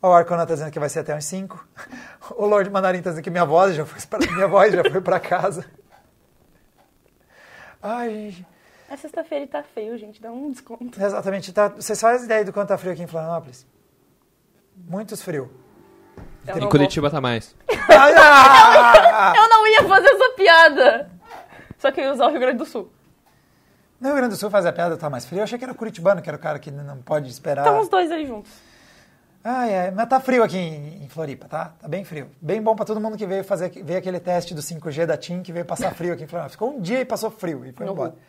O 0.01 0.07
Arcona 0.07 0.45
tá 0.45 0.53
dizendo 0.53 0.71
que 0.71 0.79
vai 0.79 0.89
ser 0.89 0.99
até 0.99 1.15
uns 1.15 1.25
5. 1.25 1.67
O 2.35 2.45
Lord 2.45 2.69
Mandarim 2.69 3.01
tá 3.01 3.09
dizendo 3.09 3.23
que 3.23 3.29
minha 3.29 3.45
voz 3.45 3.73
já 3.73 3.85
foi 3.85 4.01
pra, 4.05 4.33
minha 4.33 4.47
voz 4.47 4.73
já 4.73 4.83
foi 4.83 4.99
pra 4.99 5.17
casa. 5.19 5.65
Ai, 7.81 8.35
É 8.89 8.97
sexta-feira 8.97 9.45
e 9.45 9.47
tá 9.47 9.63
feio, 9.63 9.97
gente. 9.97 10.21
Dá 10.21 10.29
um 10.31 10.51
desconto. 10.51 11.01
Exatamente. 11.01 11.53
Tá, 11.53 11.69
vocês 11.69 11.99
fazem 11.99 12.25
ideia 12.25 12.43
do 12.43 12.51
quanto 12.51 12.67
tá 12.69 12.77
frio 12.77 12.91
aqui 12.91 13.03
em 13.03 13.07
Florianópolis? 13.07 13.65
Muitos 14.75 15.21
frio. 15.21 15.49
Eu 16.45 16.57
Em 16.57 16.61
não, 16.61 16.69
Curitiba 16.69 17.09
tá 17.09 17.21
mais. 17.21 17.55
Ah! 17.89 19.33
vou... 19.33 19.43
eu 19.43 19.49
não 19.49 19.67
ia 19.67 19.83
fazer 19.87 20.09
essa 20.09 20.29
piada. 20.35 21.11
Só 21.77 21.91
que 21.91 22.01
eu 22.01 22.05
ia 22.05 22.11
usar 22.11 22.27
o 22.27 22.29
Rio 22.29 22.39
Grande 22.39 22.57
do 22.57 22.65
Sul. 22.65 22.91
No 23.99 24.07
Rio 24.09 24.17
Grande 24.17 24.35
do 24.35 24.37
Sul 24.37 24.49
fazer 24.49 24.69
a 24.69 24.73
piada 24.73 24.95
tá 24.97 25.09
mais 25.09 25.25
frio. 25.25 25.39
Eu 25.39 25.43
achei 25.43 25.57
que 25.57 25.63
era 25.63 25.73
curitibano, 25.73 26.21
que 26.21 26.29
era 26.29 26.37
o 26.37 26.39
cara 26.41 26.59
que 26.59 26.69
não 26.69 26.97
pode 27.01 27.29
esperar. 27.29 27.65
Estão 27.65 27.79
os 27.81 27.89
dois 27.89 28.11
aí 28.11 28.25
juntos. 28.27 28.51
Ai, 29.43 29.73
ai, 29.75 29.91
mas 29.91 30.07
tá 30.09 30.19
frio 30.19 30.43
aqui 30.43 30.57
em, 30.57 31.03
em 31.05 31.07
Floripa, 31.09 31.47
tá? 31.47 31.73
Tá 31.79 31.87
bem 31.87 32.03
frio. 32.03 32.29
Bem 32.41 32.61
bom 32.61 32.75
pra 32.75 32.83
todo 32.85 32.99
mundo 32.99 33.17
que 33.17 33.25
veio 33.25 33.43
fazer 33.43 33.69
ver 33.83 33.95
aquele 33.95 34.19
teste 34.19 34.53
do 34.53 34.61
5G 34.61 35.05
da 35.05 35.15
TIM, 35.15 35.41
que 35.41 35.53
veio 35.53 35.63
passar 35.65 35.93
frio 35.95 36.13
aqui 36.13 36.23
em 36.23 36.27
Florianópolis. 36.27 36.53
Ficou 36.53 36.71
um 36.75 36.81
dia 36.81 36.99
e 36.99 37.05
passou 37.05 37.31
frio 37.31 37.65
e 37.65 37.71
foi 37.71 37.85
No 37.85 37.93
embora. 37.93 38.09
Rio. 38.11 38.19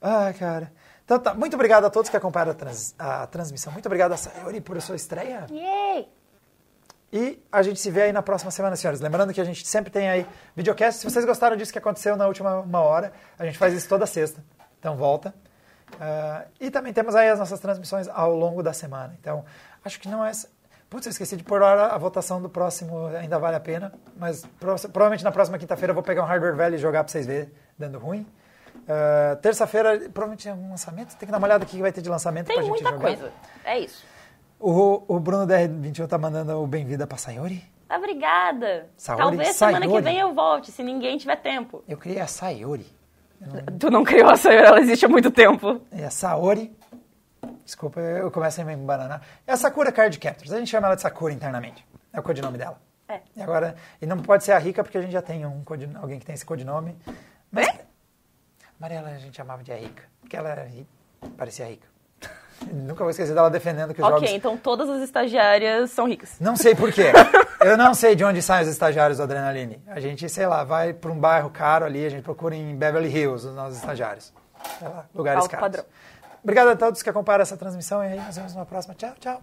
Ai, 0.00 0.34
cara. 0.34 0.72
Então 1.04 1.18
tá, 1.18 1.32
muito 1.34 1.54
obrigado 1.54 1.84
a 1.84 1.90
todos 1.90 2.10
que 2.10 2.16
acompanharam 2.16 2.52
a, 2.52 2.54
trans- 2.54 2.94
a 2.98 3.26
transmissão. 3.26 3.72
Muito 3.72 3.86
obrigado 3.86 4.12
a 4.12 4.16
Sayori 4.16 4.60
por 4.60 4.80
sua 4.82 4.94
estreia. 4.96 5.46
Yay! 5.50 6.08
E 7.12 7.42
a 7.50 7.62
gente 7.62 7.78
se 7.80 7.90
vê 7.90 8.02
aí 8.02 8.12
na 8.12 8.22
próxima 8.22 8.50
semana, 8.50 8.74
senhores. 8.76 9.00
Lembrando 9.00 9.32
que 9.34 9.40
a 9.40 9.44
gente 9.44 9.66
sempre 9.66 9.90
tem 9.90 10.08
aí 10.08 10.26
videocast. 10.56 10.98
Se 11.00 11.04
vocês 11.10 11.24
gostaram 11.24 11.56
disso 11.56 11.72
que 11.72 11.78
aconteceu 11.78 12.16
na 12.16 12.26
última 12.26 12.60
uma 12.60 12.80
hora, 12.80 13.12
a 13.38 13.44
gente 13.44 13.58
faz 13.58 13.74
isso 13.74 13.88
toda 13.88 14.06
sexta. 14.06 14.42
Então 14.82 14.96
volta. 14.96 15.32
Ah, 16.00 16.44
e 16.60 16.72
também 16.72 16.92
temos 16.92 17.14
aí 17.14 17.28
as 17.28 17.38
nossas 17.38 17.60
transmissões 17.60 18.08
ao 18.08 18.34
longo 18.34 18.64
da 18.64 18.72
semana. 18.72 19.14
Então, 19.20 19.44
acho 19.84 20.00
que 20.00 20.08
não 20.08 20.24
é. 20.24 20.32
Putz, 20.90 21.06
eu 21.06 21.10
esqueci 21.10 21.36
de 21.36 21.44
pôr 21.44 21.62
a, 21.62 21.66
hora- 21.66 21.86
a 21.86 21.98
votação 21.98 22.42
do 22.42 22.48
próximo, 22.48 23.06
ainda 23.16 23.38
vale 23.38 23.54
a 23.54 23.60
pena. 23.60 23.92
Mas 24.16 24.44
pro- 24.58 24.74
provavelmente 24.90 25.22
na 25.22 25.30
próxima 25.30 25.56
quinta-feira 25.56 25.92
eu 25.92 25.94
vou 25.94 26.02
pegar 26.02 26.24
um 26.24 26.26
hardware 26.26 26.56
velho 26.56 26.74
e 26.74 26.78
jogar 26.78 27.04
pra 27.04 27.12
vocês 27.12 27.26
verem, 27.26 27.48
dando 27.78 27.96
ruim. 28.00 28.26
Ah, 28.88 29.36
Terça-feira, 29.40 29.96
provavelmente 30.12 30.48
é 30.48 30.52
um 30.52 30.70
lançamento. 30.70 31.16
Tem 31.16 31.26
que 31.26 31.30
dar 31.32 31.38
uma 31.38 31.46
olhada 31.46 31.62
aqui 31.62 31.76
que 31.76 31.82
vai 31.82 31.92
ter 31.92 32.02
de 32.02 32.08
lançamento 32.10 32.46
pra 32.46 32.54
Tem 32.56 32.64
gente 32.64 32.72
muita 32.72 32.90
jogar. 32.90 33.00
coisa. 33.06 33.30
É 33.64 33.78
isso. 33.78 34.04
O, 34.58 35.04
o 35.06 35.20
Bruno 35.20 35.46
DR21 35.46 36.08
tá 36.08 36.18
mandando 36.18 36.60
o 36.60 36.66
bem-vinda 36.66 37.06
pra 37.06 37.16
Sayori. 37.16 37.62
Obrigada. 37.88 38.88
Saori? 38.96 39.22
Talvez 39.22 39.56
semana 39.56 39.80
que 39.80 39.86
Sayori? 39.86 40.02
vem 40.04 40.18
eu 40.18 40.34
volte, 40.34 40.72
se 40.72 40.82
ninguém 40.82 41.16
tiver 41.16 41.36
tempo. 41.36 41.84
Eu 41.86 41.96
criei 41.96 42.20
a 42.20 42.26
Sayori. 42.26 42.86
Tu 43.78 43.90
não 43.90 44.04
criou 44.04 44.30
a 44.30 44.36
Sayori, 44.36 44.66
ela 44.66 44.80
existe 44.80 45.04
há 45.04 45.08
muito 45.08 45.30
tempo. 45.30 45.80
É 45.90 46.04
a 46.04 46.10
Saori. 46.10 46.76
Desculpa, 47.64 48.00
eu 48.00 48.30
começo 48.30 48.60
a 48.60 48.64
me 48.64 48.72
embananar. 48.74 49.22
É 49.46 49.52
a 49.52 49.56
Sakura 49.56 49.90
Card 49.92 50.18
Captors. 50.18 50.52
A 50.52 50.58
gente 50.58 50.68
chama 50.70 50.86
ela 50.86 50.96
de 50.96 51.02
Sakura 51.02 51.32
internamente. 51.32 51.84
É 52.12 52.20
o 52.20 52.22
codinome 52.22 52.58
dela. 52.58 52.80
É. 53.08 53.20
E 53.36 53.42
agora, 53.42 53.74
e 54.00 54.06
não 54.06 54.18
pode 54.18 54.44
ser 54.44 54.52
a 54.52 54.58
Rica 54.58 54.82
porque 54.82 54.98
a 54.98 55.02
gente 55.02 55.12
já 55.12 55.22
tem 55.22 55.44
um 55.44 55.62
alguém 56.00 56.18
que 56.18 56.24
tem 56.26 56.34
esse 56.34 56.44
codinome. 56.44 56.96
Mas 57.50 57.68
Mariela 58.78 59.08
a 59.10 59.18
gente 59.18 59.36
chamava 59.36 59.62
de 59.62 59.72
a 59.72 59.76
Rica, 59.76 60.02
porque 60.20 60.36
ela 60.36 60.54
ri- 60.64 60.86
parecia 61.36 61.66
rica. 61.66 61.86
Nunca 62.70 63.02
vou 63.04 63.10
esquecer 63.10 63.34
dela 63.34 63.50
defendendo 63.50 63.94
que 63.94 64.00
os 64.00 64.06
Ok, 64.06 64.18
jogos 64.20 64.30
então 64.32 64.56
todas 64.56 64.88
as 64.88 65.02
estagiárias 65.02 65.90
são 65.90 66.06
ricas. 66.06 66.36
Não 66.40 66.56
sei 66.56 66.74
por 66.74 66.92
quê. 66.92 67.12
Eu 67.60 67.76
não 67.76 67.94
sei 67.94 68.14
de 68.14 68.24
onde 68.24 68.42
saem 68.42 68.62
os 68.64 68.68
estagiários 68.68 69.18
do 69.18 69.22
Adrenaline. 69.24 69.80
A 69.86 70.00
gente, 70.00 70.28
sei 70.28 70.46
lá, 70.46 70.64
vai 70.64 70.92
para 70.92 71.10
um 71.12 71.18
bairro 71.18 71.48
caro 71.50 71.84
ali, 71.84 72.04
a 72.04 72.08
gente 72.08 72.22
procura 72.22 72.54
em 72.54 72.74
Beverly 72.76 73.08
Hills 73.08 73.46
os 73.46 73.54
nossos 73.54 73.76
estagiários. 73.78 74.32
Sei 74.78 74.88
lá, 74.88 75.06
lugares 75.14 75.42
Alto 75.42 75.50
caros. 75.50 75.62
padrão. 75.64 75.84
Obrigado 76.42 76.68
a 76.68 76.76
todos 76.76 77.02
que 77.02 77.08
acompanharam 77.08 77.42
essa 77.42 77.56
transmissão 77.56 78.02
e 78.02 78.08
aí 78.08 78.20
nos 78.20 78.36
vemos 78.36 78.54
na 78.54 78.64
próxima. 78.64 78.94
Tchau, 78.94 79.12
tchau. 79.20 79.40